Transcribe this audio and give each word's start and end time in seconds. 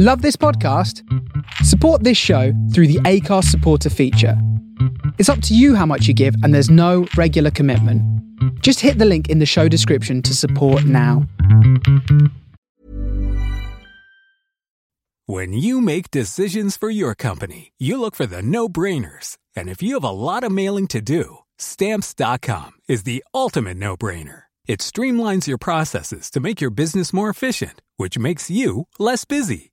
Love 0.00 0.22
this 0.22 0.36
podcast? 0.36 1.02
Support 1.64 2.04
this 2.04 2.16
show 2.16 2.52
through 2.72 2.86
the 2.86 3.00
Acast 3.00 3.46
supporter 3.46 3.90
feature. 3.90 4.40
It's 5.18 5.28
up 5.28 5.42
to 5.42 5.56
you 5.56 5.74
how 5.74 5.86
much 5.86 6.06
you 6.06 6.14
give, 6.14 6.36
and 6.44 6.54
there's 6.54 6.70
no 6.70 7.08
regular 7.16 7.50
commitment. 7.50 8.00
Just 8.62 8.78
hit 8.78 8.98
the 8.98 9.04
link 9.04 9.28
in 9.28 9.40
the 9.40 9.44
show 9.44 9.66
description 9.66 10.22
to 10.22 10.36
support 10.36 10.84
now. 10.84 11.26
When 15.26 15.52
you 15.52 15.80
make 15.80 16.12
decisions 16.12 16.76
for 16.76 16.90
your 16.90 17.16
company, 17.16 17.72
you 17.76 18.00
look 18.00 18.14
for 18.14 18.26
the 18.26 18.40
no 18.40 18.68
brainers. 18.68 19.36
And 19.56 19.68
if 19.68 19.82
you 19.82 19.94
have 19.94 20.04
a 20.04 20.10
lot 20.10 20.44
of 20.44 20.52
mailing 20.52 20.86
to 20.88 21.00
do, 21.00 21.38
stamps.com 21.58 22.70
is 22.86 23.02
the 23.02 23.24
ultimate 23.34 23.78
no 23.78 23.96
brainer. 23.96 24.42
It 24.68 24.78
streamlines 24.78 25.48
your 25.48 25.58
processes 25.58 26.30
to 26.30 26.38
make 26.38 26.60
your 26.60 26.70
business 26.70 27.12
more 27.12 27.28
efficient, 27.28 27.82
which 27.96 28.16
makes 28.16 28.48
you 28.48 28.86
less 29.00 29.24
busy. 29.24 29.72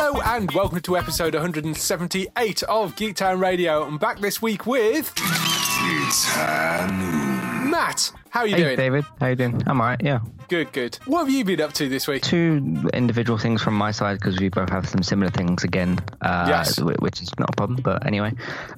Hello 0.00 0.20
and 0.26 0.48
welcome 0.52 0.78
to 0.82 0.96
episode 0.96 1.34
178 1.34 2.62
of 2.62 2.94
Geek 2.94 3.16
Town 3.16 3.40
Radio. 3.40 3.82
I'm 3.82 3.98
back 3.98 4.20
this 4.20 4.40
week 4.40 4.64
with 4.64 5.12
Matt. 7.68 8.12
How 8.30 8.42
are 8.42 8.46
you 8.46 8.54
Hey, 8.54 8.62
doing? 8.62 8.76
David. 8.76 9.04
How 9.18 9.26
you 9.26 9.34
doing? 9.34 9.60
I'm 9.66 9.80
alright. 9.80 10.00
Yeah. 10.00 10.20
Good, 10.48 10.72
good. 10.72 10.98
What 11.04 11.18
have 11.20 11.28
you 11.30 11.44
been 11.44 11.60
up 11.60 11.74
to 11.74 11.90
this 11.90 12.08
week? 12.08 12.22
Two 12.22 12.88
individual 12.94 13.38
things 13.38 13.60
from 13.62 13.74
my 13.74 13.90
side 13.90 14.18
because 14.18 14.40
we 14.40 14.48
both 14.48 14.70
have 14.70 14.88
some 14.88 15.02
similar 15.02 15.30
things 15.30 15.62
again. 15.62 15.98
Uh, 16.22 16.46
Yes. 16.48 16.80
Which 16.80 17.20
is 17.20 17.30
not 17.38 17.50
a 17.50 17.52
problem, 17.56 17.80
but 17.82 18.06
anyway. 18.06 18.32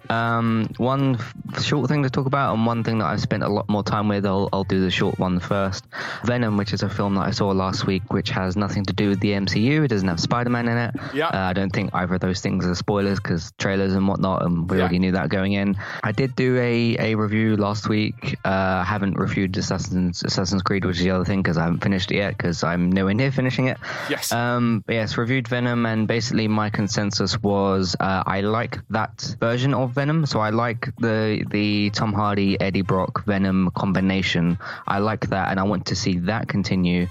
Um, 0.08 0.68
one 0.78 1.14
f- 1.54 1.62
short 1.62 1.88
thing 1.88 2.02
to 2.02 2.10
talk 2.10 2.26
about, 2.26 2.54
and 2.54 2.66
one 2.66 2.82
thing 2.82 2.98
that 2.98 3.04
I've 3.06 3.20
spent 3.20 3.44
a 3.44 3.48
lot 3.48 3.68
more 3.68 3.84
time 3.84 4.08
with. 4.08 4.26
I'll, 4.26 4.48
I'll 4.52 4.64
do 4.64 4.80
the 4.80 4.90
short 4.90 5.20
one 5.20 5.38
first. 5.38 5.84
Venom, 6.24 6.56
which 6.56 6.72
is 6.72 6.82
a 6.82 6.88
film 6.90 7.14
that 7.14 7.20
I 7.26 7.30
saw 7.30 7.50
last 7.50 7.86
week, 7.86 8.02
which 8.12 8.30
has 8.30 8.56
nothing 8.56 8.84
to 8.86 8.92
do 8.92 9.08
with 9.08 9.20
the 9.20 9.30
MCU. 9.30 9.84
It 9.84 9.88
doesn't 9.88 10.08
have 10.08 10.18
Spider-Man 10.18 10.66
in 10.66 10.76
it. 10.76 10.94
Yeah. 11.14 11.26
Uh, 11.28 11.38
I 11.50 11.52
don't 11.52 11.70
think 11.72 11.90
either 11.94 12.14
of 12.14 12.20
those 12.20 12.40
things 12.40 12.66
are 12.66 12.74
spoilers 12.74 13.20
because 13.20 13.52
trailers 13.58 13.94
and 13.94 14.08
whatnot, 14.08 14.44
and 14.44 14.68
we 14.68 14.76
Yeah. 14.78 14.82
already 14.82 14.98
knew 14.98 15.12
that 15.12 15.28
going 15.28 15.52
in. 15.52 15.76
I 16.02 16.10
did 16.10 16.34
do 16.34 16.58
a, 16.58 16.96
a 16.98 17.14
review 17.14 17.56
last 17.56 17.88
week. 17.88 18.36
Uh, 18.44 18.48
I 18.48 18.84
haven't 18.84 19.16
reviewed 19.16 19.56
Assassin's 19.56 20.24
Assassin's 20.24 20.62
Creed, 20.62 20.84
which 20.84 20.96
is 20.96 21.04
the 21.04 21.10
other 21.10 21.24
thing 21.24 21.42
because 21.42 21.59
I 21.60 21.64
haven't 21.64 21.82
finished 21.82 22.10
it 22.10 22.16
yet 22.16 22.36
because 22.36 22.64
I'm 22.64 22.90
nowhere 22.90 23.14
near 23.14 23.30
finishing 23.30 23.68
it. 23.68 23.78
Yes. 24.08 24.32
Um, 24.32 24.84
yes, 24.88 25.16
reviewed 25.16 25.48
Venom, 25.48 25.86
and 25.86 26.08
basically 26.08 26.48
my 26.48 26.70
consensus 26.70 27.40
was 27.42 27.96
uh, 28.00 28.22
I 28.26 28.40
like 28.40 28.78
that 28.90 29.36
version 29.38 29.74
of 29.74 29.92
Venom. 29.92 30.26
So 30.26 30.40
I 30.40 30.50
like 30.50 30.94
the 30.96 31.44
the 31.50 31.90
Tom 31.90 32.12
Hardy 32.12 32.60
Eddie 32.60 32.82
Brock 32.82 33.24
Venom 33.24 33.70
combination. 33.74 34.58
I 34.86 34.98
like 34.98 35.28
that, 35.28 35.50
and 35.50 35.60
I 35.60 35.64
want 35.64 35.86
to 35.86 35.96
see 35.96 36.18
that 36.20 36.48
continue. 36.48 37.06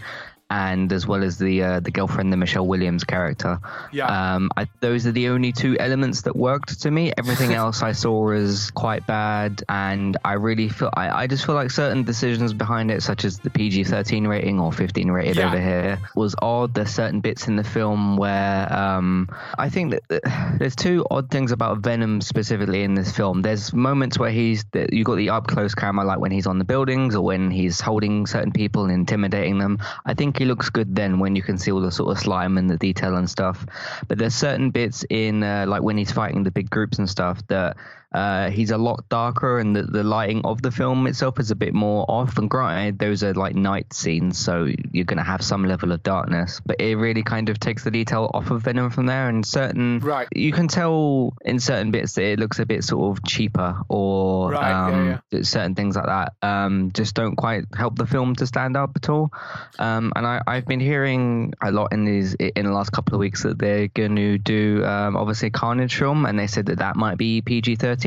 And 0.52 0.92
as 0.92 1.06
well 1.06 1.24
as 1.24 1.38
the 1.38 1.62
uh, 1.62 1.80
the 1.80 1.92
girlfriend, 1.92 2.34
the 2.34 2.38
Michelle 2.38 2.66
Williams 2.66 3.04
character. 3.04 3.60
Yeah. 3.92 4.08
Um, 4.08 4.50
I, 4.58 4.68
those 4.80 5.06
are 5.06 5.12
the 5.12 5.28
only 5.30 5.52
two 5.52 5.78
elements 5.80 6.22
that 6.24 6.36
worked 6.36 6.82
to 6.82 6.90
me. 6.92 7.14
Everything 7.18 7.54
else 7.64 7.84
I 7.84 7.92
saw 7.92 8.32
as 8.32 8.72
quite 8.72 9.06
bad, 9.06 9.64
and 9.70 10.18
I 10.26 10.34
really 10.34 10.68
feel 10.70 10.90
I, 10.96 11.24
I 11.24 11.28
just 11.28 11.46
feel 11.46 11.54
like 11.54 11.70
certain 11.70 12.02
decisions 12.04 12.54
behind 12.54 12.90
it, 12.90 13.04
such 13.04 13.26
as 13.26 13.38
the 13.38 13.52
PG 13.52 13.84
thirteen 13.84 14.26
rating 14.26 14.60
or 14.60 14.72
fifteen 14.74 15.12
rated 15.12 15.36
Yeah. 15.38 15.50
over 15.50 15.62
here, 15.62 16.00
was 16.16 16.34
odd. 16.42 16.74
There's 16.74 16.90
certain 16.90 17.20
bits 17.22 17.48
in 17.48 17.56
the 17.56 17.64
film 17.64 18.18
where 18.18 18.74
um, 18.74 19.30
I 19.60 19.70
think 19.70 19.92
that 19.92 20.58
there's 20.58 20.76
two 20.76 21.06
odd 21.12 21.30
things 21.30 21.52
about 21.52 21.80
Venom 21.80 22.22
specifically 22.22 22.82
in 22.82 22.96
this 22.96 23.12
film. 23.16 23.44
There's 23.44 23.72
moments 23.72 24.18
where 24.18 24.32
he's 24.32 24.66
you 24.92 25.04
got 25.04 25.16
the 25.18 25.30
up 25.30 25.46
close 25.46 25.76
camera, 25.76 26.06
like 26.06 26.18
when 26.20 26.32
he's 26.32 26.48
on 26.48 26.58
the 26.58 26.66
buildings 26.66 27.16
or 27.16 27.24
when 27.24 27.52
he's 27.52 27.80
holding 27.80 28.26
certain 28.26 28.52
people 28.52 28.86
and 28.86 28.92
intimidating 28.92 29.60
them. 29.60 29.78
I 30.06 30.16
think 30.16 30.39
he 30.40 30.46
looks 30.46 30.70
good 30.70 30.96
then 30.96 31.20
when 31.20 31.36
you 31.36 31.44
can 31.44 31.58
see 31.58 31.70
all 31.70 31.82
the 31.82 31.92
sort 31.92 32.10
of 32.10 32.18
slime 32.18 32.58
and 32.58 32.70
the 32.70 32.78
detail 32.78 33.18
and 33.18 33.30
stuff. 33.30 33.66
But 34.08 34.18
there's 34.18 34.34
certain 34.34 34.72
bits 34.72 35.04
in 35.10 35.44
uh, 35.44 35.66
like 35.68 35.84
when 35.84 35.98
he's 35.98 36.14
fighting 36.14 36.44
the 36.44 36.52
big 36.52 36.70
groups 36.70 36.98
and 36.98 37.10
stuff 37.10 37.46
that 37.48 37.76
uh, 38.12 38.50
he's 38.50 38.72
a 38.72 38.78
lot 38.78 39.08
darker 39.10 39.60
and 39.60 39.76
the, 39.76 39.84
the 39.84 40.04
lighting 40.04 40.42
of 40.44 40.62
the 40.62 40.72
film 40.72 41.06
itself 41.06 41.40
is 41.40 41.52
a 41.52 41.56
bit 41.56 41.74
more 41.76 42.06
off. 42.10 42.38
And 42.40 42.50
granted, 42.50 42.98
those 42.98 43.24
are 43.24 43.34
like 43.36 43.56
night 43.56 43.94
scenes, 43.94 44.38
so 44.40 44.68
you're 44.92 45.06
going 45.06 45.18
to 45.18 45.24
have 45.24 45.44
some 45.44 45.66
level 45.66 45.92
of 45.92 46.02
darkness. 46.02 46.60
But 46.66 46.82
it 46.82 46.96
really 46.96 47.22
kind 47.22 47.50
of 47.50 47.60
takes 47.60 47.84
the 47.84 47.92
detail 47.92 48.32
off 48.34 48.50
of 48.50 48.64
Venom 48.64 48.90
from 48.90 49.06
there. 49.06 49.30
And 49.30 49.46
certain, 49.46 50.00
Right. 50.00 50.28
you 50.34 50.52
can 50.52 50.68
tell 50.68 51.34
in 51.46 51.60
certain 51.60 51.92
bits 51.92 52.14
that 52.14 52.24
it 52.24 52.40
looks 52.40 52.58
a 52.58 52.66
bit 52.66 52.84
sort 52.84 53.16
of 53.16 53.24
cheaper 53.24 53.78
or 53.90 54.54
Right, 54.54 54.70
yeah, 54.70 54.86
um, 55.14 55.22
that 55.30 55.46
certain 55.46 55.76
things 55.76 55.96
like 55.96 56.06
that 56.08 56.34
um, 56.42 56.92
just 56.94 57.14
don't 57.14 57.36
quite 57.36 57.66
help 57.76 57.96
the 57.96 58.08
film 58.08 58.36
to 58.38 58.48
stand 58.48 58.76
up 58.76 58.92
at 58.96 59.08
all. 59.10 59.32
Um, 59.78 60.12
and 60.16 60.26
I, 60.26 60.42
I've 60.48 60.66
been 60.66 60.80
hearing 60.80 61.54
a 61.62 61.72
lot 61.72 61.94
in 61.94 62.06
these 62.06 62.34
in 62.34 62.66
the 62.66 62.72
last 62.72 62.92
couple 62.92 63.14
of 63.14 63.20
weeks 63.20 63.44
that 63.44 63.60
they're 63.60 63.88
going 63.88 64.16
to 64.16 64.40
do 64.40 64.84
um, 64.84 65.16
obviously 65.16 65.52
Carnage 65.52 65.96
film, 65.96 66.26
and 66.26 66.40
they 66.40 66.48
said 66.48 66.66
that 66.68 66.80
that 66.80 66.96
might 66.96 67.18
be 67.20 67.42
PG 67.42 67.76
thirteen. 67.76 67.99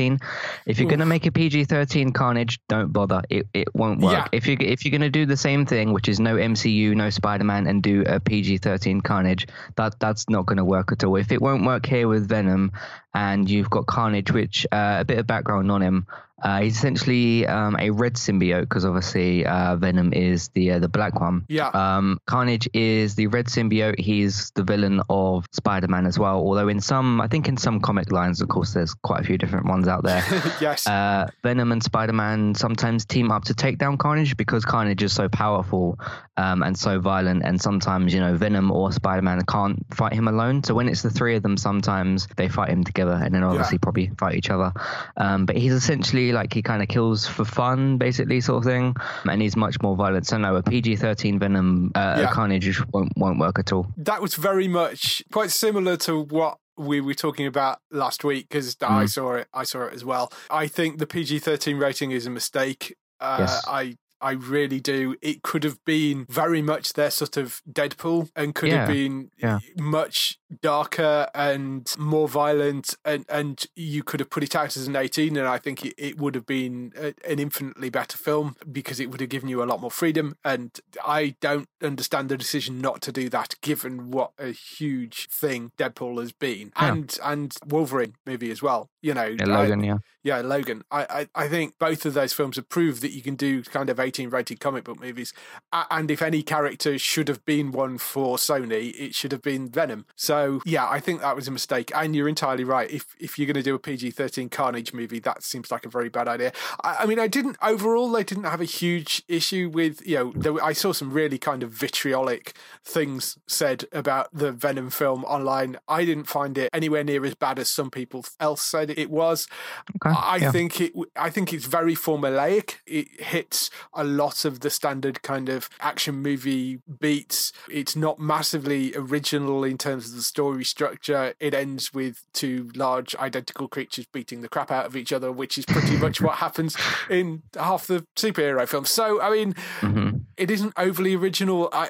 If 0.65 0.79
you're 0.79 0.89
going 0.89 0.99
to 0.99 1.05
make 1.05 1.25
a 1.25 1.31
PG 1.31 1.65
thirteen 1.65 2.11
Carnage, 2.11 2.59
don't 2.67 2.91
bother. 2.91 3.21
It 3.29 3.47
it 3.53 3.73
won't 3.73 4.01
work. 4.01 4.13
Yeah. 4.13 4.27
If 4.31 4.47
you 4.47 4.57
if 4.59 4.85
you're 4.85 4.91
going 4.91 5.01
to 5.01 5.09
do 5.09 5.25
the 5.25 5.37
same 5.37 5.65
thing, 5.65 5.93
which 5.93 6.07
is 6.07 6.19
no 6.19 6.35
MCU, 6.35 6.95
no 6.95 7.09
Spider 7.09 7.43
Man, 7.43 7.67
and 7.67 7.81
do 7.81 8.03
a 8.05 8.19
PG 8.19 8.59
thirteen 8.59 9.01
Carnage, 9.01 9.47
that 9.75 9.99
that's 9.99 10.29
not 10.29 10.45
going 10.45 10.57
to 10.57 10.65
work 10.65 10.91
at 10.91 11.03
all. 11.03 11.15
If 11.15 11.31
it 11.31 11.41
won't 11.41 11.65
work 11.65 11.85
here 11.85 12.07
with 12.07 12.27
Venom, 12.27 12.71
and 13.13 13.49
you've 13.49 13.69
got 13.69 13.85
Carnage, 13.85 14.31
which 14.31 14.65
uh, 14.71 14.97
a 14.99 15.05
bit 15.05 15.19
of 15.19 15.27
background 15.27 15.71
on 15.71 15.81
him. 15.81 16.07
Uh, 16.43 16.61
he's 16.61 16.75
essentially 16.75 17.47
um, 17.47 17.77
a 17.79 17.89
red 17.89 18.15
symbiote 18.15 18.61
because 18.61 18.83
obviously 18.83 19.45
uh, 19.45 19.77
Venom 19.77 20.11
is 20.11 20.49
the 20.49 20.71
uh, 20.71 20.79
the 20.79 20.89
black 20.89 21.19
one. 21.19 21.45
Yeah. 21.47 21.69
Um, 21.69 22.19
Carnage 22.27 22.67
is 22.73 23.15
the 23.15 23.27
red 23.27 23.45
symbiote. 23.45 23.97
He's 23.97 24.51
the 24.51 24.63
villain 24.63 25.01
of 25.09 25.45
Spider-Man 25.53 26.05
as 26.05 26.19
well. 26.19 26.35
Although 26.35 26.67
in 26.67 26.81
some, 26.81 27.21
I 27.21 27.27
think 27.27 27.47
in 27.47 27.55
some 27.55 27.79
comic 27.79 28.11
lines, 28.11 28.41
of 28.41 28.49
course, 28.49 28.73
there's 28.73 28.93
quite 28.93 29.21
a 29.21 29.23
few 29.23 29.37
different 29.37 29.67
ones 29.67 29.87
out 29.87 30.03
there. 30.03 30.21
yes. 30.61 30.85
Uh, 30.85 31.29
Venom 31.43 31.71
and 31.71 31.81
Spider-Man 31.81 32.55
sometimes 32.55 33.05
team 33.05 33.31
up 33.31 33.45
to 33.45 33.53
take 33.53 33.77
down 33.77 33.97
Carnage 33.97 34.35
because 34.35 34.65
Carnage 34.65 35.01
is 35.01 35.13
so 35.13 35.29
powerful 35.29 35.97
um, 36.35 36.61
and 36.61 36.77
so 36.77 36.99
violent, 36.99 37.43
and 37.43 37.61
sometimes 37.61 38.13
you 38.13 38.19
know 38.19 38.35
Venom 38.35 38.69
or 38.69 38.91
Spider-Man 38.91 39.41
can't 39.47 39.85
fight 39.93 40.11
him 40.11 40.27
alone. 40.27 40.63
So 40.63 40.73
when 40.73 40.89
it's 40.89 41.03
the 41.03 41.09
three 41.09 41.35
of 41.35 41.43
them, 41.43 41.55
sometimes 41.55 42.27
they 42.35 42.49
fight 42.49 42.69
him 42.69 42.83
together, 42.83 43.13
and 43.13 43.33
then 43.33 43.43
obviously 43.43 43.77
probably 43.77 44.11
fight 44.17 44.35
each 44.35 44.49
other. 44.49 44.73
Um, 45.15 45.45
but 45.45 45.55
he's 45.55 45.71
essentially 45.71 46.32
like 46.33 46.53
he 46.53 46.61
kind 46.61 46.81
of 46.81 46.89
kills 46.89 47.25
for 47.27 47.45
fun, 47.45 47.97
basically, 47.97 48.41
sort 48.41 48.57
of 48.65 48.71
thing, 48.71 48.95
and 49.29 49.41
he's 49.41 49.55
much 49.55 49.81
more 49.81 49.95
violent. 49.95 50.27
So 50.27 50.37
no, 50.37 50.55
a 50.55 50.63
PG-13 50.63 51.39
Venom 51.39 51.91
uh, 51.95 52.17
Yeah. 52.21 52.31
Carnage 52.31 52.81
won't 52.91 53.11
won't 53.17 53.39
work 53.39 53.59
at 53.59 53.71
all. 53.71 53.87
that 53.97 54.21
was 54.21 54.35
very 54.35 54.67
much 54.67 55.23
quite 55.31 55.51
similar 55.51 55.95
to 55.97 56.19
what 56.23 56.57
we 56.77 56.99
were 56.99 57.13
talking 57.13 57.45
about 57.45 57.79
last 57.91 58.23
week 58.23 58.47
because 58.49 58.75
I 58.81 59.05
saw 59.05 59.35
it. 59.35 59.47
I 59.53 59.63
saw 59.63 59.83
it 59.83 59.93
as 59.93 60.03
well. 60.03 60.31
I 60.49 60.67
think 60.67 60.97
the 60.97 61.05
PG 61.07 61.39
thirteen 61.39 61.77
rating 61.77 62.11
is 62.11 62.25
a 62.25 62.29
mistake. 62.31 62.95
Uh, 63.19 63.37
Yes. 63.41 63.63
I 63.67 63.95
I 64.23 64.31
really 64.31 64.79
do. 64.79 65.15
It 65.21 65.43
could 65.43 65.63
have 65.63 65.83
been 65.85 66.25
very 66.29 66.61
much 66.61 66.93
their 66.93 67.11
sort 67.11 67.37
of 67.37 67.61
Deadpool 67.71 68.29
and 68.35 68.55
could 68.55 68.69
Yeah. 68.69 68.77
have 68.85 68.87
been 68.87 69.29
Yeah. 69.37 69.59
much 69.77 70.39
darker 70.61 71.27
and 71.33 71.93
more 71.97 72.27
violent 72.27 72.95
and 73.03 73.25
and 73.27 73.65
you 73.75 74.03
could 74.03 74.19
have 74.19 74.29
put 74.29 74.43
it 74.43 74.55
out 74.55 74.77
as 74.77 74.87
an 74.87 74.95
18 74.95 75.35
and 75.35 75.47
I 75.47 75.57
think 75.57 75.83
it, 75.83 75.93
it 75.97 76.17
would 76.19 76.35
have 76.35 76.45
been 76.45 76.93
a, 76.95 77.13
an 77.27 77.39
infinitely 77.39 77.89
better 77.89 78.17
film 78.17 78.55
because 78.71 78.99
it 78.99 79.09
would 79.09 79.19
have 79.19 79.29
given 79.31 79.49
you 79.49 79.63
a 79.63 79.65
lot 79.65 79.81
more 79.81 79.89
freedom 79.89 80.35
and 80.45 80.79
I 81.03 81.35
don't 81.41 81.67
understand 81.81 82.29
the 82.29 82.37
decision 82.37 82.79
not 82.79 83.01
to 83.01 83.11
do 83.11 83.29
that 83.29 83.55
given 83.61 84.11
what 84.11 84.31
a 84.37 84.49
huge 84.51 85.27
thing 85.29 85.71
Deadpool 85.77 86.19
has 86.21 86.31
been 86.31 86.71
Yeah. 86.79 86.91
and 86.93 87.17
and 87.23 87.55
Wolverine 87.67 88.13
movie 88.25 88.51
as 88.51 88.61
well 88.61 88.89
you 89.01 89.13
know 89.15 89.25
Yeah, 89.25 89.45
I- 89.47 89.63
Logan, 89.63 89.83
yeah. 89.83 89.97
yeah, 90.23 90.41
Logan. 90.41 90.83
I, 90.91 91.01
I, 91.35 91.43
I 91.45 91.47
think 91.49 91.79
both 91.79 92.05
of 92.05 92.13
those 92.13 92.31
films 92.31 92.55
have 92.57 92.69
proved 92.69 93.01
that 93.01 93.11
you 93.11 93.21
can 93.23 93.35
do 93.35 93.63
kind 93.63 93.89
of 93.89 93.99
18 93.99 94.12
rated 94.19 94.59
comic 94.59 94.83
book 94.83 94.99
movies. 94.99 95.33
And 95.71 96.09
if 96.09 96.21
any 96.21 96.43
character 96.43 96.97
should 96.97 97.27
have 97.27 97.45
been 97.45 97.71
one 97.71 97.97
for 97.97 98.37
Sony, 98.37 98.93
it 98.99 99.15
should 99.15 99.31
have 99.31 99.41
been 99.41 99.69
Venom. 99.69 100.05
So, 100.15 100.61
yeah, 100.65 100.87
I 100.89 100.99
think 100.99 101.21
that 101.21 101.35
was 101.35 101.47
a 101.47 101.51
mistake. 101.51 101.91
And 101.95 102.15
you're 102.15 102.29
entirely 102.29 102.63
right. 102.63 102.89
If 102.89 103.15
if 103.19 103.37
you're 103.37 103.47
going 103.47 103.55
to 103.55 103.63
do 103.63 103.75
a 103.75 103.79
PG 103.79 104.11
13 104.11 104.49
Carnage 104.49 104.93
movie, 104.93 105.19
that 105.19 105.43
seems 105.43 105.71
like 105.71 105.85
a 105.85 105.89
very 105.89 106.09
bad 106.09 106.27
idea. 106.27 106.51
I, 106.83 106.97
I 106.99 107.05
mean, 107.05 107.19
I 107.19 107.27
didn't, 107.27 107.57
overall, 107.61 108.11
they 108.11 108.23
didn't 108.23 108.43
have 108.45 108.61
a 108.61 108.65
huge 108.65 109.23
issue 109.27 109.69
with, 109.73 110.05
you 110.05 110.15
know, 110.15 110.33
there, 110.35 110.63
I 110.63 110.73
saw 110.73 110.93
some 110.93 111.11
really 111.11 111.37
kind 111.37 111.63
of 111.63 111.71
vitriolic 111.71 112.55
things 112.83 113.37
said 113.47 113.85
about 113.91 114.29
the 114.33 114.51
Venom 114.51 114.89
film 114.89 115.23
online. 115.25 115.77
I 115.87 116.05
didn't 116.05 116.25
find 116.25 116.57
it 116.57 116.69
anywhere 116.73 117.03
near 117.03 117.25
as 117.25 117.35
bad 117.35 117.59
as 117.59 117.69
some 117.69 117.89
people 117.89 118.25
else 118.39 118.61
said 118.61 118.91
it 118.91 119.09
was. 119.09 119.47
Okay. 119.95 120.15
I 120.15 120.37
yeah. 120.37 120.51
think 120.51 120.81
it. 120.81 120.93
I 121.15 121.29
think 121.29 121.53
it's 121.53 121.65
very 121.65 121.95
formulaic. 121.95 122.75
It 122.85 123.21
hits 123.21 123.69
a 123.93 124.02
lot 124.03 124.45
of 124.45 124.59
the 124.61 124.69
standard 124.69 125.21
kind 125.21 125.49
of 125.49 125.69
action 125.79 126.15
movie 126.21 126.79
beats. 126.99 127.51
It's 127.71 127.95
not 127.95 128.19
massively 128.19 128.93
original 128.95 129.63
in 129.63 129.77
terms 129.77 130.09
of 130.09 130.15
the 130.15 130.21
story 130.21 130.63
structure. 130.63 131.33
It 131.39 131.53
ends 131.53 131.93
with 131.93 132.23
two 132.33 132.71
large 132.75 133.15
identical 133.15 133.67
creatures 133.67 134.05
beating 134.11 134.41
the 134.41 134.49
crap 134.49 134.71
out 134.71 134.85
of 134.85 134.95
each 134.95 135.11
other, 135.13 135.31
which 135.31 135.57
is 135.57 135.65
pretty 135.65 135.97
much 135.97 136.21
what 136.21 136.37
happens 136.37 136.75
in 137.09 137.43
half 137.55 137.87
the 137.87 138.05
superhero 138.15 138.67
films. 138.67 138.89
So, 138.89 139.21
I 139.21 139.29
mean, 139.31 139.53
Mhm. 139.81 140.21
it 140.37 140.49
isn't 140.51 140.73
overly 140.77 141.15
original. 141.15 141.69
I, 141.71 141.89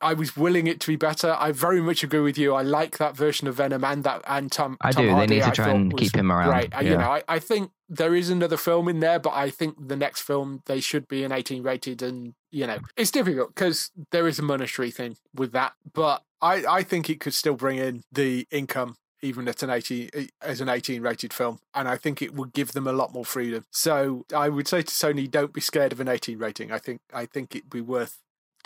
I 0.00 0.10
I 0.10 0.14
was 0.14 0.36
willing 0.36 0.66
it 0.66 0.80
to 0.80 0.86
be 0.86 0.96
better. 0.96 1.36
I 1.38 1.52
very 1.52 1.80
much 1.80 2.02
agree 2.04 2.20
with 2.20 2.38
you. 2.38 2.54
I 2.54 2.62
like 2.62 2.98
that 2.98 3.16
version 3.16 3.48
of 3.48 3.56
Venom 3.56 3.84
and 3.84 4.04
that 4.04 4.22
and 4.26 4.50
Tom. 4.50 4.76
I 4.80 4.92
Tom 4.92 5.04
do. 5.06 5.14
They 5.16 5.26
need 5.26 5.42
to 5.44 5.50
try 5.50 5.68
and 5.70 5.96
keep 5.96 6.14
him 6.14 6.30
around. 6.32 6.50
Great. 6.50 6.74
Uh, 6.74 6.80
You 6.80 6.96
know, 6.96 7.10
I, 7.10 7.22
I 7.28 7.38
think 7.38 7.70
there 7.88 8.14
is 8.14 8.30
another 8.30 8.56
film 8.56 8.88
in 8.88 9.00
there, 9.00 9.18
but 9.18 9.32
I 9.34 9.50
think 9.50 9.88
the 9.88 9.96
next 9.96 10.20
film 10.20 10.62
they 10.66 10.80
should 10.80 11.08
be 11.08 11.24
an 11.24 11.32
18 11.32 11.62
rated, 11.62 12.02
and 12.02 12.34
you 12.50 12.66
know, 12.66 12.78
it's 12.96 13.10
difficult 13.10 13.54
because 13.54 13.90
there 14.10 14.28
is 14.28 14.38
a 14.38 14.42
monetary 14.42 14.90
thing 14.90 15.16
with 15.34 15.52
that. 15.52 15.72
But 15.92 16.22
I 16.40 16.64
I 16.66 16.82
think 16.82 17.08
it 17.08 17.20
could 17.20 17.34
still 17.34 17.54
bring 17.54 17.78
in 17.78 18.02
the 18.12 18.46
income. 18.50 18.96
Even 19.20 19.48
at 19.48 19.64
an 19.64 19.70
18 19.70 20.10
eh, 20.14 20.26
as 20.40 20.60
an 20.60 20.68
18 20.68 21.02
rated 21.02 21.32
film, 21.32 21.58
and 21.74 21.88
I 21.88 21.96
think 21.96 22.22
it 22.22 22.34
would 22.34 22.52
give 22.52 22.70
them 22.70 22.86
a 22.86 22.92
lot 22.92 23.12
more 23.12 23.24
freedom. 23.24 23.64
So 23.72 24.24
I 24.32 24.48
would 24.48 24.68
say 24.68 24.82
to 24.82 24.92
Sony, 24.94 25.28
don't 25.28 25.52
be 25.52 25.60
scared 25.60 25.90
of 25.90 25.98
an 25.98 26.06
18 26.06 26.38
rating. 26.38 26.70
I 26.70 26.78
think 26.78 27.00
I 27.12 27.26
think 27.26 27.56
it'd 27.56 27.68
be 27.68 27.80
worth 27.80 28.20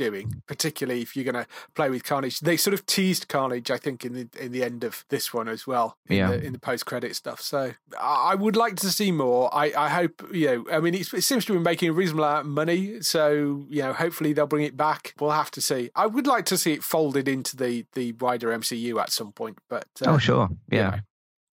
doing, 0.04 0.43
particularly 0.46 1.00
if 1.02 1.14
you're 1.14 1.31
going 1.31 1.44
to 1.44 1.46
play 1.75 1.88
with 1.90 2.02
Carnage. 2.04 2.40
They 2.40 2.56
sort 2.56 2.75
of 2.75 2.84
teased 2.87 3.28
Carnage, 3.28 3.70
I 3.70 3.76
think, 3.76 4.04
in 4.04 4.12
the 4.14 4.26
in 4.44 4.52
the 4.52 4.62
end 4.64 4.84
of 4.84 5.04
this 5.08 5.32
one 5.34 5.49
as 5.49 5.66
well, 5.66 5.96
in 6.08 6.16
Yeah. 6.16 6.28
the, 6.31 6.44
in 6.46 6.52
the 6.52 6.58
post 6.58 6.87
credit 6.87 7.14
stuff. 7.16 7.40
So 7.40 7.72
I 7.99 8.32
I 8.32 8.34
would 8.34 8.56
like 8.56 8.76
to 8.76 8.90
see 8.90 9.12
more. 9.12 9.43
I, 9.54 9.66
I 9.76 9.88
hope 9.88 10.14
you 10.32 10.46
know. 10.46 10.64
I 10.76 10.81
mean, 10.81 10.94
it's, 10.94 11.12
it 11.14 11.22
seems 11.22 11.44
to 11.46 11.52
be 11.52 11.58
making 11.58 11.88
a 11.90 11.93
reasonable 11.93 12.25
amount 12.25 12.46
of 12.46 12.52
money, 12.52 13.00
so 13.02 13.64
you 13.69 13.82
know, 13.82 13.93
hopefully 13.93 14.32
they'll 14.32 14.46
bring 14.46 14.64
it 14.64 14.76
back. 14.76 15.14
We'll 15.20 15.31
have 15.43 15.50
to 15.52 15.60
see. 15.60 15.90
I 15.94 16.06
would 16.06 16.26
like 16.26 16.46
to 16.46 16.56
see 16.58 16.72
it 16.72 16.82
folded 16.82 17.28
into 17.28 17.56
the 17.56 17.84
the 17.93 18.12
wider 18.12 18.49
MCU 18.49 19.00
at 19.00 19.10
some 19.12 19.32
point, 19.32 19.58
but 19.69 19.87
uh, 20.04 20.12
oh, 20.12 20.19
sure. 20.19 20.49
you 20.70 20.78
Yeah. 20.78 20.90
know, 20.90 20.99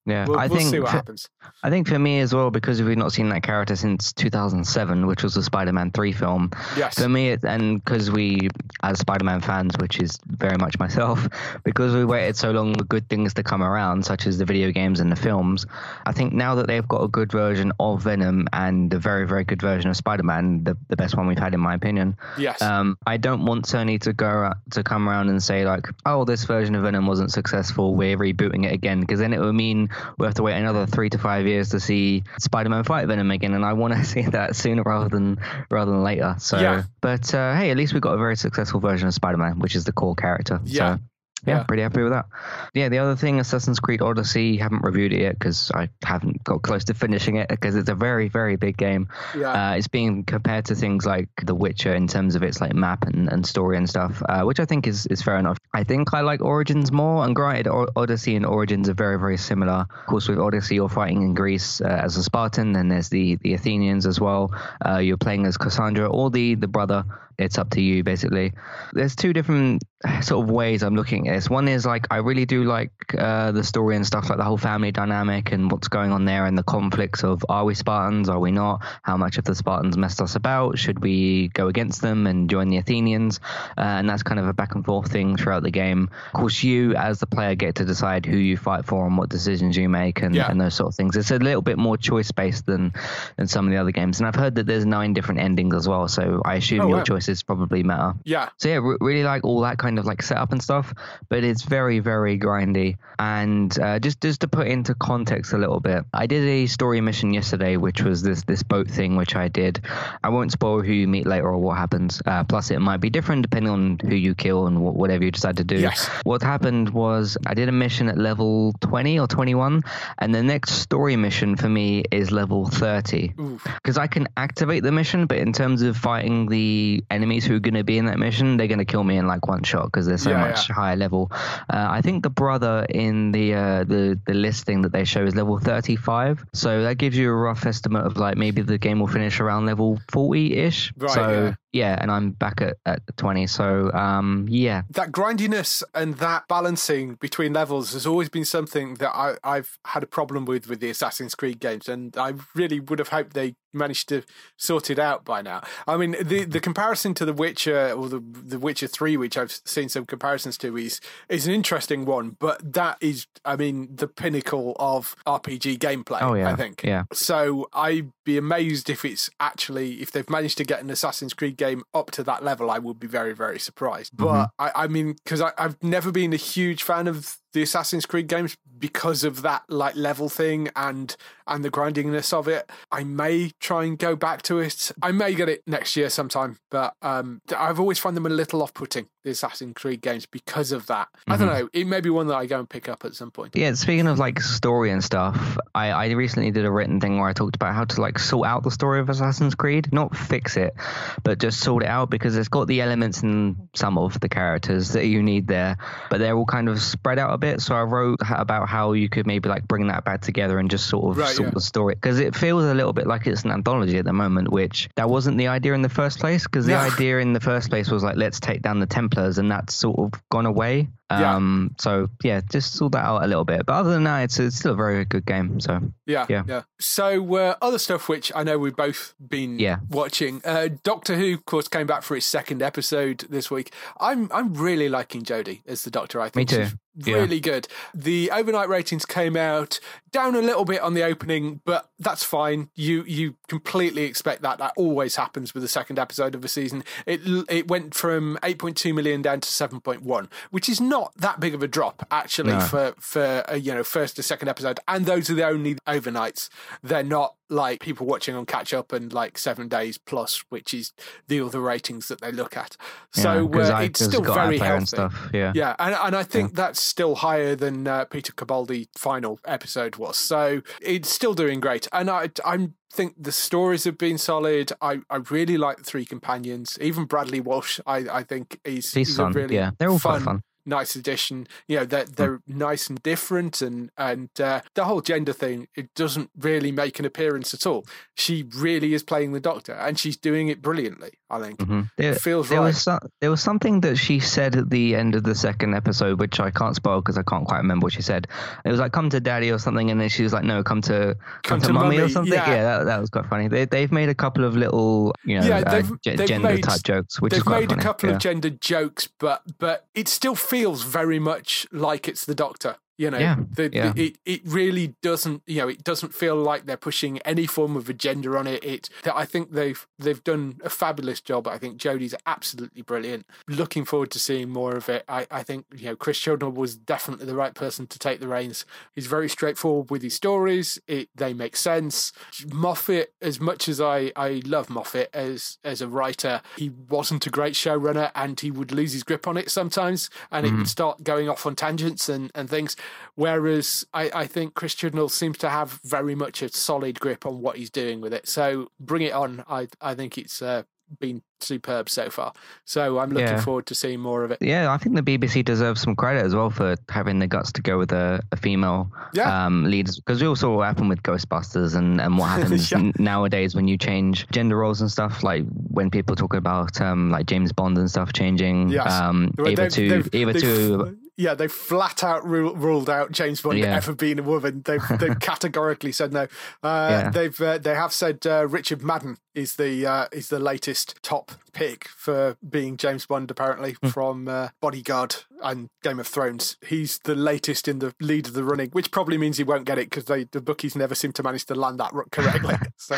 Yeah. 0.09 0.25
we'll, 0.27 0.39
I 0.39 0.47
we'll 0.47 0.57
think 0.57 0.69
see 0.71 0.79
what 0.79 0.89
for- 0.89 0.97
happens. 0.97 1.29
I 1.63 1.69
think 1.69 1.87
for 1.87 1.99
me 1.99 2.19
as 2.19 2.33
well, 2.33 2.51
because 2.51 2.81
we've 2.81 2.97
not 2.97 3.11
seen 3.11 3.29
that 3.29 3.43
character 3.43 3.75
since 3.75 4.13
2007, 4.13 5.07
which 5.07 5.23
was 5.23 5.33
the 5.33 5.43
Spider-Man 5.43 5.91
3 5.91 6.11
film. 6.13 6.51
Yes, 6.77 6.97
For 6.97 7.09
me, 7.09 7.35
and 7.43 7.83
because 7.83 8.09
we, 8.11 8.47
as 8.83 8.99
Spider-Man 8.99 9.41
fans, 9.41 9.75
which 9.79 9.99
is 9.99 10.19
very 10.27 10.57
much 10.57 10.79
myself, 10.79 11.27
because 11.63 11.93
we 11.93 12.05
waited 12.05 12.37
so 12.37 12.51
long 12.51 12.75
for 12.75 12.83
good 12.85 13.09
things 13.09 13.33
to 13.35 13.43
come 13.43 13.61
around, 13.61 14.05
such 14.05 14.25
as 14.25 14.37
the 14.37 14.45
video 14.45 14.71
games 14.71 14.99
and 14.99 15.11
the 15.11 15.15
films, 15.17 15.65
I 16.05 16.11
think 16.13 16.33
now 16.33 16.55
that 16.55 16.67
they've 16.67 16.87
got 16.87 17.03
a 17.03 17.07
good 17.07 17.31
version 17.31 17.71
of 17.79 18.03
Venom 18.03 18.47
and 18.53 18.93
a 18.93 18.99
very, 18.99 19.27
very 19.27 19.43
good 19.43 19.61
version 19.61 19.89
of 19.89 19.97
Spider-Man, 19.97 20.63
the, 20.63 20.77
the 20.87 20.95
best 20.95 21.17
one 21.17 21.27
we've 21.27 21.37
had 21.37 21.53
in 21.53 21.59
my 21.59 21.73
opinion, 21.73 22.15
yes, 22.37 22.61
um, 22.61 22.97
I 23.05 23.17
don't 23.17 23.45
want 23.45 23.65
Sony 23.65 23.99
to 24.01 24.13
go 24.13 24.51
to 24.71 24.83
come 24.83 25.09
around 25.09 25.29
and 25.29 25.41
say 25.43 25.65
like, 25.65 25.87
"Oh, 26.05 26.23
this 26.25 26.45
version 26.45 26.75
of 26.75 26.83
Venom 26.83 27.05
wasn't 27.05 27.31
successful. 27.31 27.95
We're 27.95 28.17
rebooting 28.17 28.65
it 28.65 28.73
again," 28.73 29.01
because 29.01 29.19
then 29.19 29.33
it 29.33 29.39
would 29.39 29.53
mean 29.55 29.89
we 30.17 30.25
have 30.25 30.35
to 30.35 30.43
wait 30.43 30.55
another 30.57 30.85
three 30.85 31.09
to 31.09 31.17
five 31.17 31.45
years 31.45 31.69
to 31.69 31.79
see 31.79 32.23
Spider-Man 32.39 32.83
fight 32.83 33.07
Venom 33.07 33.31
again, 33.31 33.53
and 33.53 33.63
I 33.65 33.73
want 33.73 33.93
to 33.93 34.03
see 34.05 34.21
that 34.23 34.55
sooner 34.55 34.83
rather 34.83 35.09
than 35.09 35.39
rather 35.69 35.91
than 35.91 36.03
later. 36.03 36.35
So, 36.39 36.59
Yeah. 36.59 36.83
but 37.01 37.33
uh, 37.33 37.55
hey, 37.55 37.71
at 37.71 37.77
least 37.77 37.93
we 37.93 37.99
got 37.99 38.13
a 38.13 38.17
very 38.17 38.35
successful 38.35 38.79
version 38.79 39.07
of 39.07 39.13
Spider-Man, 39.13 39.59
which 39.59 39.75
is 39.75 39.83
the 39.85 39.91
core 39.91 40.15
character. 40.15 40.59
Yeah. 40.63 40.95
So, 40.97 41.01
yeah, 41.45 41.57
Yeah. 41.57 41.63
pretty 41.63 41.83
happy 41.83 42.01
with 42.03 42.11
that. 42.11 42.25
Yeah, 42.73 42.89
the 42.89 42.99
other 42.99 43.15
thing, 43.15 43.39
Assassin's 43.39 43.79
Creed 43.79 44.01
Odyssey, 44.01 44.57
haven't 44.57 44.83
reviewed 44.83 45.13
it 45.13 45.21
yet 45.21 45.39
because 45.39 45.71
I 45.73 45.89
haven't 46.03 46.43
got 46.43 46.61
close 46.61 46.83
to 46.85 46.93
finishing 46.93 47.35
it 47.37 47.49
because 47.49 47.75
it's 47.75 47.89
a 47.89 47.95
very, 47.95 48.27
very 48.27 48.55
big 48.55 48.77
game. 48.77 49.07
yeah, 49.37 49.71
Uh, 49.71 49.75
it's 49.75 49.87
being 49.87 50.23
compared 50.23 50.65
to 50.65 50.75
things 50.75 51.05
like 51.05 51.29
The 51.43 51.55
Witcher 51.55 51.93
in 51.93 52.07
terms 52.07 52.35
of 52.35 52.43
its 52.43 52.61
like 52.61 52.73
map 52.73 53.05
and, 53.05 53.29
and 53.31 53.45
story 53.45 53.77
and 53.77 53.89
stuff, 53.89 54.21
uh, 54.27 54.43
which 54.43 54.59
I 54.59 54.65
think 54.65 54.87
is, 54.87 55.05
is 55.07 55.21
fair 55.21 55.37
enough. 55.37 55.57
I 55.73 55.83
think 55.83 56.13
I 56.13 56.21
like 56.21 56.41
Origins 56.41 56.91
more, 56.91 57.23
and 57.25 57.35
granted, 57.35 57.67
o- 57.67 57.87
Odyssey 57.95 58.35
and 58.35 58.45
Origins 58.45 58.89
are 58.89 58.93
very 58.93 59.17
very 59.19 59.37
similar. 59.37 59.85
Of 59.89 60.05
course, 60.07 60.27
with 60.27 60.39
Odyssey, 60.39 60.75
you're 60.75 60.89
fighting 60.89 61.21
in 61.23 61.33
Greece 61.33 61.79
uh, 61.81 61.85
as 61.87 62.17
a 62.17 62.23
Spartan, 62.23 62.75
and 62.75 62.91
there's 62.91 63.09
the 63.09 63.35
the 63.41 63.53
Athenians 63.53 64.05
as 64.05 64.19
well. 64.19 64.51
Uh, 64.85 64.97
you're 64.97 65.17
playing 65.17 65.45
as 65.45 65.57
Cassandra 65.57 66.07
or 66.07 66.29
the 66.31 66.55
the 66.55 66.67
brother. 66.67 67.03
It's 67.39 67.57
up 67.57 67.69
to 67.71 67.81
you 67.81 68.03
basically. 68.03 68.53
There's 68.93 69.15
two 69.15 69.33
different 69.33 69.83
sort 70.21 70.43
of 70.45 70.49
ways 70.51 70.81
I'm 70.83 70.95
looking 70.95 71.27
at 71.27 71.35
this. 71.35 71.49
One 71.49 71.67
is 71.67 71.85
like 71.85 72.07
I 72.11 72.17
really 72.17 72.45
do 72.45 72.63
like 72.63 72.91
uh, 73.17 73.51
the 73.51 73.63
story 73.63 73.95
and 73.95 74.05
stuff 74.05 74.29
like 74.29 74.37
the 74.37 74.43
whole 74.45 74.57
family 74.57 74.91
dynamic 74.91 75.51
and 75.51 75.71
what's 75.71 75.87
going 75.87 76.11
on 76.11 76.25
there 76.25 76.45
and 76.45 76.57
the 76.57 76.63
conflicts 76.63 77.23
of 77.23 77.43
are 77.49 77.65
we 77.65 77.73
Spartans, 77.73 78.29
are 78.29 78.39
we 78.39 78.51
not? 78.51 78.81
How 79.03 79.17
much 79.17 79.35
have 79.37 79.45
the 79.45 79.55
Spartans 79.55 79.97
messed 79.97 80.21
us 80.21 80.35
about? 80.35 80.77
Should 80.77 80.99
we 81.01 81.47
go 81.49 81.67
against 81.67 82.01
them 82.01 82.27
and 82.27 82.49
join 82.49 82.69
the 82.69 82.77
Athenians? 82.77 83.39
Uh, 83.77 83.81
and 83.81 84.09
that's 84.09 84.23
kind 84.23 84.39
of 84.39 84.47
a 84.47 84.53
back 84.53 84.75
and 84.75 84.85
forth 84.85 85.11
thing 85.11 85.35
throughout 85.37 85.63
the 85.63 85.71
game. 85.71 86.09
Of 86.33 86.39
course, 86.39 86.61
you 86.63 86.95
as 86.95 87.19
the 87.19 87.27
player 87.27 87.55
get 87.55 87.75
to 87.75 87.85
decide 87.85 88.25
who 88.25 88.37
you 88.37 88.57
fight 88.57 88.85
for 88.85 89.05
and 89.07 89.17
what 89.17 89.29
decisions 89.29 89.75
you 89.77 89.89
make 89.89 90.21
and, 90.21 90.35
Yeah. 90.35 90.49
and 90.51 90.59
those 90.59 90.75
sort 90.75 90.89
of 90.89 90.95
things. 90.95 91.15
It's 91.17 91.31
a 91.31 91.39
little 91.39 91.61
bit 91.61 91.77
more 91.77 91.97
choice 91.97 92.31
based 92.31 92.65
than 92.65 92.93
than 93.37 93.47
some 93.47 93.65
of 93.65 93.71
the 93.71 93.77
other 93.77 93.91
games. 93.91 94.19
And 94.19 94.27
I've 94.27 94.35
heard 94.35 94.55
that 94.55 94.65
there's 94.65 94.85
nine 94.85 95.13
different 95.13 95.39
endings 95.41 95.73
as 95.75 95.87
well, 95.87 96.07
so 96.07 96.41
I 96.45 96.55
assume 96.55 96.81
Oh, 96.81 96.87
your 96.87 96.97
wow. 96.97 97.03
Choices 97.29 97.43
probably 97.43 97.83
matter. 97.83 98.13
yeah, 98.23 98.49
So 98.57 98.69
yeah, 98.69 98.75
re- 98.81 98.97
really 99.01 99.23
like 99.23 99.43
all 99.43 99.61
that 99.61 99.77
kind 99.77 99.99
of 99.99 100.05
like 100.05 100.21
setup 100.21 100.51
and 100.51 100.61
stuff, 100.61 100.93
but 101.29 101.43
it's 101.43 101.63
very 101.63 101.99
very 101.99 102.39
grindy. 102.39 102.97
And 103.19 103.77
uh, 103.79 103.99
just 103.99 104.21
just 104.21 104.41
to 104.41 104.47
put 104.47 104.67
into 104.67 104.95
context 104.95 105.53
a 105.53 105.57
little 105.57 105.79
bit, 105.79 106.03
I 106.13 106.25
did 106.27 106.43
a 106.45 106.67
story 106.67 107.01
mission 107.01 107.33
yesterday, 107.33 107.77
which 107.77 108.01
was 108.01 108.21
this 108.21 108.43
this 108.43 108.63
boat 108.63 108.89
thing, 108.89 109.15
which 109.15 109.35
I 109.35 109.47
did. 109.49 109.81
I 110.23 110.29
won't 110.29 110.51
spoil 110.51 110.81
who 110.81 110.91
you 110.93 111.07
meet 111.07 111.27
later 111.27 111.47
or 111.47 111.57
what 111.57 111.77
happens. 111.77 112.21
Uh, 112.25 112.43
plus, 112.43 112.71
it 112.71 112.79
might 112.79 112.97
be 113.01 113.09
different 113.09 113.41
depending 113.43 113.71
on 113.71 113.99
who 113.99 114.15
you 114.15 114.35
kill 114.35 114.67
and 114.67 114.77
wh- 114.77 114.95
whatever 114.95 115.23
you 115.25 115.31
decide 115.31 115.57
to 115.57 115.63
do. 115.63 115.75
Yes. 115.75 116.07
What 116.23 116.41
happened 116.41 116.89
was 116.91 117.37
I 117.45 117.53
did 117.53 117.67
a 117.69 117.71
mission 117.73 118.07
at 118.09 118.17
level 118.17 118.73
20 118.81 119.19
or 119.19 119.27
21, 119.27 119.83
and 120.19 120.33
the 120.35 120.43
next 120.43 120.73
story 120.73 121.15
mission 121.15 121.55
for 121.55 121.69
me 121.69 122.03
is 122.11 122.31
level 122.31 122.65
30 122.67 123.33
because 123.75 123.97
I 123.97 124.07
can 124.07 124.27
activate 124.37 124.83
the 124.83 124.91
mission, 124.91 125.25
but 125.25 125.37
in 125.37 125.51
terms 125.53 125.81
of 125.81 125.97
fighting 125.97 126.47
the 126.47 127.03
enemies 127.19 127.45
who 127.45 127.55
are 127.55 127.59
going 127.59 127.73
to 127.75 127.83
be 127.83 127.97
in 127.97 128.05
that 128.05 128.17
mission, 128.19 128.57
they're 128.57 128.67
going 128.67 128.79
to 128.79 128.85
kill 128.93 129.03
me 129.03 129.17
in 129.17 129.27
like 129.27 129.47
one 129.47 129.63
shot 129.63 129.85
because 129.85 130.05
they're 130.07 130.17
so 130.17 130.31
Yeah, 130.31 130.41
much 130.47 130.67
higher 130.69 130.95
level. 130.95 131.27
Uh, 131.31 131.87
I 131.97 132.01
think 132.01 132.23
the 132.23 132.29
brother 132.29 132.85
in 132.89 133.31
the 133.31 133.53
uh, 133.53 133.83
the 133.83 134.19
the 134.25 134.33
listing 134.33 134.81
that 134.83 134.91
they 134.91 135.03
show 135.03 135.23
is 135.25 135.35
level 135.35 135.59
35, 135.59 136.45
so 136.53 136.83
that 136.83 136.95
gives 136.97 137.17
you 137.17 137.29
a 137.29 137.35
rough 137.35 137.65
estimate 137.65 138.05
of 138.05 138.17
like 138.17 138.37
maybe 138.37 138.61
the 138.61 138.77
game 138.77 138.99
will 138.99 139.07
finish 139.07 139.39
around 139.39 139.65
level 139.65 139.99
40 140.11 140.55
ish. 140.55 140.93
Right, 140.97 141.13
so 141.13 141.29
yeah. 141.29 141.53
Yeah, 141.71 141.97
and 142.01 142.09
I'm 142.09 142.31
back 142.31 142.61
at, 142.61 142.77
at 142.85 143.01
20. 143.17 143.45
So, 143.47 143.91
um, 143.93 144.47
yeah. 144.49 144.83
That 144.89 145.11
grindiness 145.11 145.83
and 145.93 146.15
that 146.15 146.47
balancing 146.47 147.15
between 147.15 147.53
levels 147.53 147.93
has 147.93 148.07
always 148.07 148.29
been 148.29 148.45
something 148.45 148.95
that 148.95 149.15
I, 149.15 149.37
I've 149.43 149.77
had 149.85 150.01
a 150.01 150.07
problem 150.07 150.45
with 150.45 150.67
with 150.67 150.79
the 150.79 150.89
Assassin's 150.89 151.35
Creed 151.35 151.59
games, 151.59 151.87
and 151.87 152.17
I 152.17 152.33
really 152.55 152.79
would 152.79 152.99
have 152.99 153.09
hoped 153.09 153.33
they 153.33 153.55
managed 153.73 154.09
to 154.09 154.23
sort 154.57 154.89
it 154.89 154.97
out 154.97 155.23
by 155.23 155.41
now. 155.41 155.61
I 155.87 155.97
mean, 155.97 156.15
the 156.21 156.45
the 156.45 156.59
comparison 156.59 157.13
to 157.15 157.25
The 157.25 157.33
Witcher 157.33 157.91
or 157.91 158.09
the 158.09 158.19
The 158.19 158.59
Witcher 158.59 158.87
Three, 158.87 159.17
which 159.17 159.37
I've 159.37 159.51
seen 159.51 159.89
some 159.89 160.05
comparisons 160.05 160.57
to, 160.59 160.75
is 160.77 160.99
is 161.27 161.47
an 161.47 161.53
interesting 161.53 162.05
one. 162.05 162.35
But 162.39 162.73
that 162.73 162.97
is, 163.01 163.27
I 163.45 163.55
mean, 163.55 163.89
the 163.95 164.07
pinnacle 164.07 164.75
of 164.79 165.15
RPG 165.27 165.77
gameplay. 165.77 166.21
Oh, 166.21 166.33
yeah. 166.33 166.51
I 166.51 166.55
think. 166.55 166.83
Yeah. 166.83 167.03
So 167.13 167.69
I'd 167.73 168.11
be 168.23 168.37
amazed 168.37 168.89
if 168.89 169.05
it's 169.05 169.29
actually 169.39 170.01
if 170.01 170.11
they've 170.11 170.29
managed 170.29 170.57
to 170.57 170.63
get 170.63 170.81
an 170.81 170.89
Assassin's 170.89 171.33
Creed 171.33 171.57
game 171.59 171.83
up 171.93 172.09
to 172.11 172.23
that 172.23 172.43
level. 172.43 172.71
I 172.71 172.79
would 172.79 172.99
be 172.99 173.07
very 173.07 173.33
very 173.33 173.59
surprised. 173.59 174.13
Mm-hmm. 174.13 174.25
But 174.25 174.49
I, 174.57 174.85
I 174.85 174.87
mean, 174.87 175.13
because 175.23 175.41
I've 175.41 175.81
never 175.83 176.11
been 176.11 176.33
a 176.33 176.37
huge 176.37 176.81
fan 176.81 177.07
of 177.07 177.37
the 177.53 177.61
Assassin's 177.61 178.05
Creed 178.05 178.27
games 178.27 178.55
because 178.77 179.23
of 179.23 179.41
that 179.41 179.63
like 179.67 179.95
level 179.95 180.29
thing 180.29 180.69
and 180.75 181.15
and 181.47 181.65
the 181.65 181.71
grindingness 181.71 182.31
of 182.31 182.47
it. 182.47 182.69
I 182.91 183.03
may 183.03 183.51
try 183.59 183.83
and 183.83 183.97
go 183.97 184.15
back 184.15 184.43
to 184.43 184.59
it. 184.59 184.91
I 185.01 185.11
may 185.11 185.33
get 185.33 185.49
it 185.49 185.63
next 185.65 185.95
year 185.95 186.09
sometime, 186.09 186.59
but 186.69 186.93
um, 187.01 187.41
I've 187.57 187.79
always 187.79 187.97
found 187.97 188.15
them 188.15 188.27
a 188.27 188.29
little 188.29 188.61
off-putting 188.61 189.07
the 189.23 189.31
Assassin's 189.31 189.73
Creed 189.73 190.01
games 190.01 190.27
because 190.27 190.71
of 190.71 190.85
that. 190.87 191.07
I 191.27 191.37
don't 191.37 191.47
know. 191.47 191.67
It 191.73 191.87
may 191.87 192.01
be 192.01 192.11
one 192.11 192.27
that 192.27 192.35
I 192.35 192.45
go 192.45 192.59
and 192.59 192.69
pick 192.69 192.87
up 192.87 193.03
at 193.03 193.15
some 193.15 193.31
point. 193.31 193.55
Yeah, 193.55 193.73
speaking 193.73 194.05
of 194.05 194.19
like 194.19 194.39
story 194.39 194.91
and 194.91 195.03
stuff, 195.03 195.57
I, 195.73 195.89
I 195.89 196.09
recently 196.11 196.51
did 196.51 196.65
a 196.65 196.71
written 196.71 196.99
thing 196.99 197.17
where 197.17 197.27
I 197.27 197.33
talked 197.33 197.55
about 197.55 197.73
how 197.73 197.85
to 197.85 198.01
like 198.01 198.19
sort 198.19 198.47
out 198.47 198.63
the 198.63 198.71
story 198.71 198.99
of 198.99 199.09
Assassin's 199.09 199.55
Creed, 199.55 199.91
not 199.91 200.15
fix 200.15 200.55
it, 200.55 200.75
but 201.23 201.39
just 201.39 201.61
sort 201.61 201.81
it 201.81 201.89
out 201.89 202.11
because 202.11 202.37
it's 202.37 202.47
got 202.47 202.67
the 202.67 202.81
elements 202.81 203.23
in 203.23 203.69
some 203.73 203.97
of 203.97 204.19
the 204.19 204.29
characters 204.29 204.89
that 204.93 205.07
you 205.07 205.23
need 205.23 205.47
there, 205.47 205.77
but 206.11 206.19
they're 206.19 206.35
all 206.37 206.45
kind 206.45 206.69
of 206.69 206.79
spread 206.79 207.17
out 207.17 207.33
a 207.33 207.38
bit. 207.39 207.61
So 207.61 207.75
I 207.75 207.81
wrote 207.83 208.19
about 208.29 208.69
how 208.69 208.93
you 208.93 209.09
could 209.09 209.25
maybe 209.25 209.49
like 209.49 209.67
bring 209.67 209.87
that 209.87 210.03
back 210.05 210.21
together 210.21 210.59
and 210.59 210.69
just 210.69 210.87
sort 210.87 211.11
of 211.11 211.17
Right, 211.17 211.35
sort 211.35 211.47
yeah. 211.49 211.53
the 211.55 211.61
story 211.61 211.95
because 211.95 212.19
it 212.19 212.35
feels 212.35 212.63
a 212.65 212.73
little 212.73 212.93
bit 212.93 213.07
like 213.07 213.25
it's 213.27 213.43
an 213.43 213.51
anthology 213.51 213.97
at 213.97 214.05
the 214.05 214.13
moment, 214.13 214.51
which 214.51 214.89
that 214.95 215.09
wasn't 215.09 215.37
the 215.37 215.47
idea 215.47 215.73
in 215.73 215.81
the 215.81 215.89
first 215.89 216.19
place. 216.19 216.43
Because 216.43 216.65
the 216.65 216.75
idea 216.89 217.19
in 217.19 217.33
the 217.33 217.39
first 217.39 217.69
place 217.69 217.89
was 217.89 218.03
like 218.03 218.15
let's 218.17 218.39
take 218.39 218.61
down 218.61 218.79
the 218.79 218.85
Templars, 218.87 219.37
and 219.37 219.49
that's 219.51 219.73
sort 219.73 219.97
of 219.99 220.21
gone 220.29 220.45
away. 220.45 220.87
Yeah. 221.11 221.35
Um, 221.37 221.73
so 221.79 222.07
yeah, 222.23 222.41
just 222.51 222.73
sort 222.75 222.91
that 222.91 223.03
out 223.03 223.23
a 223.23 223.27
little 223.27 223.43
bit. 223.45 223.65
But 223.65 223.73
other 223.73 223.89
than 223.89 224.03
that, 224.03 224.25
it's, 224.25 224.39
it's 224.39 224.57
still 224.57 224.73
a 224.73 224.75
very 224.75 225.05
good 225.05 225.25
game. 225.25 225.59
So 225.59 225.79
Yeah, 226.05 226.27
Yeah. 226.29 226.43
yeah. 226.47 226.61
So 226.79 227.35
uh, 227.35 227.55
other 227.63 227.79
stuff 227.79 228.07
which 228.09 228.31
I 228.35 228.43
know 228.43 228.59
we've 228.59 228.75
both 228.75 229.15
been 229.27 229.57
Yeah. 229.57 229.77
watching. 229.89 230.39
Uh, 230.45 230.69
Doctor 230.83 231.15
Who, 231.17 231.33
of 231.33 231.45
course, 231.45 231.67
came 231.67 231.87
back 231.87 232.03
for 232.03 232.15
its 232.15 232.27
second 232.27 232.61
episode 232.61 233.25
this 233.27 233.49
week. 233.49 233.73
I'm 233.99 234.29
I'm 234.31 234.53
really 234.53 234.87
liking 234.87 235.23
Jodie 235.23 235.61
as 235.67 235.81
the 235.83 235.89
Doctor. 235.89 236.21
I 236.21 236.29
think 236.29 236.49
too. 236.49 236.65
she's 236.65 236.75
Yeah. 237.05 237.15
really 237.15 237.39
good. 237.39 237.67
The 237.93 238.31
overnight 238.31 238.69
ratings 238.69 239.05
came 239.05 239.35
out 239.37 239.79
down 240.11 240.35
a 240.35 240.41
little 240.41 240.65
bit 240.65 240.81
on 240.81 240.95
the 240.95 241.03
opening, 241.03 241.61
but 241.65 241.89
that's 241.99 242.23
fine. 242.23 242.69
You 242.75 243.03
you 243.07 243.35
completely 243.47 244.03
expect 244.03 244.41
that. 244.41 244.57
That 244.57 244.73
always 244.75 245.15
happens 245.15 245.53
with 245.53 245.61
the 245.63 245.69
second 245.69 245.99
episode 245.99 246.35
of 246.35 246.43
a 246.43 246.47
season. 246.47 246.83
It 247.05 247.21
it 247.49 247.67
went 247.67 247.93
from 247.93 248.37
8.2 248.43 248.93
million 248.93 249.21
down 249.21 249.39
to 249.41 249.47
7.1, 249.49 250.27
which 250.51 250.67
is 250.67 250.81
not 250.81 251.13
that 251.17 251.39
big 251.39 251.53
of 251.53 251.61
a 251.63 251.67
drop 251.67 252.05
actually 252.11 252.53
No. 252.53 252.59
for 252.61 252.93
for 252.99 253.43
uh, 253.49 253.55
you 253.55 253.73
know 253.73 253.83
first 253.83 254.15
to 254.17 254.23
second 254.23 254.47
episode. 254.47 254.79
And 254.87 255.05
those 255.05 255.29
are 255.29 255.35
the 255.35 255.45
only 255.45 255.75
overnights. 255.87 256.49
They're 256.83 257.03
not 257.03 257.35
like 257.49 257.81
people 257.81 258.05
watching 258.05 258.35
on 258.35 258.45
catch 258.45 258.73
up 258.73 258.91
and 258.93 259.11
like 259.11 259.37
seven 259.37 259.67
days 259.67 259.97
plus, 259.97 260.43
which 260.49 260.73
is 260.73 260.93
the 261.27 261.41
other 261.41 261.59
ratings 261.59 262.07
that 262.07 262.21
they 262.21 262.31
look 262.31 262.55
at. 262.55 262.77
So 263.11 263.47
because 263.47 263.69
uh, 263.69 263.75
I 263.75 263.83
it's 263.83 264.03
still 264.03 264.21
got 264.21 264.35
very 264.35 264.57
healthy. 264.59 264.85
stuff. 264.85 265.29
Yeah. 265.33 265.51
Yeah, 265.55 265.75
and 265.79 265.95
and 265.95 266.15
I 266.15 266.23
think 266.23 266.55
that's 266.55 266.81
still 266.81 267.15
higher 267.15 267.55
than 267.55 267.87
uh, 267.87 268.05
Peter 268.05 268.33
Capaldi 268.33 268.87
final 268.97 269.39
episode 269.45 269.95
was. 269.95 270.17
So 270.17 270.61
it's 270.81 271.09
still 271.09 271.33
doing 271.33 271.59
great, 271.59 271.87
and 271.91 272.09
I 272.09 272.29
I 272.45 272.69
think 272.91 273.13
the 273.17 273.31
stories 273.31 273.83
have 273.83 273.97
been 273.97 274.17
solid. 274.17 274.71
I, 274.81 274.99
I 275.09 275.17
really 275.29 275.57
like 275.57 275.77
the 275.77 275.83
three 275.83 276.05
companions. 276.05 276.77
Even 276.81 277.05
Bradley 277.05 277.39
Walsh, 277.39 277.79
I 277.85 277.97
I 278.11 278.23
think 278.23 278.59
he's 278.63 278.93
He's 278.93 279.17
a 279.17 279.23
fun. 279.23 279.33
really 279.33 279.55
yeah, 279.55 279.71
they're 279.77 279.89
all 279.89 279.99
quite 279.99 280.21
fun. 280.21 280.41
Nice 280.69 280.95
addition. 280.95 281.47
You 281.67 281.77
know, 281.79 281.85
they're 281.85 282.05
they're 282.05 282.39
nice 282.47 282.87
and 282.89 283.01
different, 283.03 283.61
and 283.61 283.89
and 283.97 284.29
uh, 284.39 284.61
the 284.75 284.85
whole 284.85 285.01
gender 285.01 285.33
thing 285.33 285.67
it 285.75 285.93
doesn't 285.95 286.29
really 286.39 286.71
make 286.71 286.99
an 286.99 287.05
appearance 287.05 287.53
at 287.53 287.65
all. 287.67 287.85
She 288.15 288.45
really 288.55 288.93
is 288.93 289.03
playing 289.03 289.33
the 289.33 289.39
Doctor, 289.39 289.73
and 289.73 289.97
she's 289.99 290.15
doing 290.17 290.47
it 290.47 290.61
brilliantly. 290.61 291.11
I 291.31 291.39
think 291.39 291.61
hmm 291.61 291.81
There, 291.97 292.13
it 292.13 292.21
feels 292.21 292.49
there 292.49 292.59
right. 292.59 292.67
was 292.67 292.81
so, 292.81 292.97
there 293.21 293.29
was 293.29 293.41
something 293.41 293.81
that 293.81 293.97
she 293.97 294.19
said 294.19 294.55
at 294.55 294.69
the 294.69 294.95
end 294.95 295.13
of 295.15 295.23
the 295.23 295.35
second 295.35 295.75
episode, 295.75 296.19
which 296.19 296.39
I 296.39 296.49
can't 296.51 296.75
spoil 296.75 297.01
because 297.01 297.17
I 297.17 297.23
can't 297.23 297.45
quite 297.45 297.57
remember 297.59 297.83
what 297.85 297.93
she 297.93 298.01
said. 298.01 298.27
It 298.65 298.71
was 298.71 298.79
like 298.79 298.91
"come 298.93 299.09
to 299.11 299.19
daddy" 299.19 299.51
or 299.51 299.59
something, 299.59 299.91
and 299.91 299.99
then 300.01 300.09
she 300.09 300.23
was 300.23 300.33
like, 300.33 300.43
"No, 300.43 300.63
come 300.63 300.81
to 300.83 301.15
come, 301.43 301.59
Come 301.59 301.61
to, 301.61 301.67
to 301.67 301.73
mummy" 301.73 301.97
or 301.99 302.09
something. 302.09 302.33
yeah. 302.33 302.49
Yeah, 302.49 302.63
that, 302.79 302.83
that 302.85 302.99
was 302.99 303.09
quite 303.09 303.25
funny. 303.27 303.47
They 303.47 303.65
they've 303.65 303.91
made 303.91 304.09
a 304.09 304.15
couple 304.15 304.43
of 304.43 304.55
little 304.57 305.13
you 305.25 305.39
know 305.39 305.45
Yeah, 305.47 305.59
uh, 305.59 305.71
they've- 305.71 305.91
ge- 306.01 306.17
they've 306.17 306.27
gender 306.27 306.49
made- 306.49 306.63
type 306.63 306.83
jokes, 306.83 307.21
which 307.21 307.31
They've 307.31 307.37
is 307.39 307.43
quite 307.43 307.59
made 307.61 307.69
funny. 307.69 307.79
a 307.81 307.83
couple 307.83 308.09
yeah. 308.09 308.15
of 308.15 308.21
gender 308.21 308.49
jokes, 308.49 309.07
but 309.19 309.43
but 309.59 309.85
it 309.93 310.07
still 310.07 310.35
feels 310.35 310.58
very 310.83 311.19
much 311.19 311.67
like 311.71 312.07
it's 312.07 312.25
the 312.25 312.35
Doctor. 312.35 312.77
You 312.99 313.09
know, 313.09 313.17
Yeah, 313.17 313.37
the, 313.49 313.69
yeah. 313.71 313.93
The, 313.93 314.07
it 314.07 314.17
it 314.25 314.41
really 314.43 314.95
doesn't. 315.01 315.41
You 315.47 315.61
know, 315.61 315.69
it 315.69 315.85
doesn't 315.85 316.13
feel 316.13 316.35
like 316.35 316.65
they're 316.65 316.75
pushing 316.75 317.19
any 317.19 317.45
form 317.45 317.77
of 317.77 317.87
agenda 317.87 318.37
on 318.37 318.45
it. 318.45 318.61
It. 318.61 318.89
that 319.03 319.15
I 319.15 319.23
think 319.23 319.53
they've 319.53 319.87
they've 319.97 320.21
done 320.21 320.59
a 320.65 320.69
fabulous 320.69 321.21
job. 321.21 321.47
I 321.47 321.57
think 321.57 321.77
Jodie's 321.77 322.13
absolutely 322.25 322.81
brilliant. 322.81 323.25
Looking 323.47 323.85
forward 323.85 324.11
to 324.11 324.19
seeing 324.19 324.49
more 324.49 324.75
of 324.75 324.89
it. 324.89 325.05
I 325.07 325.25
I 325.31 325.43
think 325.43 325.65
you 325.73 325.85
know 325.85 325.95
Chris 325.95 326.19
Chibnall 326.19 326.53
was 326.53 326.75
definitely 326.75 327.25
the 327.25 327.35
right 327.35 327.55
person 327.55 327.87
to 327.87 327.97
take 327.97 328.19
the 328.19 328.27
reins. 328.27 328.65
He's 328.93 329.07
very 329.07 329.29
straightforward 329.29 329.89
with 329.89 330.01
his 330.01 330.13
stories. 330.13 330.77
It 330.85 331.07
they 331.15 331.33
make 331.33 331.55
sense. 331.55 332.11
Moffat, 332.53 333.13
as 333.21 333.39
much 333.39 333.69
as 333.69 333.79
I 333.79 334.11
I 334.17 334.41
love 334.45 334.69
Moffat 334.69 335.09
as 335.13 335.57
as 335.63 335.81
a 335.81 335.87
writer, 335.87 336.41
he 336.57 336.69
wasn't 336.89 337.25
a 337.25 337.29
great 337.29 337.53
showrunner, 337.53 338.11
and 338.13 338.37
he 338.37 338.51
would 338.51 338.73
lose 338.73 338.91
his 338.91 339.03
grip 339.03 339.25
on 339.25 339.37
it 339.37 339.49
sometimes, 339.49 340.09
and 340.33 340.45
it 340.45 340.49
would 340.49 340.57
mm-hmm. 340.57 340.65
start 340.65 341.05
going 341.05 341.29
off 341.29 341.45
on 341.45 341.55
tangents 341.55 342.09
and 342.09 342.29
and 342.35 342.49
things. 342.49 342.75
Whereas 343.15 343.85
I 343.93 344.11
I 344.13 344.27
think 344.27 344.53
Chris 344.53 344.75
Chibnall 344.75 345.11
seems 345.11 345.37
to 345.39 345.49
have 345.49 345.79
very 345.83 346.15
much 346.15 346.41
a 346.41 346.49
solid 346.49 346.99
grip 346.99 347.25
on 347.25 347.41
what 347.41 347.57
he's 347.57 347.69
doing 347.69 348.01
with 348.01 348.13
it. 348.13 348.27
So 348.27 348.69
bring 348.79 349.01
it 349.03 349.13
on. 349.13 349.43
I 349.49 349.67
I 349.81 349.95
think 349.95 350.17
it's. 350.17 350.41
Uh, 350.41 350.63
been 350.99 351.21
superb 351.39 351.87
so 351.87 352.09
far, 352.09 352.33
so 352.65 352.97
I'm 352.97 353.11
looking 353.11 353.27
Yeah. 353.27 353.41
forward 353.41 353.67
to 353.67 353.75
seeing 353.75 353.99
more 353.99 354.23
of 354.23 354.31
it. 354.31 354.39
Yeah, 354.41 354.73
I 354.73 354.77
think 354.79 354.95
the 354.95 355.03
BBC 355.03 355.43
deserves 355.45 355.81
some 355.81 355.95
credit 355.95 356.25
as 356.25 356.33
well 356.33 356.49
for 356.49 356.75
having 356.89 357.19
the 357.19 357.27
guts 357.27 357.51
to 357.51 357.61
go 357.61 357.77
with 357.77 357.91
a, 357.91 358.19
a 358.31 358.35
female 358.35 358.91
Yeah. 359.13 359.45
um, 359.45 359.65
lead. 359.65 359.87
Because 359.97 360.19
we 360.19 360.27
all 360.27 360.35
saw 360.35 360.55
what 360.57 360.65
happened 360.65 360.89
with 360.89 361.03
Ghostbusters 361.03 361.75
and, 361.75 362.01
and 362.01 362.17
what 362.17 362.25
happens 362.39 362.71
Yeah. 362.71 362.79
n- 362.79 362.93
nowadays 362.97 363.53
when 363.53 363.67
you 363.67 363.77
change 363.77 364.25
gender 364.31 364.57
roles 364.57 364.81
and 364.81 364.91
stuff. 364.91 365.21
Like 365.21 365.45
when 365.69 365.91
people 365.91 366.15
talk 366.15 366.33
about 366.33 366.81
um, 366.81 367.11
like 367.11 367.27
James 367.27 367.51
Bond 367.53 367.77
and 367.77 367.87
stuff 367.87 368.11
changing. 368.11 368.69
Yes. 368.69 368.91
Um, 368.91 369.31
either 369.45 369.69
to 369.69 370.09
either 370.11 370.33
to 370.39 370.97
yeah, 371.19 371.33
they 371.35 371.49
flat 371.49 372.01
out 372.03 372.25
ru- 372.25 372.55
ruled 372.55 372.89
out 372.89 373.11
James 373.11 373.41
Bond 373.41 373.59
Yeah. 373.59 373.75
ever 373.75 373.93
being 373.93 374.17
a 374.19 374.23
woman. 374.23 374.61
They've, 374.63 374.81
they've 374.97 375.19
categorically 375.31 375.91
said 375.91 376.13
no. 376.13 376.23
Uh, 376.63 376.87
Yeah. 376.89 377.09
They've 377.09 377.41
uh, 377.41 377.57
they 377.57 377.75
have 377.75 377.91
said 377.91 378.25
uh, 378.25 378.47
Richard 378.47 378.81
Madden 378.81 379.17
is 379.39 379.55
the 379.55 379.85
uh, 379.85 380.05
is 380.11 380.29
the 380.29 380.39
latest 380.39 380.95
top 381.01 381.31
pick 381.53 381.87
for 381.87 382.37
being 382.47 382.77
James 382.77 383.05
Bond. 383.05 383.31
Apparently 383.31 383.75
Hmm. 383.81 383.87
from 383.89 384.27
uh, 384.27 384.49
Bodyguard 384.61 385.15
and 385.43 385.69
Game 385.83 385.99
of 385.99 386.07
Thrones, 386.07 386.57
he's 386.67 386.99
the 386.99 387.15
latest 387.15 387.67
in 387.67 387.79
the 387.79 387.93
lead 388.01 388.27
of 388.27 388.33
the 388.33 388.43
running, 388.43 388.69
which 388.71 388.91
probably 388.91 389.17
means 389.17 389.37
he 389.37 389.43
won't 389.43 389.65
get 389.65 389.77
it 389.77 389.89
because 389.89 390.05
the 390.05 390.41
bookies 390.41 390.75
never 390.75 390.93
seem 390.95 391.11
to 391.13 391.23
manage 391.23 391.45
to 391.45 391.55
land 391.55 391.79
that 391.79 391.91
correctly. 392.11 392.55
so 392.77 392.97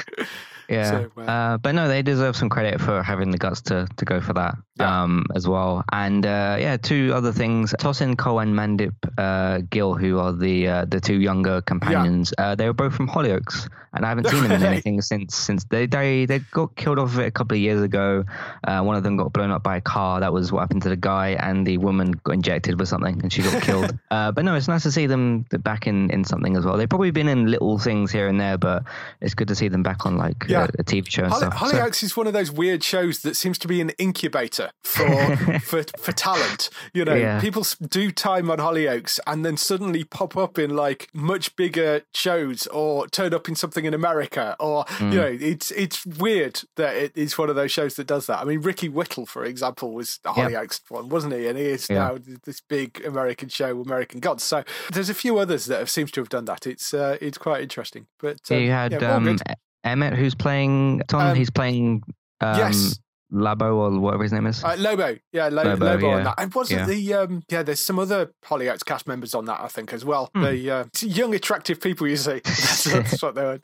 Yeah, 0.68 0.90
So, 0.90 1.12
uh, 1.18 1.22
uh, 1.22 1.58
but 1.58 1.76
no, 1.76 1.88
they 1.88 2.02
deserve 2.02 2.36
some 2.36 2.50
credit 2.50 2.80
for 2.82 3.04
having 3.04 3.32
the 3.32 3.38
guts 3.38 3.62
to, 3.64 3.88
to 3.98 4.06
go 4.06 4.20
for 4.22 4.34
that 4.34 4.56
Yeah. 4.80 5.04
um, 5.04 5.26
as 5.36 5.48
well. 5.48 5.84
And 5.92 6.26
uh, 6.26 6.58
yeah, 6.60 6.78
two 6.78 7.12
other 7.14 7.32
things: 7.32 7.74
Tosin 7.80 8.18
Cole 8.18 8.40
and 8.40 8.56
Mandip 8.56 8.94
uh, 9.18 9.62
Gill, 9.70 9.94
who 9.96 10.18
are 10.20 10.34
the 10.34 10.68
uh, 10.68 10.86
the 10.86 11.00
two 11.00 11.20
younger 11.22 11.62
companions. 11.62 12.34
Uh, 12.38 12.56
they 12.56 12.66
were 12.68 12.74
both 12.74 12.94
from 12.96 13.08
Hollyoaks, 13.08 13.70
and 13.94 14.06
I 14.06 14.10
haven't 14.10 14.30
seen 14.30 14.44
them 14.44 14.52
in 14.54 14.64
anything 14.74 15.02
since 15.02 15.36
since 15.36 15.64
they 15.66 15.86
they 15.88 16.26
they 16.32 16.40
got 16.40 16.76
killed 16.76 16.98
off 17.00 17.18
a 17.18 17.30
couple 17.32 17.56
of 17.56 17.62
years 17.62 17.82
ago. 17.84 18.24
Uh, 18.64 18.82
one 18.82 18.96
of 18.96 19.04
them 19.04 19.18
got 19.18 19.32
blown 19.34 19.52
up 19.52 19.64
by 19.64 19.78
a 19.78 19.82
car. 19.82 20.20
That 20.22 20.34
was 20.34 20.52
what 20.52 20.62
happened 20.62 20.82
to 20.84 20.90
the 20.90 20.96
guy, 20.96 21.30
and 21.30 21.66
the 21.68 21.78
woman 21.78 22.12
got 22.24 22.34
injected 22.34 22.80
with 22.80 22.88
something, 22.90 23.22
and 23.22 23.32
she 23.32 23.42
got 23.42 23.62
killed. 23.70 23.98
uh, 24.10 24.32
but 24.32 24.46
no, 24.46 24.56
it's 24.56 24.68
nice 24.68 24.84
to 24.84 24.92
see 24.92 25.08
them 25.08 25.46
back 25.52 25.88
in 25.88 26.10
in 26.12 26.24
something 26.24 26.56
as 26.58 26.66
well. 26.66 26.78
They've 26.78 26.90
probably 26.90 27.12
been 27.12 27.28
in 27.28 27.46
little 27.52 27.78
things 27.78 28.12
here 28.12 28.28
and 28.28 28.40
there, 28.40 28.58
but 28.58 28.84
it's 29.22 29.34
good 29.34 29.48
to 29.50 29.56
see 29.56 29.68
them 29.68 29.84
back 29.84 30.06
on 30.06 30.18
like 30.18 30.46
Yeah. 30.48 30.64
a, 30.78 30.82
a 30.82 30.84
TV 30.84 31.10
show 31.10 31.24
and 31.24 31.32
Holly, 31.34 31.46
stuff. 31.48 31.70
So- 31.70 31.78
Hollyoaks 31.78 32.04
is 32.04 32.18
one 32.18 32.28
of 32.28 32.34
those 32.34 32.52
weird 32.52 32.84
shows 32.84 33.20
that 33.24 33.36
seems 33.36 33.58
to 33.60 33.68
be 33.68 33.82
an 33.82 33.92
incubator 33.98 34.72
for 34.84 35.36
for, 35.64 35.84
for 35.98 36.12
talent. 36.12 36.70
You 36.94 37.06
know, 37.06 37.16
Yeah. 37.16 37.40
people 37.42 37.66
do 37.90 38.12
time 38.12 38.50
on 38.50 38.58
Hollyoaks 38.60 39.20
and 39.28 39.46
then 39.46 39.58
suddenly 39.58 40.04
pop 40.04 40.38
up 40.38 40.58
in 40.58 40.76
like 40.76 41.10
much 41.14 41.56
bigger 41.56 42.02
shows 42.14 42.68
or 42.68 43.08
turn 43.08 43.34
up 43.34 43.48
in 43.50 43.56
something 43.56 43.86
in 43.86 43.94
America 43.94 44.56
or 44.60 44.86
Hmm. 44.88 45.12
you 45.12 45.20
know, 45.20 45.38
it's 45.40 45.72
it's 45.72 46.06
weird 46.20 46.62
that 46.76 46.96
it 46.96 47.12
is 47.16 47.38
one 47.38 47.50
of 47.50 47.56
those 47.56 47.72
shows 47.72 47.96
that 47.96 48.08
does 48.08 48.28
that. 48.28 48.40
I 48.40 48.44
mean, 48.46 48.62
Ricky 48.62 48.90
Whittle, 48.90 49.26
for 49.26 49.46
example, 49.46 49.94
was 49.94 50.20
a 50.26 50.34
Hollyoaks 50.34 50.82
one, 50.90 51.10
wasn't 51.10 51.34
he? 51.34 51.48
And 51.48 51.58
he 51.58 51.66
is 51.66 51.90
Yeah. 51.90 51.96
now 51.98 52.18
this 52.46 52.62
big 52.62 53.04
American 53.06 53.50
show, 53.50 53.82
American 53.82 54.20
Gods. 54.20 54.44
So 54.44 54.64
there's 54.92 55.10
a 55.10 55.14
few 55.14 55.38
others 55.38 55.66
that 55.66 55.80
have 55.80 55.90
seems 55.90 56.12
to 56.12 56.22
have 56.22 56.30
done 56.30 56.46
that. 56.46 56.68
It's 56.68 56.94
uh, 56.94 57.18
it's 57.22 57.38
quite 57.38 57.62
interesting. 57.62 58.08
But 58.20 58.40
um, 58.50 58.58
you 58.58 58.72
had 58.72 58.92
yeah, 58.94 59.16
um. 59.16 59.38
Emmett, 59.84 60.14
who's 60.14 60.36
playing 60.36 61.02
Tom. 61.08 61.22
Um, 61.22 61.36
he's 61.36 61.50
playing 61.50 62.04
um, 62.40 62.58
yes. 62.58 63.00
Labo 63.32 63.76
or 63.76 64.00
whatever 64.00 64.24
his 64.24 64.32
name 64.34 64.46
is. 64.48 64.64
Uh, 64.64 64.76
Lobo, 64.78 65.18
yeah, 65.32 65.48
Lo- 65.50 65.64
Lobo, 65.64 65.86
Lobo, 65.86 66.10
on 66.12 66.24
that. 66.26 66.36
And 66.38 66.54
wasn't 66.54 66.82
Yeah. 66.82 66.86
the 66.86 67.14
um, 67.14 67.44
yeah? 67.50 67.64
There's 67.64 67.80
some 67.80 68.00
other 68.00 68.32
Hollyoaks 68.46 68.86
cast 68.86 69.08
members 69.08 69.34
on 69.34 69.46
that, 69.46 69.62
I 69.62 69.68
think, 69.68 69.94
as 69.94 70.04
well. 70.04 70.30
Hmm. 70.36 70.44
The 70.44 70.72
uh, 70.72 70.84
young, 71.02 71.34
attractive 71.34 71.80
people 71.82 72.08
you 72.08 72.18
see. 72.18 72.42
that's, 72.44 72.84
that's 72.86 73.22
what 73.22 73.36
they 73.36 73.44
were. 73.44 73.60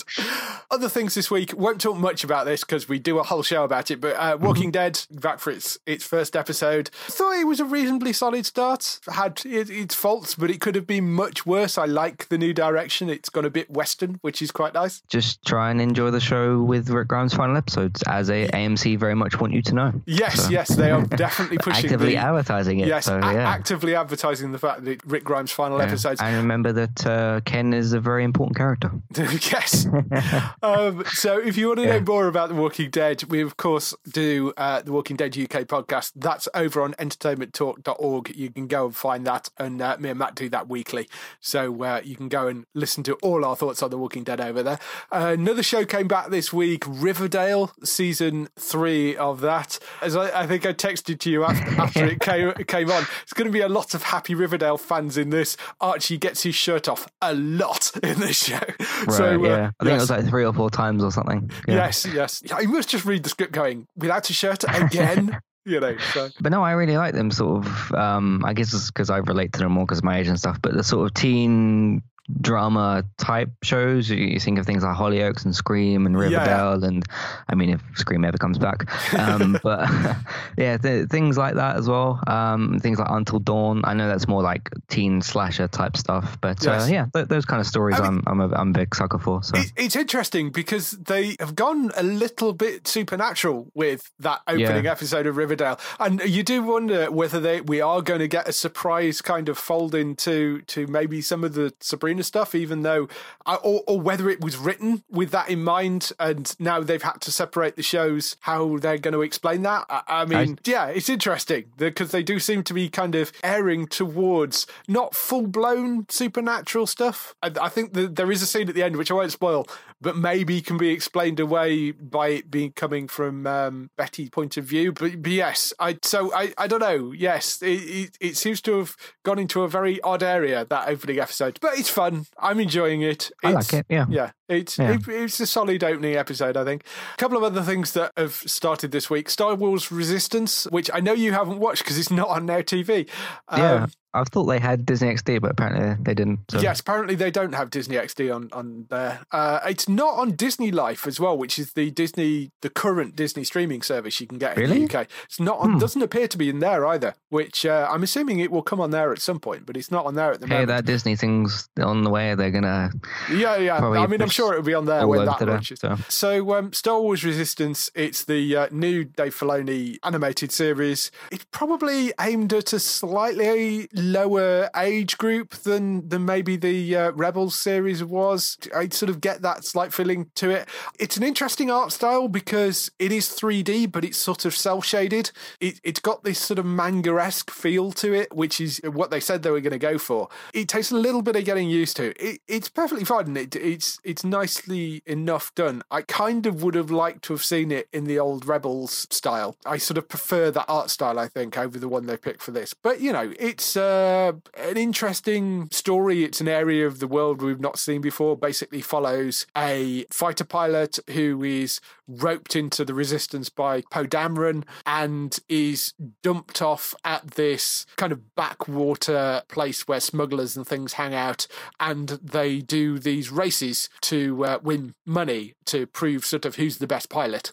Other 0.71 0.89
things 0.89 1.15
this 1.15 1.29
week. 1.31 1.53
Won't 1.57 1.81
talk 1.81 1.97
much 1.97 2.23
about 2.23 2.45
this 2.45 2.61
because 2.61 2.87
we 2.89 2.99
do 2.99 3.19
a 3.19 3.23
whole 3.23 3.43
show 3.43 3.63
about 3.63 3.91
it. 3.91 4.01
But 4.01 4.15
uh, 4.15 4.37
Walking 4.39 4.71
Dead 4.71 5.01
back 5.11 5.39
for 5.39 5.51
its 5.51 5.77
its 5.85 6.05
first 6.05 6.35
episode. 6.35 6.89
Thought 6.89 7.39
it 7.39 7.45
was 7.47 7.59
a 7.59 7.65
reasonably 7.65 8.13
solid 8.13 8.45
start. 8.45 8.99
Had 9.11 9.41
it, 9.45 9.69
its 9.69 9.95
faults, 9.95 10.35
but 10.35 10.49
it 10.49 10.61
could 10.61 10.75
have 10.75 10.87
been 10.87 11.11
much 11.11 11.45
worse. 11.45 11.77
I 11.77 11.85
like 11.85 12.27
the 12.29 12.37
new 12.37 12.53
direction. 12.53 13.09
It's 13.09 13.29
gone 13.29 13.45
a 13.45 13.49
bit 13.49 13.69
western, 13.69 14.19
which 14.21 14.41
is 14.41 14.51
quite 14.51 14.73
nice. 14.73 15.01
Just 15.09 15.43
try 15.45 15.71
and 15.71 15.79
enjoy 15.81 16.11
the 16.11 16.19
show 16.19 16.61
with 16.61 16.89
Rick 16.89 17.07
Grimes' 17.09 17.33
final 17.33 17.57
episodes, 17.57 18.03
as 18.07 18.29
a 18.29 18.47
AMC 18.47 18.97
very 18.97 19.15
much 19.15 19.39
want 19.39 19.53
you 19.53 19.56
to 19.63 19.75
know. 19.75 19.93
Yes, 20.05 20.43
So- 20.45 20.49
yes, 20.49 20.69
they 20.69 20.91
are 20.91 21.01
definitely 21.05 21.57
pushing 21.57 21.85
actively 21.85 22.09
the, 22.11 22.17
advertising 22.17 22.79
it. 22.79 22.87
Yes, 22.87 23.05
so, 23.05 23.17
a- 23.17 23.21
actively 23.21 23.95
advertising 23.95 24.51
the 24.51 24.59
fact 24.59 24.85
that 24.85 25.03
Rick 25.05 25.23
Grimes' 25.23 25.51
final 25.51 25.77
Yeah. 25.79 25.85
episodes 25.85 26.21
And 26.21 26.35
remember 26.37 26.71
that 26.73 27.05
uh, 27.05 27.41
Ken 27.45 27.73
is 27.73 27.93
a 27.93 27.99
very 27.99 28.23
important 28.23 28.57
character. 28.57 28.91
yes. 29.15 29.87
um, 30.63 31.03
so 31.07 31.37
if 31.39 31.57
you 31.57 31.67
want 31.67 31.79
to 31.79 31.85
know 31.87 31.99
more 32.01 32.27
about 32.27 32.49
The 32.49 32.55
Walking 32.55 32.89
Dead, 32.89 33.23
we 33.25 33.41
of 33.41 33.57
course 33.57 33.93
do 34.11 34.53
uh, 34.57 34.81
the 34.81 34.91
Walking 34.91 35.15
Dead 35.15 35.37
UK 35.37 35.63
podcast. 35.65 36.11
That's 36.15 36.47
over 36.53 36.81
on 36.81 36.93
entertainmenttalk.org. 36.95 38.35
You 38.35 38.49
can 38.49 38.67
go 38.67 38.85
and 38.85 38.95
find 38.95 39.25
that, 39.27 39.49
and 39.57 39.81
uh, 39.81 39.97
me 39.99 40.09
and 40.09 40.19
Matt 40.19 40.35
do 40.35 40.49
that 40.49 40.67
weekly. 40.67 41.07
So 41.39 41.83
uh, 41.83 42.01
you 42.03 42.15
can 42.15 42.29
go 42.29 42.47
and 42.47 42.65
listen 42.73 43.03
to 43.03 43.13
all 43.15 43.45
our 43.45 43.55
thoughts 43.55 43.81
on 43.83 43.89
The 43.91 43.97
Walking 43.97 44.23
Dead 44.23 44.39
over 44.41 44.63
there. 44.63 44.79
Uh, 45.11 45.35
another 45.37 45.63
show 45.63 45.85
came 45.85 46.07
back 46.07 46.29
this 46.29 46.51
week, 46.53 46.83
Riverdale, 46.87 47.71
season 47.83 48.49
three 48.57 49.15
of 49.15 49.41
that. 49.47 49.79
As 50.01 50.15
I, 50.15 50.41
I 50.41 50.47
think 50.47 50.65
I 50.65 50.73
texted 50.73 51.19
to 51.19 51.31
you 51.31 51.43
after, 51.43 51.69
after 51.81 52.05
it 52.05 52.19
came, 52.19 52.53
came 52.65 52.91
on, 52.91 53.05
it's 53.23 53.33
going 53.33 53.47
to 53.47 53.51
be 53.51 53.61
a 53.61 53.69
lot 53.69 53.93
of 53.93 54.03
happy 54.03 54.35
Riverdale 54.35 54.77
fans 54.77 55.17
in 55.17 55.29
this. 55.29 55.57
Archie 55.81 56.17
gets 56.17 56.43
his 56.43 56.55
shirt 56.55 56.87
off 56.87 57.07
a 57.21 57.33
lot 57.33 57.91
in 58.03 58.19
this 58.19 58.45
show. 58.45 58.59
Right, 58.59 59.11
so, 59.11 59.45
uh, 59.45 59.47
yeah. 59.47 59.71
I 59.79 59.83
think 59.83 59.93
yes. 59.93 59.97
it 59.97 59.99
was 60.01 60.09
like 60.09 60.27
three 60.27 60.45
or 60.45 60.53
four 60.53 60.69
times 60.69 61.03
or 61.03 61.11
something. 61.11 61.49
Yeah. 61.67 61.75
Yes, 61.75 62.05
yes. 62.05 62.43
You 62.61 62.69
must 62.69 62.89
just 62.89 63.05
read 63.05 63.23
the 63.23 63.29
script 63.29 63.53
going, 63.53 63.87
without 63.95 64.29
a 64.29 64.33
shirt 64.33 64.63
again, 64.67 65.39
you 65.65 65.79
know. 65.79 65.97
So. 66.13 66.29
But 66.39 66.51
no, 66.51 66.63
I 66.63 66.71
really 66.71 66.97
like 66.97 67.13
them 67.13 67.31
sort 67.31 67.65
of. 67.65 67.91
Um, 67.93 68.43
I 68.45 68.53
guess 68.53 68.73
it's 68.73 68.91
because 68.91 69.09
I 69.09 69.17
relate 69.17 69.53
to 69.53 69.59
them 69.59 69.73
more 69.73 69.85
because 69.85 70.03
my 70.03 70.19
age 70.19 70.27
and 70.27 70.39
stuff. 70.39 70.59
But 70.61 70.73
the 70.73 70.83
sort 70.83 71.07
of 71.07 71.13
teen 71.13 72.03
drama 72.41 73.03
type 73.17 73.49
shows, 73.63 74.09
you, 74.09 74.39
think 74.39 74.59
of 74.59 74.65
things 74.65 74.83
like 74.83 74.95
Hollyoaks 74.95 75.45
and 75.45 75.55
Scream 75.55 76.05
and 76.05 76.15
Yeah. 76.15 76.21
Riverdale, 76.21 76.83
and 76.83 77.03
I 77.47 77.55
mean, 77.55 77.69
if 77.69 77.81
Scream 77.95 78.25
ever 78.25 78.37
comes 78.37 78.57
back, 78.57 78.85
um, 79.17 79.57
but 79.63 79.89
yeah, 80.57 80.77
th- 80.77 81.07
things 81.09 81.37
like 81.37 81.55
that 81.55 81.77
as 81.77 81.87
well. 81.87 82.21
Um, 82.27 82.79
things 82.79 82.99
like 82.99 83.07
Until 83.09 83.39
Dawn. 83.39 83.81
I 83.83 83.93
know 83.93 84.07
that's 84.07 84.27
more 84.27 84.41
like 84.41 84.69
teen 84.89 85.21
slasher 85.21 85.67
type 85.67 85.95
stuff, 85.97 86.37
but 86.41 86.63
Yes. 86.63 86.83
uh, 86.87 86.91
yeah, 86.91 87.05
th- 87.13 87.27
those 87.27 87.45
kind 87.45 87.59
of 87.61 87.67
stories 87.67 87.99
I 87.99 88.09
mean- 88.09 88.21
I'm 88.27 88.41
I'm 88.41 88.51
a, 88.51 88.55
I'm 88.55 88.69
a 88.69 88.73
big 88.73 88.93
sucker 88.95 89.17
for. 89.19 89.41
So 89.43 89.57
It, 89.57 89.71
it's 89.77 89.95
interesting 89.95 90.49
because 90.51 90.91
they 90.91 91.35
have 91.39 91.55
gone 91.55 91.91
a 91.95 92.03
little 92.03 92.53
bit 92.53 92.87
supernatural 92.87 93.71
with 93.73 94.11
that 94.19 94.41
opening 94.47 94.85
Yeah. 94.85 94.91
episode 94.91 95.27
of 95.27 95.37
Riverdale, 95.37 95.79
and 95.99 96.21
you 96.25 96.43
do 96.43 96.61
wonder 96.63 97.09
whether 97.11 97.39
they 97.39 97.61
we 97.61 97.81
are 97.81 98.01
going 98.01 98.19
to 98.19 98.27
get 98.27 98.47
a 98.47 98.53
surprise 98.53 99.21
kind 99.21 99.49
of 99.49 99.57
fold 99.57 99.95
into 99.95 100.61
to 100.63 100.87
maybe 100.87 101.21
some 101.21 101.43
of 101.43 101.53
the 101.53 101.73
Sabrina 101.79 102.16
stuff, 102.23 102.55
even 102.55 102.83
though, 102.83 103.07
uh, 103.45 103.57
or, 103.63 103.83
or 103.87 103.99
whether 103.99 104.29
it 104.29 104.41
was 104.41 104.57
written 104.57 105.03
with 105.09 105.31
that 105.31 105.49
in 105.49 105.63
mind, 105.63 106.11
and 106.19 106.55
now 106.59 106.81
they've 106.81 107.01
had 107.01 107.21
to 107.21 107.31
separate 107.31 107.75
the 107.75 107.83
shows. 107.83 108.35
How 108.41 108.77
they're 108.77 108.97
going 108.97 109.13
to 109.13 109.21
explain 109.21 109.61
that? 109.63 109.85
I, 109.89 110.01
I 110.07 110.25
mean, 110.25 110.59
yeah, 110.65 110.87
it's 110.87 111.09
interesting 111.09 111.65
because 111.77 112.11
they 112.11 112.23
do 112.23 112.39
seem 112.39 112.63
to 112.63 112.73
be 112.73 112.89
kind 112.89 113.15
of 113.15 113.31
erring 113.43 113.87
towards 113.87 114.67
not 114.87 115.15
full 115.15 115.47
blown 115.47 116.05
supernatural 116.09 116.87
stuff. 116.87 117.35
I, 117.41 117.51
I 117.61 117.69
think 117.69 117.93
that 117.93 118.15
there 118.15 118.31
is 118.31 118.41
a 118.41 118.45
scene 118.45 118.69
at 118.69 118.75
the 118.75 118.83
end 118.83 118.95
which 118.97 119.11
I 119.11 119.13
won't 119.13 119.31
spoil, 119.31 119.67
but 120.01 120.15
maybe 120.15 120.61
can 120.61 120.77
be 120.77 120.89
explained 120.89 121.39
away 121.39 121.91
by 121.91 122.29
it 122.29 122.51
being 122.51 122.71
coming 122.71 123.07
from 123.07 123.47
um, 123.47 123.89
Betty's 123.97 124.29
point 124.29 124.57
of 124.57 124.65
view. 124.65 124.91
But, 124.91 125.21
but 125.21 125.31
yes, 125.31 125.73
I 125.79 125.97
so 126.03 126.33
I, 126.33 126.53
I 126.57 126.67
don't 126.67 126.79
know. 126.79 127.11
Yes, 127.11 127.61
it, 127.61 127.67
it 127.67 128.17
it 128.19 128.37
seems 128.37 128.61
to 128.61 128.77
have 128.79 128.95
gone 129.23 129.39
into 129.39 129.63
a 129.63 129.67
very 129.67 129.99
odd 130.01 130.23
area 130.23 130.65
that 130.69 130.87
opening 130.87 131.19
episode, 131.19 131.59
but 131.61 131.77
it's 131.77 131.89
fun. 131.89 132.25
I'm 132.39 132.59
enjoying 132.59 133.01
it. 133.01 133.31
I 133.43 133.51
like 133.51 133.73
it. 133.73 133.85
Yeah. 133.89 134.05
yeah, 134.09 134.31
it's 134.49 134.77
Yeah. 134.77 134.93
It, 134.93 135.07
it's 135.07 135.39
a 135.39 135.47
solid 135.47 135.83
opening 135.83 136.15
episode, 136.15 136.57
I 136.57 136.63
think. 136.63 136.83
A 137.13 137.17
couple 137.17 137.37
of 137.37 137.43
other 137.43 137.61
things 137.61 137.93
that 137.93 138.11
have 138.17 138.33
started 138.33 138.91
this 138.91 139.09
week: 139.09 139.29
Star 139.29 139.55
Wars 139.55 139.91
Resistance, 139.91 140.65
which 140.65 140.89
I 140.93 140.99
know 140.99 141.13
you 141.13 141.33
haven't 141.33 141.59
watched 141.59 141.83
because 141.83 141.97
it's 141.97 142.11
not 142.21 142.29
on 142.29 142.45
Now 142.45 142.59
TV. 142.61 143.09
Um, 143.49 143.59
yeah. 143.59 143.85
I 144.13 144.23
thought 144.23 144.45
they 144.45 144.57
had 144.59 144.83
Disney 144.83 145.13
XD, 145.13 145.41
but 145.41 145.51
apparently 145.51 145.95
they 146.03 146.15
didn't. 146.15 146.39
So. 146.49 146.59
Yes, 146.59 146.79
apparently 146.79 147.13
they 147.13 147.29
don't 147.29 147.53
have 147.53 147.69
Disney 147.69 147.97
XD 147.97 148.33
on 148.33 148.49
on 148.51 148.87
there. 148.89 149.19
Uh, 149.31 149.59
it's 149.67 149.87
not 149.87 150.17
on 150.17 150.31
Disney 150.31 150.71
Life 150.71 151.05
as 151.05 151.19
well, 151.19 151.37
which 151.37 151.59
is 151.59 151.73
the 151.73 151.91
Disney, 151.91 152.49
the 152.63 152.69
current 152.71 153.15
Disney 153.15 153.43
streaming 153.43 153.83
service 153.83 154.19
you 154.19 154.25
can 154.25 154.39
get 154.39 154.57
in 154.57 154.61
Really? 154.63 154.85
the 154.87 154.99
UK. 155.01 155.07
It's 155.25 155.39
not 155.39 155.59
on. 155.59 155.77
Doesn't 155.77 156.01
appear 156.01 156.27
to 156.29 156.37
be 156.37 156.49
in 156.49 156.59
there 156.59 156.87
either. 156.87 157.13
Which 157.29 157.63
uh, 157.63 157.87
I'm 157.91 158.01
assuming 158.01 158.39
it 158.39 158.49
will 158.49 158.63
come 158.63 158.81
on 158.81 158.89
there 158.89 159.11
at 159.11 159.19
some 159.19 159.39
point, 159.39 159.67
but 159.67 159.77
it's 159.77 159.91
not 159.91 160.05
on 160.07 160.15
there 160.15 160.31
at 160.31 160.39
the 160.39 160.47
Hey, 160.47 160.53
moment. 160.61 160.69
that 160.69 160.85
Disney 160.85 161.15
thing's 161.15 161.69
on 161.79 162.03
the 162.03 162.09
way. 162.09 162.33
They're 162.33 162.49
gonna 162.49 162.89
Yeah, 163.29 163.57
yeah. 163.57 163.85
I 163.85 164.07
mean, 164.07 164.21
I'm 164.21 164.29
sure 164.37 164.53
it'll 164.53 164.63
be 164.63 164.73
on 164.73 164.85
there 164.85 165.01
all 165.01 165.09
when 165.09 165.25
that 165.25 165.41
launches. 165.41 165.79
so. 165.79 165.95
So, 166.09 166.55
um, 166.55 166.71
Star 166.73 167.01
Wars 167.01 167.23
Resistance, 167.23 167.89
it's 167.95 168.23
the 168.23 168.55
uh, 168.55 168.67
new 168.71 169.03
Dave 169.03 169.35
Filoni 169.35 169.97
animated 170.03 170.51
series. 170.51 171.11
It's 171.31 171.45
probably 171.51 172.13
aimed 172.19 172.53
at 172.53 172.71
a 172.71 172.79
slightly 172.79 173.87
lower 173.93 174.69
age 174.75 175.17
group 175.17 175.55
than 175.55 176.07
than 176.07 176.25
maybe 176.25 176.55
the 176.55 176.95
uh, 176.95 177.11
Rebels 177.13 177.55
series 177.55 178.03
was. 178.03 178.57
I 178.75 178.89
sort 178.89 179.09
of 179.09 179.21
get 179.21 179.41
that 179.41 179.65
slight 179.65 179.93
feeling 179.93 180.29
to 180.35 180.51
it. 180.51 180.67
It's 180.99 181.17
an 181.17 181.23
interesting 181.23 181.71
art 181.71 181.91
style 181.91 182.27
because 182.27 182.91
it 182.99 183.11
is 183.11 183.27
3D, 183.29 183.91
but 183.91 184.05
it's 184.05 184.17
sort 184.17 184.45
of 184.45 184.55
cel 184.55 184.81
shaded. 184.81 185.31
It, 185.59 185.79
it's 185.83 185.99
got 185.99 186.23
this 186.23 186.39
sort 186.39 186.59
of 186.59 186.65
manga 186.65 187.15
esque 187.15 187.49
feel 187.49 187.91
to 187.93 188.13
it, 188.13 188.35
which 188.35 188.61
is 188.61 188.79
what 188.83 189.09
they 189.09 189.19
said 189.19 189.41
they 189.41 189.51
were 189.51 189.61
going 189.61 189.71
to 189.71 189.79
go 189.79 189.97
for. 189.97 190.29
It 190.53 190.67
takes 190.67 190.91
a 190.91 190.95
little 190.95 191.21
bit 191.23 191.35
of 191.35 191.45
getting 191.45 191.69
used 191.69 191.97
to. 191.97 192.13
It, 192.23 192.41
it's 192.47 192.69
perfectly 192.69 193.05
fine. 193.05 193.35
It, 193.35 193.55
it's 193.55 193.99
it's 194.03 194.23
nicely 194.29 195.01
enough 195.05 195.53
done. 195.55 195.83
I 195.91 196.01
kind 196.01 196.45
of 196.45 196.63
would 196.63 196.75
have 196.75 196.91
liked 196.91 197.23
to 197.25 197.33
have 197.33 197.43
seen 197.43 197.71
it 197.71 197.87
in 197.91 198.05
the 198.05 198.19
old 198.19 198.45
Rebels 198.45 199.07
style. 199.09 199.57
I 199.65 199.77
sort 199.77 199.97
of 199.97 200.09
prefer 200.09 200.51
that 200.51 200.65
art 200.67 200.89
style, 200.89 201.19
I 201.19 201.27
think, 201.27 201.57
over 201.57 201.77
the 201.77 201.89
one 201.89 202.05
they 202.05 202.17
picked 202.17 202.41
for 202.41 202.51
this. 202.51 202.73
But 202.73 203.01
you 203.01 203.11
know, 203.13 203.33
it's 203.39 203.75
uh, 203.75 204.33
an 204.57 204.77
interesting 204.77 205.69
story. 205.71 206.23
It's 206.23 206.41
an 206.41 206.47
area 206.47 206.87
of 206.87 206.99
the 206.99 207.07
world 207.07 207.41
we've 207.41 207.59
not 207.59 207.79
seen 207.79 208.01
before. 208.01 208.37
Basically, 208.37 208.81
follows 208.81 209.45
a 209.55 210.05
fighter 210.11 210.45
pilot 210.45 210.99
who 211.11 211.43
is 211.43 211.79
roped 212.07 212.55
into 212.55 212.85
the 212.85 212.93
resistance 212.93 213.49
by 213.49 213.81
Poe 213.91 214.05
Dameron 214.05 214.63
and 214.85 215.37
is 215.49 215.93
dumped 216.23 216.61
off 216.61 216.95
at 217.03 217.31
this 217.31 217.85
kind 217.97 218.13
of 218.13 218.35
backwater 218.35 219.43
place 219.49 219.87
where 219.87 219.99
smugglers 219.99 220.55
and 220.55 220.65
things 220.65 220.93
hang 220.93 221.13
out, 221.13 221.47
and 221.79 222.09
they 222.23 222.59
do 222.59 222.99
these 222.99 223.29
races 223.29 223.89
to 224.01 224.16
uh, 224.19 224.59
win 224.61 224.93
money 225.05 225.53
to 225.65 225.85
prove 225.85 226.25
sort 226.25 226.45
of 226.45 226.55
who's 226.55 226.77
the 226.77 226.87
best 226.87 227.09
pilot. 227.09 227.51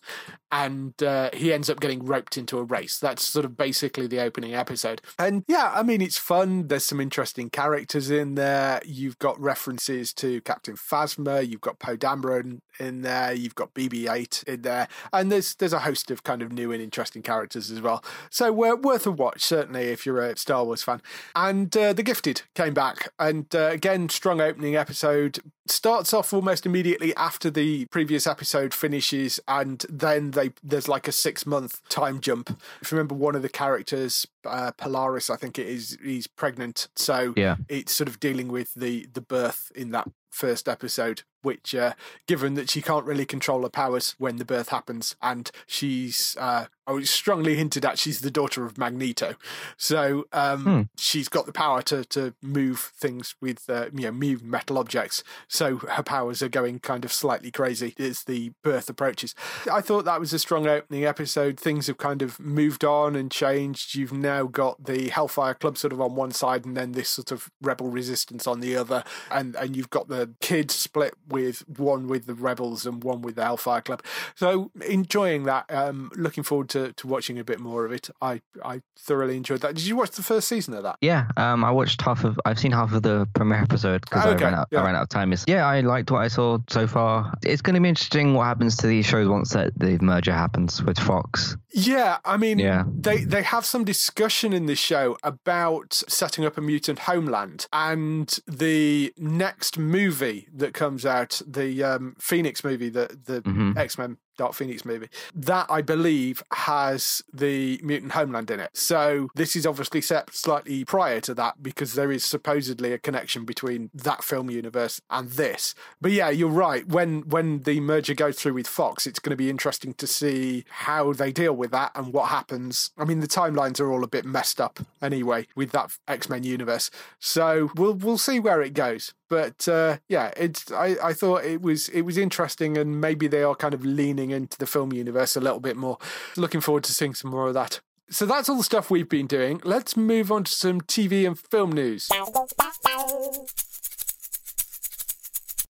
And 0.52 1.00
uh, 1.02 1.30
he 1.32 1.52
ends 1.52 1.68
up 1.68 1.80
getting 1.80 2.04
roped 2.04 2.36
into 2.36 2.58
a 2.58 2.62
race. 2.62 2.98
That's 2.98 3.24
sort 3.24 3.44
of 3.44 3.56
basically 3.56 4.06
the 4.06 4.20
opening 4.20 4.54
episode. 4.54 5.02
And 5.18 5.44
yeah, 5.48 5.72
I 5.74 5.82
mean, 5.82 6.00
it's 6.00 6.18
fun. 6.18 6.68
There's 6.68 6.86
some 6.86 7.00
interesting 7.00 7.50
characters 7.50 8.08
in 8.08 8.36
there. 8.36 8.80
You've 8.84 9.18
got 9.18 9.40
references 9.40 10.12
to 10.14 10.40
Captain 10.42 10.76
Phasma. 10.76 11.46
You've 11.46 11.60
got 11.60 11.80
Poe 11.80 11.96
Dameron 11.96 12.60
in 12.78 13.02
there. 13.02 13.32
You've 13.32 13.54
got 13.54 13.74
BB-8 13.74 14.44
in 14.44 14.62
there, 14.62 14.88
and 15.12 15.30
there's 15.30 15.54
there's 15.56 15.72
a 15.72 15.80
host 15.80 16.10
of 16.10 16.22
kind 16.22 16.42
of 16.42 16.52
new 16.52 16.72
and 16.72 16.82
interesting 16.82 17.22
characters 17.22 17.70
as 17.70 17.80
well. 17.80 18.04
So 18.30 18.52
uh, 18.64 18.76
worth 18.76 19.06
a 19.06 19.10
watch, 19.10 19.42
certainly 19.42 19.84
if 19.84 20.06
you're 20.06 20.20
a 20.20 20.36
Star 20.36 20.64
Wars 20.64 20.82
fan. 20.82 21.02
And 21.34 21.76
uh, 21.76 21.92
The 21.92 22.02
Gifted 22.02 22.42
came 22.54 22.74
back, 22.74 23.12
and 23.18 23.52
uh, 23.54 23.70
again, 23.70 24.08
strong 24.08 24.40
opening 24.40 24.76
episode. 24.76 25.40
Starts 25.66 26.12
off 26.12 26.34
almost 26.34 26.53
immediately 26.66 27.14
after 27.16 27.50
the 27.50 27.86
previous 27.86 28.26
episode 28.26 28.72
finishes, 28.72 29.40
and 29.48 29.84
then 29.88 30.30
they 30.32 30.52
there's 30.62 30.88
like 30.88 31.08
a 31.08 31.12
six 31.12 31.46
month 31.46 31.80
time 31.88 32.20
jump. 32.20 32.50
If 32.80 32.90
you 32.92 32.96
remember, 32.98 33.14
one 33.14 33.34
of 33.34 33.42
the 33.42 33.48
characters, 33.48 34.26
uh, 34.44 34.72
Polaris, 34.72 35.30
I 35.30 35.36
think 35.36 35.58
it 35.58 35.66
is, 35.66 35.98
he's 36.02 36.26
pregnant, 36.26 36.88
so 36.96 37.34
Yeah. 37.36 37.56
it's 37.68 37.94
sort 37.94 38.08
of 38.08 38.20
dealing 38.20 38.48
with 38.48 38.74
the 38.74 39.06
the 39.12 39.20
birth 39.20 39.72
in 39.74 39.90
that 39.90 40.08
first 40.30 40.68
episode 40.68 41.22
which, 41.44 41.74
uh, 41.74 41.92
given 42.26 42.54
that 42.54 42.70
she 42.70 42.82
can't 42.82 43.04
really 43.06 43.26
control 43.26 43.62
her 43.62 43.68
powers 43.68 44.14
when 44.18 44.36
the 44.36 44.44
birth 44.44 44.70
happens, 44.70 45.14
and 45.22 45.50
she's 45.66 46.36
uh, 46.40 46.66
oh, 46.86 46.98
it's 46.98 47.10
strongly 47.10 47.54
hinted 47.56 47.84
at 47.84 47.98
she's 47.98 48.20
the 48.20 48.30
daughter 48.30 48.64
of 48.66 48.76
Magneto, 48.76 49.34
so 49.76 50.26
um, 50.32 50.64
Hmm. 50.64 50.82
she's 50.96 51.28
got 51.28 51.46
the 51.46 51.52
power 51.52 51.82
to 51.82 52.04
to 52.06 52.34
move 52.42 52.92
things 52.96 53.34
with 53.40 53.68
uh, 53.68 53.86
you 53.92 54.02
know 54.04 54.12
move 54.12 54.42
metal 54.42 54.78
objects. 54.78 55.22
So 55.48 55.76
her 55.78 56.02
powers 56.02 56.42
are 56.42 56.48
going 56.48 56.80
kind 56.80 57.04
of 57.04 57.12
slightly 57.12 57.50
crazy 57.50 57.94
as 57.98 58.24
the 58.24 58.52
birth 58.62 58.88
approaches. 58.88 59.34
I 59.70 59.80
thought 59.80 60.04
that 60.06 60.20
was 60.20 60.32
a 60.32 60.38
strong 60.38 60.66
opening 60.66 61.04
episode. 61.04 61.58
Things 61.60 61.86
have 61.86 61.98
kind 61.98 62.22
of 62.22 62.40
moved 62.40 62.84
on 62.84 63.14
and 63.16 63.30
changed. 63.30 63.94
You've 63.94 64.12
now 64.12 64.44
got 64.44 64.84
the 64.84 65.08
Hellfire 65.08 65.54
Club 65.54 65.76
sort 65.78 65.92
of 65.92 66.00
on 66.00 66.14
one 66.14 66.30
side, 66.32 66.64
and 66.64 66.76
then 66.76 66.92
this 66.92 67.10
sort 67.10 67.30
of 67.32 67.50
rebel 67.60 67.88
resistance 67.88 68.46
on 68.46 68.60
the 68.60 68.76
other, 68.76 69.04
and 69.30 69.54
and 69.56 69.76
you've 69.76 69.90
got 69.90 70.08
the 70.08 70.30
kids 70.40 70.74
split 70.74 71.14
with 71.34 71.64
one 71.68 72.06
with 72.08 72.26
the 72.26 72.34
rebels 72.34 72.86
and 72.86 73.02
one 73.04 73.20
with 73.22 73.34
the 73.36 73.44
Hellfire 73.44 73.80
Club. 73.82 74.02
So 74.34 74.70
enjoying 74.88 75.44
that. 75.44 75.64
Um, 75.68 76.10
looking 76.16 76.44
forward 76.44 76.68
to, 76.70 76.92
to 76.94 77.06
watching 77.06 77.38
a 77.38 77.44
bit 77.44 77.60
more 77.60 77.84
of 77.84 77.92
it. 77.92 78.08
I 78.22 78.40
I 78.64 78.80
thoroughly 78.98 79.36
enjoyed 79.36 79.60
that. 79.62 79.74
Did 79.74 79.84
you 79.86 79.96
watch 79.96 80.12
the 80.12 80.22
first 80.22 80.48
season 80.48 80.74
of 80.74 80.82
that? 80.84 80.96
Yeah, 81.00 81.26
um, 81.36 81.64
I 81.64 81.70
watched 81.70 82.00
half 82.00 82.24
of. 82.24 82.38
I've 82.44 82.58
seen 82.58 82.72
half 82.72 82.92
of 82.92 83.02
the 83.02 83.26
premiere 83.34 83.62
episode 83.62 84.02
because 84.02 84.24
Okay, 84.26 84.44
I 84.44 84.48
ran 84.50 84.54
out. 84.60 84.68
yeah. 84.70 84.80
I 84.80 84.84
ran 84.86 84.96
out 84.96 85.02
of 85.02 85.08
time. 85.08 85.32
It's, 85.32 85.44
yeah, 85.48 85.66
I 85.66 85.80
liked 85.80 86.10
what 86.10 86.20
I 86.22 86.28
saw 86.28 86.58
so 86.68 86.86
far. 86.86 87.32
It's 87.44 87.62
going 87.62 87.74
to 87.74 87.80
be 87.80 87.88
interesting 87.88 88.34
what 88.34 88.44
happens 88.44 88.76
to 88.78 88.86
these 88.86 89.06
shows 89.06 89.28
once 89.28 89.50
that 89.50 89.72
the 89.78 89.98
merger 90.00 90.32
happens 90.32 90.82
with 90.82 90.98
Fox. 90.98 91.56
Yeah, 91.72 92.18
I 92.24 92.36
mean, 92.36 92.58
Yeah. 92.58 92.84
they 92.86 93.24
they 93.24 93.42
have 93.42 93.64
some 93.64 93.84
discussion 93.84 94.52
in 94.52 94.66
this 94.66 94.78
show 94.78 95.16
about 95.22 95.94
setting 96.08 96.44
up 96.44 96.56
a 96.56 96.60
mutant 96.60 97.00
homeland, 97.00 97.66
and 97.72 98.38
the 98.46 99.12
next 99.18 99.78
movie 99.78 100.48
that 100.54 100.72
comes 100.74 101.04
out, 101.04 101.23
the 101.46 101.82
um, 101.84 102.16
Phoenix 102.18 102.62
movie, 102.64 102.88
the 102.90 103.06
the 103.24 103.42
Mhm. 103.42 103.76
X 103.76 103.98
Men 103.98 104.16
Dark 104.36 104.54
Phoenix 104.54 104.84
movie, 104.84 105.08
that 105.34 105.66
I 105.68 105.82
believe 105.82 106.42
has 106.52 107.22
the 107.32 107.80
mutant 107.82 108.12
homeland 108.12 108.50
in 108.50 108.60
it. 108.60 108.70
So 108.74 109.28
this 109.34 109.56
is 109.56 109.66
obviously 109.66 110.00
set 110.00 110.34
slightly 110.34 110.84
prior 110.84 111.20
to 111.20 111.34
that 111.34 111.62
because 111.62 111.94
there 111.94 112.12
is 112.12 112.24
supposedly 112.24 112.92
a 112.92 112.98
connection 112.98 113.44
between 113.44 113.90
that 113.94 114.24
film 114.24 114.50
universe 114.50 115.00
and 115.10 115.30
this. 115.30 115.74
But 116.00 116.12
yeah, 116.12 116.30
you're 116.30 116.48
right. 116.48 116.86
When 116.86 117.28
when 117.28 117.62
the 117.62 117.80
merger 117.80 118.14
goes 118.14 118.38
through 118.38 118.54
with 118.54 118.66
Fox, 118.66 119.06
it's 119.06 119.18
going 119.18 119.30
to 119.30 119.36
be 119.36 119.50
interesting 119.50 119.94
to 119.94 120.06
see 120.06 120.64
how 120.68 121.12
they 121.12 121.32
deal 121.32 121.54
with 121.54 121.70
that 121.72 121.92
and 121.94 122.12
what 122.12 122.30
happens. 122.30 122.90
I 122.98 123.04
mean, 123.04 123.20
the 123.20 123.28
timelines 123.28 123.80
are 123.80 123.90
all 123.90 124.04
a 124.04 124.08
bit 124.08 124.24
messed 124.24 124.60
up 124.60 124.80
anyway 125.02 125.46
with 125.54 125.70
that 125.72 125.96
X 126.08 126.28
Men 126.28 126.42
universe. 126.42 126.90
So 127.18 127.70
we'll 127.76 127.94
we'll 127.94 128.18
see 128.18 128.40
where 128.40 128.62
it 128.62 128.74
goes. 128.74 129.14
But 129.28 129.66
uh, 129.68 129.98
yeah, 130.08 130.32
it's 130.36 130.70
I, 130.70 130.96
I 131.02 131.12
thought 131.12 131.44
it 131.44 131.62
was 131.62 131.88
it 131.88 132.02
was 132.02 132.18
interesting 132.18 132.76
and 132.76 133.00
maybe 133.00 133.26
they 133.26 133.42
are 133.42 133.54
kind 133.54 133.74
of 133.74 133.84
leaning 133.84 134.23
into 134.30 134.58
the 134.58 134.66
film 134.66 134.92
universe 134.92 135.36
a 135.36 135.40
little 135.40 135.60
bit 135.60 135.76
more. 135.76 135.98
Looking 136.36 136.60
forward 136.60 136.84
to 136.84 136.92
seeing 136.92 137.14
some 137.14 137.30
more 137.30 137.48
of 137.48 137.54
that. 137.54 137.80
So 138.10 138.26
that's 138.26 138.48
all 138.48 138.56
the 138.58 138.64
stuff 138.64 138.90
we've 138.90 139.08
been 139.08 139.26
doing. 139.26 139.60
Let's 139.64 139.96
move 139.96 140.30
on 140.30 140.44
to 140.44 140.52
some 140.52 140.80
TV 140.82 141.26
and 141.26 141.38
film 141.38 141.72
news. 141.72 142.08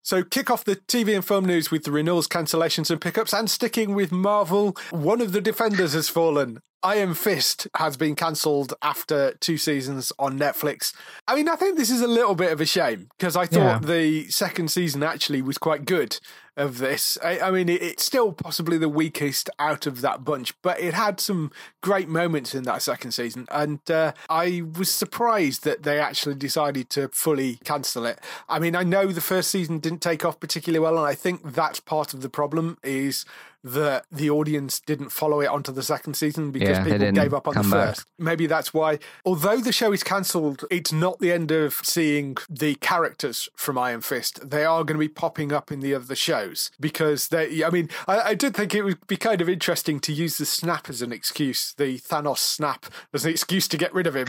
So, 0.01 0.23
kick 0.23 0.49
off 0.49 0.63
the 0.63 0.75
TV 0.75 1.13
and 1.13 1.23
film 1.23 1.45
news 1.45 1.69
with 1.69 1.83
the 1.83 1.91
renewals, 1.91 2.27
cancellations, 2.27 2.89
and 2.89 2.99
pickups. 2.99 3.31
And 3.31 3.47
sticking 3.47 3.93
with 3.93 4.11
Marvel, 4.11 4.75
one 4.89 5.21
of 5.21 5.33
the 5.33 5.41
defenders 5.41 5.93
has 5.93 6.09
fallen. 6.09 6.61
Iron 6.81 7.13
Fist 7.13 7.67
has 7.75 7.95
been 7.95 8.15
cancelled 8.15 8.73
after 8.81 9.33
two 9.39 9.57
seasons 9.59 10.11
on 10.17 10.39
Netflix. 10.39 10.95
I 11.27 11.35
mean, 11.35 11.47
I 11.47 11.55
think 11.57 11.77
this 11.77 11.91
is 11.91 12.01
a 12.01 12.07
little 12.07 12.33
bit 12.33 12.51
of 12.51 12.59
a 12.59 12.65
shame 12.65 13.09
because 13.19 13.35
I 13.35 13.45
thought 13.45 13.59
Yeah. 13.59 13.79
the 13.83 14.29
second 14.29 14.71
season 14.71 15.03
actually 15.03 15.43
was 15.43 15.59
quite 15.59 15.85
good 15.85 16.19
of 16.59 16.77
this. 16.77 17.17
I, 17.23 17.39
I 17.39 17.51
mean, 17.51 17.69
it, 17.69 17.81
it's 17.81 18.03
still 18.03 18.33
possibly 18.33 18.77
the 18.77 18.89
weakest 18.89 19.49
out 19.57 19.87
of 19.87 20.01
that 20.01 20.23
bunch, 20.23 20.53
but 20.61 20.79
it 20.79 20.93
had 20.93 21.19
some 21.19 21.51
great 21.81 22.09
moments 22.09 22.53
in 22.53 22.63
that 22.63 22.81
second 22.81 23.11
season. 23.11 23.47
And 23.49 23.79
uh, 23.89 24.13
I 24.29 24.63
was 24.77 24.91
surprised 24.91 25.63
that 25.63 25.83
they 25.83 25.99
actually 25.99 26.35
decided 26.35 26.89
to 26.91 27.07
fully 27.09 27.55
cancel 27.63 28.05
it. 28.05 28.19
I 28.47 28.59
mean, 28.59 28.75
I 28.75 28.83
know 28.83 29.07
the 29.07 29.21
first 29.21 29.49
season 29.49 29.79
didn't 29.79 30.01
take 30.01 30.25
off 30.25 30.39
particularly 30.39 30.83
well, 30.83 30.97
and 30.97 31.07
I 31.07 31.15
think 31.15 31.53
that's 31.53 31.79
part 31.79 32.13
of 32.13 32.21
the 32.21 32.29
problem 32.29 32.77
is 32.83 33.25
that 33.63 34.05
the 34.11 34.29
audience 34.29 34.79
didn't 34.79 35.09
follow 35.09 35.41
it 35.41 35.47
onto 35.47 35.71
the 35.71 35.83
second 35.83 36.13
season 36.15 36.51
because 36.51 36.77
Yeah, 36.77 36.83
people 36.83 37.11
gave 37.11 37.33
up 37.33 37.47
on 37.47 37.53
the 37.55 37.61
come 37.61 37.71
back. 37.71 37.95
first. 37.95 38.05
Maybe 38.17 38.45
that's 38.47 38.73
why, 38.73 38.99
although 39.25 39.57
the 39.57 39.71
show 39.71 39.91
is 39.91 40.03
cancelled, 40.03 40.63
it's 40.71 40.93
not 40.93 41.19
the 41.19 41.31
end 41.31 41.51
of 41.51 41.73
seeing 41.83 42.37
the 42.49 42.75
characters 42.75 43.49
from 43.55 43.77
Iron 43.77 44.01
Fist. 44.01 44.49
They 44.49 44.63
are 44.65 44.83
going 44.83 44.95
to 44.95 44.99
be 44.99 45.07
popping 45.09 45.51
up 45.51 45.71
in 45.71 45.79
the 45.81 45.93
other 45.93 46.15
shows 46.15 46.71
because 46.79 47.27
they, 47.29 47.63
I 47.63 47.69
mean, 47.69 47.89
I, 48.07 48.21
I 48.21 48.33
did 48.35 48.55
think 48.55 48.73
it 48.73 48.83
would 48.83 49.05
be 49.07 49.17
kind 49.17 49.41
of 49.41 49.49
interesting 49.49 49.99
to 50.01 50.13
use 50.13 50.37
the 50.37 50.45
snap 50.45 50.89
as 50.89 51.01
an 51.01 51.11
excuse, 51.11 51.73
the 51.77 51.99
Thanos 51.99 52.37
snap 52.37 52.85
as 53.13 53.25
an 53.25 53.31
excuse 53.31 53.67
to 53.69 53.77
get 53.77 53.93
rid 53.93 54.07
of 54.07 54.15
him. 54.15 54.27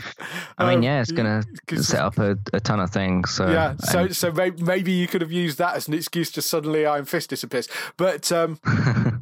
I 0.57 0.67
mean, 0.67 0.77
Um, 0.79 0.83
yeah, 0.83 1.01
it's 1.01 1.11
going 1.11 1.43
to 1.67 1.83
set 1.83 1.99
up 2.01 2.17
a, 2.17 2.37
a 2.53 2.59
ton 2.59 2.79
of 2.79 2.89
things. 2.91 3.31
So 3.31 3.49
yeah, 3.49 3.75
so 3.77 3.99
and- 3.99 4.15
so 4.15 4.31
maybe 4.59 4.91
you 4.91 5.07
could 5.07 5.21
have 5.21 5.31
used 5.31 5.57
that 5.57 5.75
as 5.75 5.87
an 5.87 5.93
excuse 5.93 6.31
to 6.31 6.41
suddenly 6.41 6.85
Iron 6.85 7.05
Fist 7.05 7.29
disappears. 7.29 7.67
But 7.97 8.31
um, 8.31 8.59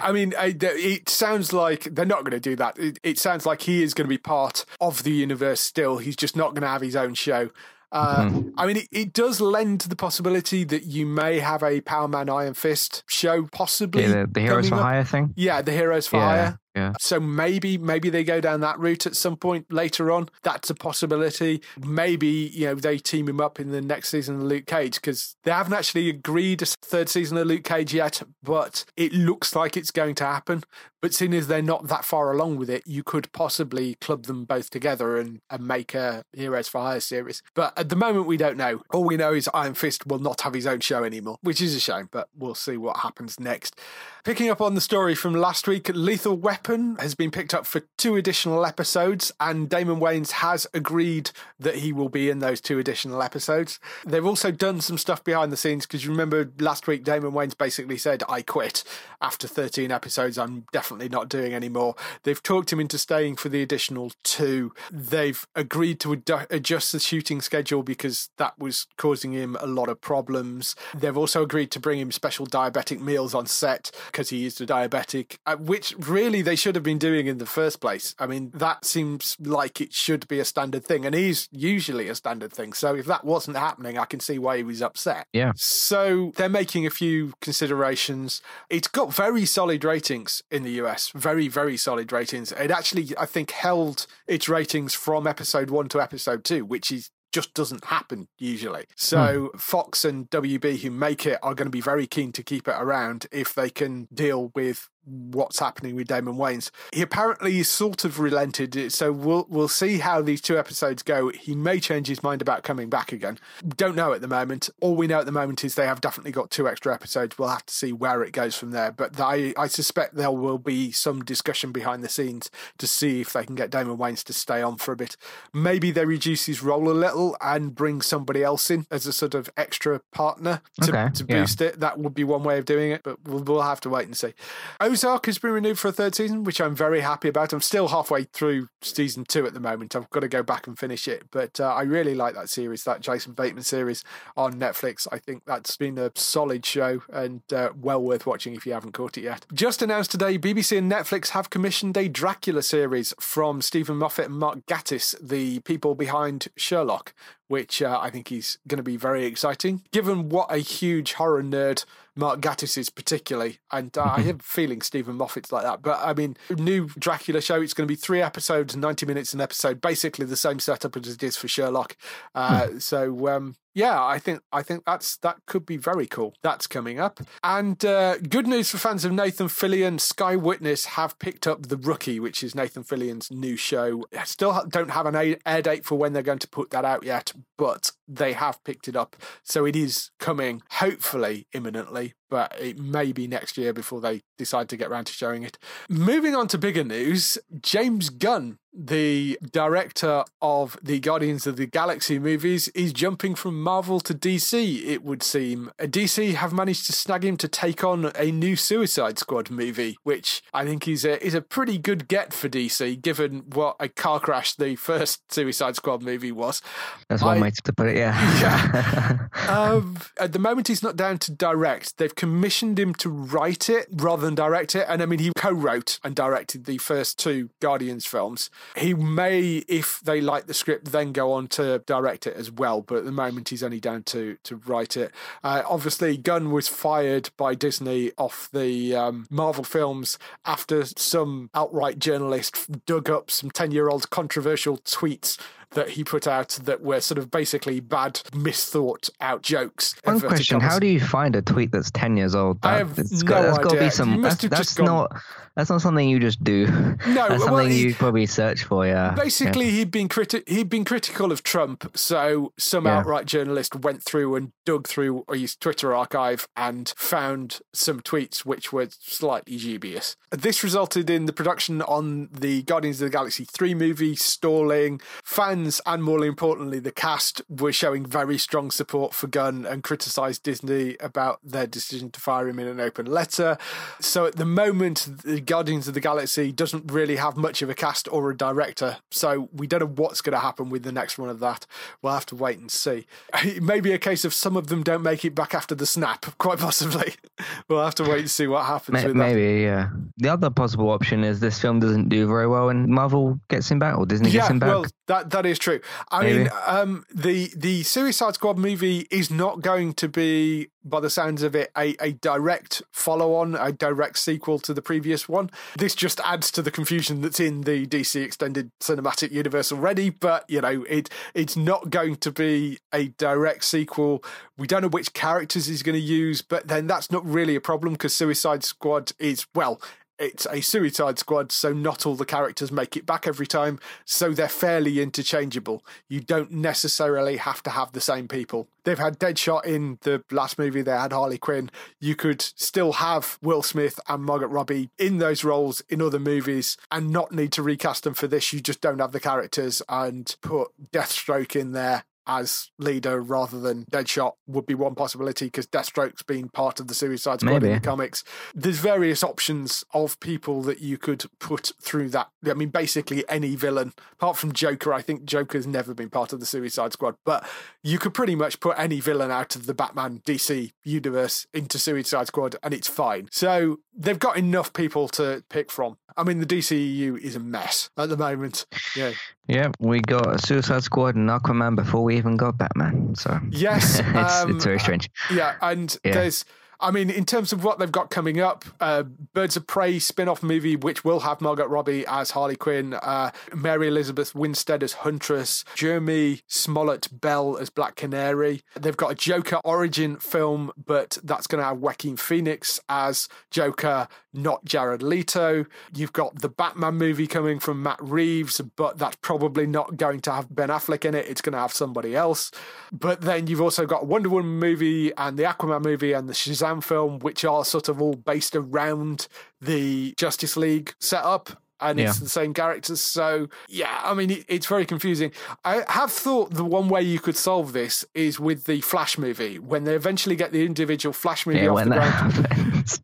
I 0.00 0.12
mean, 0.12 0.34
I, 0.38 0.56
it 0.60 1.08
sounds 1.08 1.52
like 1.52 1.84
they're 1.84 2.04
not 2.06 2.20
going 2.20 2.32
to 2.32 2.40
do 2.40 2.56
that. 2.56 2.78
It, 2.78 2.98
it 3.02 3.18
sounds 3.18 3.46
like 3.46 3.62
he 3.62 3.82
is 3.82 3.94
going 3.94 4.06
to 4.06 4.08
be 4.08 4.18
part 4.18 4.64
of 4.80 5.02
the 5.04 5.12
universe 5.12 5.60
still. 5.60 5.98
He's 5.98 6.16
just 6.16 6.36
not 6.36 6.50
going 6.54 6.62
to 6.62 6.68
have 6.68 6.80
his 6.82 6.96
own 6.96 7.14
show. 7.14 7.50
Uh, 7.90 8.24
Mm-hmm. 8.28 8.50
I 8.58 8.66
mean, 8.66 8.76
it, 8.76 8.88
it 8.92 9.12
does 9.14 9.40
lend 9.40 9.80
to 9.80 9.88
the 9.88 9.96
possibility 9.96 10.62
that 10.64 10.84
you 10.84 11.06
may 11.06 11.38
have 11.38 11.62
a 11.62 11.80
Power 11.80 12.06
Man 12.06 12.28
Iron 12.28 12.52
Fist 12.52 13.02
show, 13.06 13.46
possibly. 13.50 14.02
yeah, 14.02 14.08
the, 14.08 14.26
the 14.30 14.40
Heroes 14.40 14.68
for 14.68 14.74
up. 14.74 14.82
Hire 14.82 15.04
thing. 15.04 15.32
Yeah, 15.36 15.62
the 15.62 15.72
Heroes 15.72 16.06
for 16.06 16.16
yeah, 16.18 16.26
Hire. 16.26 16.58
Yeah. 16.78 16.92
So 17.00 17.18
maybe 17.18 17.76
maybe 17.76 18.08
they 18.08 18.22
go 18.22 18.40
down 18.40 18.60
that 18.60 18.78
route 18.78 19.06
at 19.06 19.16
some 19.16 19.36
point 19.36 19.72
later 19.72 20.12
on. 20.12 20.28
That's 20.42 20.70
a 20.70 20.74
possibility. 20.74 21.60
Maybe 21.84 22.28
you 22.28 22.66
know 22.66 22.74
they 22.76 22.98
team 22.98 23.28
him 23.28 23.40
up 23.40 23.58
in 23.58 23.70
the 23.72 23.80
next 23.80 24.10
season 24.10 24.36
of 24.36 24.42
Luke 24.42 24.66
Cage 24.66 24.94
because 24.94 25.36
they 25.42 25.50
haven't 25.50 25.72
actually 25.72 26.08
agreed 26.08 26.62
a 26.62 26.66
third 26.66 27.08
season 27.08 27.36
of 27.36 27.48
Luke 27.48 27.64
Cage 27.64 27.92
yet, 27.92 28.22
but 28.42 28.84
it 28.96 29.12
looks 29.12 29.56
like 29.56 29.76
it's 29.76 29.90
going 29.90 30.14
to 30.16 30.24
happen. 30.24 30.62
But 31.00 31.14
seeing 31.14 31.32
as 31.34 31.46
they're 31.46 31.62
not 31.62 31.86
that 31.88 32.04
far 32.04 32.32
along 32.32 32.56
with 32.56 32.68
it, 32.68 32.82
you 32.86 33.04
could 33.04 33.30
possibly 33.32 33.94
club 33.96 34.24
them 34.24 34.44
both 34.44 34.68
together 34.70 35.16
and, 35.16 35.40
and 35.48 35.66
make 35.66 35.94
a 35.94 36.24
Heroes 36.32 36.66
for 36.66 36.80
Hire 36.80 36.98
series. 36.98 37.42
But 37.54 37.78
at 37.78 37.88
the 37.88 37.96
moment, 37.96 38.26
we 38.26 38.36
don't 38.36 38.56
know. 38.56 38.82
All 38.92 39.04
we 39.04 39.16
know 39.16 39.32
is 39.32 39.48
Iron 39.54 39.74
Fist 39.74 40.06
will 40.06 40.18
not 40.18 40.40
have 40.40 40.54
his 40.54 40.66
own 40.66 40.80
show 40.80 41.04
anymore, 41.04 41.38
which 41.40 41.60
is 41.60 41.74
a 41.74 41.80
shame, 41.80 42.08
but 42.10 42.28
we'll 42.36 42.56
see 42.56 42.76
what 42.76 42.98
happens 42.98 43.38
next. 43.38 43.78
Picking 44.24 44.50
up 44.50 44.60
on 44.60 44.74
the 44.74 44.80
story 44.80 45.14
from 45.14 45.34
last 45.34 45.68
week, 45.68 45.88
Lethal 45.94 46.36
Weapon 46.36 46.96
has 46.96 47.14
been 47.14 47.30
picked 47.30 47.54
up 47.54 47.64
for 47.64 47.82
two 47.96 48.16
additional 48.16 48.66
episodes, 48.66 49.32
and 49.38 49.68
Damon 49.68 50.00
Wayans 50.00 50.32
has 50.32 50.66
agreed 50.74 51.30
that 51.60 51.76
he 51.76 51.92
will 51.92 52.08
be 52.08 52.28
in 52.28 52.40
those 52.40 52.60
two 52.60 52.78
additional 52.78 53.22
episodes. 53.22 53.78
They've 54.04 54.26
also 54.26 54.50
done 54.50 54.80
some 54.80 54.98
stuff 54.98 55.22
behind 55.22 55.52
the 55.52 55.56
scenes 55.56 55.86
because 55.86 56.04
you 56.04 56.10
remember 56.10 56.50
last 56.58 56.88
week, 56.88 57.04
Damon 57.04 57.32
Wayans 57.32 57.56
basically 57.56 57.98
said, 57.98 58.24
I 58.28 58.42
quit 58.42 58.82
after 59.22 59.46
13 59.46 59.92
episodes. 59.92 60.36
I'm 60.36 60.66
definitely 60.72 60.87
not 60.96 61.28
doing 61.28 61.54
anymore. 61.54 61.94
They've 62.22 62.42
talked 62.42 62.72
him 62.72 62.80
into 62.80 62.98
staying 62.98 63.36
for 63.36 63.48
the 63.48 63.62
additional 63.62 64.12
two. 64.24 64.72
They've 64.90 65.46
agreed 65.54 66.00
to 66.00 66.12
ad- 66.14 66.46
adjust 66.50 66.92
the 66.92 67.00
shooting 67.00 67.40
schedule 67.40 67.82
because 67.82 68.30
that 68.38 68.58
was 68.58 68.86
causing 68.96 69.32
him 69.32 69.56
a 69.60 69.66
lot 69.66 69.88
of 69.88 70.00
problems. 70.00 70.74
They've 70.94 71.16
also 71.16 71.42
agreed 71.42 71.70
to 71.72 71.80
bring 71.80 71.98
him 71.98 72.12
special 72.12 72.46
diabetic 72.46 73.00
meals 73.00 73.34
on 73.34 73.46
set 73.46 73.90
because 74.06 74.30
he 74.30 74.46
is 74.46 74.60
a 74.60 74.66
diabetic, 74.66 75.38
uh, 75.46 75.56
which 75.56 75.94
really 75.98 76.42
they 76.42 76.56
should 76.56 76.74
have 76.74 76.84
been 76.84 76.98
doing 76.98 77.26
in 77.26 77.38
the 77.38 77.46
first 77.46 77.80
place. 77.80 78.14
I 78.18 78.26
mean, 78.26 78.50
that 78.54 78.84
seems 78.84 79.36
like 79.40 79.80
it 79.80 79.92
should 79.92 80.26
be 80.28 80.40
a 80.40 80.44
standard 80.44 80.84
thing, 80.84 81.04
and 81.04 81.14
he's 81.14 81.48
usually 81.50 82.08
a 82.08 82.14
standard 82.14 82.52
thing. 82.52 82.72
So 82.72 82.94
if 82.94 83.06
that 83.06 83.24
wasn't 83.24 83.56
happening, 83.56 83.98
I 83.98 84.04
can 84.04 84.20
see 84.20 84.38
why 84.38 84.58
he 84.58 84.62
was 84.62 84.82
upset. 84.82 85.26
Yeah. 85.32 85.52
So 85.56 86.32
they're 86.36 86.48
making 86.48 86.86
a 86.86 86.90
few 86.90 87.34
considerations. 87.40 88.40
It's 88.70 88.88
got 88.88 89.12
very 89.12 89.44
solid 89.44 89.84
ratings 89.84 90.42
in 90.50 90.62
the 90.62 90.77
US, 90.84 91.10
very, 91.14 91.48
very 91.48 91.76
solid 91.76 92.12
ratings. 92.12 92.52
It 92.52 92.70
actually, 92.70 93.16
I 93.18 93.26
think, 93.26 93.50
held 93.50 94.06
its 94.26 94.48
ratings 94.48 94.94
from 94.94 95.26
episode 95.26 95.70
one 95.70 95.88
to 95.90 96.00
episode 96.00 96.44
two, 96.44 96.64
which 96.64 96.90
is 96.90 97.10
just 97.32 97.54
doesn't 97.54 97.84
happen 97.84 98.28
usually. 98.38 98.86
So 98.96 99.50
hmm. 99.52 99.58
Fox 99.58 100.04
and 100.04 100.30
WB 100.30 100.78
who 100.78 100.90
make 100.90 101.26
it 101.26 101.38
are 101.42 101.54
going 101.54 101.66
to 101.66 101.70
be 101.70 101.80
very 101.80 102.06
keen 102.06 102.32
to 102.32 102.42
keep 102.42 102.66
it 102.66 102.76
around 102.78 103.26
if 103.30 103.54
they 103.54 103.70
can 103.70 104.08
deal 104.12 104.50
with 104.54 104.88
what's 105.08 105.58
happening 105.58 105.94
with 105.96 106.08
Damon 106.08 106.34
Wayans. 106.34 106.70
He 106.92 107.02
apparently 107.02 107.62
sort 107.62 108.04
of 108.04 108.18
relented, 108.20 108.92
so 108.92 109.12
we'll 109.12 109.46
we'll 109.48 109.68
see 109.68 109.98
how 109.98 110.22
these 110.22 110.40
two 110.40 110.58
episodes 110.58 111.02
go. 111.02 111.30
He 111.30 111.54
may 111.54 111.80
change 111.80 112.06
his 112.08 112.22
mind 112.22 112.42
about 112.42 112.62
coming 112.62 112.88
back 112.88 113.12
again. 113.12 113.38
Don't 113.76 113.96
know 113.96 114.12
at 114.12 114.20
the 114.20 114.28
moment. 114.28 114.68
All 114.80 114.96
we 114.96 115.06
know 115.06 115.20
at 115.20 115.26
the 115.26 115.32
moment 115.32 115.64
is 115.64 115.74
they 115.74 115.86
have 115.86 116.00
definitely 116.00 116.32
got 116.32 116.50
two 116.50 116.68
extra 116.68 116.94
episodes. 116.94 117.38
We'll 117.38 117.48
have 117.48 117.66
to 117.66 117.74
see 117.74 117.92
where 117.92 118.22
it 118.22 118.32
goes 118.32 118.56
from 118.56 118.70
there. 118.70 118.92
But 118.92 119.18
I 119.20 119.54
I 119.56 119.66
suspect 119.66 120.14
there 120.14 120.30
will 120.30 120.58
be 120.58 120.92
some 120.92 121.24
discussion 121.24 121.72
behind 121.72 122.02
the 122.04 122.08
scenes 122.08 122.50
to 122.78 122.86
see 122.86 123.20
if 123.20 123.32
they 123.32 123.44
can 123.44 123.54
get 123.54 123.70
Damon 123.70 123.96
Wayans 123.96 124.24
to 124.24 124.32
stay 124.32 124.62
on 124.62 124.76
for 124.76 124.92
a 124.92 124.96
bit. 124.96 125.16
Maybe 125.52 125.90
they 125.90 126.04
reduce 126.04 126.46
his 126.46 126.62
role 126.62 126.90
a 126.90 126.92
little 126.92 127.36
and 127.40 127.74
bring 127.74 128.00
somebody 128.02 128.42
else 128.42 128.70
in 128.70 128.86
as 128.90 129.06
a 129.06 129.12
sort 129.12 129.34
of 129.34 129.48
extra 129.56 130.00
partner 130.12 130.60
to, 130.82 130.90
Okay, 130.90 131.12
to 131.14 131.24
yeah. 131.28 131.40
boost 131.40 131.60
it. 131.60 131.80
That 131.80 131.98
would 131.98 132.14
be 132.14 132.24
one 132.24 132.42
way 132.42 132.58
of 132.58 132.64
doing 132.64 132.90
it, 132.90 133.02
but 133.02 133.18
we'll, 133.24 133.42
we'll 133.42 133.62
have 133.62 133.80
to 133.82 133.88
wait 133.88 134.06
and 134.06 134.16
see. 134.16 134.34
Oh, 134.80 134.94
Ozark 134.98 135.26
has 135.26 135.38
been 135.38 135.52
renewed 135.52 135.78
for 135.78 135.86
a 135.86 135.92
third 135.92 136.16
season, 136.16 136.42
which 136.42 136.60
I'm 136.60 136.74
very 136.74 137.02
happy 137.02 137.28
about. 137.28 137.52
I'm 137.52 137.60
still 137.60 137.86
halfway 137.86 138.24
through 138.24 138.66
season 138.82 139.24
two 139.24 139.46
at 139.46 139.54
the 139.54 139.60
moment. 139.60 139.94
I've 139.94 140.10
got 140.10 140.20
to 140.20 140.28
go 140.28 140.42
back 140.42 140.66
and 140.66 140.76
finish 140.76 141.06
it, 141.06 141.30
but 141.30 141.60
uh, 141.60 141.72
I 141.72 141.82
really 141.82 142.16
like 142.16 142.34
that 142.34 142.48
series, 142.48 142.82
that 142.82 143.00
Jason 143.00 143.32
Bateman 143.32 143.62
series 143.62 144.02
on 144.36 144.54
Netflix. 144.54 145.06
I 145.12 145.20
think 145.20 145.44
that's 145.44 145.76
been 145.76 145.98
a 145.98 146.10
solid 146.16 146.66
show 146.66 147.02
and 147.12 147.42
uh, 147.52 147.70
well 147.80 148.02
worth 148.02 148.26
watching 148.26 148.56
if 148.56 148.66
you 148.66 148.72
haven't 148.72 148.90
caught 148.90 149.16
it 149.16 149.22
yet. 149.22 149.46
Just 149.54 149.82
announced 149.82 150.10
today, 150.10 150.36
BBC 150.36 150.76
and 150.76 150.90
Netflix 150.90 151.28
have 151.28 151.48
commissioned 151.48 151.96
a 151.96 152.08
Dracula 152.08 152.62
series 152.64 153.14
from 153.20 153.62
Steven 153.62 153.98
Moffat 153.98 154.26
and 154.26 154.34
Mark 154.40 154.66
Gatiss, 154.66 155.14
the 155.22 155.60
people 155.60 155.94
behind 155.94 156.48
Sherlock, 156.56 157.14
which 157.46 157.80
uh, 157.80 158.00
I 158.02 158.10
think 158.10 158.32
is 158.32 158.58
going 158.66 158.78
to 158.78 158.82
be 158.82 158.96
very 158.96 159.26
exciting, 159.26 159.84
given 159.92 160.28
what 160.28 160.52
a 160.52 160.58
huge 160.58 161.12
horror 161.12 161.44
nerd 161.44 161.84
Mark 162.18 162.40
Gatiss 162.40 162.76
is 162.76 162.90
particularly, 162.90 163.60
and 163.70 163.96
uh, 163.96 164.02
I 164.16 164.20
have 164.22 164.40
a 164.40 164.42
feeling 164.42 164.82
Steven 164.82 165.14
Moffat's 165.14 165.52
like 165.52 165.62
that. 165.62 165.82
But 165.82 166.00
I 166.02 166.12
mean, 166.14 166.36
new 166.50 166.88
Dracula 166.98 167.40
show. 167.40 167.62
It's 167.62 167.74
going 167.74 167.86
to 167.86 167.92
be 167.92 167.96
three 167.96 168.20
episodes, 168.20 168.76
ninety 168.76 169.06
minutes 169.06 169.32
an 169.32 169.40
episode, 169.40 169.80
basically 169.80 170.26
the 170.26 170.36
same 170.36 170.58
setup 170.58 170.96
as 170.96 171.08
it 171.08 171.22
is 171.22 171.36
for 171.36 171.46
Sherlock. 171.46 171.96
Uh, 172.34 172.80
So 172.80 173.28
um, 173.28 173.54
yeah, 173.78 174.04
I 174.04 174.18
think 174.18 174.40
I 174.52 174.62
think 174.62 174.84
that's 174.84 175.16
that 175.18 175.36
could 175.46 175.64
be 175.64 175.76
very 175.76 176.06
cool. 176.06 176.34
That's 176.42 176.66
coming 176.66 176.98
up, 176.98 177.20
and 177.44 177.82
uh, 177.84 178.18
good 178.18 178.48
news 178.48 178.70
for 178.70 178.78
fans 178.78 179.04
of 179.04 179.12
Nathan 179.12 179.46
Fillion. 179.46 180.00
Sky 180.00 180.34
Witness 180.34 180.84
have 180.96 181.16
picked 181.20 181.46
up 181.46 181.68
The 181.68 181.76
Rookie, 181.76 182.18
which 182.18 182.42
is 182.42 182.56
Nathan 182.56 182.82
Fillion's 182.82 183.30
new 183.30 183.56
show. 183.56 184.04
Still 184.24 184.64
don't 184.68 184.90
have 184.90 185.06
an 185.06 185.36
air 185.46 185.62
date 185.62 185.84
for 185.84 185.96
when 185.96 186.12
they're 186.12 186.22
going 186.24 186.40
to 186.40 186.48
put 186.48 186.70
that 186.70 186.84
out 186.84 187.04
yet, 187.04 187.32
but 187.56 187.92
they 188.08 188.32
have 188.32 188.62
picked 188.64 188.88
it 188.88 188.96
up, 188.96 189.14
so 189.44 189.64
it 189.64 189.76
is 189.76 190.10
coming 190.18 190.60
hopefully 190.70 191.46
imminently. 191.52 192.14
But 192.30 192.54
it 192.60 192.78
may 192.78 193.12
be 193.12 193.26
next 193.26 193.56
year 193.56 193.72
before 193.72 194.00
they 194.00 194.22
decide 194.36 194.68
to 194.70 194.76
get 194.76 194.88
around 194.88 195.06
to 195.06 195.12
showing 195.12 195.42
it. 195.42 195.58
Moving 195.88 196.34
on 196.34 196.48
to 196.48 196.58
bigger 196.58 196.84
news, 196.84 197.38
James 197.62 198.10
Gunn 198.10 198.58
the 198.78 199.38
director 199.50 200.24
of 200.40 200.78
the 200.82 201.00
Guardians 201.00 201.46
of 201.46 201.56
the 201.56 201.66
Galaxy 201.66 202.18
movies 202.18 202.68
is 202.68 202.92
jumping 202.92 203.34
from 203.34 203.60
Marvel 203.60 203.98
to 204.00 204.14
DC, 204.14 204.86
it 204.86 205.02
would 205.02 205.22
seem. 205.22 205.70
DC 205.80 206.34
have 206.34 206.52
managed 206.52 206.86
to 206.86 206.92
snag 206.92 207.24
him 207.24 207.36
to 207.38 207.48
take 207.48 207.82
on 207.82 208.12
a 208.14 208.30
new 208.30 208.54
Suicide 208.54 209.18
Squad 209.18 209.50
movie, 209.50 209.96
which 210.04 210.42
I 210.54 210.64
think 210.64 210.86
is 210.86 211.04
a, 211.04 211.24
is 211.24 211.34
a 211.34 211.40
pretty 211.40 211.76
good 211.76 212.06
get 212.06 212.32
for 212.32 212.48
DC, 212.48 213.02
given 213.02 213.44
what 213.52 213.74
a 213.80 213.88
car 213.88 214.20
crash 214.20 214.54
the 214.54 214.76
first 214.76 215.32
Suicide 215.32 215.74
Squad 215.74 216.02
movie 216.02 216.32
was. 216.32 216.62
That's 217.08 217.22
one 217.22 217.38
I- 217.38 217.42
way 217.42 217.50
to 217.64 217.72
put 217.72 217.88
it. 217.88 217.96
Yeah. 217.96 219.18
Um, 219.48 219.96
at 220.20 220.32
the 220.32 220.38
moment, 220.38 220.68
he's 220.68 220.82
not 220.82 220.96
down 220.96 221.18
to 221.18 221.32
direct. 221.32 221.96
They've 221.96 222.14
commissioned 222.18 222.80
him 222.80 222.92
to 222.92 223.08
write 223.08 223.70
it 223.70 223.86
rather 223.92 224.26
than 224.26 224.34
direct 224.34 224.74
it. 224.74 224.84
And 224.88 225.00
I 225.00 225.06
mean, 225.06 225.20
he 225.20 225.30
co 225.36 225.52
wrote 225.52 226.00
and 226.02 226.16
directed 226.16 226.64
the 226.64 226.78
first 226.78 227.16
two 227.16 227.50
Guardians 227.60 228.06
films. 228.06 228.50
He 228.76 228.92
may, 228.92 229.58
if 229.68 230.00
they 230.00 230.20
like 230.20 230.46
the 230.46 230.52
script, 230.52 230.90
then 230.90 231.12
go 231.12 231.32
on 231.32 231.46
to 231.48 231.78
direct 231.86 232.26
it 232.26 232.36
as 232.36 232.50
well. 232.50 232.82
But 232.82 232.98
at 232.98 233.04
the 233.04 233.12
moment, 233.12 233.50
he's 233.50 233.62
only 233.62 233.78
down 233.78 234.02
to, 234.04 234.36
to 234.42 234.56
write 234.56 234.96
it. 234.96 235.12
Uh, 235.44 235.62
obviously, 235.64 236.16
Gunn 236.16 236.50
was 236.50 236.66
fired 236.66 237.30
by 237.36 237.54
Disney 237.54 238.10
off 238.18 238.48
the 238.52 238.96
um, 238.96 239.28
Marvel 239.30 239.62
films 239.62 240.18
after 240.44 240.84
some 240.84 241.50
alt-right 241.54 242.00
journalist 242.00 242.84
dug 242.84 243.08
up 243.08 243.30
some 243.30 243.52
10 243.52 243.70
year 243.70 243.88
old 243.88 244.10
controversial 244.10 244.78
tweets 244.78 245.38
that 245.72 245.90
he 245.90 246.04
put 246.04 246.26
out 246.26 246.58
that 246.64 246.80
were 246.80 247.00
sort 247.00 247.18
of 247.18 247.30
basically 247.30 247.80
bad, 247.80 248.14
misthought 248.32 249.10
out 249.20 249.42
jokes. 249.42 249.94
One 250.04 250.20
question: 250.20 250.60
commas. 250.60 250.72
How 250.72 250.78
do 250.78 250.86
you 250.86 251.00
find 251.00 251.36
a 251.36 251.42
tweet 251.42 251.70
that's 251.72 251.90
ten 251.90 252.16
years 252.16 252.34
old? 252.34 252.58
I 252.62 252.78
have 252.78 252.98
it's 252.98 253.22
no 253.22 253.28
got, 253.28 253.42
that's 253.42 253.58
got 253.58 253.70
to 253.70 253.76
idea. 253.76 253.88
be 253.88 253.90
some. 253.90 254.22
That's, 254.22 254.42
have 254.42 254.50
that's 254.50 254.74
gone- 254.74 254.86
not. 254.86 255.12
That's 255.56 255.70
not 255.70 255.80
something 255.82 256.08
you 256.08 256.20
just 256.20 256.44
do. 256.44 256.68
No, 256.68 256.94
that's 257.04 257.30
well, 257.30 257.40
something 257.40 257.70
he- 257.70 257.88
you 257.88 257.94
probably 257.94 258.26
search 258.26 258.62
for. 258.62 258.86
Yeah. 258.86 259.10
Basically, 259.14 259.70
he'd 259.70 259.90
been 259.90 260.08
criti- 260.08 260.48
he'd 260.48 260.68
been 260.68 260.84
critical 260.84 261.32
of 261.32 261.42
Trump, 261.42 261.90
so 261.96 262.52
some 262.56 262.84
Yeah. 262.86 262.98
alt-right 262.98 263.26
journalist 263.26 263.74
went 263.74 264.04
through 264.04 264.36
and 264.36 264.52
dug 264.64 264.86
through 264.86 265.24
his 265.32 265.56
Twitter 265.56 265.92
archive 265.92 266.46
and 266.56 266.92
found 266.96 267.58
some 267.72 268.00
tweets 268.00 268.44
which 268.44 268.72
were 268.72 268.86
slightly 269.00 269.56
dubious. 269.56 270.14
This 270.30 270.62
resulted 270.62 271.10
in 271.10 271.26
the 271.26 271.32
production 271.32 271.82
on 271.82 272.28
the 272.30 272.62
Guardians 272.62 273.00
of 273.02 273.06
the 273.10 273.16
Galaxy 273.16 273.44
3 273.44 273.74
movie 273.74 274.14
stalling. 274.14 275.00
Fans, 275.24 275.57
and 275.86 276.02
more 276.02 276.24
importantly, 276.24 276.78
the 276.78 276.92
cast, 276.92 277.42
were 277.48 277.72
showing 277.72 278.04
very 278.06 278.38
strong 278.38 278.70
support 278.70 279.14
for 279.14 279.26
Gunn 279.26 279.66
and 279.66 279.82
criticised 279.82 280.42
Disney 280.42 280.96
about 281.00 281.40
their 281.42 281.66
decision 281.66 282.10
to 282.10 282.20
fire 282.20 282.48
him 282.48 282.58
in 282.58 282.66
an 282.66 282.80
open 282.80 283.06
letter. 283.06 283.58
So 284.00 284.26
at 284.26 284.36
the 284.36 284.44
moment, 284.44 285.08
the 285.24 285.40
Guardians 285.40 285.88
of 285.88 285.94
the 285.94 286.00
Galaxy 286.00 286.52
doesn't 286.52 286.90
really 286.90 287.16
have 287.16 287.36
much 287.36 287.62
of 287.62 287.70
a 287.70 287.74
cast 287.74 288.08
or 288.10 288.30
a 288.30 288.36
director. 288.36 288.98
So 289.10 289.48
we 289.52 289.66
don't 289.66 289.80
know 289.80 289.86
what's 289.86 290.20
going 290.20 290.32
to 290.34 290.38
happen 290.40 290.70
with 290.70 290.82
the 290.82 290.92
next 290.92 291.18
one 291.18 291.28
of 291.28 291.40
that. 291.40 291.66
We'll 292.02 292.12
have 292.12 292.26
to 292.26 292.36
wait 292.36 292.58
and 292.58 292.70
see. 292.70 293.06
It 293.58 293.62
may 293.62 293.80
be 293.80 293.92
a 293.92 293.98
case 293.98 294.24
of 294.24 294.34
some 294.34 294.56
of 294.56 294.66
them 294.68 294.82
don't 294.82 295.02
make 295.02 295.24
it 295.24 295.34
back 295.34 295.54
after 295.54 295.74
the 295.74 295.86
snap, 295.86 296.26
quite 296.38 296.58
possibly. 296.58 297.14
we'll 297.68 297.84
have 297.84 297.94
to 297.96 298.04
wait 298.04 298.20
and 298.20 298.30
see 298.30 298.46
what 298.46 298.66
happens 298.66 298.94
May- 298.94 299.06
with 299.06 299.16
that. 299.16 299.34
Maybe, 299.34 299.62
yeah. 299.62 299.90
The 300.18 300.28
other 300.28 300.50
possible 300.50 300.90
option 300.90 301.24
is 301.24 301.40
this 301.40 301.58
film 301.58 301.80
doesn't 301.80 302.08
do 302.08 302.26
very 302.26 302.46
well 302.46 302.68
and 302.68 302.86
Marvel 302.88 303.40
gets 303.48 303.70
him 303.70 303.78
back 303.78 303.96
or 303.96 304.06
Disney 304.06 304.30
gets 304.30 304.48
him 304.48 304.58
back. 304.58 304.68
well, 304.68 304.84
that 305.08 305.30
that 305.30 305.44
is 305.44 305.58
true. 305.58 305.80
I 306.10 306.22
Maybe. 306.22 306.38
mean, 306.38 306.48
um, 306.66 307.04
the 307.12 307.50
the 307.56 307.82
Suicide 307.82 308.34
Squad 308.34 308.56
movie 308.56 309.08
is 309.10 309.30
not 309.30 309.60
going 309.60 309.94
to 309.94 310.08
be, 310.08 310.68
by 310.84 311.00
the 311.00 311.10
sounds 311.10 311.42
of 311.42 311.56
it, 311.56 311.70
a, 311.76 311.96
a 312.00 312.12
direct 312.12 312.82
follow 312.92 313.34
on, 313.34 313.56
a 313.56 313.72
direct 313.72 314.18
sequel 314.18 314.58
to 314.60 314.72
the 314.72 314.82
previous 314.82 315.28
one. 315.28 315.50
This 315.76 315.94
just 315.94 316.20
adds 316.20 316.50
to 316.52 316.62
the 316.62 316.70
confusion 316.70 317.22
that's 317.22 317.40
in 317.40 317.62
the 317.62 317.86
DC 317.86 318.22
extended 318.22 318.70
cinematic 318.80 319.32
universe 319.32 319.72
already. 319.72 320.10
But 320.10 320.44
you 320.48 320.60
know, 320.60 320.84
it 320.88 321.10
it's 321.34 321.56
not 321.56 321.90
going 321.90 322.16
to 322.16 322.30
be 322.30 322.78
a 322.92 323.08
direct 323.08 323.64
sequel. 323.64 324.22
We 324.56 324.66
don't 324.66 324.82
know 324.82 324.88
which 324.88 325.12
characters 325.14 325.66
he's 325.66 325.82
going 325.82 325.94
to 325.94 326.00
use, 326.00 326.42
but 326.42 326.68
then 326.68 326.86
that's 326.86 327.10
not 327.10 327.24
really 327.24 327.56
a 327.56 327.60
problem 327.60 327.94
because 327.94 328.14
Suicide 328.14 328.62
Squad 328.62 329.12
is 329.18 329.46
well 329.54 329.80
it's 330.18 330.46
a 330.50 330.60
Suicide 330.60 331.18
Squad, 331.18 331.52
so 331.52 331.72
not 331.72 332.06
all 332.06 332.14
the 332.14 332.24
characters 332.24 332.72
make 332.72 332.96
it 332.96 333.06
back 333.06 333.26
every 333.26 333.46
time, 333.46 333.78
so 334.04 334.30
they're 334.30 334.48
fairly 334.48 335.00
interchangeable. 335.00 335.84
You 336.08 336.20
don't 336.20 336.50
necessarily 336.50 337.36
have 337.36 337.62
to 337.64 337.70
have 337.70 337.92
the 337.92 338.00
same 338.00 338.28
people. 338.28 338.68
They've 338.84 338.98
had 338.98 339.18
Deadshot 339.18 339.64
in 339.64 339.98
the 340.02 340.24
last 340.30 340.58
movie, 340.58 340.82
they 340.82 340.92
had 340.92 341.12
Harley 341.12 341.38
Quinn. 341.38 341.70
You 342.00 342.16
could 342.16 342.40
still 342.40 342.92
have 342.94 343.38
Will 343.42 343.62
Smith 343.62 344.00
and 344.08 344.24
Margaret 344.24 344.48
Robbie 344.48 344.90
in 344.98 345.18
those 345.18 345.44
roles 345.44 345.82
in 345.88 346.02
other 346.02 346.18
movies 346.18 346.76
and 346.90 347.10
not 347.10 347.32
need 347.32 347.52
to 347.52 347.62
recast 347.62 348.04
them 348.04 348.14
for 348.14 348.26
this. 348.26 348.52
You 348.52 348.60
just 348.60 348.80
don't 348.80 349.00
have 349.00 349.12
the 349.12 349.20
characters 349.20 349.82
and 349.88 350.34
put 350.40 350.68
Deathstroke 350.92 351.54
in 351.54 351.72
there 351.72 352.04
as 352.28 352.70
leader 352.78 353.20
rather 353.20 353.58
than 353.58 353.84
Deadshot 353.90 354.32
would 354.46 354.66
be 354.66 354.74
one 354.74 354.94
possibility 354.94 355.46
because 355.46 355.66
Deathstroke's 355.66 356.22
been 356.22 356.50
part 356.50 356.78
of 356.78 356.86
the 356.86 356.94
Suicide 356.94 357.40
Squad 357.40 357.64
in 357.64 357.72
the 357.72 357.80
comics. 357.80 358.22
There's 358.54 358.78
various 358.78 359.24
options 359.24 359.82
of 359.94 360.20
people 360.20 360.62
that 360.62 360.80
you 360.80 360.98
could 360.98 361.24
put 361.40 361.72
through 361.80 362.10
that. 362.10 362.28
I 362.46 362.54
mean, 362.54 362.68
basically 362.68 363.24
any 363.28 363.56
villain, 363.56 363.92
apart 364.12 364.36
from 364.36 364.52
Joker. 364.52 364.92
I 364.92 365.00
think 365.00 365.24
Joker's 365.24 365.66
never 365.66 365.94
been 365.94 366.10
part 366.10 366.32
of 366.32 366.40
the 366.40 366.46
Suicide 366.46 366.92
Squad, 366.92 367.16
but 367.24 367.48
you 367.82 367.98
could 367.98 368.14
pretty 368.14 368.34
much 368.34 368.60
put 368.60 368.78
any 368.78 369.00
villain 369.00 369.30
out 369.30 369.56
of 369.56 369.66
the 369.66 369.74
Batman 369.74 370.20
DC 370.26 370.72
universe 370.84 371.46
into 371.54 371.78
Suicide 371.78 372.26
Squad 372.26 372.56
and 372.62 372.74
it's 372.74 372.88
fine. 372.88 373.28
So 373.32 373.78
they've 373.96 374.18
got 374.18 374.36
enough 374.36 374.72
people 374.72 375.08
to 375.08 375.42
pick 375.48 375.72
from. 375.72 375.96
I 376.16 376.24
mean, 376.24 376.40
the 376.40 376.46
DCEU 376.46 377.18
is 377.20 377.36
a 377.36 377.40
mess 377.40 377.90
at 377.96 378.08
the 378.08 378.16
moment. 378.16 378.66
Yeah. 378.96 379.12
Yeah, 379.48 379.72
we 379.78 380.00
got 380.00 380.40
Suicide 380.44 380.82
Squad 380.82 381.16
and 381.16 381.28
Aquaman 381.28 381.74
before 381.74 382.04
we 382.04 382.16
even 382.16 382.36
got 382.36 382.58
Batman. 382.58 383.14
So 383.16 383.38
Yes, 383.50 383.98
it's, 384.04 384.42
um, 384.42 384.56
it's 384.56 384.64
very 384.64 384.78
strange. 384.78 385.10
Yeah, 385.32 385.54
and 385.62 385.96
Yeah. 386.04 386.12
there's, 386.14 386.44
I 386.80 386.92
mean, 386.92 387.10
in 387.10 387.24
terms 387.24 387.52
of 387.52 387.64
what 387.64 387.78
they've 387.80 387.90
got 387.90 388.08
coming 388.10 388.40
up, 388.40 388.64
uh, 388.78 389.02
Birds 389.02 389.56
of 389.56 389.66
Prey 389.66 389.98
spin 389.98 390.28
off 390.28 390.42
movie, 390.44 390.76
which 390.76 391.02
will 391.02 391.20
have 391.20 391.40
Margot 391.40 391.66
Robbie 391.66 392.04
as 392.06 392.30
Harley 392.32 392.54
Quinn, 392.54 392.94
uh, 392.94 393.30
Mary 393.52 393.88
Elizabeth 393.88 394.32
Winstead 394.34 394.84
as 394.84 394.92
Huntress, 394.92 395.64
Jurnee 395.74 396.42
Smollett 396.46 397.08
Bell 397.10 397.56
as 397.56 397.68
Black 397.68 397.96
Canary. 397.96 398.62
They've 398.78 398.96
got 398.96 399.10
a 399.10 399.14
Joker 399.16 399.60
origin 399.64 400.18
film, 400.18 400.70
but 400.76 401.18
that's 401.24 401.48
going 401.48 401.60
to 401.60 401.66
have 401.66 401.78
Joaquin 401.78 402.16
Phoenix 402.16 402.78
as 402.88 403.28
Joker, 403.50 404.06
not 404.32 404.64
Jared 404.64 405.02
Leto. 405.02 405.64
You've 405.94 406.12
got 406.12 406.40
the 406.40 406.48
Batman 406.48 406.94
movie 406.94 407.26
coming 407.26 407.58
from 407.58 407.82
Matt 407.82 407.98
Reeves, 408.00 408.60
but 408.76 408.98
that's 408.98 409.16
probably 409.16 409.66
not 409.66 409.96
going 409.96 410.20
to 410.20 410.32
have 410.32 410.54
Ben 410.54 410.68
Affleck 410.68 411.04
in 411.04 411.14
it. 411.14 411.26
It's 411.28 411.40
going 411.40 411.54
to 411.54 411.58
have 411.58 411.72
somebody 411.72 412.14
else. 412.14 412.50
But 412.92 413.22
then 413.22 413.46
you've 413.46 413.60
also 413.60 413.86
got 413.86 414.06
Wonder 414.06 414.28
Woman 414.28 414.58
movie 414.58 415.12
and 415.16 415.38
the 415.38 415.44
Aquaman 415.44 415.82
movie 415.82 416.12
and 416.12 416.28
the 416.28 416.34
Shazam 416.34 416.82
film, 416.82 417.18
which 417.20 417.44
are 417.44 417.64
sort 417.64 417.88
of 417.88 418.00
all 418.00 418.14
based 418.14 418.54
around 418.54 419.28
the 419.60 420.14
Justice 420.16 420.56
League 420.56 420.94
setup 421.00 421.60
and 421.80 422.00
it's 422.00 422.18
the 422.18 422.28
same 422.28 422.52
characters. 422.54 423.00
So 423.00 423.48
yeah, 423.68 424.00
I 424.04 424.14
mean, 424.14 424.30
it, 424.30 424.44
it's 424.48 424.66
very 424.66 424.84
confusing. 424.84 425.32
I 425.64 425.84
have 425.88 426.10
thought 426.10 426.52
the 426.52 426.64
one 426.64 426.88
way 426.88 427.02
you 427.02 427.20
could 427.20 427.36
solve 427.36 427.72
this 427.72 428.04
is 428.14 428.40
with 428.40 428.64
the 428.64 428.80
Flash 428.80 429.16
movie 429.16 429.58
when 429.58 429.84
they 429.84 429.94
eventually 429.94 430.36
get 430.36 430.52
the 430.52 430.64
individual 430.64 431.12
Flash 431.12 431.46
movie 431.46 431.60
Yeah, 431.60 431.68
off 431.68 431.84
the 431.84 431.90
ground. 431.90 433.00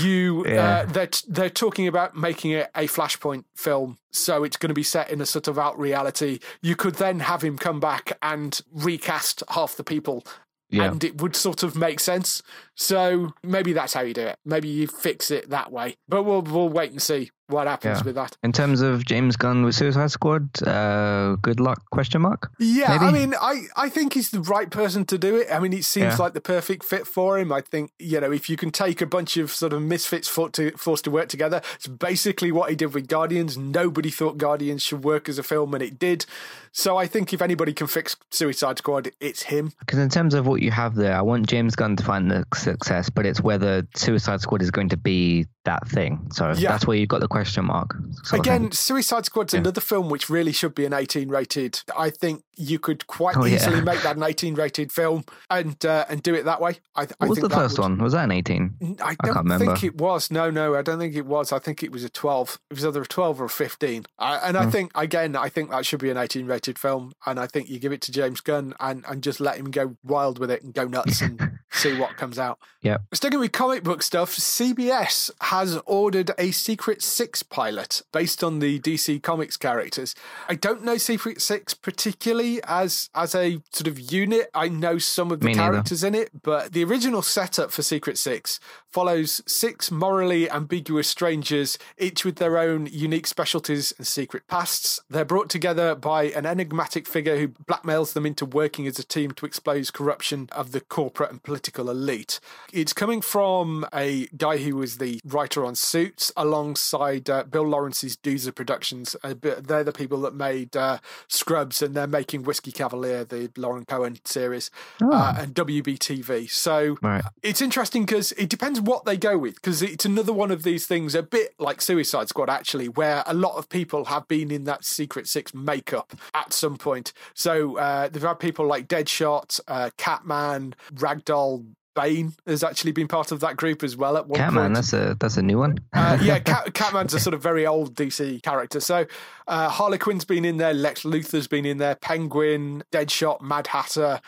You, 0.00 0.46
Yeah. 0.46 0.80
uh, 0.80 0.84
they're 0.86 1.08
they're 1.28 1.50
talking 1.50 1.86
about 1.86 2.16
making 2.16 2.50
it 2.52 2.70
a 2.74 2.86
Flashpoint 2.86 3.44
film, 3.54 3.98
so 4.10 4.44
it's 4.44 4.56
going 4.56 4.68
to 4.68 4.74
be 4.74 4.82
set 4.82 5.10
in 5.10 5.20
a 5.20 5.26
sort 5.26 5.48
of 5.48 5.58
out 5.58 5.78
reality. 5.78 6.38
You 6.60 6.76
could 6.76 6.96
then 6.96 7.20
have 7.20 7.42
him 7.42 7.56
come 7.58 7.80
back 7.80 8.16
and 8.22 8.60
recast 8.72 9.42
half 9.50 9.76
the 9.76 9.84
people. 9.84 10.24
Yeah. 10.72 10.84
And 10.84 11.02
it 11.02 11.20
would 11.20 11.34
sort 11.34 11.64
of 11.64 11.74
make 11.74 11.98
sense. 11.98 12.42
So 12.80 13.34
maybe 13.42 13.74
that's 13.74 13.92
how 13.92 14.00
you 14.00 14.14
do 14.14 14.22
it. 14.22 14.38
Maybe 14.46 14.68
you 14.68 14.86
fix 14.86 15.30
it 15.30 15.50
that 15.50 15.70
way. 15.70 15.96
But 16.08 16.22
we'll 16.22 16.40
we'll 16.40 16.70
wait 16.70 16.92
and 16.92 17.02
see 17.02 17.30
what 17.46 17.66
happens 17.66 17.98
Yeah. 17.98 18.04
with 18.04 18.14
that. 18.14 18.36
In 18.44 18.52
terms 18.52 18.80
of 18.80 19.04
James 19.04 19.36
Gunn 19.36 19.64
with 19.64 19.74
Suicide 19.74 20.10
Squad, 20.12 20.48
uh, 20.66 21.34
good 21.42 21.58
luck? 21.60 21.82
Question 21.90 22.22
mark. 22.22 22.48
Yeah, 22.60 22.96
I 23.00 23.10
mean, 23.10 23.34
I, 23.40 23.62
I 23.74 23.88
think 23.88 24.14
he's 24.14 24.30
the 24.30 24.40
right 24.40 24.70
person 24.70 25.04
to 25.06 25.18
do 25.18 25.34
it. 25.34 25.48
I 25.52 25.58
mean, 25.58 25.72
it 25.72 25.84
seems 25.84 26.12
Yeah. 26.16 26.22
like 26.24 26.32
the 26.34 26.40
perfect 26.40 26.84
fit 26.84 27.08
for 27.08 27.40
him. 27.40 27.50
I 27.52 27.60
think, 27.60 27.90
you 27.98 28.20
know, 28.20 28.30
if 28.30 28.48
you 28.48 28.56
can 28.56 28.70
take 28.70 29.00
a 29.00 29.06
bunch 29.06 29.36
of 29.36 29.50
sort 29.50 29.72
of 29.72 29.82
misfits 29.82 30.28
for, 30.28 30.48
to, 30.50 30.70
forced 30.76 31.02
to 31.04 31.10
work 31.10 31.28
together, 31.28 31.60
it's 31.74 31.88
basically 31.88 32.52
what 32.52 32.70
he 32.70 32.76
did 32.76 32.94
with 32.94 33.08
Guardians. 33.08 33.58
Nobody 33.58 34.10
thought 34.10 34.38
Guardians 34.38 34.82
should 34.84 35.02
work 35.02 35.28
as 35.28 35.36
a 35.36 35.42
film, 35.42 35.74
and 35.74 35.82
it 35.82 35.98
did. 35.98 36.26
So 36.70 36.96
I 36.96 37.08
think 37.08 37.32
if 37.32 37.42
anybody 37.42 37.72
can 37.72 37.88
fix 37.88 38.14
Suicide 38.30 38.78
Squad, 38.78 39.10
it's 39.18 39.42
him. 39.42 39.72
Because 39.80 39.98
in 39.98 40.08
terms 40.08 40.34
of 40.34 40.46
what 40.46 40.62
you 40.62 40.70
have 40.70 40.94
there, 40.94 41.16
I 41.16 41.22
want 41.22 41.48
James 41.48 41.74
Gunn 41.74 41.96
to 41.96 42.04
find 42.04 42.30
the 42.30 42.46
success, 42.72 43.10
but 43.10 43.26
it's 43.26 43.40
whether 43.40 43.86
Suicide 43.96 44.40
Squad 44.40 44.62
is 44.62 44.70
going 44.70 44.88
to 44.90 44.96
be 44.96 45.46
that 45.64 45.86
thing. 45.88 46.26
So 46.32 46.52
Yeah. 46.56 46.70
that's 46.72 46.86
where 46.86 46.96
you've 46.96 47.08
got 47.10 47.20
the 47.20 47.28
question 47.28 47.66
mark. 47.66 47.94
Again. 48.32 48.72
Suicide 48.72 49.26
Squad's 49.26 49.52
Yeah. 49.52 49.60
another 49.60 49.80
film 49.80 50.08
which 50.08 50.30
really 50.30 50.52
should 50.52 50.74
be 50.74 50.86
an 50.86 50.92
18 50.94 51.28
rated. 51.28 51.80
I 51.96 52.08
think 52.10 52.44
you 52.56 52.78
could 52.78 53.06
quite 53.06 53.36
Oh, 53.36 53.44
yeah. 53.44 53.56
easily 53.56 53.80
make 53.90 54.02
that 54.02 54.16
an 54.16 54.22
18 54.22 54.54
rated 54.54 54.90
film 54.92 55.24
and 55.50 55.82
uh, 55.84 56.04
and 56.08 56.22
do 56.22 56.34
it 56.34 56.44
that 56.44 56.60
way. 56.60 56.78
I, 56.96 57.02
I 57.02 57.06
what 57.18 57.28
was 57.30 57.38
the 57.40 57.50
first 57.50 57.78
would- 57.78 57.82
one? 57.84 57.98
Was 57.98 58.12
that 58.14 58.24
an 58.24 58.32
18? 58.32 58.96
I 59.02 59.10
I 59.10 59.14
don't 59.26 59.34
can't 59.48 59.60
think 59.60 59.84
it 59.84 59.96
was. 59.96 60.30
No, 60.30 60.50
no, 60.50 60.74
I 60.74 60.82
don't 60.82 60.98
think 60.98 61.14
it 61.14 61.26
was. 61.26 61.52
I 61.52 61.58
think 61.58 61.82
it 61.82 61.92
was 61.92 62.04
a 62.04 62.08
12. 62.08 62.58
It 62.70 62.74
was 62.74 62.84
either 62.86 63.02
a 63.02 63.06
12 63.06 63.40
or 63.40 63.44
a 63.44 63.48
15. 63.50 64.06
I, 64.18 64.36
and 64.38 64.56
I 64.56 64.64
Hmm. 64.64 64.70
think, 64.70 64.92
again, 64.94 65.36
I 65.36 65.48
think 65.48 65.70
that 65.70 65.84
should 65.86 66.00
be 66.00 66.10
an 66.10 66.16
18 66.16 66.46
rated 66.46 66.78
film. 66.78 67.12
And 67.26 67.38
I 67.38 67.46
think 67.46 67.68
you 67.68 67.78
give 67.78 67.92
it 67.92 68.00
to 68.02 68.12
James 68.12 68.40
Gunn 68.40 68.74
and, 68.80 69.04
and 69.08 69.22
just 69.22 69.40
let 69.40 69.56
him 69.58 69.70
go 69.70 69.96
wild 70.04 70.38
with 70.38 70.50
it 70.50 70.62
and 70.62 70.72
go 70.72 70.84
nuts 70.86 71.20
and 71.20 71.38
see 71.70 71.98
what 71.98 72.16
comes 72.16 72.38
out. 72.38 72.58
Yeah. 72.82 72.98
Sticking 73.12 73.38
with 73.40 73.52
comic 73.52 73.82
book 73.84 74.02
stuff, 74.02 74.34
CBS 74.34 75.30
has 75.42 75.78
ordered 75.86 76.30
a 76.38 76.50
Secret 76.50 77.02
Six 77.02 77.42
pilot 77.42 78.02
based 78.12 78.42
on 78.42 78.58
the 78.58 78.80
DC 78.80 79.22
Comics 79.22 79.56
characters. 79.56 80.14
I 80.48 80.54
don't 80.54 80.82
know 80.82 80.96
Secret 80.96 81.40
Six 81.42 81.74
particularly 81.74 82.60
as 82.64 83.10
as 83.14 83.34
a 83.34 83.60
sort 83.72 83.86
of 83.86 83.98
unit. 84.12 84.50
I 84.54 84.68
know 84.68 84.98
some 84.98 85.30
of 85.30 85.40
the 85.40 85.46
Me 85.46 85.54
neither. 85.54 85.72
characters 85.72 86.02
in 86.02 86.14
it, 86.14 86.30
but 86.42 86.72
the 86.72 86.82
original 86.84 87.22
setup 87.22 87.70
for 87.70 87.82
Secret 87.82 88.16
Six 88.18 88.60
follows 88.92 89.42
six 89.46 89.90
morally 89.90 90.50
ambiguous 90.50 91.08
strangers, 91.08 91.78
each 91.98 92.24
with 92.24 92.36
their 92.36 92.58
own 92.58 92.86
unique 92.90 93.26
specialties 93.26 93.92
and 93.98 94.06
secret 94.06 94.46
pasts. 94.48 95.00
They're 95.08 95.24
brought 95.24 95.48
together 95.48 95.94
by 95.94 96.24
an 96.24 96.46
enigmatic 96.46 97.06
figure 97.06 97.38
who 97.38 97.48
blackmails 97.48 98.12
them 98.12 98.26
into 98.26 98.44
working 98.44 98.86
as 98.86 98.98
a 98.98 99.04
team 99.04 99.30
to 99.32 99.46
expose 99.46 99.90
corruption 99.90 100.48
of 100.52 100.72
the 100.72 100.80
corporate 100.80 101.30
and 101.30 101.42
political 101.42 101.88
elite. 101.90 102.40
It's 102.72 102.92
coming 102.92 103.20
from 103.20 103.86
a 103.94 104.26
guy 104.36 104.58
who 104.58 104.76
was 104.76 104.98
the 104.98 105.20
writer 105.24 105.64
on 105.64 105.74
Suits 105.76 106.32
alongside 106.36 107.30
uh, 107.30 107.44
Bill 107.44 107.62
Lawrence's 107.66 108.16
Doozer 108.16 108.54
Productions. 108.54 109.14
Uh, 109.22 109.34
they're 109.40 109.84
the 109.84 109.92
people 109.92 110.20
that 110.22 110.34
made 110.34 110.76
uh, 110.76 110.98
Scrubs 111.28 111.80
and 111.82 111.94
they're 111.94 112.06
making 112.06 112.42
Whiskey 112.42 112.72
Cavalier, 112.72 113.24
the 113.24 113.50
Lauren 113.56 113.84
Cohan 113.84 114.18
series, 114.24 114.70
uh, 115.00 115.34
and 115.38 115.54
WBTV. 115.54 116.50
So 116.50 116.96
Right. 117.02 117.22
it's 117.42 117.60
interesting 117.62 118.04
because 118.04 118.32
it 118.32 118.48
depends 118.48 118.79
what 118.80 119.04
they 119.04 119.16
go 119.16 119.38
with 119.38 119.54
because 119.56 119.82
it's 119.82 120.04
another 120.04 120.32
one 120.32 120.50
of 120.50 120.62
these 120.62 120.86
things 120.86 121.14
a 121.14 121.22
bit 121.22 121.54
like 121.58 121.80
suicide 121.80 122.28
squad 122.28 122.50
actually 122.50 122.88
where 122.88 123.22
a 123.26 123.34
lot 123.34 123.56
of 123.56 123.68
people 123.68 124.06
have 124.06 124.26
been 124.28 124.50
in 124.50 124.64
that 124.64 124.84
secret 124.84 125.28
six 125.28 125.54
makeup 125.54 126.12
at 126.34 126.52
some 126.52 126.76
point 126.76 127.12
so 127.34 127.76
uh, 127.78 128.08
they've 128.08 128.22
had 128.22 128.34
people 128.34 128.66
like 128.66 128.88
deadshot 128.88 129.60
uh, 129.68 129.90
catman 129.96 130.74
ragdoll 130.94 131.64
Bane 131.94 132.32
has 132.46 132.62
actually 132.62 132.92
been 132.92 133.08
part 133.08 133.32
of 133.32 133.40
that 133.40 133.56
group 133.56 133.82
as 133.82 133.96
well 133.96 134.16
at 134.16 134.28
one 134.28 134.38
Catman, 134.38 134.64
point. 134.64 134.74
that's 134.74 134.92
a 134.92 135.16
that's 135.18 135.36
a 135.36 135.42
new 135.42 135.58
one. 135.58 135.78
Uh, 135.92 136.18
yeah, 136.22 136.38
Cat, 136.38 136.72
Catman's 136.72 137.14
a 137.14 137.20
sort 137.20 137.34
of 137.34 137.42
very 137.42 137.66
old 137.66 137.94
DC 137.94 138.42
character. 138.42 138.80
So 138.80 139.06
uh, 139.48 139.68
Harley 139.68 139.98
Quinn's 139.98 140.24
been 140.24 140.44
in 140.44 140.56
there, 140.56 140.72
Lex 140.72 141.02
Luthor's 141.02 141.48
been 141.48 141.66
in 141.66 141.78
there, 141.78 141.96
Penguin, 141.96 142.84
Deadshot, 142.92 143.40
Mad 143.40 143.66
Hatter. 143.66 144.20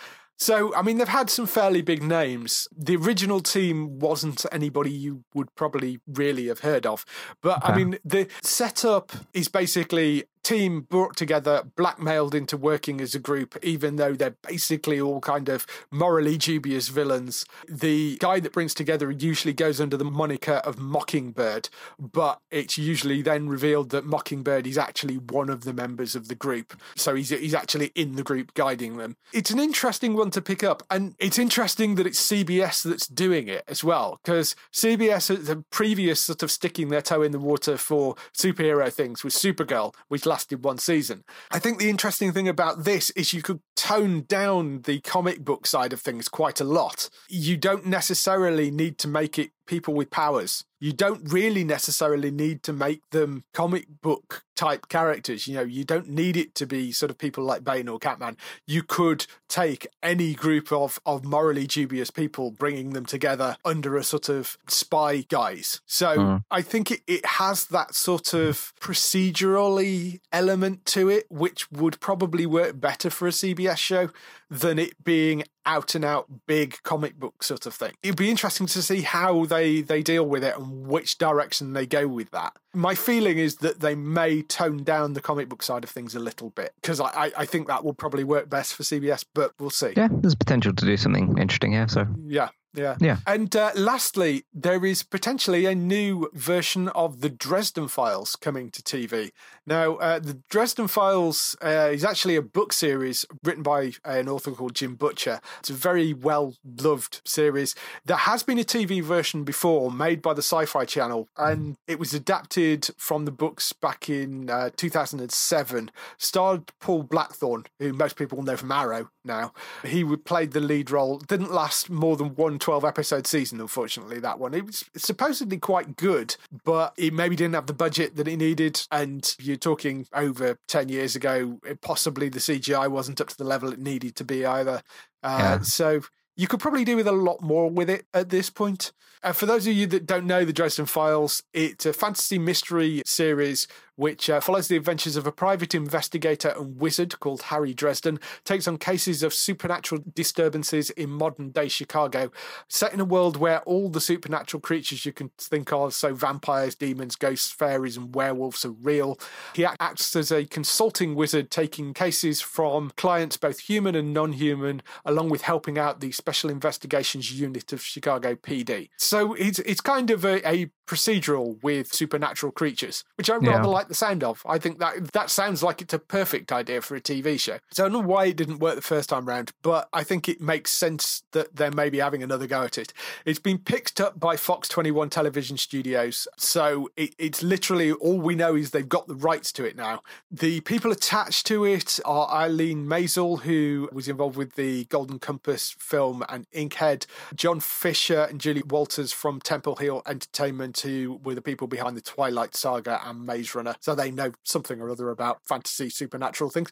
So, 0.43 0.75
I 0.75 0.83
mean, 0.83 0.99
they've 0.99 1.07
had 1.07 1.31
some 1.31 1.47
fairly 1.47 1.83
big 1.83 2.03
names. 2.03 2.67
The 2.77 2.97
original 2.97 3.39
team 3.39 4.01
wasn't 4.01 4.45
anybody 4.51 4.91
you 4.91 5.23
would 5.35 5.55
probably 5.55 6.01
really 6.05 6.49
have 6.49 6.59
heard 6.61 6.85
of. 6.85 7.05
But, 7.43 7.61
I 7.63 7.77
mean, 7.77 8.01
the 8.05 8.27
setup 8.43 9.13
is 9.33 9.47
basically 9.47 10.25
team 10.43 10.83
brought 10.83 11.17
together, 11.17 11.63
blackmailed 11.77 12.35
into 12.35 12.57
working 12.57 13.01
as 13.01 13.15
a 13.15 13.19
group, 13.19 13.57
even 13.63 13.97
though 13.97 14.15
they're 14.15 14.37
basically 14.43 15.01
all 15.01 15.21
kind 15.21 15.49
of 15.49 15.67
morally 15.91 16.37
dubious 16.37 16.89
villains. 16.89 17.45
The 17.69 18.17
guy 18.19 18.41
that 18.41 18.53
brings 18.53 18.75
together 18.75 19.11
usually 19.11 19.53
goes 19.53 19.81
under 19.81 19.97
the 19.97 20.05
moniker 20.05 20.55
of 20.65 20.79
Mockingbird, 20.79 21.69
but 21.99 22.41
it's 22.51 22.79
usually 22.79 23.23
then 23.23 23.49
revealed 23.49 23.91
that 23.91 24.05
Mockingbird 24.05 24.67
is 24.67 24.79
actually 24.79 25.17
one 25.17 25.49
of 25.49 25.65
the 25.65 25.73
members 25.73 26.15
of 26.15 26.29
the 26.29 26.35
group. 26.35 26.81
So 26.97 27.15
he's, 27.15 27.31
he's 27.31 27.55
actually 27.55 27.93
in 27.95 28.17
the 28.17 28.23
group 28.23 28.55
guiding 28.55 28.97
them. 28.97 29.17
It's 29.33 29.51
an 29.51 29.59
interesting 29.59 30.15
one 30.15 30.31
to 30.33 30.43
pick 30.43 30.65
up, 30.65 30.83
and 30.91 31.15
it's 31.19 31.39
interesting 31.39 31.95
that 31.97 32.07
it's 32.07 32.21
CBS 32.21 32.83
that's 32.83 33.07
doing 33.07 33.49
it 33.49 33.65
as 33.69 33.85
well, 33.85 34.19
because 34.23 34.57
CBS, 34.73 35.29
the 35.45 35.65
previous 35.71 36.21
sort 36.21 36.43
of 36.43 36.51
sticking 36.51 36.89
their 36.89 37.03
toe 37.03 37.23
in 37.23 37.33
the 37.33 37.39
water 37.39 37.77
for 37.77 38.17
superhero 38.37 38.93
things 38.93 39.25
was 39.25 39.35
Supergirl, 39.35 39.95
which 40.09 40.27
lasted 40.33 40.64
one 40.64 40.79
season. 40.79 41.25
I 41.51 41.59
think 41.59 41.79
the 41.79 41.90
interesting 41.90 42.33
thing 42.33 42.49
about 42.49 42.85
this 42.85 43.11
is 43.11 43.35
you 43.35 43.42
could 43.42 43.61
tone 43.77 44.25
down 44.27 44.81
the 44.83 44.99
comic 45.01 45.45
book 45.45 45.66
side 45.66 45.92
of 45.92 46.01
things 46.01 46.27
quite 46.27 46.59
a 46.59 46.64
lot. 46.64 47.11
You 47.29 47.59
don't 47.59 47.85
necessarily 47.85 48.71
need 48.71 48.97
to 48.99 49.09
make 49.09 49.38
it 49.38 49.51
people 49.66 49.94
with 49.94 50.11
powers. 50.11 50.64
You 50.81 50.92
don't 50.92 51.33
really 51.33 51.62
necessarily 51.62 52.33
need 52.33 52.64
to 52.64 52.72
make 52.72 53.09
them 53.11 53.44
comic 53.55 53.87
book 54.03 54.42
type 54.57 54.88
characters. 54.88 55.46
You 55.46 55.55
know, 55.55 55.62
you 55.62 55.85
don't 55.85 56.09
need 56.09 56.37
it 56.37 56.57
to 56.57 56.66
be 56.66 56.90
sort 56.90 57.11
of 57.11 57.18
people 57.18 57.44
like 57.44 57.62
Bane 57.62 57.88
or 57.88 58.01
Catman. 58.01 58.37
You 58.66 58.83
could 58.83 59.27
take 59.48 59.87
any 60.03 60.35
group 60.35 60.72
of, 60.72 60.98
of 61.07 61.25
morally 61.25 61.68
dubious 61.68 62.11
people, 62.11 62.51
bringing 62.51 62.90
them 62.90 63.07
together 63.07 63.57
under 63.64 63.96
a 63.96 64.03
sort 64.03 64.29
of 64.29 64.59
spy 64.68 65.18
guise. 65.29 65.81
So 65.87 66.16
Mm. 66.16 66.44
I 66.51 66.62
think 66.62 66.90
it, 66.90 67.01
it 67.07 67.25
has 67.25 67.66
that 67.66 67.94
sort 67.94 68.35
of 68.35 68.72
procedurally 68.81 70.20
element 70.33 70.85
to 70.87 71.09
it, 71.09 71.27
which 71.31 71.70
would 71.70 72.01
probably 72.01 72.44
work 72.46 72.81
better 72.81 73.09
for 73.11 73.29
a 73.29 73.31
CBS 73.31 73.79
show 73.79 74.11
than 74.53 74.79
it 74.79 75.03
being 75.03 75.45
out 75.65 75.95
and 75.95 76.05
out 76.05 76.27
big 76.47 76.77
comic 76.83 77.19
book 77.19 77.43
sort 77.43 77.65
of 77.65 77.73
thing. 77.73 77.93
It'd 78.03 78.19
be 78.19 78.31
interesting 78.31 78.67
to 78.67 78.83
see 78.83 79.01
how 79.01 79.47
they 79.47 79.81
they 79.81 80.03
deal 80.03 80.27
with 80.27 80.45
it 80.45 80.59
and 80.59 80.87
which 80.87 81.17
direction 81.17 81.73
they 81.73 81.87
go 81.87 82.07
with 82.07 82.31
that. 82.33 82.53
My 82.75 82.95
feeling 82.95 83.38
is 83.38 83.57
that 83.57 83.81
they 83.81 83.95
may 83.95 84.43
tone 84.43 84.85
down 84.85 85.15
the 85.15 85.23
comic 85.23 85.49
book 85.49 85.62
side 85.62 85.85
of 85.85 85.91
things 85.91 86.15
a 86.15 86.21
little 86.21 86.51
bit 86.51 86.75
because 86.83 87.01
I, 87.01 87.07
I, 87.07 87.33
I 87.38 87.47
think 87.47 87.67
that 87.69 87.83
will 87.83 87.95
probably 87.95 88.25
work 88.25 88.51
best 88.51 88.75
for 88.75 88.83
CBS, 88.83 89.25
but 89.35 89.53
we'll 89.59 89.71
see. 89.71 89.95
Yeah, 89.97 90.09
there's 90.11 90.35
potential 90.35 90.75
to 90.75 90.85
do 90.85 90.99
something 90.99 91.38
interesting 91.38 91.73
here. 91.73 91.88
So 91.88 92.07
Yeah. 92.27 92.51
Yeah. 92.75 92.97
Yeah. 93.01 93.19
And 93.27 93.55
uh, 93.55 93.73
lastly, 93.75 94.45
there 94.53 94.85
is 94.85 95.03
potentially 95.03 95.67
a 95.67 95.75
new 95.75 96.31
version 96.33 96.89
of 96.89 97.21
the 97.21 97.29
Dresden 97.29 97.89
Files 97.89 98.37
coming 98.37 98.71
to 98.71 98.83
TV. 98.83 99.31
Now, 99.67 99.97
uh, 99.97 100.19
the 100.19 100.41
Dresden 100.49 100.89
Files 100.89 101.55
uh, 101.63 101.91
is 101.93 102.05
actually 102.05 102.37
a 102.37 102.43
book 102.43 102.73
series 102.73 103.25
written 103.45 103.63
by 103.63 103.93
an 104.05 104.29
author 104.29 104.53
called 104.53 104.75
Jim 104.75 104.95
Butcher. 104.95 105.41
It's 105.61 105.71
a 105.71 105.75
very 105.75 106.13
well 106.13 106.55
loved 106.65 107.21
series. 107.25 107.75
There 108.05 108.17
has 108.17 108.43
been 108.43 108.59
a 108.59 108.65
TV 108.65 109.03
version 109.03 109.45
before 109.45 109.91
made 109.91 110.23
by 110.23 110.35
the 110.35 110.43
Sci 110.43 110.65
Fi 110.67 110.85
Channel, 110.85 111.29
and 111.37 111.77
it 111.87 111.99
was 111.99 112.15
adapted 112.15 112.89
from 112.97 113.25
the 113.25 113.31
books 113.31 113.73
back 113.73 114.09
in 114.09 114.51
uh, 114.51 114.71
2007. 114.77 115.91
Starred 116.19 116.73
Paul 116.81 117.03
Blackthorne, 117.05 117.65
who 117.79 117.93
most 117.93 118.17
people 118.17 118.43
know 118.43 118.57
from 118.57 118.73
Arrow 118.73 119.11
now. 119.25 119.53
He 119.85 120.05
played 120.17 120.53
the 120.53 120.61
lead 120.61 120.91
role. 120.91 121.19
Didn't 121.19 121.53
last 121.53 121.91
more 121.91 122.17
than 122.17 122.35
one 122.35 122.59
12 122.62 122.85
episode 122.85 123.27
season, 123.27 123.61
unfortunately, 123.61 124.20
that 124.20 124.38
one. 124.38 124.55
It 124.55 124.64
was 124.64 124.85
supposedly 124.96 125.59
quite 125.59 125.96
good, 125.96 126.37
but 126.64 126.94
it 126.96 127.12
maybe 127.12 127.35
didn't 127.35 127.55
have 127.55 127.66
the 127.66 127.75
budget 127.75 128.14
that 128.16 128.29
it 128.29 128.37
needed. 128.37 128.81
And 128.92 129.35
you're 129.40 129.57
talking 129.57 130.07
over 130.14 130.57
10 130.68 130.88
years 130.88 131.16
ago, 131.16 131.59
possibly 131.81 132.29
the 132.29 132.38
CGI 132.38 132.88
wasn't 132.88 133.20
up 133.20 133.29
to 133.29 133.37
the 133.37 133.44
level 133.44 133.72
it 133.72 133.81
needed 133.81 134.14
to 134.16 134.25
be 134.25 134.46
either. 134.46 134.81
Uh, 135.25 135.38
yeah. 135.38 135.61
So 135.62 136.03
you 136.37 136.46
could 136.46 136.61
probably 136.61 136.85
do 136.85 136.96
with 136.96 137.09
a 137.09 137.12
lot 137.12 137.42
more 137.42 137.68
with 137.68 137.90
it 137.90 138.07
at 138.14 138.31
this 138.31 138.48
point. 138.48 138.92
Uh, 139.25 139.33
for 139.33 139.46
those 139.46 139.66
of 139.66 139.72
you 139.72 139.87
that 139.88 140.07
don't 140.07 140.27
know 140.27 140.44
the 140.44 140.53
Dresden 140.53 140.87
Files, 140.87 141.42
it's 141.53 141.85
a 141.85 141.92
fantasy 141.92 142.38
mystery 142.38 143.03
series 143.05 143.66
which 143.97 144.31
uh, 144.31 144.41
follows 144.41 144.69
the 144.69 144.77
adventures 144.77 145.17
of 145.17 145.27
a 145.27 145.33
private 145.33 145.75
investigator 145.75 146.55
and 146.57 146.81
wizard 146.81 147.19
called 147.21 147.43
Harry 147.43 147.75
Dresden, 147.75 148.19
takes 148.45 148.67
on 148.67 148.79
cases 148.79 149.23
of 149.23 149.35
supernatural 149.35 150.03
disturbances 150.15 150.91
in 150.91 151.11
modern 151.11 151.51
day 151.51 151.69
Chicago, 151.69 152.31
set 152.69 152.93
in 152.93 153.01
a 153.01 153.05
world 153.05 153.37
where 153.37 153.61
all 153.61 153.89
the 153.89 154.01
supernatural 154.01 154.61
creatures 154.61 155.05
you 155.05 155.13
can 155.13 155.31
think 155.39 155.73
of, 155.73 155.95
so 155.95 156.15
vampires, 156.15 156.75
demons, 156.75 157.17
ghosts, 157.17 157.51
fairies, 157.51 157.97
and 157.97 158.15
werewolves, 158.15 158.65
are 158.65 158.71
real. 158.71 159.19
He 159.55 159.65
acts 159.65 160.15
as 160.17 160.31
a 160.31 160.45
consulting 160.45 161.15
wizard, 161.15 161.51
taking 161.51 161.95
cases 161.95 162.40
from 162.40 162.93
clients, 162.97 163.37
both 163.37 163.61
human 163.61 163.95
and 163.95 164.13
non 164.13 164.33
human, 164.33 164.83
along 165.05 165.31
with 165.31 165.43
helping 165.43 165.79
out 165.79 166.01
the 166.01 166.13
Special 166.13 166.51
Investigations 166.51 167.33
Unit 167.38 167.73
of 167.73 167.83
Chicago 167.83 168.35
PD. 168.35 168.88
So 168.97 169.35
it's, 169.35 169.59
it's 169.61 169.81
kind 169.81 170.11
of 170.11 170.25
a, 170.25 170.47
a 170.49 170.71
procedural 170.93 171.63
with 171.63 171.90
supernatural 171.90 172.53
creatures, 172.53 173.03
which 173.17 173.31
I 173.31 173.37
rather 173.37 173.51
yeah. 173.51 173.65
like 173.65 173.88
the 173.88 173.95
sound 173.95 174.23
of. 174.23 174.43
I 174.45 174.59
think 174.59 174.79
that 174.81 175.13
that 175.15 175.31
sounds 175.31 175.63
like 175.63 175.81
it's 175.81 175.95
a 175.95 175.99
perfect 175.99 176.53
idea 176.53 176.83
for 176.83 176.95
a 176.95 177.01
TV 177.01 177.40
show. 177.40 177.59
So 177.71 177.85
I 177.85 177.88
don't 177.88 177.95
know 177.95 178.07
why 178.07 178.27
it 178.27 178.37
didn't 178.37 178.59
work 178.59 178.75
the 178.75 178.83
first 178.83 179.09
time 179.09 179.25
round, 179.25 179.53
but 179.63 179.88
I 179.95 180.05
think 180.05 180.29
it 180.29 180.43
makes 180.43 180.71
sense 180.71 181.23
that 181.33 181.57
they're 181.57 181.71
maybe 181.71 181.99
having 181.99 182.23
another 182.23 182.47
go 182.47 182.63
at 182.65 182.77
it. 182.77 182.93
It's 183.25 183.38
been 183.38 183.57
picked 183.57 184.03
up 184.03 184.21
by 184.21 184.37
Fox 184.37 184.69
21 184.69 185.09
Television 185.09 185.57
Studios, 185.57 186.29
so 186.37 186.90
it, 186.95 187.15
it's 187.19 187.43
literally 187.43 187.93
all 187.93 188.21
we 188.21 188.35
know 188.35 188.55
is 188.55 188.73
they've 188.73 188.87
got 188.87 189.09
the 189.09 189.15
rights 189.15 189.51
to 189.53 189.65
it 189.65 189.75
now. 189.75 190.03
The 190.31 190.61
people 190.61 190.93
attached 190.93 191.47
to 191.47 191.65
it 191.65 192.01
are 192.05 192.29
Eileen 192.31 192.87
Maisel, 192.87 193.40
who 193.40 193.88
was 193.93 194.09
involved 194.09 194.37
with 194.37 194.57
the 194.57 194.85
Golden 194.85 195.19
Compass 195.19 195.75
film 195.79 196.23
and 196.29 196.51
Inkheart, 196.51 197.07
John 197.35 197.61
Fisher 197.61 198.25
and 198.29 198.38
Julie 198.38 198.63
Walters 198.63 199.11
from 199.11 199.40
Temple 199.40 199.77
Hill 199.77 200.03
Entertainment 200.07 200.82
who 200.83 201.21
were 201.23 201.35
the 201.35 201.43
people 201.43 201.67
behind 201.67 201.97
the 201.97 202.01
Twilight 202.01 202.55
Saga 202.55 203.01
and 203.05 203.25
Maze 203.25 203.55
Runner. 203.55 203.75
So 203.81 203.95
they 203.95 204.11
know 204.11 204.33
something 204.45 204.81
or 204.81 204.91
other 204.91 205.11
about 205.11 205.41
fantasy, 205.47 205.89
supernatural 205.89 206.51
things. 206.51 206.71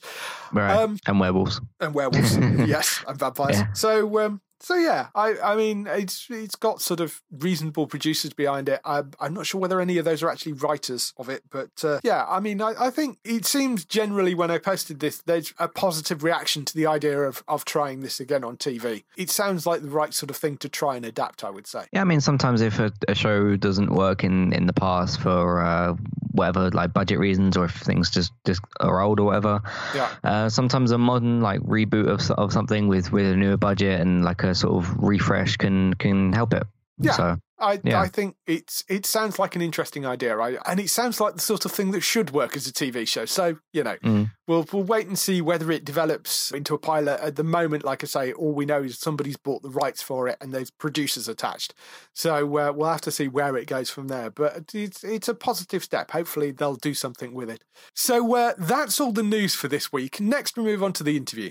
Right. 0.53 0.75
Um, 0.75 0.99
and 1.07 1.21
werewolves. 1.21 1.61
And 1.81 1.95
werewolves, 1.95 2.37
yes, 2.67 3.03
and 3.07 3.19
vampires. 3.19 3.57
Yeah. 3.57 3.73
So 3.73 4.21
um, 4.21 4.41
so 4.61 4.75
yeah, 4.77 5.09
I 5.15 5.37
I 5.43 5.57
mean 5.57 5.87
it's 5.87 6.27
it's 6.31 6.55
got 6.55 6.81
sort 6.81 7.01
of 7.01 7.23
reasonable 7.31 7.87
producers 7.87 8.33
behind 8.33 8.69
it. 8.69 8.81
I, 8.85 9.03
I'm 9.19 9.35
not 9.35 9.47
sure 9.47 9.61
whether 9.61 9.81
any 9.81 9.99
of 9.99 10.05
those 10.05 10.23
are 10.23 10.31
actually 10.31 10.53
writers 10.53 11.15
of 11.17 11.29
it, 11.29 11.43
but 11.51 11.71
uh, 11.83 12.01
yeah, 12.03 12.27
I 12.29 12.41
mean 12.41 12.61
I, 12.61 12.75
I 12.79 12.91
think 12.91 13.19
it 13.25 13.47
seems 13.47 13.85
generally 13.85 14.35
when 14.35 14.51
I 14.51 14.59
posted 14.59 15.01
this, 15.01 15.23
there's 15.23 15.55
a 15.59 15.69
positive 15.69 16.23
reaction 16.23 16.65
to 16.67 16.75
the 16.75 16.87
idea 16.87 17.21
of 17.23 17.43
of 17.49 17.65
trying 17.65 18.01
this 18.01 18.21
again 18.21 18.45
on 18.45 18.57
TV. 18.59 19.05
It 19.17 19.31
sounds 19.31 19.67
like 19.67 19.83
the 19.83 19.89
right 19.89 20.13
sort 20.13 20.31
of 20.31 20.37
thing 20.37 20.59
to 20.59 20.69
try 20.69 20.97
and 20.97 21.05
adapt. 21.05 21.43
I 21.43 21.51
would 21.51 21.67
say. 21.67 21.87
Yeah, 21.93 22.03
I 22.03 22.05
mean 22.05 22.21
sometimes 22.21 22.61
if 22.61 22.79
a, 22.79 22.93
a 23.09 23.15
show 23.15 23.57
doesn't 23.57 23.93
work 23.95 24.25
in 24.25 24.53
in 24.53 24.67
the 24.67 24.75
past 24.75 25.21
for 25.21 25.63
uh, 25.63 25.95
whatever 26.33 26.71
like 26.71 26.93
budget 26.93 27.19
reasons 27.19 27.57
or 27.57 27.65
if 27.65 27.73
things 27.73 28.11
just 28.11 28.33
just 28.45 28.61
are 28.81 29.01
old 29.01 29.21
or 29.21 29.25
whatever, 29.25 29.63
yeah. 29.95 30.11
Uh, 30.23 30.49
sometimes 30.49 30.91
a 30.91 30.99
modern 30.99 31.41
like 31.41 31.61
reboot 31.61 32.09
of 32.09 32.31
of 32.39 32.53
something 32.53 32.89
with 32.89 33.11
with 33.11 33.27
a 33.27 33.37
newer 33.37 33.57
budget 33.57 34.01
and 34.01 34.25
like 34.25 34.43
a 34.43 34.49
sort 34.55 34.82
of 34.82 34.96
refresh 34.98 35.57
can 35.57 35.94
can 35.94 36.32
help 36.32 36.55
it. 36.55 36.64
Yeah. 37.01 37.12
So, 37.12 37.36
I, 37.59 37.80
yeah. 37.84 38.01
I 38.01 38.09
think 38.09 38.36
it's 38.46 38.84
it 38.88 39.05
sounds 39.05 39.38
like 39.38 39.55
an 39.55 39.62
interesting 39.62 40.07
idea, 40.07 40.34
right? 40.36 40.59
And 40.66 40.80
it 40.80 40.88
sounds 40.88 41.20
like 41.20 41.34
the 41.34 41.40
sort 41.40 41.64
of 41.64 41.72
thing 41.72 41.90
that 41.90 42.01
should 42.01 42.30
work 42.30 42.57
as 42.57 42.66
a 42.66 42.72
TV 42.72 43.07
show. 43.07 43.26
So 43.26 43.59
you 43.72 43.82
know, 43.82 43.96
mm. 44.03 44.30
we'll 44.46 44.66
we'll 44.72 44.82
wait 44.82 45.07
and 45.07 45.18
see 45.18 45.40
whether 45.42 45.70
it 45.70 45.84
develops 45.84 46.53
into 46.53 46.74
a 46.74 46.78
pilot. 46.78 47.20
At 47.20 47.36
the 47.36 47.44
moment, 47.44 47.84
like 47.84 48.03
I 48.03 48.07
say, 48.07 48.32
all 48.32 48.53
we 48.53 48.64
know 48.64 48.82
is 48.82 48.98
somebody's 48.98 49.36
bought 49.36 49.62
the 49.62 49.70
rights 49.70 50.03
for 50.03 50.28
it 50.28 50.38
and 50.40 50.53
there's 50.53 50.70
producers 50.70 51.28
attached. 51.28 51.74
So 52.14 52.59
uh, 52.59 52.72
we'll 52.72 52.90
have 52.90 53.03
to 53.03 53.11
see 53.11 53.28
where 53.28 53.57
it 53.57 53.66
goes 53.66 53.90
from 53.90 54.09
there. 54.09 54.30
But 54.30 54.74
it's 54.74 55.05
it's 55.05 55.28
a 55.28 55.34
positive 55.34 55.84
step. 55.84 56.11
Hopefully, 56.11 56.53
they'll 56.53 56.76
do 56.76 56.94
something 56.94 57.34
with 57.34 57.51
it. 57.51 57.64
So 57.94 58.34
uh, 58.34 58.55
that's 58.59 59.01
all 59.01 59.12
the 59.12 59.22
news 59.22 59.55
for 59.55 59.68
this 59.68 59.92
week. 59.92 60.20
Next, 60.20 60.57
we 60.57 60.64
move 60.64 60.82
on 60.82 60.94
to 60.94 61.05
the 61.05 61.16
interview. 61.16 61.51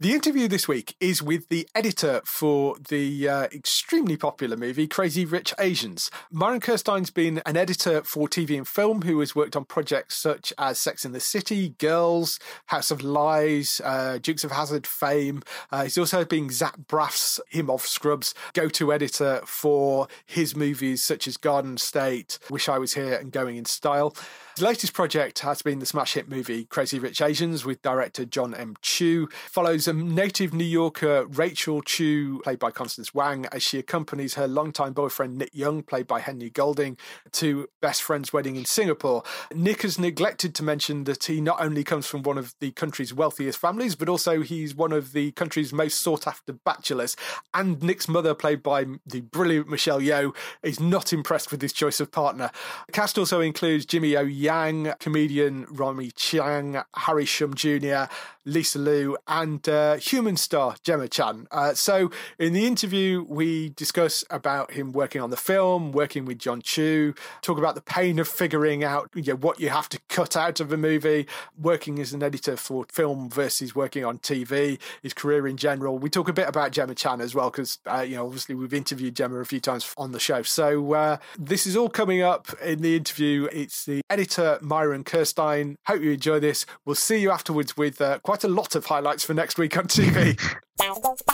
The 0.00 0.12
interview 0.12 0.48
this 0.48 0.66
week 0.66 0.96
is 0.98 1.22
with 1.22 1.48
the 1.50 1.68
editor 1.72 2.20
for 2.24 2.74
the 2.88 3.28
uh, 3.28 3.42
extremely 3.44 4.16
popular 4.16 4.56
movie 4.56 4.88
Crazy 4.88 5.24
Rich 5.24 5.54
Asians. 5.56 6.10
Myron 6.32 6.58
Kirstein's 6.58 7.10
been 7.10 7.40
an 7.46 7.56
editor 7.56 8.02
for 8.02 8.26
TV 8.26 8.56
and 8.56 8.66
film 8.66 9.02
who 9.02 9.20
has 9.20 9.36
worked 9.36 9.54
on 9.54 9.64
projects 9.64 10.16
such 10.16 10.52
as 10.58 10.80
Sex 10.80 11.04
in 11.04 11.12
the 11.12 11.20
City, 11.20 11.76
Girls, 11.78 12.40
House 12.66 12.90
of 12.90 13.02
Lies, 13.02 13.80
uh, 13.84 14.18
Dukes 14.20 14.42
of 14.42 14.50
Hazzard, 14.50 14.84
fame. 14.84 15.42
Uh, 15.70 15.84
he's 15.84 15.96
also 15.96 16.24
been 16.24 16.50
Zach 16.50 16.76
Braff's, 16.76 17.38
him 17.48 17.70
of 17.70 17.82
Scrubs, 17.82 18.34
go 18.52 18.68
to 18.70 18.92
editor 18.92 19.42
for 19.46 20.08
his 20.26 20.56
movies 20.56 21.04
such 21.04 21.28
as 21.28 21.36
Garden 21.36 21.76
State, 21.76 22.40
Wish 22.50 22.68
I 22.68 22.78
Was 22.78 22.94
Here, 22.94 23.14
and 23.14 23.30
Going 23.30 23.56
in 23.56 23.64
Style. 23.64 24.12
His 24.56 24.62
latest 24.62 24.92
project 24.92 25.40
has 25.40 25.62
been 25.62 25.80
the 25.80 25.86
smash 25.86 26.14
hit 26.14 26.28
movie 26.28 26.66
Crazy 26.66 27.00
Rich 27.00 27.20
Asians 27.20 27.64
with 27.64 27.82
director 27.82 28.24
John 28.24 28.54
M. 28.54 28.76
Chu. 28.82 29.28
Follows 29.50 29.88
a 29.88 29.92
native 29.92 30.54
New 30.54 30.62
Yorker, 30.62 31.26
Rachel 31.26 31.82
Chu, 31.82 32.38
played 32.44 32.60
by 32.60 32.70
Constance 32.70 33.12
Wang, 33.12 33.46
as 33.50 33.64
she 33.64 33.80
accompanies 33.80 34.34
her 34.34 34.46
longtime 34.46 34.92
boyfriend 34.92 35.38
Nick 35.38 35.50
Young, 35.52 35.82
played 35.82 36.06
by 36.06 36.20
Henry 36.20 36.50
Golding, 36.50 36.96
to 37.32 37.68
best 37.82 38.00
friend's 38.00 38.32
wedding 38.32 38.54
in 38.54 38.64
Singapore. 38.64 39.24
Nick 39.52 39.82
has 39.82 39.98
neglected 39.98 40.54
to 40.54 40.62
mention 40.62 41.02
that 41.02 41.24
he 41.24 41.40
not 41.40 41.60
only 41.60 41.82
comes 41.82 42.06
from 42.06 42.22
one 42.22 42.38
of 42.38 42.54
the 42.60 42.70
country's 42.70 43.12
wealthiest 43.12 43.58
families, 43.58 43.96
but 43.96 44.08
also 44.08 44.42
he's 44.42 44.72
one 44.72 44.92
of 44.92 45.14
the 45.14 45.32
country's 45.32 45.72
most 45.72 46.00
sought 46.00 46.28
after 46.28 46.52
bachelors. 46.52 47.16
And 47.54 47.82
Nick's 47.82 48.06
mother, 48.06 48.34
played 48.36 48.62
by 48.62 48.86
the 49.04 49.22
brilliant 49.22 49.68
Michelle 49.68 50.00
Yeoh, 50.00 50.32
is 50.62 50.78
not 50.78 51.12
impressed 51.12 51.50
with 51.50 51.60
his 51.60 51.72
choice 51.72 51.98
of 51.98 52.12
partner. 52.12 52.52
The 52.86 52.92
cast 52.92 53.18
also 53.18 53.40
includes 53.40 53.84
Jimmy 53.84 54.16
O. 54.16 54.24
Yang, 54.44 54.92
comedian 55.00 55.66
Ronny 55.70 56.10
Chieng, 56.10 56.84
Harry 56.94 57.24
Shum 57.24 57.54
Jr., 57.54 58.04
Lisa 58.44 58.78
Lu, 58.78 59.16
and 59.26 59.66
uh, 59.68 59.96
human 59.96 60.36
star 60.36 60.76
Gemma 60.82 61.08
Chan. 61.08 61.46
Uh, 61.50 61.72
so, 61.72 62.10
in 62.38 62.52
the 62.52 62.66
interview, 62.66 63.24
we 63.26 63.70
discuss 63.70 64.22
about 64.28 64.72
him 64.72 64.92
working 64.92 65.22
on 65.22 65.30
the 65.30 65.36
film, 65.36 65.92
working 65.92 66.26
with 66.26 66.38
John 66.38 66.60
Chu, 66.60 67.14
talk 67.40 67.56
about 67.56 67.74
the 67.74 67.80
pain 67.80 68.18
of 68.18 68.28
figuring 68.28 68.84
out 68.84 69.10
you 69.14 69.22
know, 69.22 69.36
what 69.36 69.60
you 69.60 69.70
have 69.70 69.88
to 69.88 69.98
cut 70.10 70.36
out 70.36 70.60
of 70.60 70.72
a 70.72 70.76
movie, 70.76 71.26
working 71.58 71.98
as 71.98 72.12
an 72.12 72.22
editor 72.22 72.56
for 72.56 72.84
film 72.92 73.30
versus 73.30 73.74
working 73.74 74.04
on 74.04 74.18
TV, 74.18 74.78
his 75.02 75.14
career 75.14 75.46
in 75.46 75.56
general. 75.56 75.98
We 75.98 76.10
talk 76.10 76.28
a 76.28 76.34
bit 76.34 76.48
about 76.48 76.72
Gemma 76.72 76.94
Chan 76.94 77.22
as 77.22 77.34
well, 77.34 77.50
because, 77.50 77.78
uh, 77.86 78.00
you 78.00 78.16
know, 78.16 78.26
obviously 78.26 78.54
we've 78.54 78.74
interviewed 78.74 79.16
Gemma 79.16 79.38
a 79.38 79.44
few 79.46 79.60
times 79.60 79.94
on 79.96 80.12
the 80.12 80.20
show. 80.20 80.42
So, 80.42 80.92
uh, 80.92 81.16
this 81.38 81.66
is 81.66 81.76
all 81.76 81.88
coming 81.88 82.20
up 82.20 82.48
in 82.62 82.82
the 82.82 82.94
interview. 82.94 83.48
It's 83.52 83.86
the 83.86 84.02
editor, 84.10 84.33
Myron 84.60 85.04
Kirstein. 85.04 85.76
Hope 85.86 86.02
you 86.02 86.12
enjoy 86.12 86.40
this. 86.40 86.66
We'll 86.84 86.94
see 86.94 87.18
you 87.18 87.30
afterwards 87.30 87.76
with 87.76 88.00
uh, 88.00 88.18
quite 88.18 88.34
quite 88.34 88.42
a 88.42 88.48
lot 88.48 88.74
of 88.74 88.86
highlights 88.86 89.24
for 89.24 89.32
next 89.32 89.58
week 89.58 89.76
on 89.76 89.86
TV. 89.86 90.36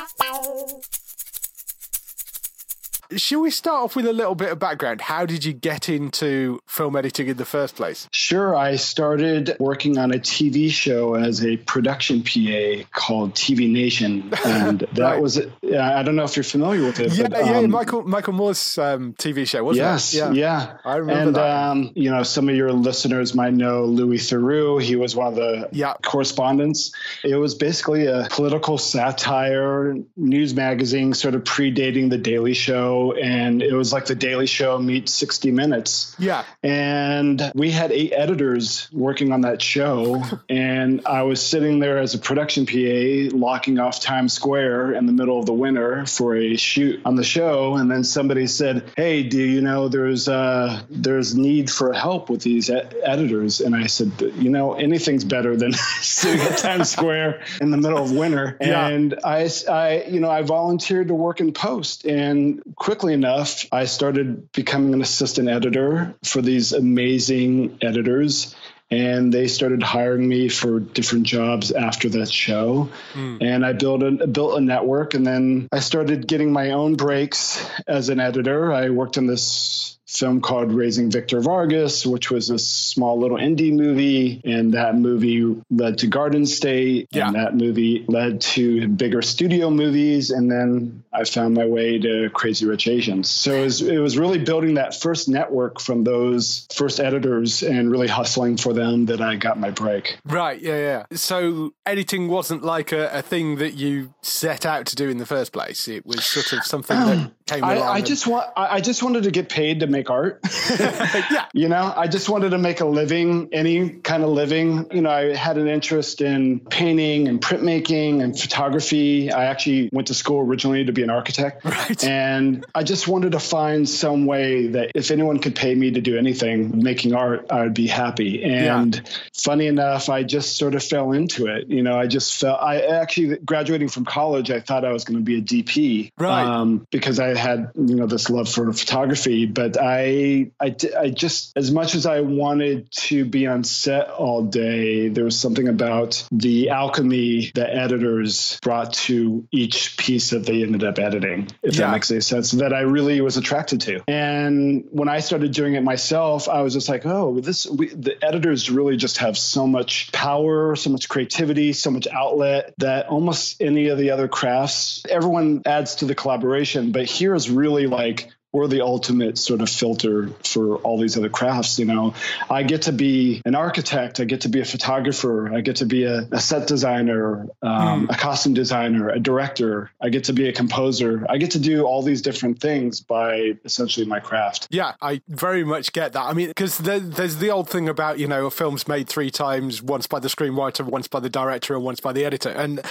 Should 3.17 3.41
we 3.41 3.51
start 3.51 3.85
off 3.85 3.97
with 3.97 4.07
a 4.07 4.13
little 4.13 4.35
bit 4.35 4.53
of 4.53 4.59
background? 4.59 5.01
How 5.01 5.27
did 5.27 5.45
you 5.45 5.53
get 5.53 5.89
into 5.89 6.61
film 6.67 6.95
editing 6.95 7.29
in 7.29 7.37
the 7.37 7.45
first 7.45 7.75
place? 7.75 8.09
Sure. 8.13 8.55
I 8.55 8.77
started 8.77 9.57
working 9.59 9.99
on 9.99 10.13
a 10.13 10.19
TV 10.19 10.71
show 10.71 11.15
as 11.15 11.45
a 11.45 11.57
production 11.57 12.23
PA 12.23 12.85
called 12.93 13.35
TV 13.35 13.71
Nation. 13.71 14.33
And 14.51 14.81
that 14.81 14.99
right. 14.99 15.23
was, 15.23 15.39
I 15.39 16.03
don't 16.03 16.17
know 16.17 16.25
if 16.25 16.35
you're 16.35 16.43
familiar 16.43 16.85
with 16.85 16.99
it. 16.99 17.13
Yeah, 17.13 17.29
but, 17.29 17.45
yeah, 17.45 17.59
um, 17.59 17.71
Michael 17.71 18.03
Michael 18.03 18.33
Moore's 18.33 18.79
um, 18.79 19.15
TV 19.15 19.47
show, 19.47 19.63
wasn't 19.63 19.85
yes, 19.85 20.13
it? 20.13 20.17
Yes, 20.17 20.35
yeah. 20.35 20.61
yeah. 20.67 20.77
I 20.85 20.97
remember 20.97 21.23
and, 21.23 21.37
that. 21.37 21.69
Um, 21.69 21.93
you 21.95 22.11
know, 22.11 22.23
some 22.25 22.49
of 22.49 22.57
your 22.57 22.73
listeners 22.73 23.35
might 23.35 23.53
know 23.53 23.85
Louis 23.85 24.19
Theroux. 24.19 24.83
He 24.83 24.97
was 24.97 25.15
one 25.15 25.29
of 25.29 25.35
the 25.37 25.69
yeah. 25.73 25.95
correspondents. 26.03 26.93
It 27.23 27.37
was 27.37 27.55
basically 27.55 28.07
a 28.07 28.27
political 28.31 28.77
satire 28.77 29.95
news 30.17 30.55
magazine, 30.55 31.15
sort 31.15 31.35
of 31.35 31.45
predating 31.45 32.11
The 32.11 32.19
Daily 32.19 32.55
Show. 32.55 33.00
And 33.13 33.63
it 33.63 33.75
was 33.75 33.93
like 33.93 34.07
The 34.07 34.15
Daily 34.15 34.47
Show 34.47 34.79
meets 34.79 35.13
60 35.15 35.51
Minutes. 35.51 36.15
Yeah. 36.19 36.45
And 36.63 37.51
we 37.55 37.71
had 37.71 37.93
eight 37.93 38.13
editors 38.13 38.89
working 38.93 39.33
on 39.33 39.43
that 39.43 39.63
show. 39.63 40.23
and 40.49 41.07
I 41.07 41.23
was 41.23 41.45
sitting 41.45 41.79
there 41.79 41.99
as 41.99 42.15
a 42.15 42.19
production 42.19 42.67
PA, 42.67 43.37
locking 43.37 43.79
off 43.79 44.01
Times 44.01 44.33
Square 44.33 44.93
in 44.93 45.07
the 45.07 45.13
middle 45.13 45.39
of 45.39 45.47
the 45.47 45.53
winter 45.53 46.07
for 46.07 46.37
a 46.37 46.57
shoot 46.57 47.01
on 47.05 47.17
the 47.17 47.25
show. 47.25 47.77
And 47.77 47.91
then 47.91 48.05
somebody 48.05 48.47
said, 48.47 48.91
Hey, 48.97 49.23
do 49.23 49.43
you 49.43 49.61
know 49.61 49.89
there's, 49.89 50.29
uh, 50.29 50.83
there's 50.91 51.35
need 51.35 51.71
for 51.71 51.93
help 51.93 52.31
with 52.31 52.43
these 52.43 52.71
e- 52.71 52.81
editors? 53.03 53.61
And 53.61 53.75
I 53.75 53.87
said, 53.87 54.13
You 54.37 54.51
know, 54.51 54.75
anything's 54.75 55.25
better 55.25 55.57
than 55.57 55.73
sitting 56.01 56.41
at 56.41 56.59
Times 56.59 56.91
Square 57.01 57.43
in 57.61 57.71
the 57.71 57.77
middle 57.77 58.03
of 58.03 58.13
winter. 58.13 58.57
Yeah. 58.61 58.89
And 58.89 59.19
I, 59.25 59.49
I, 59.69 60.05
you 60.09 60.21
know, 60.21 60.31
I 60.31 60.43
volunteered 60.43 61.09
to 61.09 61.15
work 61.15 61.41
in 61.41 61.53
post. 61.53 62.05
And 62.05 62.63
quickly 62.91 63.15
enough, 63.15 63.67
I 63.71 63.85
started 63.85 64.51
becoming 64.51 64.95
an 64.95 65.01
assistant 65.01 65.49
editor 65.49 66.17
for 66.25 66.43
these 66.43 66.73
amazing 66.73 67.79
editors 67.83 68.57
and 68.91 69.33
they 69.33 69.47
started 69.47 69.81
hiring 69.81 70.29
me 70.29 70.49
for 70.49 70.81
different 70.81 71.25
jobs 71.25 71.71
after 71.71 72.09
that 72.09 72.29
show 72.29 72.91
mm. 73.13 73.39
and 73.41 73.65
i 73.65 73.73
built 73.73 74.03
a 74.03 74.27
built 74.27 74.59
a 74.59 74.61
network 74.61 75.15
and 75.15 75.25
then 75.25 75.69
i 75.71 75.79
started 75.79 76.27
getting 76.27 76.53
my 76.53 76.73
own 76.73 76.97
breaks 76.97 77.65
as 77.87 78.09
an 78.09 78.19
editor 78.19 78.73
i 78.73 78.91
worked 78.91 79.17
on 79.17 79.27
this 79.27 80.00
film 80.11 80.41
called 80.41 80.73
Raising 80.73 81.11
Victor 81.11 81.41
Vargas, 81.41 82.05
which 82.05 82.31
was 82.31 82.51
a 82.51 82.59
small 82.59 83.19
little 83.19 83.37
indie 83.37 83.73
movie. 83.73 84.41
And 84.45 84.75
that 84.75 84.97
movie 84.97 85.63
led 85.71 85.99
to 85.99 86.07
Garden 86.09 86.47
State. 86.47 87.09
Yeah. 87.13 87.29
And 87.29 87.37
that 87.37 87.55
movie 87.55 88.05
led 88.09 88.41
to 88.43 88.89
bigger 88.89 89.23
studio 89.23 89.71
movies. 89.71 90.31
And 90.31 90.51
then 90.51 91.05
I 91.13 91.25
found 91.25 91.55
my 91.55 91.67
way 91.67 91.99
to 91.99 92.29
Crazy 92.31 92.67
Rich 92.67 92.89
Asians. 92.89 93.31
So 93.31 93.55
it 93.55 93.65
was, 93.65 93.83
it 93.83 93.99
was 93.99 94.19
really 94.19 94.39
building 94.39 94.75
that 94.75 95.01
first 95.01 95.29
network 95.29 95.81
from 95.81 96.05
those 96.05 96.67
first 96.75 97.01
editors 97.01 97.63
and 97.63 97.91
really 97.91 98.09
hustling 98.09 98.57
for 98.57 98.73
them 98.73 99.07
that 99.07 99.21
I 99.21 99.37
got 99.37 99.59
my 99.59 99.71
break. 99.71 100.19
Right. 100.25 100.61
Yeah. 100.61 100.77
Yeah. 100.79 101.05
So 101.13 101.75
editing 101.87 102.29
wasn't 102.29 102.65
like 102.65 102.93
a, 102.93 103.09
a 103.13 103.23
thing 103.23 103.57
that 103.57 103.75
you 103.75 104.15
set 104.23 104.67
out 104.67 104.87
to 104.87 104.97
do 104.97 105.09
in 105.09 105.19
the 105.19 105.27
first 105.27 105.53
place. 105.53 105.87
It 105.89 106.05
was 106.05 106.25
sort 106.25 106.53
of 106.53 106.65
something 106.65 106.97
that 106.97 107.17
um, 107.17 107.35
I. 107.53 107.81
I 107.81 108.01
just 108.01 108.27
want, 108.27 108.47
I 108.57 108.77
I 108.77 108.81
just 108.81 109.03
wanted 109.03 109.25
to 109.25 109.31
get 109.31 109.49
paid 109.49 109.81
to 109.81 109.87
make 109.87 110.11
art. 110.11 110.41
yeah. 110.71 111.47
You 111.53 111.69
know, 111.69 111.93
I 111.97 112.07
just 112.07 112.29
wanted 112.29 112.51
to 112.51 112.59
make 112.59 112.81
a 112.81 112.87
living, 112.87 113.49
any 113.53 113.91
kind 113.91 114.23
of 114.23 114.31
living. 114.31 114.87
You 114.93 115.03
know, 115.03 115.11
I 115.11 115.35
had 115.35 115.59
an 115.59 115.69
interest 115.69 116.21
in 116.21 116.61
painting 116.61 117.29
and 117.29 117.41
printmaking 117.41 118.23
and 118.23 118.39
photography. 118.39 119.33
I 119.33 119.47
actually 119.47 119.91
went 119.93 120.09
to 120.09 120.15
school 120.15 120.41
originally 120.47 120.85
to 120.85 120.93
be 120.93 121.03
an 121.03 121.11
architect. 121.11 121.65
Right. 121.71 122.05
And 122.05 122.67
I 122.75 122.83
just 122.83 123.07
wanted 123.09 123.33
to 123.33 123.39
find 123.39 123.89
some 123.89 124.27
way 124.27 124.67
that 124.69 124.91
if 124.95 125.11
anyone 125.11 125.39
could 125.39 125.55
pay 125.55 125.75
me 125.75 125.93
to 125.93 126.01
do 126.01 126.19
anything, 126.19 126.83
making 126.83 127.15
art, 127.15 127.47
I 127.51 127.63
would 127.63 127.75
be 127.75 127.87
happy. 127.87 128.43
And 128.43 128.97
Yeah. 128.97 129.03
funny 129.35 129.67
enough, 129.67 130.09
I 130.09 130.25
just 130.25 130.57
sort 130.57 130.75
of 130.75 130.83
fell 130.83 131.13
into 131.13 131.47
it. 131.47 131.69
You 131.69 131.83
know, 131.83 131.99
I 131.99 132.07
just 132.07 132.37
felt, 132.37 132.61
I 132.61 132.81
actually, 132.81 133.37
graduating 133.39 133.89
from 133.89 134.05
college, 134.05 134.51
I 134.51 134.61
thought 134.61 134.85
I 134.85 134.93
was 134.93 135.05
going 135.05 135.19
to 135.19 135.25
be 135.25 135.39
a 135.39 135.43
DP. 135.43 136.11
Right. 136.19 136.45
Um, 136.45 136.87
because 136.91 137.21
I 137.21 137.37
had, 137.41 137.71
you 137.75 137.97
know, 137.97 138.07
this 138.07 138.31
love 138.31 138.49
for 138.49 138.73
photography, 138.73 139.47
but 139.47 139.77
I, 139.81 140.51
I, 140.61 140.75
I 140.99 141.11
just, 141.11 141.53
as 141.57 141.71
much 141.71 141.95
as 141.95 142.07
I 142.07 142.21
wanted 142.21 142.91
to 142.93 143.25
be 143.25 143.47
on 143.47 143.65
set 143.65 144.11
all 144.11 144.43
day, 144.45 145.09
there 145.09 145.25
was 145.25 145.39
something 145.39 145.69
about 145.69 146.27
the 146.31 146.71
alchemy 146.71 147.51
that 147.55 147.71
editors 147.75 148.59
brought 148.63 148.93
to 148.95 149.47
each 149.51 149.97
piece 149.97 150.31
that 150.31 150.45
they 150.47 150.63
ended 150.63 150.85
up 150.85 150.99
editing, 150.99 151.49
if 151.63 151.75
Yeah. 151.75 151.87
that 151.87 151.93
makes 151.93 152.11
any 152.11 152.21
sense, 152.21 152.53
that 152.53 152.73
I 152.73 152.81
really 152.81 153.21
was 153.21 153.37
attracted 153.37 153.81
to. 153.83 154.01
And 154.09 154.87
when 154.91 155.09
I 155.09 155.21
started 155.21 155.53
doing 155.53 155.75
it 155.75 155.83
myself, 155.83 156.49
I 156.49 156.63
was 156.63 156.75
just 156.75 156.89
like, 156.89 157.07
oh, 157.07 157.41
this, 157.41 157.67
we, 157.67 157.89
the 157.89 158.23
editors 158.25 158.71
really 158.71 158.97
just 158.97 159.19
have 159.19 159.37
so 159.39 159.67
much 159.67 160.13
power, 160.13 160.77
so 160.77 160.91
much 160.91 161.09
creativity, 161.09 161.73
so 161.73 161.91
much 161.91 162.07
outlet 162.07 162.75
that 162.79 163.09
almost 163.09 163.61
any 163.61 163.89
of 163.89 163.99
the 163.99 164.11
other 164.11 164.29
crafts, 164.29 165.03
everyone 165.09 165.63
adds 165.67 165.97
to 165.97 166.05
the 166.05 166.15
collaboration. 166.15 166.93
But 166.93 167.07
here 167.07 167.30
is 167.35 167.51
really 167.51 167.87
like, 167.87 168.31
we're 168.53 168.67
the 168.67 168.81
ultimate 168.81 169.39
sort 169.39 169.61
of 169.61 169.69
filter 169.69 170.31
for 170.45 170.77
all 170.79 170.99
these 170.99 171.17
other 171.17 171.29
crafts. 171.29 171.79
You 171.79 171.85
know, 171.85 172.15
I 172.49 172.63
get 172.63 172.83
to 172.83 172.93
be 172.93 173.43
an 173.45 173.55
architect, 173.55 174.21
I 174.21 174.25
get 174.25 174.43
to 174.43 174.49
be 174.49 174.61
a 174.61 174.65
photographer, 174.65 175.55
I 175.55 175.61
get 175.61 175.77
to 175.77 175.87
be 175.87 176.05
a, 176.05 176.29
a 176.33 176.41
set 176.41 176.67
designer, 176.67 177.47
um, 177.63 178.09
a 178.11 178.17
costume 178.17 178.55
designer, 178.55 179.09
a 179.11 179.21
director, 179.21 179.91
I 180.01 180.09
get 180.09 180.25
to 180.25 180.33
be 180.33 180.49
a 180.49 180.53
composer. 180.53 181.25
I 181.29 181.39
get 181.39 181.53
to 181.53 181.59
do 181.59 181.85
all 181.85 182.03
these 182.03 182.23
different 182.23 182.61
things 182.61 183.01
by 183.01 183.53
essentially 183.65 184.07
my 184.07 184.21
craft. 184.21 184.67
Yeah, 184.71 184.95
I 185.01 185.23
very 185.29 185.65
much 185.65 185.93
get 185.93 186.15
that. 186.15 186.23
I 186.23 186.33
mean, 186.33 186.49
because 186.49 186.79
there, 186.79 187.01
there's 187.01 187.37
the 187.37 187.51
old 187.51 187.69
thing 187.69 187.89
about, 187.89 188.19
you 188.19 188.27
know, 188.27 188.47
a 188.47 188.51
film's 188.51 188.89
made 188.89 189.09
three 189.09 189.31
times 189.31 189.83
once 189.83 190.07
by 190.07 190.19
the 190.19 190.29
screenwriter, 190.29 190.85
once 190.85 191.07
by 191.07 191.21
the 191.21 191.31
director, 191.31 191.75
and 191.75 191.85
once 191.85 192.01
by 192.01 192.13
the 192.13 192.25
editor. 192.25 192.49
And 192.49 192.81
uh, 192.81 192.83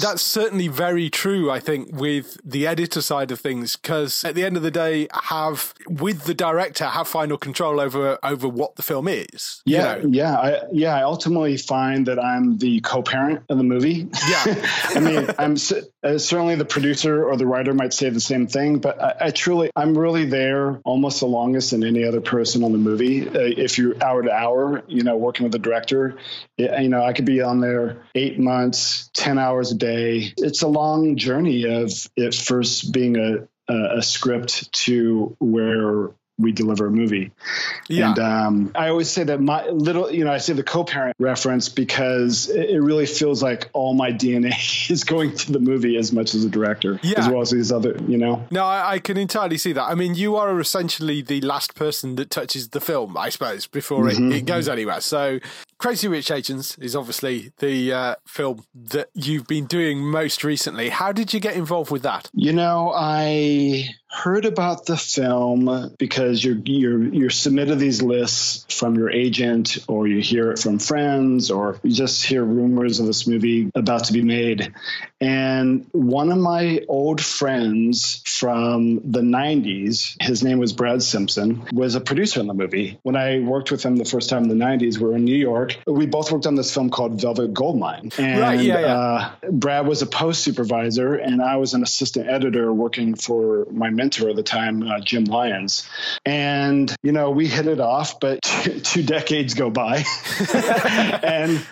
that's 0.00 0.22
certainly 0.22 0.68
very 0.68 1.10
true, 1.10 1.50
I 1.50 1.60
think, 1.60 1.90
with 1.92 2.38
the 2.44 2.66
editor 2.66 3.00
side 3.00 3.30
of 3.30 3.40
things, 3.40 3.76
because 3.76 4.24
at 4.24 4.34
the 4.34 4.44
end 4.44 4.56
of 4.56 4.62
the 4.62 4.70
day, 4.70 4.99
have, 5.12 5.74
with 5.88 6.24
the 6.24 6.34
director, 6.34 6.84
have 6.84 7.08
final 7.08 7.38
control 7.38 7.80
over 7.80 8.18
over 8.22 8.48
what 8.48 8.76
the 8.76 8.82
film 8.82 9.08
is. 9.08 9.62
you 9.64 9.76
Yeah, 9.76 9.96
know? 9.96 10.08
yeah, 10.10 10.36
I, 10.38 10.60
yeah. 10.72 10.96
I 10.96 11.02
ultimately 11.02 11.56
find 11.56 12.06
that 12.06 12.18
I'm 12.18 12.58
the 12.58 12.80
co-parent 12.80 13.42
of 13.48 13.56
the 13.58 13.64
movie. 13.64 14.08
Yeah. 14.28 14.68
I 14.94 15.00
mean, 15.00 15.28
I'm 15.38 15.56
uh, 16.02 16.18
certainly 16.18 16.54
the 16.56 16.64
producer 16.64 17.24
or 17.24 17.36
the 17.36 17.46
writer 17.46 17.74
might 17.74 17.92
say 17.92 18.08
the 18.10 18.20
same 18.20 18.46
thing, 18.46 18.78
but 18.78 19.00
I, 19.00 19.14
I 19.26 19.30
truly, 19.30 19.70
I'm 19.76 19.96
really 19.96 20.24
there 20.24 20.80
almost 20.84 21.20
the 21.20 21.26
longest 21.26 21.70
than 21.72 21.84
any 21.84 22.04
other 22.04 22.20
person 22.20 22.64
on 22.64 22.72
the 22.72 22.78
movie. 22.78 23.28
Uh, 23.28 23.32
if 23.40 23.78
you're 23.78 24.02
hour 24.02 24.22
to 24.22 24.32
hour, 24.32 24.82
you 24.88 25.02
know, 25.02 25.16
working 25.16 25.44
with 25.44 25.52
the 25.52 25.58
director, 25.58 26.16
it, 26.58 26.82
you 26.82 26.88
know, 26.88 27.02
I 27.02 27.12
could 27.12 27.24
be 27.26 27.40
on 27.42 27.60
there 27.60 28.02
eight 28.14 28.38
months, 28.38 29.10
ten 29.14 29.38
hours 29.38 29.72
a 29.72 29.76
day. 29.76 30.32
It's 30.36 30.62
a 30.62 30.68
long 30.68 31.16
journey 31.16 31.64
of 31.64 31.90
it 32.16 32.34
first 32.34 32.92
being 32.92 33.16
a 33.16 33.48
a, 33.70 34.02
script 34.02 34.72
to 34.72 35.36
where 35.38 36.10
we 36.40 36.52
deliver 36.52 36.86
a 36.86 36.90
movie. 36.90 37.32
Yeah. 37.88 38.10
And 38.10 38.18
um, 38.18 38.72
I 38.74 38.88
always 38.88 39.10
say 39.10 39.24
that 39.24 39.40
my 39.40 39.66
little, 39.68 40.10
you 40.10 40.24
know, 40.24 40.32
I 40.32 40.38
say 40.38 40.52
the 40.52 40.62
co-parent 40.62 41.16
reference 41.18 41.68
because 41.68 42.48
it, 42.48 42.70
it 42.70 42.80
really 42.80 43.06
feels 43.06 43.42
like 43.42 43.68
all 43.72 43.94
my 43.94 44.12
DNA 44.12 44.90
is 44.90 45.04
going 45.04 45.36
to 45.36 45.52
the 45.52 45.58
movie 45.60 45.96
as 45.96 46.12
much 46.12 46.34
as 46.34 46.44
the 46.44 46.50
director, 46.50 46.98
Yeah. 47.02 47.18
as 47.18 47.28
well 47.28 47.40
as 47.40 47.50
these 47.50 47.72
other, 47.72 47.96
you 48.06 48.16
know. 48.18 48.44
No, 48.50 48.64
I, 48.64 48.92
I 48.92 48.98
can 48.98 49.16
entirely 49.16 49.58
see 49.58 49.72
that. 49.72 49.84
I 49.84 49.94
mean, 49.94 50.14
you 50.14 50.36
are 50.36 50.58
essentially 50.60 51.22
the 51.22 51.40
last 51.42 51.74
person 51.74 52.16
that 52.16 52.30
touches 52.30 52.68
the 52.70 52.80
film, 52.80 53.16
I 53.16 53.28
suppose, 53.28 53.66
before 53.66 54.08
it, 54.08 54.18
it 54.18 54.46
goes 54.46 54.68
anywhere. 54.68 55.00
So, 55.00 55.38
Crazy 55.78 56.08
Rich 56.08 56.30
Asians 56.30 56.76
is 56.78 56.94
obviously 56.94 57.52
the 57.58 57.92
uh, 57.92 58.14
film 58.26 58.64
that 58.74 59.08
you've 59.14 59.46
been 59.46 59.64
doing 59.66 59.98
most 60.00 60.44
recently. 60.44 60.90
How 60.90 61.10
did 61.12 61.32
you 61.32 61.40
get 61.40 61.54
involved 61.56 61.90
with 61.90 62.02
that? 62.02 62.28
You 62.34 62.52
know, 62.52 62.92
I 62.94 63.88
heard 64.10 64.44
about 64.44 64.86
the 64.86 64.96
film 64.96 65.94
because 65.96 66.42
you're 66.44 66.58
you're 66.64 67.02
you're 67.14 67.30
submitted 67.30 67.78
these 67.78 68.02
lists 68.02 68.66
from 68.76 68.96
your 68.96 69.08
agent 69.08 69.78
or 69.86 70.08
you 70.08 70.20
hear 70.20 70.50
it 70.50 70.58
from 70.58 70.80
friends 70.80 71.50
or 71.52 71.78
you 71.84 71.92
just 71.94 72.24
hear 72.26 72.44
rumors 72.44 72.98
of 72.98 73.06
this 73.06 73.28
movie 73.28 73.70
about 73.76 74.04
to 74.04 74.12
be 74.12 74.22
made 74.22 74.74
and 75.20 75.86
one 75.92 76.32
of 76.32 76.38
my 76.38 76.82
old 76.88 77.20
friends 77.20 78.22
from 78.26 78.96
the 79.10 79.20
90s 79.20 80.20
his 80.20 80.42
name 80.42 80.58
was 80.58 80.72
Brad 80.72 81.02
Simpson 81.02 81.66
was 81.72 81.94
a 81.94 82.00
producer 82.00 82.40
in 82.40 82.46
the 82.46 82.54
movie 82.54 82.98
when 83.02 83.16
I 83.16 83.40
worked 83.40 83.70
with 83.70 83.82
him 83.82 83.96
the 83.96 84.04
first 84.04 84.28
time 84.28 84.42
in 84.44 84.48
the 84.48 84.64
90s 84.64 84.98
we 84.98 85.06
were 85.06 85.16
in 85.16 85.24
New 85.24 85.36
York 85.36 85.76
we 85.86 86.06
both 86.06 86.32
worked 86.32 86.46
on 86.46 86.54
this 86.54 86.72
film 86.72 86.90
called 86.90 87.20
Velvet 87.20 87.54
Goldmine 87.54 88.10
and 88.18 88.40
Right, 88.40 88.60
yeah, 88.60 88.80
yeah. 88.80 88.96
Uh, 88.96 89.30
Brad 89.50 89.86
was 89.86 90.02
a 90.02 90.06
post 90.06 90.42
supervisor 90.42 91.14
and 91.14 91.42
I 91.42 91.56
was 91.56 91.74
an 91.74 91.82
assistant 91.82 92.28
editor 92.28 92.72
working 92.72 93.14
for 93.14 93.66
my 93.70 93.90
mentor 93.90 94.30
at 94.30 94.36
the 94.36 94.42
time, 94.42 94.82
uh, 94.82 95.00
Jim 95.00 95.24
Lyons. 95.24 95.88
And, 96.24 96.94
you 97.02 97.12
know, 97.12 97.30
we 97.30 97.46
hit 97.46 97.66
it 97.66 97.80
off, 97.80 98.20
but 98.20 98.42
two, 98.42 98.80
two 98.80 99.02
decades 99.02 99.54
go 99.54 99.70
by. 99.70 100.04
and, 101.22 101.64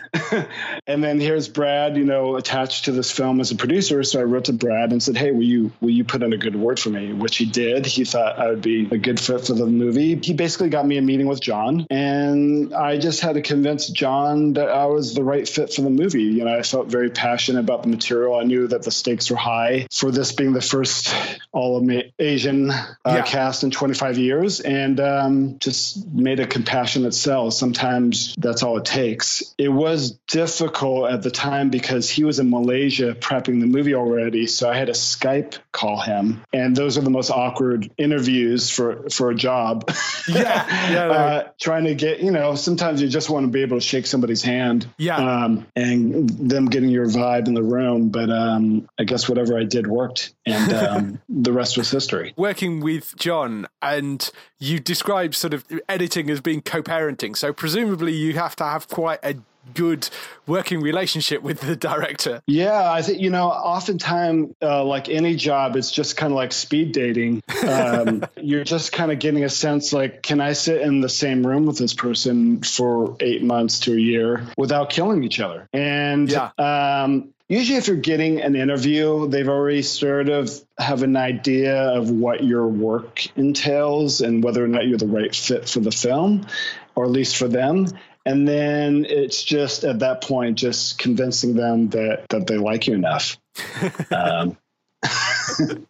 and 0.87 1.03
then 1.03 1.21
here's 1.21 1.49
Brad, 1.49 1.97
you 1.97 2.05
know, 2.05 2.37
attached 2.37 2.85
to 2.87 2.93
this 2.93 3.11
film 3.11 3.38
as 3.41 3.51
a 3.51 3.57
producer. 3.57 4.03
So 4.03 4.21
I 4.21 4.25
wrote 4.25 4.47
to 4.47 4.53
Brad 4.53 4.93
and 4.93 5.03
said, 5.03 5.17
Hey, 5.17 5.31
will 5.31 5.43
you, 5.43 5.73
will 5.81 5.91
you 5.91 6.05
put 6.05 6.23
in 6.23 6.33
a 6.33 6.39
good 6.39 6.57
word 6.57 6.79
for 6.79 6.91
me? 6.91 7.13
Which 7.13 7.37
he 7.37 7.47
did. 7.47 7.87
He 7.87 8.05
thought 8.05 8.39
I 8.39 8.49
would 8.49 8.63
be 8.63 8.89
a 8.91 8.99
good 8.99 9.21
fit 9.21 9.47
for 9.47 9.55
the 9.55 9.67
movie. 9.67 10.17
He 10.17 10.35
basically 10.35 10.71
got 10.71 10.87
me 10.87 10.99
a 10.99 11.03
meeting 11.03 11.27
with 11.27 11.41
John 11.41 11.87
and 11.91 12.75
I 12.75 12.99
just 12.99 13.21
had 13.21 13.35
to 13.35 13.43
convince 13.43 13.89
John 13.89 14.55
that 14.55 14.69
I 14.69 14.87
was 14.87 15.15
the 15.15 15.25
right 15.25 15.49
fit 15.49 15.73
for 15.73 15.83
the 15.83 15.91
movie. 15.91 16.23
You 16.23 16.45
know, 16.45 16.57
I 16.57 16.63
felt 16.63 16.89
very 16.89 17.11
passionate 17.11 17.61
about 17.61 17.83
the 17.83 17.89
material. 17.89 18.39
I 18.39 18.45
knew 18.45 18.67
that 18.69 18.83
the 18.83 18.91
stakes 18.91 19.31
were 19.31 19.37
high 19.37 19.87
for 19.93 20.11
this 20.11 20.33
being 20.33 20.53
the 20.53 20.61
first 20.61 21.15
all 21.53 21.79
Asian 22.19 22.71
uh, 22.71 22.87
yeah. 23.07 23.23
cast 23.23 23.65
in 23.65 23.71
25 23.71 24.19
years, 24.19 24.61
and 24.61 25.01
um, 25.01 25.59
just 25.59 26.07
made 26.09 26.41
a 26.41 26.47
compassionate 26.47 27.15
sell. 27.15 27.51
Sometimes 27.51 28.35
that's 28.39 28.63
all 28.63 28.79
it 28.79 28.85
takes. 28.85 29.55
It 29.59 29.69
was 29.69 30.13
difficult 30.27 31.11
at 31.11 31.23
the 31.23 31.31
time 31.31 31.71
because 31.71 32.11
he 32.11 32.25
was 32.25 32.39
in 32.39 32.51
Malaysia 32.51 33.15
prepping 33.29 33.61
the 33.61 33.67
movie 33.67 33.95
already, 33.95 34.47
so 34.47 34.71
I 34.71 34.77
had 34.77 34.87
to 34.87 34.95
Skype 34.95 35.59
call 35.71 36.01
him, 36.01 36.43
and 36.53 36.75
those 36.75 36.97
are 36.97 37.03
the 37.03 37.11
most 37.11 37.31
awkward 37.31 37.91
interviews 37.99 38.71
for 38.71 39.11
for 39.11 39.31
a 39.31 39.35
job. 39.35 39.91
Yeah, 40.29 40.93
yeah. 40.93 41.07
uh, 41.07 41.49
trying 41.59 41.85
to 41.85 41.95
get 41.95 42.21
you 42.21 42.31
know, 42.31 42.55
sometimes 42.55 43.01
you 43.01 43.09
just 43.09 43.31
want 43.31 43.45
to 43.45 43.51
be 43.51 43.63
able 43.63 43.79
to 43.79 43.81
shake 43.81 44.07
somebody's 44.07 44.43
hand. 44.43 44.87
Yeah. 44.99 45.17
Um, 45.17 45.67
and 45.75 46.29
them 46.29 46.67
getting 46.67 46.91
your 46.91 47.07
vibe 47.07 47.49
in 47.49 47.55
the 47.55 47.63
room. 47.63 48.11
But 48.11 48.29
um, 48.29 48.91
I 48.99 49.05
guess 49.05 49.27
whatever 49.27 49.59
I 49.59 49.65
did 49.65 49.87
worked, 49.87 50.35
and 50.45 50.73
um, 50.75 51.21
the 51.31 51.51
rest 51.51 51.79
was 51.79 51.91
history. 51.91 52.35
Working 52.37 52.81
with 52.81 53.17
John, 53.17 53.69
and 53.81 54.31
you 54.59 54.81
described 54.81 55.35
sort 55.35 55.55
of 55.55 55.65
editing 55.89 56.29
as 56.29 56.43
being 56.43 56.61
co-parenting. 56.61 57.35
So 57.35 57.55
presumably 57.55 58.13
you 58.13 58.35
have 58.35 58.55
to 58.57 58.65
have 58.65 58.89
quite 58.89 59.21
a 59.23 59.37
good 59.75 60.09
working 60.47 60.81
relationship 60.81 61.43
with 61.43 61.61
the 61.61 61.77
director. 61.77 62.43
Yeah, 62.47 62.91
I 62.91 63.03
think 63.03 63.21
you 63.21 63.31
know, 63.31 63.49
oftentimes, 63.49 64.55
uh, 64.63 64.85
like 64.85 65.09
any 65.09 65.37
job, 65.37 65.77
it's 65.77 65.91
just 65.91 66.17
kind 66.17 66.33
of 66.33 66.37
like 66.37 66.53
speed 66.53 66.93
dating. 66.93 67.43
Um, 67.67 68.25
you're 68.37 68.65
just 68.65 68.93
kind 68.93 69.13
of 69.13 69.19
getting 69.19 69.45
a 69.45 69.49
sense, 69.49 69.93
like, 69.93 70.23
can 70.23 70.41
I 70.41 70.53
sit 70.53 70.81
in 70.81 71.01
the 71.01 71.09
same 71.09 71.47
room 71.47 71.67
with 71.67 71.79
this 71.79 71.95
person 71.95 72.63
for 72.63 73.17
eight 73.21 73.43
months 73.43 73.81
to 73.81 73.93
a 73.93 73.99
year 73.99 74.47
without 74.57 74.91
killing 74.91 75.25
each 75.25 75.41
other? 75.41 75.69
And 75.73 76.31
yeah. 76.31 76.51
um, 76.59 77.33
usually 77.49 77.79
if 77.79 77.89
you're 77.89 77.97
getting 77.97 78.41
an 78.43 78.55
interview 78.55 79.27
they've 79.29 79.49
already 79.49 79.83
sort 79.83 80.29
of 80.29 80.51
have 80.79 81.03
an 81.03 81.17
idea 81.17 81.77
of 81.97 82.11
what 82.11 82.45
your 82.45 82.67
work 82.67 83.27
entails 83.37 84.21
and 84.21 84.45
whether 84.45 84.63
or 84.63 84.69
not 84.69 84.87
you're 84.87 84.99
the 84.99 85.07
right 85.07 85.35
fit 85.35 85.69
for 85.69 85.81
the 85.81 85.91
film 85.91 86.47
or 86.95 87.05
at 87.05 87.11
least 87.11 87.37
for 87.37 87.49
them 87.49 87.87
and 88.29 88.47
then 88.47 89.07
it's 89.09 89.43
just 89.43 89.85
at 89.85 90.01
that 90.01 90.21
point 90.23 90.59
just 90.59 90.99
convincing 90.99 91.55
them 91.55 91.89
that 91.89 92.29
that 92.29 92.47
they 92.47 92.59
like 92.59 92.87
you 92.87 92.95
enough. 92.95 93.39
Um, 94.11 94.57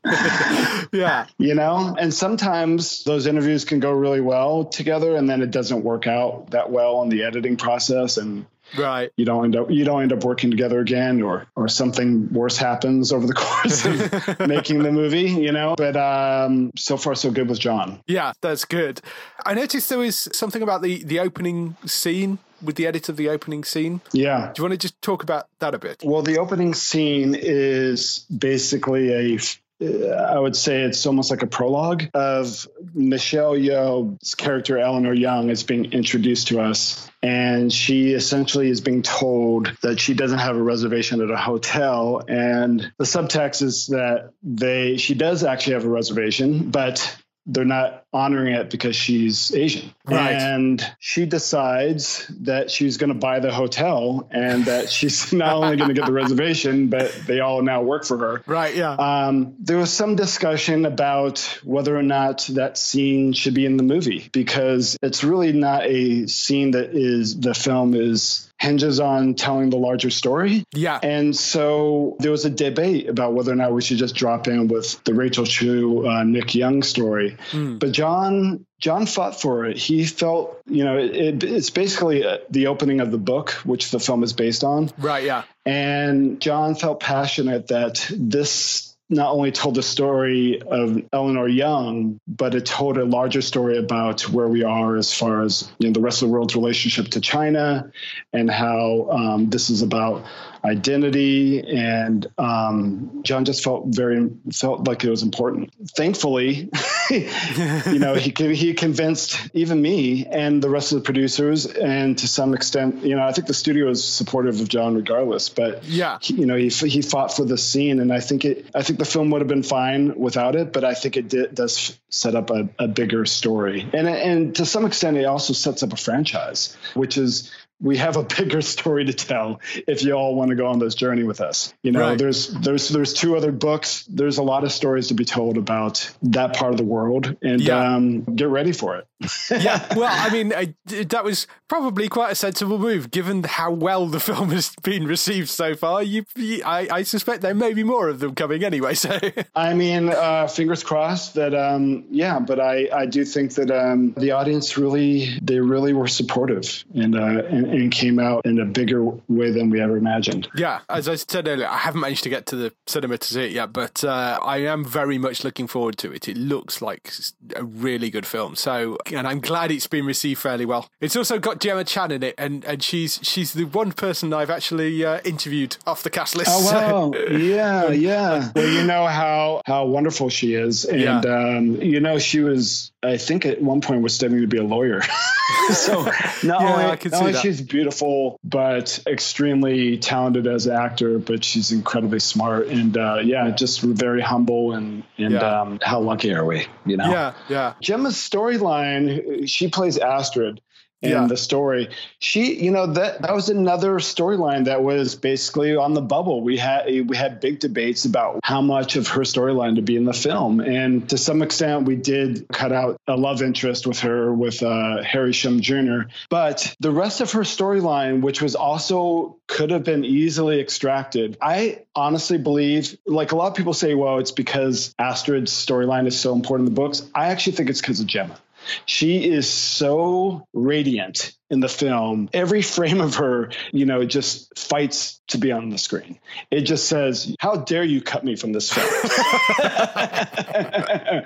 yeah. 0.93 1.26
You 1.39 1.55
know? 1.55 1.97
And 1.99 2.12
sometimes 2.12 3.05
those 3.05 3.26
interviews 3.26 3.64
can 3.64 3.80
go 3.80 3.91
really 3.91 4.20
well 4.20 4.64
together 4.64 5.16
and 5.16 5.28
then 5.28 5.43
it 5.43 5.51
doesn't 5.51 5.82
work 5.82 6.07
out 6.07 6.51
that 6.51 6.70
well 6.70 7.03
in 7.03 7.09
the 7.09 7.24
editing 7.24 7.57
process 7.57 8.18
and 8.18 8.47
right 8.76 9.10
you 9.16 9.24
don't 9.24 9.44
end 9.44 9.56
up 9.56 9.70
you 9.70 9.84
don't 9.84 10.02
end 10.02 10.12
up 10.12 10.24
working 10.24 10.50
together 10.50 10.80
again 10.80 11.22
or 11.22 11.46
or 11.56 11.68
something 11.68 12.32
worse 12.32 12.56
happens 12.56 13.12
over 13.12 13.26
the 13.26 13.34
course 13.34 13.84
of 13.84 14.40
making 14.48 14.82
the 14.82 14.92
movie 14.92 15.30
you 15.30 15.52
know 15.52 15.74
but 15.76 15.96
um 15.96 16.70
so 16.76 16.96
far 16.96 17.14
so 17.14 17.30
good 17.30 17.48
with 17.48 17.58
john 17.58 18.00
yeah 18.06 18.32
that's 18.40 18.64
good 18.64 19.00
i 19.46 19.54
noticed 19.54 19.88
there 19.88 19.98
was 19.98 20.28
something 20.32 20.62
about 20.62 20.82
the 20.82 21.02
the 21.04 21.18
opening 21.18 21.76
scene 21.86 22.38
with 22.62 22.76
the 22.76 22.86
edit 22.86 23.08
of 23.08 23.16
the 23.16 23.28
opening 23.28 23.64
scene. 23.64 24.00
Yeah. 24.12 24.52
Do 24.52 24.60
you 24.60 24.64
want 24.64 24.72
to 24.72 24.78
just 24.78 25.00
talk 25.00 25.22
about 25.22 25.48
that 25.60 25.74
a 25.74 25.78
bit? 25.78 26.02
Well, 26.04 26.22
the 26.22 26.38
opening 26.38 26.74
scene 26.74 27.36
is 27.38 28.26
basically 28.36 29.12
a 29.12 29.38
I 29.81 30.39
would 30.39 30.57
say 30.57 30.83
it's 30.83 31.07
almost 31.07 31.31
like 31.31 31.43
a 31.43 31.47
prologue 31.47 32.05
of 32.12 32.66
Michelle 32.95 33.53
Yeoh's 33.53 34.35
character, 34.35 34.79
Eleanor 34.79 35.14
Young, 35.14 35.51
is 35.51 35.62
being 35.62 35.93
introduced 35.93 36.49
to 36.49 36.61
us. 36.61 37.09
And 37.22 37.72
she 37.72 38.12
essentially 38.12 38.70
is 38.70 38.81
being 38.81 39.03
told 39.03 39.72
that 39.83 40.01
she 40.01 40.14
doesn't 40.14 40.39
have 40.39 40.57
a 40.57 40.62
reservation 40.62 41.20
at 41.20 41.31
a 41.31 41.37
hotel. 41.37 42.22
And 42.26 42.93
the 42.99 43.05
subtext 43.05 43.62
is 43.62 43.87
that 43.89 44.33
they 44.43 44.97
she 44.97 45.14
does 45.14 45.45
actually 45.45 45.74
have 45.74 45.85
a 45.85 45.91
reservation, 45.91 46.70
but 46.70 47.16
they're 47.49 47.64
not 47.64 48.05
honoring 48.12 48.55
it 48.55 48.70
because 48.70 48.94
she's 48.94 49.55
Asian. 49.55 49.92
Right. 50.05 50.32
And 50.32 50.84
she 50.99 51.24
decides 51.24 52.30
that 52.42 52.70
she's 52.70 52.99
going 52.99 53.12
to 53.12 53.18
buy 53.18 53.40
the 53.40 53.53
hotel 53.53 54.28
and 54.30 54.66
that 54.66 54.90
she's 54.90 55.32
not 55.32 55.55
only 55.55 55.76
going 55.76 55.88
to 55.88 55.94
get 55.94 56.07
the 56.07 56.12
reservation, 56.12 56.88
but 56.88 57.11
they 57.26 57.40
all 57.40 57.62
now 57.62 57.82
work 57.82 58.05
for 58.05 58.18
her. 58.18 58.42
Right. 58.46 58.74
Yeah. 58.74 58.92
Um, 58.92 59.57
there 59.59 59.78
was 59.78 59.92
some 59.92 60.14
discussion 60.14 60.84
about 60.84 61.40
whether 61.64 61.96
or 61.96 62.03
not 62.03 62.46
that 62.53 62.76
scene 62.76 63.32
should 63.32 63.55
be 63.55 63.64
in 63.64 63.78
the 63.78 63.82
movie 63.82 64.28
because 64.32 64.99
it's 65.03 65.24
really 65.24 65.53
not 65.53 65.86
a 65.86 66.26
scene 66.26 66.72
that 66.72 66.90
is 66.94 67.40
the 67.40 67.55
film 67.55 67.94
is 67.94 68.47
hinges 68.59 69.00
on 69.00 69.34
telling 69.34 69.70
the 69.70 69.76
larger 69.76 70.11
story. 70.11 70.64
Yeah. 70.72 70.98
And 71.02 71.36
so 71.36 72.16
there 72.18 72.30
was 72.30 72.44
a 72.44 72.50
debate 72.50 73.09
about 73.09 73.32
whether 73.32 73.52
or 73.52 73.56
not 73.56 73.72
we 73.72 73.82
should 73.82 73.98
just 73.98 74.14
drop 74.14 74.48
in 74.48 74.68
with 74.68 75.02
the 75.04 75.14
Rachel 75.14 75.46
Chu, 75.46 76.06
uh, 76.06 76.24
Nick 76.24 76.54
Young 76.54 76.82
story. 76.82 77.36
Mm. 77.52 77.78
But 77.78 77.92
John 77.92 78.66
John 78.80 79.06
fought 79.06 79.40
for 79.40 79.66
it. 79.66 79.76
He 79.76 80.04
felt, 80.04 80.61
you 80.66 80.84
know, 80.84 80.98
it, 80.98 81.16
it, 81.16 81.44
it's 81.44 81.70
basically 81.70 82.24
uh, 82.24 82.38
the 82.48 82.68
opening 82.68 83.00
of 83.00 83.11
the 83.11 83.18
book, 83.18 83.50
which 83.64 83.90
the 83.90 83.98
film 83.98 84.22
is 84.22 84.32
based 84.32 84.62
on. 84.62 84.90
Right. 84.98 85.24
Yeah. 85.24 85.42
And 85.66 86.40
John 86.40 86.76
felt 86.76 87.00
passionate 87.00 87.68
that 87.68 88.09
this 88.16 88.88
not 89.11 89.32
only 89.32 89.52
told 89.52 89.74
the 89.74 89.82
story 89.82 90.61
of 90.61 91.02
Eleanor 91.12 91.48
Young, 91.48 92.20
but 92.26 92.54
it 92.54 92.66
told 92.66 92.98
a 92.98 93.04
larger 93.04 93.40
story 93.40 93.78
about 93.78 94.28
where 94.28 94.48
we 94.48 94.64
are 94.64 94.96
as 94.96 95.12
far 95.12 95.42
as 95.42 95.70
you 95.78 95.88
know, 95.88 95.92
the 95.92 96.00
rest 96.00 96.22
of 96.22 96.28
the 96.28 96.32
world's 96.32 96.54
relationship 96.54 97.09
to 97.09 97.20
China 97.20 97.90
and 98.32 98.50
how 98.50 99.09
um, 99.11 99.50
this 99.50 99.70
is 99.70 99.82
about 99.82 100.26
identity. 100.64 101.61
And 101.61 102.26
um, 102.38 103.20
John 103.22 103.44
just 103.44 103.62
felt 103.62 103.86
very 103.86 104.30
felt 104.52 104.86
like 104.86 105.04
it 105.04 105.11
was 105.11 105.22
important. 105.22 105.72
Thankfully, 105.96 106.70
you 107.11 107.98
know, 107.98 108.14
he 108.14 108.32
he 108.54 108.74
convinced 108.74 109.48
even 109.54 109.80
me 109.80 110.26
and 110.26 110.62
the 110.62 110.70
rest 110.70 110.92
of 110.92 110.98
the 110.98 111.04
producers, 111.04 111.66
and 111.66 112.18
to 112.18 112.28
some 112.28 112.54
extent, 112.54 113.04
you 113.04 113.16
know, 113.16 113.22
I 113.22 113.32
think 113.32 113.46
the 113.46 113.54
studio 113.54 113.90
is 113.90 114.04
supportive 114.04 114.61
of 114.61 114.68
John 114.68 114.94
regardless. 114.94 115.48
But 115.48 115.84
yeah, 115.84 116.18
he, 116.20 116.34
you 116.34 116.46
know, 116.46 116.56
he 116.56 116.68
he 116.68 117.02
fought 117.02 117.34
for 117.34 117.44
the 117.44 117.59
scene, 117.59 118.00
and 118.00 118.12
I 118.12 118.20
think 118.20 118.44
it. 118.44 118.70
I 118.74 118.82
think 118.82 118.98
the 118.98 119.04
film 119.04 119.30
would 119.30 119.40
have 119.40 119.48
been 119.48 119.62
fine 119.62 120.18
without 120.18 120.56
it, 120.56 120.72
but 120.72 120.84
I 120.84 120.94
think 120.94 121.16
it 121.16 121.28
did, 121.28 121.54
does 121.54 121.98
set 122.11 122.34
up 122.34 122.50
a, 122.50 122.68
a 122.78 122.88
bigger 122.88 123.24
story, 123.24 123.88
and 123.92 124.09
and 124.09 124.54
to 124.56 124.66
some 124.66 124.84
extent, 124.84 125.16
it 125.16 125.24
also 125.24 125.52
sets 125.52 125.82
up 125.82 125.92
a 125.92 125.96
franchise, 125.96 126.76
which 126.94 127.16
is 127.16 127.50
we 127.81 127.97
have 127.99 128.16
a 128.16 128.22
bigger 128.22 128.61
story 128.62 129.05
to 129.05 129.12
tell 129.12 129.61
if 129.87 130.03
you 130.03 130.12
all 130.12 130.35
want 130.35 130.51
to 130.51 130.57
go 130.57 130.66
on 130.66 130.79
this 130.79 130.95
journey 130.95 131.22
with 131.22 131.41
us. 131.41 131.72
You 131.83 131.93
know, 131.93 132.01
right. 132.01 132.18
there's 132.18 132.49
there's 132.49 132.89
there's 132.89 133.14
two 133.14 133.37
other 133.37 133.53
books. 133.53 134.05
There's 134.09 134.39
a 134.39 134.43
lot 134.43 134.64
of 134.64 134.72
stories 134.72 135.09
to 135.09 135.14
be 135.14 135.24
told 135.24 135.59
about 135.59 136.11
that 136.22 136.57
part 136.57 136.72
of 136.72 136.79
the 136.79 136.85
world, 136.85 137.37
and 137.43 137.61
yeah. 137.61 137.95
um, 137.95 138.22
get 138.22 138.49
ready 138.49 138.72
for 138.72 138.97
it. 138.97 139.07
yeah, 139.51 139.87
well, 139.97 140.11
I 140.11 140.31
mean, 140.31 140.53
I, 140.55 140.74
that 140.87 141.24
was 141.24 141.47
probably 141.68 142.09
quite 142.09 142.33
a 142.33 142.35
sensible 142.35 142.79
move, 142.79 143.11
given 143.11 143.43
how 143.45 143.70
well 143.72 144.07
the 144.07 144.20
film 144.20 144.51
has 144.51 144.74
been 144.83 145.07
received 145.07 145.49
so 145.49 145.74
far. 145.74 146.03
You, 146.03 146.24
you 146.37 146.62
I, 146.64 146.89
I, 146.91 147.03
suspect 147.03 147.43
there 147.43 147.55
may 147.55 147.74
be 147.74 147.83
more 147.83 148.09
of 148.09 148.20
them 148.20 148.35
coming 148.35 148.64
anyway. 148.64 148.95
So, 148.95 149.18
I 149.55 149.74
mean, 149.74 150.09
uh, 150.09 150.47
fingers 150.47 150.85
crossed 150.85 151.35
that, 151.35 151.55
um, 151.55 152.07
yeah. 152.11 152.39
But 152.39 152.61
I, 152.61 152.89
I 152.93 153.07
do 153.07 153.24
think 153.24 153.55
that 153.55 153.70
um, 153.70 154.14
the 154.16 154.33
audience 154.33 154.79
really, 154.79 155.39
they 155.43 155.59
really 155.59 155.93
were 155.93 156.09
supportive 156.09 156.85
and, 156.95 157.16
uh, 157.16 157.45
and 157.45 157.67
and 157.68 157.90
came 157.90 158.18
out 158.18 158.44
in 158.44 158.58
a 158.58 158.64
bigger 158.64 159.04
way 159.04 159.50
than 159.50 159.70
we 159.70 159.80
ever 159.80 159.96
imagined. 159.96 160.48
Yeah, 160.54 160.80
as 160.88 161.08
I 161.08 161.16
said 161.16 161.48
earlier, 161.48 161.66
I 161.66 161.78
haven't 161.78 162.00
managed 162.00 162.22
to 162.24 162.28
get 162.28 162.46
to 162.46 162.56
the 162.56 162.72
cinema 162.86 163.18
to 163.18 163.26
see 163.26 163.44
it 163.44 163.52
yet, 163.52 163.72
but 163.72 164.04
uh, 164.04 164.38
I 164.42 164.58
am 164.58 164.84
very 164.84 165.18
much 165.18 165.44
looking 165.44 165.66
forward 165.66 165.98
to 165.98 166.12
it. 166.12 166.28
It 166.28 166.36
looks 166.36 166.80
like 166.82 167.12
a 167.56 167.64
really 167.64 168.10
good 168.10 168.26
film. 168.26 168.56
So, 168.56 168.98
and 169.12 169.26
I'm 169.26 169.40
glad 169.40 169.70
it's 169.70 169.86
been 169.86 170.06
received 170.06 170.40
fairly 170.40 170.64
well. 170.64 170.88
It's 171.00 171.16
also 171.16 171.38
got 171.38 171.60
Gemma 171.60 171.84
Chan 171.84 172.10
in 172.10 172.22
it, 172.22 172.34
and, 172.38 172.64
and 172.64 172.82
she's 172.82 173.20
she's 173.22 173.52
the 173.52 173.64
one 173.64 173.92
person 173.92 174.32
I've 174.32 174.50
actually 174.50 175.04
uh, 175.04 175.20
interviewed 175.24 175.76
off 175.86 176.02
the 176.02 176.10
cast 176.10 176.36
list. 176.36 176.50
Oh 176.52 176.72
wow! 176.72 177.12
So. 177.12 177.18
yeah, 177.36 177.90
yeah. 177.90 178.50
Well, 178.54 178.68
you 178.68 178.84
know 178.84 179.06
how 179.06 179.62
how 179.66 179.86
wonderful 179.86 180.30
she 180.30 180.54
is, 180.54 180.84
and 180.84 181.00
yeah. 181.00 181.18
um, 181.20 181.76
you 181.82 182.00
know 182.00 182.18
she 182.18 182.40
was 182.40 182.92
I 183.03 183.16
think 183.16 183.46
at 183.46 183.62
one 183.62 183.80
point 183.80 184.03
was 184.03 184.14
studying 184.14 184.40
to 184.40 184.46
be 184.49 184.59
a 184.59 184.64
lawyer. 184.64 185.03
so 185.72 186.03
not 186.42 186.61
Yeah, 186.62 186.72
only, 186.72 186.84
I 186.84 186.96
can 186.96 187.11
not 187.12 187.20
only 187.20 187.34
she's 187.34 187.61
beautiful, 187.61 188.40
but 188.42 189.01
extremely 189.07 189.99
talented 189.99 190.46
as 190.46 190.66
an 190.66 190.74
actor, 190.74 191.18
but 191.18 191.44
she's 191.44 191.70
incredibly 191.70 192.18
smart 192.18 192.66
and 192.68 192.96
uh, 192.96 193.20
yeah, 193.22 193.51
just 193.51 193.80
very 193.82 194.20
humble 194.20 194.72
and 194.72 195.05
and 195.16 195.34
Yeah. 195.34 195.61
um, 195.61 195.78
how 195.82 196.01
lucky 196.01 196.32
are 196.34 196.44
we? 196.44 196.66
You 196.86 196.96
know. 196.96 197.11
Yeah, 197.11 197.34
yeah. 197.49 197.74
Gemma's 197.80 198.16
storyline, 198.16 199.49
she 199.49 199.68
plays 199.68 199.99
Astrid 199.99 200.61
in 201.01 201.11
Yeah. 201.11 201.26
the 201.26 201.36
story. 201.36 201.90
She, 202.18 202.62
you 202.62 202.70
know, 202.72 202.86
that 202.94 203.22
that 203.22 203.34
was 203.34 203.49
another 203.49 203.94
storyline 204.01 204.64
that 204.64 204.82
was 204.82 205.14
basically 205.14 205.76
on 205.76 205.94
the 205.94 206.01
bubble. 206.01 206.42
We 206.42 206.57
had 206.57 206.86
we 207.09 207.16
had 207.16 207.40
big 207.40 207.61
debates 207.61 208.05
about 208.05 208.40
how 208.42 208.61
much 208.62 208.96
of 208.96 209.07
her 209.09 209.20
storyline 209.22 209.76
to 209.76 209.82
be 209.82 209.96
in 209.96 210.05
the 210.05 210.12
film, 210.12 210.61
and 210.61 211.09
to 211.11 211.18
some 211.18 211.42
extent, 211.42 211.86
we 211.86 211.94
did 211.96 212.46
cut 212.53 212.72
out 212.72 213.01
a 213.07 213.16
love 213.16 213.42
interest 213.42 213.86
with 213.86 214.01
her 214.01 214.32
with 214.32 214.62
uh, 214.62 215.03
Harry 215.03 215.32
Shum 215.32 215.61
Jr. 215.61 216.09
But 216.30 216.74
the 216.80 216.90
rest 216.90 217.20
of 217.20 217.30
her 217.32 217.42
storyline, 217.42 218.20
which 218.20 218.42
was 218.42 218.55
also 218.57 219.36
could 219.46 219.70
have 219.70 219.84
been 219.84 220.05
easily 220.05 220.61
extracted, 220.61 221.36
I 221.40 221.82
honestly 221.94 222.38
believe, 222.38 222.99
like 223.07 223.32
a 223.32 223.36
lot 223.36 223.49
of 223.49 223.55
people 223.55 223.72
say, 223.72 223.94
well, 223.94 224.18
it's 224.18 224.32
because 224.32 224.94
Astrid's 224.99 225.53
storyline 225.53 226.07
is 226.07 226.18
so 226.18 226.34
important 226.34 226.68
in 226.68 226.74
the 226.74 226.80
books. 226.80 227.03
I 227.14 227.28
actually 227.28 227.53
think 227.53 227.70
it's 227.70 227.80
because 227.80 228.01
of 228.01 228.07
Gemma. 228.07 228.38
She 228.86 229.30
is 229.30 229.48
so 229.48 230.46
radiant 230.52 231.32
in 231.51 231.61
the 231.61 231.68
film. 231.68 232.28
Every 232.32 232.62
frame 232.62 233.01
of 233.01 233.16
her, 233.16 233.51
you 233.72 233.86
know, 233.86 234.05
just 234.05 234.57
fights 234.59 235.20
to 235.28 235.38
be 235.38 235.53
on 235.53 235.70
the 235.70 235.78
screen. 235.78 236.18
It 236.51 236.62
just 236.62 236.88
says, 236.88 237.34
How 237.40 237.57
dare 237.57 237.84
you 237.84 238.01
cut 238.03 238.24
me 238.24 238.36
from 238.36 238.53
this 238.53 238.70
film? 238.72 238.86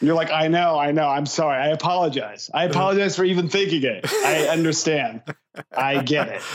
You're 0.00 0.14
like, 0.14 0.30
I 0.30 0.48
know, 0.48 0.78
I 0.78 0.92
know. 0.92 1.08
I'm 1.08 1.26
sorry. 1.26 1.56
I 1.62 1.68
apologize. 1.68 2.50
I 2.52 2.64
apologize 2.64 3.16
for 3.16 3.24
even 3.24 3.48
thinking 3.48 3.82
it. 3.84 4.04
I 4.12 4.48
understand. 4.48 5.22
I 5.76 6.02
get 6.02 6.28
it. 6.28 6.42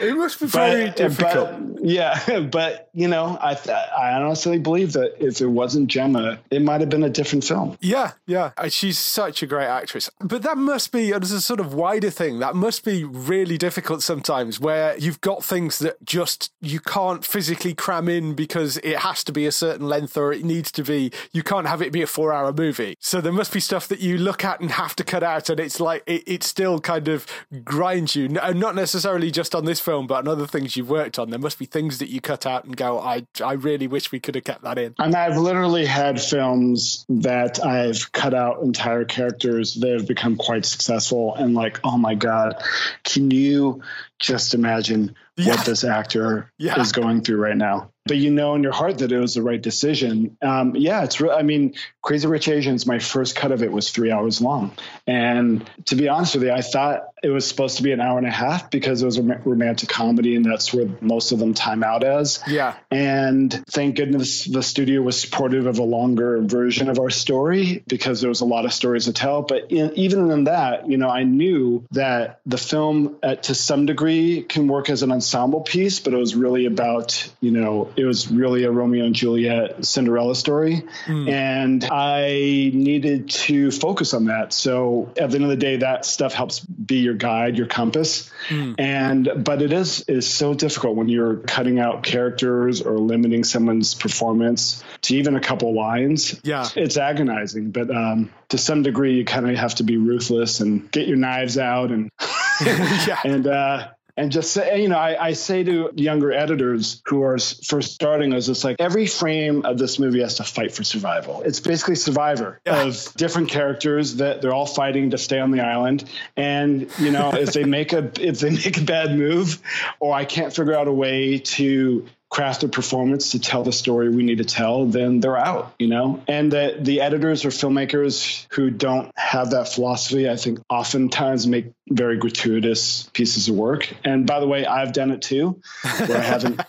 It 0.00 0.16
must 0.16 0.40
be 0.40 0.46
very 0.46 0.86
But- 0.86 0.96
difficult. 0.96 1.50
but- 1.76 1.84
yeah, 1.84 2.40
but 2.50 2.88
you 2.94 3.08
know, 3.08 3.36
I 3.40 3.52
th- 3.54 3.68
I 3.76 4.12
honestly 4.14 4.58
believe 4.58 4.94
that 4.94 5.22
if 5.22 5.42
it 5.42 5.46
wasn't 5.46 5.88
Gemma, 5.88 6.38
it 6.50 6.62
might 6.62 6.80
have 6.80 6.88
been 6.88 7.02
a 7.02 7.10
different 7.10 7.44
film. 7.44 7.76
Yeah, 7.82 8.12
yeah. 8.26 8.52
Uh, 8.56 8.68
She's 8.70 8.98
such 8.98 9.42
a 9.42 9.46
great 9.46 9.66
actress. 9.66 10.08
But 10.18 10.42
that 10.44 10.56
must 10.56 10.92
be, 10.92 11.12
as 11.12 11.30
a 11.30 11.42
sort 11.42 11.60
of 11.60 11.63
wider 11.64 12.10
thing, 12.10 12.38
that 12.38 12.54
must 12.54 12.84
be 12.84 13.04
really 13.04 13.58
difficult 13.58 14.02
sometimes 14.02 14.60
where 14.60 14.96
you've 14.98 15.20
got 15.20 15.44
things 15.44 15.78
that 15.80 16.04
just 16.04 16.52
you 16.60 16.80
can't 16.80 17.24
physically 17.24 17.74
cram 17.74 18.08
in 18.08 18.34
because 18.34 18.76
it 18.78 18.98
has 18.98 19.24
to 19.24 19.32
be 19.32 19.46
a 19.46 19.52
certain 19.52 19.86
length 19.88 20.16
or 20.16 20.32
it 20.32 20.44
needs 20.44 20.70
to 20.72 20.82
be, 20.82 21.10
you 21.32 21.42
can't 21.42 21.66
have 21.66 21.82
it 21.82 21.92
be 21.92 22.02
a 22.02 22.06
four 22.06 22.32
hour 22.32 22.52
movie. 22.52 22.96
So 23.00 23.20
there 23.20 23.32
must 23.32 23.52
be 23.52 23.60
stuff 23.60 23.88
that 23.88 24.00
you 24.00 24.18
look 24.18 24.44
at 24.44 24.60
and 24.60 24.70
have 24.72 24.94
to 24.96 25.04
cut 25.04 25.22
out 25.22 25.50
and 25.50 25.60
it's 25.60 25.80
like, 25.80 26.02
it, 26.06 26.22
it 26.26 26.42
still 26.42 26.78
kind 26.80 27.08
of 27.08 27.26
grinds 27.64 28.14
you. 28.16 28.24
N- 28.26 28.58
Not 28.58 28.74
necessarily 28.74 29.30
just 29.30 29.54
on 29.54 29.64
this 29.64 29.80
film, 29.80 30.06
but 30.06 30.16
on 30.16 30.28
other 30.28 30.46
things 30.46 30.76
you've 30.76 30.90
worked 30.90 31.18
on. 31.18 31.30
There 31.30 31.38
must 31.38 31.58
be 31.58 31.66
things 31.66 31.98
that 31.98 32.08
you 32.08 32.20
cut 32.20 32.46
out 32.46 32.64
and 32.64 32.76
go, 32.76 32.98
I, 32.98 33.26
I 33.42 33.52
really 33.52 33.86
wish 33.86 34.12
we 34.12 34.20
could 34.20 34.34
have 34.34 34.44
kept 34.44 34.62
that 34.62 34.78
in. 34.78 34.94
And 34.98 35.14
I've 35.14 35.36
literally 35.36 35.86
had 35.86 36.20
films 36.20 37.04
that 37.08 37.64
I've 37.64 38.12
cut 38.12 38.34
out 38.34 38.62
entire 38.62 39.04
characters 39.04 39.74
that 39.74 39.92
have 39.92 40.06
become 40.06 40.36
quite 40.36 40.64
successful 40.64 41.34
and 41.34 41.53
like, 41.54 41.80
oh 41.84 41.96
my 41.96 42.14
God, 42.14 42.62
can 43.02 43.30
you 43.30 43.82
just 44.18 44.54
imagine 44.54 45.14
Yeah. 45.36 45.56
what 45.56 45.64
this 45.66 45.84
actor 45.84 46.50
Yeah. 46.58 46.80
is 46.80 46.92
going 46.92 47.22
through 47.22 47.38
right 47.38 47.56
now? 47.56 47.90
But 48.06 48.18
you 48.18 48.30
know 48.30 48.54
in 48.54 48.62
your 48.62 48.72
heart 48.72 48.98
that 48.98 49.12
it 49.12 49.18
was 49.18 49.32
the 49.34 49.42
right 49.42 49.60
decision. 49.60 50.36
Um, 50.42 50.76
yeah, 50.76 51.04
it's 51.04 51.22
real. 51.22 51.32
I 51.32 51.40
mean, 51.40 51.72
Crazy 52.02 52.28
Rich 52.28 52.48
Asians, 52.48 52.86
my 52.86 52.98
first 52.98 53.34
cut 53.34 53.50
of 53.50 53.62
it 53.62 53.72
was 53.72 53.88
three 53.90 54.10
hours 54.12 54.42
long. 54.42 54.72
And 55.06 55.68
to 55.86 55.96
be 55.96 56.08
honest 56.08 56.34
with 56.34 56.44
you, 56.44 56.52
I 56.52 56.60
thought 56.60 57.04
it 57.22 57.30
was 57.30 57.46
supposed 57.48 57.78
to 57.78 57.82
be 57.82 57.92
an 57.92 58.02
hour 58.02 58.18
and 58.18 58.26
a 58.26 58.30
half 58.30 58.70
because 58.70 59.00
it 59.02 59.06
was 59.06 59.16
a 59.16 59.22
romantic 59.22 59.88
comedy 59.88 60.36
and 60.36 60.44
that's 60.44 60.74
where 60.74 60.86
most 61.00 61.32
of 61.32 61.38
them 61.38 61.54
time 61.54 61.82
out 61.82 62.04
as. 62.04 62.40
Yeah. 62.46 62.74
And 62.90 63.50
thank 63.70 63.96
goodness 63.96 64.44
the 64.44 64.62
studio 64.62 65.00
was 65.00 65.18
supportive 65.18 65.66
of 65.66 65.78
a 65.78 65.82
longer 65.84 66.42
version 66.42 66.90
of 66.90 66.98
our 66.98 67.08
story 67.08 67.82
because 67.88 68.20
there 68.20 68.28
was 68.28 68.42
a 68.42 68.44
lot 68.44 68.66
of 68.66 68.74
stories 68.74 69.06
to 69.06 69.14
tell. 69.14 69.40
But 69.40 69.72
in, 69.72 69.94
even 69.94 70.30
in 70.30 70.44
that, 70.44 70.90
you 70.90 70.98
know, 70.98 71.08
I 71.08 71.22
knew 71.24 71.86
that 71.92 72.40
the 72.44 72.58
film, 72.58 73.16
uh, 73.22 73.36
to 73.36 73.54
some 73.54 73.86
degree, 73.86 74.42
can 74.42 74.68
work 74.68 74.90
as 74.90 75.02
an 75.02 75.10
ensemble 75.24 75.62
piece, 75.62 76.00
but 76.00 76.12
it 76.12 76.18
was 76.18 76.34
really 76.34 76.66
about, 76.66 77.30
you 77.40 77.50
know, 77.50 77.90
it 77.96 78.04
was 78.04 78.30
really 78.30 78.64
a 78.64 78.70
Romeo 78.70 79.06
and 79.06 79.14
Juliet 79.14 79.84
Cinderella 79.84 80.34
story. 80.34 80.84
And 81.28 81.82
I 81.84 82.70
needed 82.74 83.30
to 83.30 83.70
focus 83.70 84.12
on 84.12 84.26
that. 84.26 84.52
So 84.52 85.12
at 85.18 85.30
the 85.30 85.36
end 85.36 85.44
of 85.44 85.50
the 85.50 85.56
day, 85.56 85.76
that 85.78 86.04
stuff 86.04 86.34
helps 86.34 86.60
be 86.60 86.96
your 86.96 87.14
guide, 87.14 87.56
your 87.56 87.66
compass. 87.66 88.30
And 88.78 89.44
but 89.44 89.62
it 89.62 89.72
is 89.72 90.02
is 90.02 90.28
so 90.28 90.52
difficult 90.52 90.96
when 90.96 91.08
you're 91.08 91.36
cutting 91.36 91.78
out 91.78 92.02
characters 92.02 92.82
or 92.82 92.98
limiting 92.98 93.44
someone's 93.44 93.94
performance 93.94 94.84
to 95.02 95.16
even 95.16 95.36
a 95.36 95.40
couple 95.40 95.74
lines. 95.74 96.38
Yeah. 96.44 96.68
It's 96.76 96.98
agonizing, 96.98 97.70
but 97.70 97.90
um, 97.90 98.30
to 98.50 98.58
some 98.58 98.82
degree, 98.82 99.16
you 99.16 99.24
kind 99.24 99.48
of 99.48 99.56
have 99.56 99.76
to 99.76 99.84
be 99.84 99.96
ruthless 99.96 100.60
and 100.60 100.90
get 100.90 101.08
your 101.08 101.16
knives 101.16 101.56
out 101.56 101.90
and 101.90 102.10
yeah. 102.60 103.18
and 103.24 103.46
uh, 103.46 103.88
and 104.16 104.30
just 104.30 104.52
say, 104.52 104.80
you 104.80 104.88
know, 104.88 104.96
I, 104.96 105.28
I 105.28 105.32
say 105.32 105.64
to 105.64 105.90
younger 105.96 106.32
editors 106.32 107.02
who 107.06 107.22
are 107.22 107.38
first 107.38 107.92
starting, 107.92 108.32
is 108.32 108.48
it's 108.48 108.62
like 108.62 108.76
every 108.78 109.06
frame 109.06 109.64
of 109.64 109.76
this 109.76 109.98
movie 109.98 110.20
has 110.20 110.36
to 110.36 110.44
fight 110.44 110.72
for 110.72 110.84
survival. 110.84 111.42
It's 111.42 111.60
basically 111.60 111.96
Survivor 111.96 112.60
of 112.66 113.12
different 113.16 113.48
characters 113.48 114.16
that 114.16 114.40
they're 114.40 114.52
all 114.52 114.66
fighting 114.66 115.10
to 115.10 115.18
stay 115.18 115.40
on 115.40 115.50
the 115.50 115.60
island, 115.60 116.08
and 116.36 116.90
you 116.98 117.10
know, 117.10 117.32
if 117.34 117.52
they 117.52 117.64
make 117.64 117.92
a 117.92 118.10
if 118.20 118.40
they 118.40 118.50
make 118.50 118.78
a 118.78 118.82
bad 118.82 119.16
move, 119.16 119.60
or 119.98 120.14
I 120.14 120.24
can't 120.24 120.54
figure 120.54 120.74
out 120.74 120.86
a 120.86 120.92
way 120.92 121.38
to 121.38 122.06
craft 122.34 122.64
a 122.64 122.68
performance 122.68 123.30
to 123.30 123.38
tell 123.38 123.62
the 123.62 123.70
story 123.70 124.08
we 124.08 124.24
need 124.24 124.38
to 124.38 124.44
tell, 124.44 124.86
then 124.86 125.20
they're 125.20 125.36
out, 125.36 125.72
you 125.78 125.86
know? 125.86 126.20
And 126.26 126.50
the, 126.50 126.76
the 126.80 127.00
editors 127.00 127.44
or 127.44 127.50
filmmakers 127.50 128.46
who 128.50 128.70
don't 128.70 129.12
have 129.16 129.50
that 129.50 129.68
philosophy, 129.68 130.28
I 130.28 130.34
think 130.34 130.58
oftentimes 130.68 131.46
make 131.46 131.66
very 131.88 132.16
gratuitous 132.16 133.08
pieces 133.12 133.48
of 133.48 133.54
work. 133.54 133.88
And 134.04 134.26
by 134.26 134.40
the 134.40 134.48
way, 134.48 134.66
I've 134.66 134.92
done 134.92 135.12
it 135.12 135.22
too, 135.22 135.60
where 136.06 136.18
I 136.18 136.22
haven't, 136.22 136.60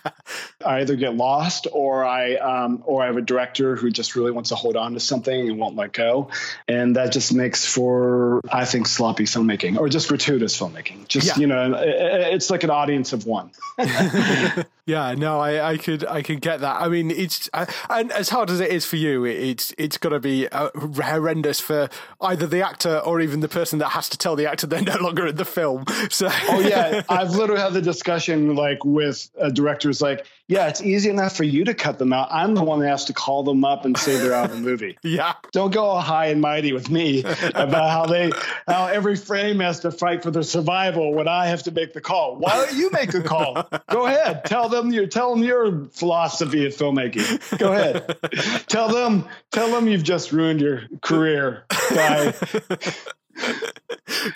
I 0.64 0.76
either 0.82 0.94
get 0.94 1.16
lost 1.16 1.66
or 1.72 2.04
I, 2.04 2.36
um, 2.36 2.84
or 2.86 3.02
I 3.02 3.06
have 3.06 3.16
a 3.16 3.22
director 3.22 3.74
who 3.74 3.90
just 3.90 4.14
really 4.14 4.30
wants 4.30 4.50
to 4.50 4.54
hold 4.54 4.76
on 4.76 4.94
to 4.94 5.00
something 5.00 5.48
and 5.48 5.58
won't 5.58 5.74
let 5.74 5.92
go. 5.92 6.30
And 6.68 6.94
that 6.94 7.10
just 7.10 7.34
makes 7.34 7.66
for, 7.66 8.40
I 8.52 8.66
think, 8.66 8.86
sloppy 8.86 9.24
filmmaking 9.24 9.78
or 9.78 9.88
just 9.88 10.06
gratuitous 10.08 10.56
filmmaking. 10.56 11.08
Just, 11.08 11.26
Yeah. 11.26 11.38
you 11.38 11.48
know, 11.48 11.74
it's 11.76 12.50
like 12.50 12.62
an 12.62 12.70
audience 12.70 13.12
of 13.12 13.26
one. 13.26 13.50
Yeah, 14.86 15.14
no, 15.14 15.40
I, 15.40 15.72
I 15.72 15.78
could 15.78 16.06
I 16.06 16.22
could 16.22 16.40
get 16.40 16.60
that. 16.60 16.80
I 16.80 16.88
mean, 16.88 17.10
it's 17.10 17.50
uh, 17.52 17.66
and 17.90 18.12
as 18.12 18.28
hard 18.28 18.50
as 18.50 18.60
it 18.60 18.70
is 18.70 18.86
for 18.86 18.94
you, 18.94 19.24
it, 19.24 19.36
it's 19.36 19.74
it's 19.78 19.98
got 19.98 20.10
to 20.10 20.20
be 20.20 20.46
uh, 20.48 20.70
horrendous 20.94 21.58
for 21.58 21.88
either 22.20 22.46
the 22.46 22.64
actor 22.64 22.98
or 23.00 23.20
even 23.20 23.40
the 23.40 23.48
person 23.48 23.80
that 23.80 23.88
has 23.88 24.08
to 24.10 24.16
tell 24.16 24.36
the 24.36 24.48
actor 24.48 24.66
they're 24.68 24.82
no 24.82 24.96
longer 24.98 25.26
in 25.26 25.34
the 25.34 25.44
film. 25.44 25.86
So, 26.08 26.28
oh 26.30 26.60
yeah, 26.60 27.02
I've 27.08 27.32
literally 27.32 27.60
had 27.60 27.72
the 27.72 27.82
discussion 27.82 28.54
like 28.54 28.84
with 28.84 29.28
uh, 29.40 29.50
directors, 29.50 30.00
like, 30.00 30.24
yeah, 30.46 30.68
it's 30.68 30.80
easy 30.80 31.10
enough 31.10 31.36
for 31.36 31.42
you 31.42 31.64
to 31.64 31.74
cut 31.74 31.98
them 31.98 32.12
out. 32.12 32.28
I'm 32.30 32.54
the 32.54 32.62
one 32.62 32.78
that 32.78 32.88
has 32.88 33.06
to 33.06 33.12
call 33.12 33.42
them 33.42 33.64
up 33.64 33.84
and 33.84 33.98
say 33.98 34.18
they're 34.18 34.34
out 34.34 34.50
of 34.50 34.56
the 34.56 34.62
movie. 34.62 34.96
yeah, 35.02 35.34
Don't 35.50 35.74
go 35.74 35.84
all 35.84 36.00
high 36.00 36.26
and 36.26 36.40
mighty 36.40 36.72
with 36.72 36.90
me 36.90 37.24
about 37.24 37.90
how 37.90 38.06
they 38.06 38.30
how 38.68 38.86
every 38.86 39.16
frame 39.16 39.58
has 39.58 39.80
to 39.80 39.90
fight 39.90 40.22
for 40.22 40.30
their 40.30 40.44
survival 40.44 41.12
when 41.12 41.26
I 41.26 41.46
have 41.46 41.64
to 41.64 41.72
make 41.72 41.92
the 41.92 42.00
call. 42.00 42.36
Why 42.36 42.54
don't 42.54 42.76
you 42.76 42.88
make 42.92 43.10
the 43.10 43.22
call? 43.22 43.68
Go 43.90 44.06
ahead. 44.06 44.44
Tell 44.44 44.68
them 44.68 44.75
your 44.84 45.06
tell 45.06 45.34
them 45.34 45.42
your 45.42 45.86
philosophy 45.86 46.66
of 46.66 46.74
filmmaking. 46.74 47.58
Go 47.58 47.72
ahead. 47.72 48.16
tell 48.68 48.88
them 48.88 49.26
tell 49.52 49.70
them 49.70 49.88
you've 49.88 50.04
just 50.04 50.32
ruined 50.32 50.60
your 50.60 50.82
career 51.02 51.64
by 51.94 52.34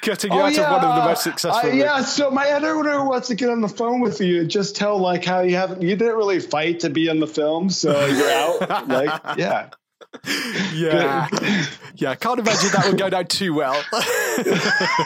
cutting 0.03 0.32
you 0.32 0.41
out 0.41 0.59
of 0.59 0.70
one 0.70 0.84
of 0.84 0.97
the 0.97 1.09
most 1.09 1.22
successful. 1.22 1.70
uh, 1.70 1.72
yeah, 1.72 2.03
so 2.03 2.30
my 2.30 2.47
editor 2.47 3.05
wants 3.05 3.28
to 3.28 3.34
get 3.34 3.51
on 3.51 3.61
the 3.61 3.68
phone 3.68 4.01
with 4.01 4.20
you 4.20 4.41
and 4.41 4.51
just 4.51 4.76
tell 4.76 4.99
like 4.99 5.24
how 5.24 5.41
you 5.41 5.57
haven't 5.57 5.82
you 5.82 5.97
didn't 5.97 6.16
really 6.16 6.41
fight 6.41 6.80
to 6.80 6.91
be 6.91 7.09
in 7.09 7.20
the 7.20 7.26
film, 7.26 7.70
so 7.70 8.05
you're 8.07 8.30
out. 8.30 8.88
like, 8.88 9.38
yeah. 9.38 9.70
yeah, 10.74 11.28
yeah. 11.95 12.11
I 12.11 12.14
Can't 12.16 12.41
imagine 12.41 12.70
that 12.72 12.86
would 12.86 12.99
go 12.99 13.11
down 13.11 13.26
too 13.26 13.55
well. 13.55 13.80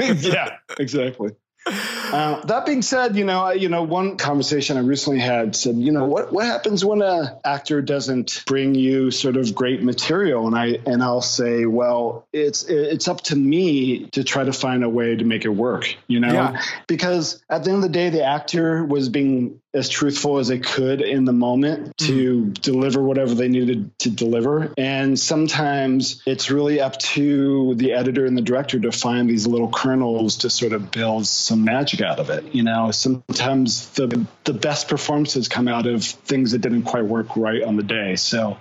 yeah, 0.01 0.57
exactly. 0.79 1.33
Uh, 1.67 2.45
that 2.45 2.67
being 2.67 2.83
said, 2.83 3.17
you 3.17 3.25
know, 3.25 3.43
I, 3.43 3.53
you 3.55 3.69
know, 3.69 3.83
one 3.83 4.17
conversation 4.17 4.77
I 4.77 4.81
recently 4.81 5.19
had 5.21 5.57
said, 5.57 5.77
you 5.77 5.93
know, 5.93 6.05
what 6.05 6.33
what 6.33 6.45
happens 6.47 6.85
when 6.85 7.01
a 7.01 7.39
actor 7.45 7.81
doesn't 7.81 8.45
bring 8.47 8.75
you 8.75 9.11
sort 9.11 9.37
of 9.37 9.55
great 9.55 9.83
material, 9.83 10.47
and 10.47 10.55
I 10.57 10.79
and 10.87 11.03
I'll 11.03 11.23
say, 11.23 11.65
well, 11.67 12.27
it's 12.33 12.65
it's 12.65 13.09
up 13.09 13.23
to 13.23 13.37
me 13.37 14.07
to 14.11 14.25
try 14.25 14.45
to 14.45 14.53
find 14.53 14.85
a 14.85 14.89
way 14.89 15.17
to 15.17 15.25
make 15.25 15.45
it 15.45 15.49
work, 15.51 15.95
you 16.07 16.21
know, 16.21 16.33
Yeah. 16.33 16.63
because 16.87 17.43
at 17.49 17.65
the 17.65 17.71
end 17.71 17.77
of 17.79 17.83
the 17.83 17.89
day, 17.89 18.11
the 18.11 18.25
actor 18.25 18.85
was 18.85 19.09
being 19.09 19.61
as 19.75 19.89
truthful 19.89 20.39
as 20.39 20.49
they 20.49 20.59
could 20.59 21.01
in 21.01 21.25
the 21.25 21.33
moment 21.33 21.97
to 21.99 22.45
mm. 22.45 22.61
deliver 22.61 23.03
whatever 23.03 23.35
they 23.35 23.49
needed 23.49 23.99
to 23.99 24.11
deliver. 24.11 24.73
And 24.79 25.19
sometimes 25.19 26.23
it's 26.27 26.51
really 26.51 26.81
up 26.81 26.99
to 26.99 27.75
the 27.75 27.93
editor 27.93 28.25
and 28.25 28.37
the 28.37 28.43
director 28.43 28.79
to 28.81 28.93
find 28.93 29.29
these 29.29 29.47
little 29.47 29.71
kernels 29.71 30.39
to 30.39 30.51
sort 30.51 30.73
of 30.73 30.91
build 30.91 31.27
some 31.27 31.65
magic 31.65 32.01
out 32.01 32.21
of 32.21 32.31
it. 32.31 32.55
You 32.55 32.63
know, 32.63 32.91
sometimes 32.93 33.91
the 33.91 34.27
the 34.45 34.55
best 34.55 34.89
performances 34.89 35.49
come 35.49 35.69
out 35.69 35.87
of 35.87 36.05
things 36.05 36.53
that 36.53 36.59
didn't 36.59 36.83
quite 36.83 37.05
work 37.05 37.37
right 37.37 37.63
on 37.63 37.77
the 37.77 37.83
day. 37.83 38.17
So 38.17 38.59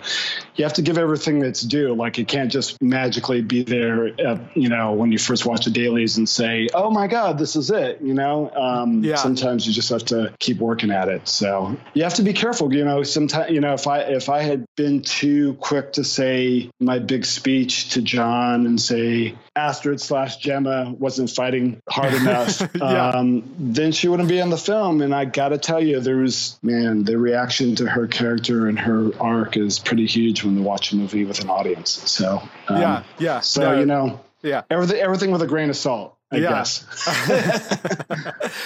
you 0.56 0.64
have 0.64 0.74
to 0.74 0.82
give 0.82 0.98
everything 0.98 1.38
that's 1.40 1.60
due. 1.60 1.94
Like 1.94 2.18
it 2.18 2.26
can't 2.26 2.50
just 2.50 2.80
magically 2.82 3.42
be 3.42 3.62
there, 3.62 4.08
at, 4.20 4.56
you 4.56 4.68
know, 4.68 4.92
when 4.92 5.12
you 5.12 5.18
first 5.18 5.46
watch 5.46 5.64
the 5.64 5.70
dailies 5.70 6.16
and 6.16 6.28
say, 6.28 6.68
"Oh 6.74 6.90
my 6.90 7.06
God, 7.06 7.38
this 7.38 7.56
is 7.56 7.70
it." 7.70 8.00
You 8.00 8.14
know, 8.14 8.50
um, 8.50 9.04
yeah. 9.04 9.16
sometimes 9.16 9.66
you 9.66 9.72
just 9.72 9.90
have 9.90 10.04
to 10.06 10.34
keep 10.38 10.58
working 10.58 10.90
at 10.90 11.03
it. 11.03 11.03
It 11.08 11.28
so 11.28 11.76
you 11.94 12.02
have 12.02 12.14
to 12.14 12.22
be 12.22 12.32
careful. 12.32 12.72
You 12.72 12.84
know, 12.84 13.02
sometimes 13.02 13.50
you 13.50 13.60
know 13.60 13.74
if 13.74 13.86
I 13.86 14.00
if 14.00 14.28
I 14.28 14.42
had 14.42 14.64
been 14.76 15.02
too 15.02 15.54
quick 15.54 15.94
to 15.94 16.04
say 16.04 16.70
my 16.80 16.98
big 16.98 17.24
speech 17.24 17.90
to 17.90 18.02
John 18.02 18.66
and 18.66 18.80
say 18.80 19.36
Astrid 19.56 20.00
slash 20.00 20.38
Gemma 20.38 20.94
wasn't 20.98 21.30
fighting 21.30 21.80
hard 21.88 22.14
enough, 22.20 22.60
yeah. 22.74 23.10
um, 23.10 23.54
then 23.58 23.92
she 23.92 24.08
wouldn't 24.08 24.28
be 24.28 24.38
in 24.38 24.50
the 24.50 24.58
film. 24.58 25.00
And 25.02 25.14
I 25.14 25.24
got 25.24 25.50
to 25.50 25.58
tell 25.58 25.82
you, 25.82 26.00
there 26.00 26.16
was 26.16 26.58
man, 26.62 27.04
the 27.04 27.18
reaction 27.18 27.74
to 27.76 27.86
her 27.86 28.06
character 28.06 28.68
and 28.68 28.78
her 28.78 29.10
arc 29.20 29.56
is 29.56 29.78
pretty 29.78 30.06
huge 30.06 30.44
when 30.44 30.56
you 30.56 30.62
watch 30.62 30.92
a 30.92 30.96
movie 30.96 31.24
with 31.24 31.40
an 31.40 31.50
audience. 31.50 31.90
So 31.90 32.42
um, 32.68 32.80
yeah, 32.80 33.02
yeah. 33.18 33.40
So 33.40 33.62
no, 33.62 33.78
you 33.78 33.86
know, 33.86 34.20
yeah, 34.42 34.62
everything 34.70 35.00
everything 35.00 35.30
with 35.30 35.42
a 35.42 35.46
grain 35.46 35.70
of 35.70 35.76
salt. 35.76 36.16
I 36.32 36.38
yeah. 36.38 36.50
guess. 36.50 36.84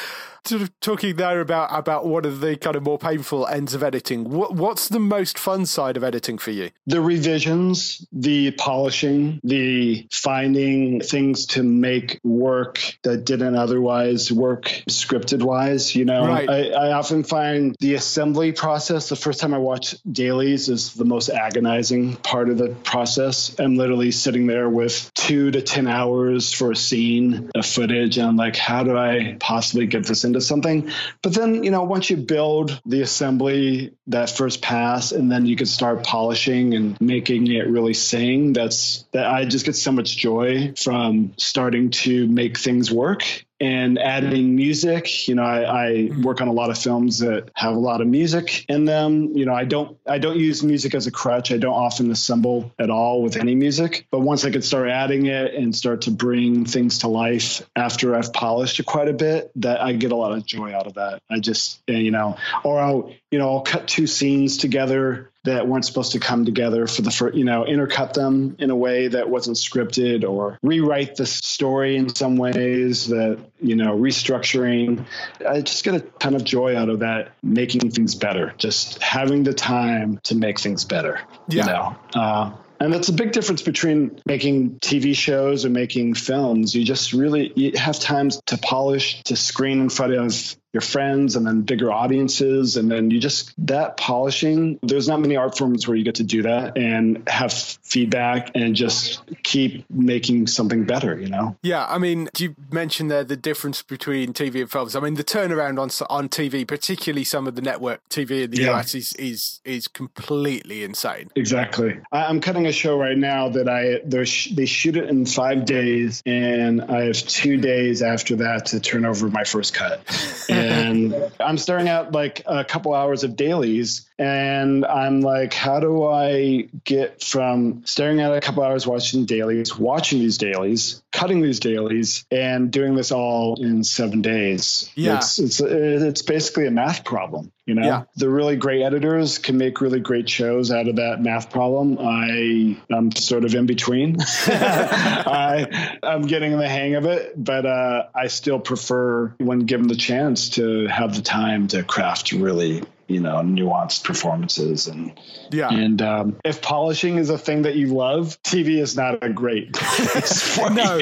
sort 0.48 0.62
of 0.62 0.80
talking 0.80 1.16
there 1.16 1.40
about 1.40 1.68
about 1.70 2.06
one 2.06 2.24
of 2.24 2.40
the 2.40 2.56
kind 2.56 2.74
of 2.74 2.82
more 2.82 2.98
painful 2.98 3.46
ends 3.46 3.74
of 3.74 3.82
editing. 3.82 4.24
What 4.30 4.54
what's 4.54 4.88
the 4.88 4.98
most 4.98 5.38
fun 5.38 5.66
side 5.66 5.96
of 5.96 6.04
editing 6.04 6.38
for 6.38 6.50
you? 6.50 6.70
The 6.86 7.00
revisions, 7.00 8.06
the 8.12 8.52
polishing, 8.52 9.40
the 9.44 10.06
finding 10.10 11.00
things 11.00 11.46
to 11.46 11.62
make 11.62 12.20
work 12.24 12.80
that 13.02 13.24
didn't 13.24 13.56
otherwise 13.56 14.32
work 14.32 14.64
scripted 14.88 15.42
wise. 15.42 15.94
You 15.94 16.04
know, 16.06 16.26
right. 16.26 16.48
I, 16.48 16.70
I 16.70 16.92
often 16.92 17.24
find 17.24 17.76
the 17.80 17.94
assembly 17.94 18.52
process. 18.52 19.08
The 19.08 19.16
first 19.16 19.40
time 19.40 19.52
I 19.52 19.58
watch 19.58 19.96
dailies 20.10 20.68
is 20.68 20.94
the 20.94 21.04
most 21.04 21.28
agonizing 21.28 22.16
part 22.16 22.48
of 22.48 22.58
the 22.58 22.74
process. 22.84 23.54
I'm 23.58 23.76
literally 23.76 24.10
sitting 24.10 24.46
there 24.46 24.68
with 24.68 25.10
two 25.14 25.50
to 25.50 25.60
ten 25.60 25.86
hours 25.86 26.52
for 26.52 26.72
a 26.72 26.76
scene 26.76 27.50
of 27.54 27.66
footage, 27.66 28.18
and 28.18 28.26
I'm 28.26 28.36
like, 28.36 28.56
how 28.56 28.82
do 28.84 28.96
I 28.96 29.36
possibly 29.38 29.86
get 29.86 30.04
this 30.06 30.24
into 30.24 30.37
something. 30.40 30.90
But 31.22 31.34
then, 31.34 31.64
you 31.64 31.70
know, 31.70 31.82
once 31.84 32.10
you 32.10 32.16
build 32.16 32.80
the 32.86 33.02
assembly, 33.02 33.94
that 34.08 34.30
first 34.30 34.62
pass, 34.62 35.12
and 35.12 35.30
then 35.30 35.46
you 35.46 35.56
can 35.56 35.66
start 35.66 36.04
polishing 36.04 36.74
and 36.74 37.00
making 37.00 37.46
it 37.48 37.68
really 37.68 37.94
sing, 37.94 38.52
that's 38.52 39.04
that 39.12 39.26
I 39.26 39.44
just 39.44 39.66
get 39.66 39.76
so 39.76 39.92
much 39.92 40.16
joy 40.16 40.72
from 40.76 41.34
starting 41.36 41.90
to 41.90 42.26
make 42.26 42.58
things 42.58 42.90
work 42.90 43.44
and 43.60 43.98
adding 43.98 44.54
music. 44.54 45.28
You 45.28 45.34
know, 45.34 45.42
I, 45.42 45.86
I, 45.86 45.90
mm-hmm. 45.92 46.22
work 46.22 46.40
on 46.40 46.48
a 46.48 46.52
lot 46.52 46.70
of 46.70 46.78
films 46.78 47.18
that 47.18 47.50
have 47.54 47.74
a 47.74 47.78
lot 47.78 48.00
of 48.00 48.06
music 48.06 48.64
in 48.68 48.84
them. 48.84 49.36
You 49.36 49.46
know, 49.46 49.54
I 49.54 49.64
don't 49.64 49.96
I 50.06 50.18
don't 50.18 50.38
use 50.38 50.62
music 50.62 50.94
as 50.94 51.06
a 51.06 51.10
crutch. 51.10 51.50
I 51.52 51.58
don't 51.58 51.74
often 51.74 52.10
assemble 52.10 52.72
at 52.78 52.90
all 52.90 53.22
with 53.22 53.36
any 53.36 53.54
music. 53.54 54.06
But 54.10 54.20
once 54.20 54.44
I 54.44 54.50
could 54.50 54.64
start 54.64 54.88
adding 54.88 55.26
it 55.26 55.54
and 55.54 55.74
start 55.74 56.02
to 56.02 56.10
bring 56.10 56.64
things 56.64 56.98
to 56.98 57.08
life 57.08 57.68
after 57.74 58.14
I've 58.14 58.32
polished 58.32 58.78
it 58.80 58.86
quite 58.86 59.08
a 59.08 59.12
bit, 59.12 59.50
that 59.56 59.80
I 59.80 59.92
get 59.92 60.12
a 60.12 60.16
lot 60.16 60.32
of 60.32 60.44
joy 60.44 60.72
out 60.74 60.86
of 60.86 60.94
that. 60.94 61.22
I 61.30 61.40
just 61.40 61.80
you 61.86 62.10
know, 62.10 62.36
or 62.64 62.80
I'll 62.80 63.12
you 63.30 63.38
know 63.38 63.50
I'll 63.50 63.62
cut 63.62 63.88
two 63.88 64.06
scenes 64.06 64.58
together 64.58 65.30
that 65.48 65.66
weren't 65.66 65.84
supposed 65.84 66.12
to 66.12 66.20
come 66.20 66.44
together 66.44 66.86
for 66.86 67.02
the 67.02 67.10
first, 67.10 67.36
you 67.36 67.44
know, 67.44 67.64
intercut 67.64 68.12
them 68.12 68.56
in 68.58 68.70
a 68.70 68.76
way 68.76 69.08
that 69.08 69.28
wasn't 69.28 69.56
scripted 69.56 70.28
or 70.28 70.58
rewrite 70.62 71.16
the 71.16 71.26
story 71.26 71.96
in 71.96 72.14
some 72.14 72.36
ways 72.36 73.08
that, 73.08 73.38
you 73.60 73.76
know, 73.76 73.96
restructuring. 73.96 75.04
I 75.46 75.60
just 75.60 75.84
get 75.84 75.94
a 75.94 76.00
ton 76.00 76.34
of 76.34 76.44
joy 76.44 76.76
out 76.76 76.88
of 76.88 77.00
that, 77.00 77.32
making 77.42 77.90
things 77.90 78.14
better, 78.14 78.54
just 78.58 79.02
having 79.02 79.42
the 79.42 79.54
time 79.54 80.18
to 80.24 80.34
make 80.34 80.58
things 80.60 80.84
better. 80.84 81.20
Yeah. 81.48 81.62
You 81.62 81.72
know, 81.72 81.96
uh, 82.14 82.52
and 82.80 82.92
that's 82.92 83.08
a 83.08 83.12
big 83.12 83.32
difference 83.32 83.62
between 83.62 84.20
making 84.24 84.78
TV 84.78 85.14
shows 85.14 85.64
or 85.64 85.70
making 85.70 86.14
films. 86.14 86.74
You 86.74 86.84
just 86.84 87.12
really 87.12 87.52
you 87.56 87.72
have 87.76 87.98
times 87.98 88.40
to 88.46 88.56
polish, 88.56 89.22
to 89.24 89.36
screen 89.36 89.80
in 89.80 89.88
front 89.88 90.12
of 90.12 90.56
your 90.72 90.80
friends 90.80 91.36
and 91.36 91.46
then 91.46 91.62
bigger 91.62 91.90
audiences. 91.92 92.76
And 92.76 92.90
then 92.90 93.10
you 93.10 93.20
just 93.20 93.54
that 93.66 93.96
polishing 93.96 94.78
there's 94.82 95.08
not 95.08 95.20
many 95.20 95.36
art 95.36 95.56
forms 95.56 95.86
where 95.86 95.96
you 95.96 96.04
get 96.04 96.16
to 96.16 96.24
do 96.24 96.42
that 96.42 96.76
and 96.76 97.28
have 97.28 97.52
feedback 97.52 98.52
and 98.54 98.74
just 98.74 99.22
keep 99.42 99.84
making 99.90 100.46
something 100.46 100.84
better 100.84 101.18
you 101.18 101.28
know? 101.28 101.56
Yeah 101.62 101.86
i 101.86 101.98
mean 101.98 102.28
you 102.38 102.54
mentioned 102.70 103.10
there 103.10 103.24
the 103.24 103.36
difference 103.36 103.82
between 103.82 104.32
tv 104.32 104.60
and 104.60 104.70
films. 104.70 104.96
I 104.96 105.00
mean 105.00 105.14
the 105.14 105.24
turnaround 105.24 105.78
on 105.78 105.90
on 106.10 106.28
tv 106.28 106.66
particularly 106.66 107.24
some 107.24 107.46
of 107.46 107.54
the 107.54 107.62
network 107.62 108.06
tv 108.08 108.44
in 108.44 108.50
the 108.50 108.62
yeah. 108.62 108.72
us 108.72 108.94
is 108.94 109.12
is 109.14 109.60
is 109.64 109.88
completely 109.88 110.82
insane. 110.82 111.30
Exactly. 111.34 111.98
I'm 112.12 112.40
cutting 112.40 112.66
a 112.66 112.72
show 112.72 112.98
right 112.98 113.16
now 113.16 113.50
that 113.50 113.68
i 113.68 114.00
they 114.04 114.66
shoot 114.66 114.96
it 114.96 115.08
in 115.08 115.26
five 115.26 115.64
days 115.64 116.22
and 116.26 116.82
i 116.82 117.06
have 117.06 117.16
two 117.16 117.56
days 117.56 118.02
after 118.02 118.36
that 118.36 118.66
to 118.66 118.80
turn 118.80 119.04
over 119.04 119.28
my 119.28 119.44
first 119.44 119.74
cut 119.74 120.00
and 120.58 121.32
I'm 121.40 121.58
staring 121.58 121.88
at 121.88 122.12
like 122.12 122.42
a 122.46 122.64
couple 122.64 122.94
hours 122.94 123.24
of 123.24 123.36
dailies, 123.36 124.08
and 124.18 124.84
I'm 124.84 125.20
like, 125.20 125.54
how 125.54 125.80
do 125.80 126.06
I 126.06 126.68
get 126.84 127.22
from 127.22 127.82
staring 127.84 128.20
at 128.20 128.32
a 128.32 128.40
couple 128.40 128.62
hours 128.62 128.86
watching 128.86 129.24
dailies, 129.24 129.76
watching 129.76 130.18
these 130.18 130.38
dailies, 130.38 131.02
cutting 131.12 131.42
these 131.42 131.60
dailies, 131.60 132.24
and 132.30 132.70
doing 132.70 132.94
this 132.94 133.12
all 133.12 133.62
in 133.62 133.84
seven 133.84 134.22
days? 134.22 134.90
Yeah, 134.94 135.16
it's 135.16 135.38
it's 135.38 135.60
it's 135.60 136.22
basically 136.22 136.66
a 136.66 136.70
math 136.70 137.04
problem. 137.04 137.52
You 137.68 137.74
know, 137.74 137.82
yeah. 137.82 138.04
the 138.16 138.30
really 138.30 138.56
great 138.56 138.82
editors 138.82 139.36
can 139.36 139.58
make 139.58 139.82
really 139.82 140.00
great 140.00 140.26
shows 140.26 140.72
out 140.72 140.88
of 140.88 140.96
that 140.96 141.20
math 141.20 141.50
problem. 141.50 141.98
I 142.00 142.78
am 142.90 143.12
sort 143.12 143.44
of 143.44 143.54
in 143.54 143.66
between. 143.66 144.16
I 144.46 145.98
I'm 146.02 146.22
getting 146.22 146.56
the 146.56 146.66
hang 146.66 146.94
of 146.94 147.04
it, 147.04 147.34
but 147.36 147.66
uh, 147.66 148.04
I 148.14 148.28
still 148.28 148.58
prefer 148.58 149.34
when 149.36 149.60
given 149.66 149.86
the 149.86 149.96
chance 149.96 150.48
to 150.50 150.86
have 150.86 151.14
the 151.14 151.20
time 151.20 151.68
to 151.68 151.82
craft 151.82 152.32
really 152.32 152.84
you 153.08 153.20
know 153.20 153.36
nuanced 153.36 154.04
performances 154.04 154.86
and 154.86 155.18
yeah. 155.50 155.70
and 155.70 156.00
um, 156.02 156.36
if 156.44 156.60
polishing 156.60 157.16
is 157.16 157.30
a 157.30 157.38
thing 157.38 157.62
that 157.62 157.74
you 157.74 157.88
love 157.88 158.40
tv 158.42 158.78
is 158.78 158.96
not 158.96 159.24
a 159.24 159.30
great 159.30 159.72
no. 160.58 160.98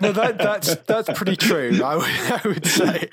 no 0.00 0.12
that, 0.12 0.36
that's 0.38 0.74
that's 0.74 1.10
pretty 1.10 1.36
true 1.36 1.78
I 1.84 1.96
would, 1.96 2.06
I 2.06 2.40
would 2.48 2.66
say. 2.66 3.10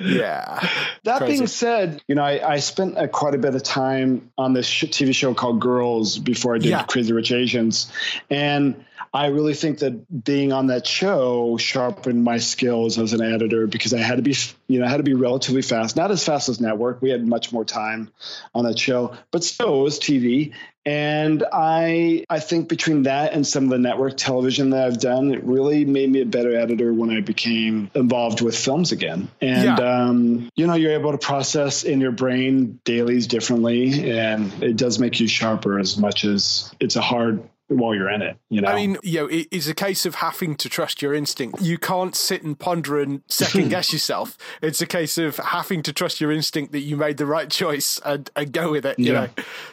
Yeah. 0.00 0.68
That 1.04 1.18
Crazy. 1.18 1.32
being 1.32 1.46
said 1.46 2.02
you 2.08 2.14
know 2.14 2.24
I, 2.24 2.54
I 2.54 2.58
spent 2.60 2.98
a, 2.98 3.06
quite 3.06 3.34
a 3.34 3.38
bit 3.38 3.54
of 3.54 3.62
time 3.62 4.30
on 4.38 4.54
this 4.54 4.66
sh- 4.66 4.84
tv 4.84 5.14
show 5.14 5.34
called 5.34 5.60
girls 5.60 6.18
before 6.18 6.54
i 6.54 6.58
did 6.58 6.70
yeah. 6.70 6.84
crazy 6.84 7.12
rich 7.12 7.30
asians. 7.30 7.92
And 8.30 8.84
I 9.12 9.26
really 9.26 9.54
think 9.54 9.78
that 9.78 10.24
being 10.24 10.52
on 10.52 10.68
that 10.68 10.86
show 10.86 11.56
sharpened 11.56 12.24
my 12.24 12.38
skills 12.38 12.98
as 12.98 13.12
an 13.12 13.22
editor 13.22 13.66
because 13.66 13.94
I 13.94 13.98
had 13.98 14.16
to 14.16 14.22
be, 14.22 14.34
you 14.66 14.80
know, 14.80 14.86
I 14.86 14.90
had 14.90 14.98
to 14.98 15.02
be 15.02 15.14
relatively 15.14 15.62
fast, 15.62 15.96
not 15.96 16.10
as 16.10 16.24
fast 16.24 16.48
as 16.48 16.60
network. 16.60 17.00
We 17.00 17.10
had 17.10 17.26
much 17.26 17.52
more 17.52 17.64
time 17.64 18.10
on 18.54 18.64
that 18.64 18.78
show, 18.78 19.16
but 19.30 19.44
still 19.44 19.80
it 19.80 19.82
was 19.82 19.98
TV. 19.98 20.52
And 20.88 21.44
I, 21.52 22.24
I 22.30 22.40
think 22.40 22.68
between 22.68 23.02
that 23.02 23.34
and 23.34 23.46
some 23.46 23.64
of 23.64 23.70
the 23.70 23.78
network 23.78 24.16
television 24.16 24.70
that 24.70 24.86
I've 24.86 24.98
done, 24.98 25.34
it 25.34 25.44
really 25.44 25.84
made 25.84 26.10
me 26.10 26.22
a 26.22 26.26
better 26.26 26.56
editor 26.56 26.94
when 26.94 27.10
I 27.10 27.20
became 27.20 27.90
involved 27.94 28.40
with 28.40 28.56
films 28.56 28.90
again. 28.90 29.28
And, 29.42 29.78
yeah. 29.78 30.04
um, 30.04 30.48
you 30.56 30.66
know, 30.66 30.74
you're 30.74 30.92
able 30.92 31.12
to 31.12 31.18
process 31.18 31.84
in 31.84 32.00
your 32.00 32.12
brain 32.12 32.80
dailies 32.84 33.26
differently, 33.26 34.10
and 34.10 34.62
it 34.62 34.78
does 34.78 34.98
make 34.98 35.20
you 35.20 35.28
sharper 35.28 35.78
as 35.78 35.98
much 35.98 36.24
as 36.24 36.74
it's 36.80 36.96
a 36.96 37.02
hard 37.02 37.46
while 37.68 37.94
you're 37.94 38.10
in 38.10 38.22
it. 38.22 38.36
You 38.48 38.62
know, 38.62 38.68
I 38.68 38.74
mean, 38.74 38.96
you 39.02 39.20
know, 39.20 39.28
it's 39.30 39.68
a 39.68 39.74
case 39.74 40.06
of 40.06 40.16
having 40.16 40.56
to 40.56 40.68
trust 40.68 41.02
your 41.02 41.14
instinct. 41.14 41.60
You 41.60 41.78
can't 41.78 42.16
sit 42.16 42.42
and 42.42 42.58
ponder 42.58 43.00
and 43.00 43.22
second 43.28 43.68
guess 43.70 43.92
yourself. 43.92 44.38
It's 44.62 44.80
a 44.80 44.86
case 44.86 45.18
of 45.18 45.36
having 45.36 45.82
to 45.82 45.92
trust 45.92 46.20
your 46.20 46.32
instinct 46.32 46.72
that 46.72 46.80
you 46.80 46.96
made 46.96 47.18
the 47.18 47.26
right 47.26 47.50
choice 47.50 48.00
and, 48.04 48.30
and 48.34 48.52
go 48.52 48.70
with 48.72 48.86
it. 48.86 48.98
You 48.98 49.12
yeah. 49.12 49.20
know, 49.20 49.28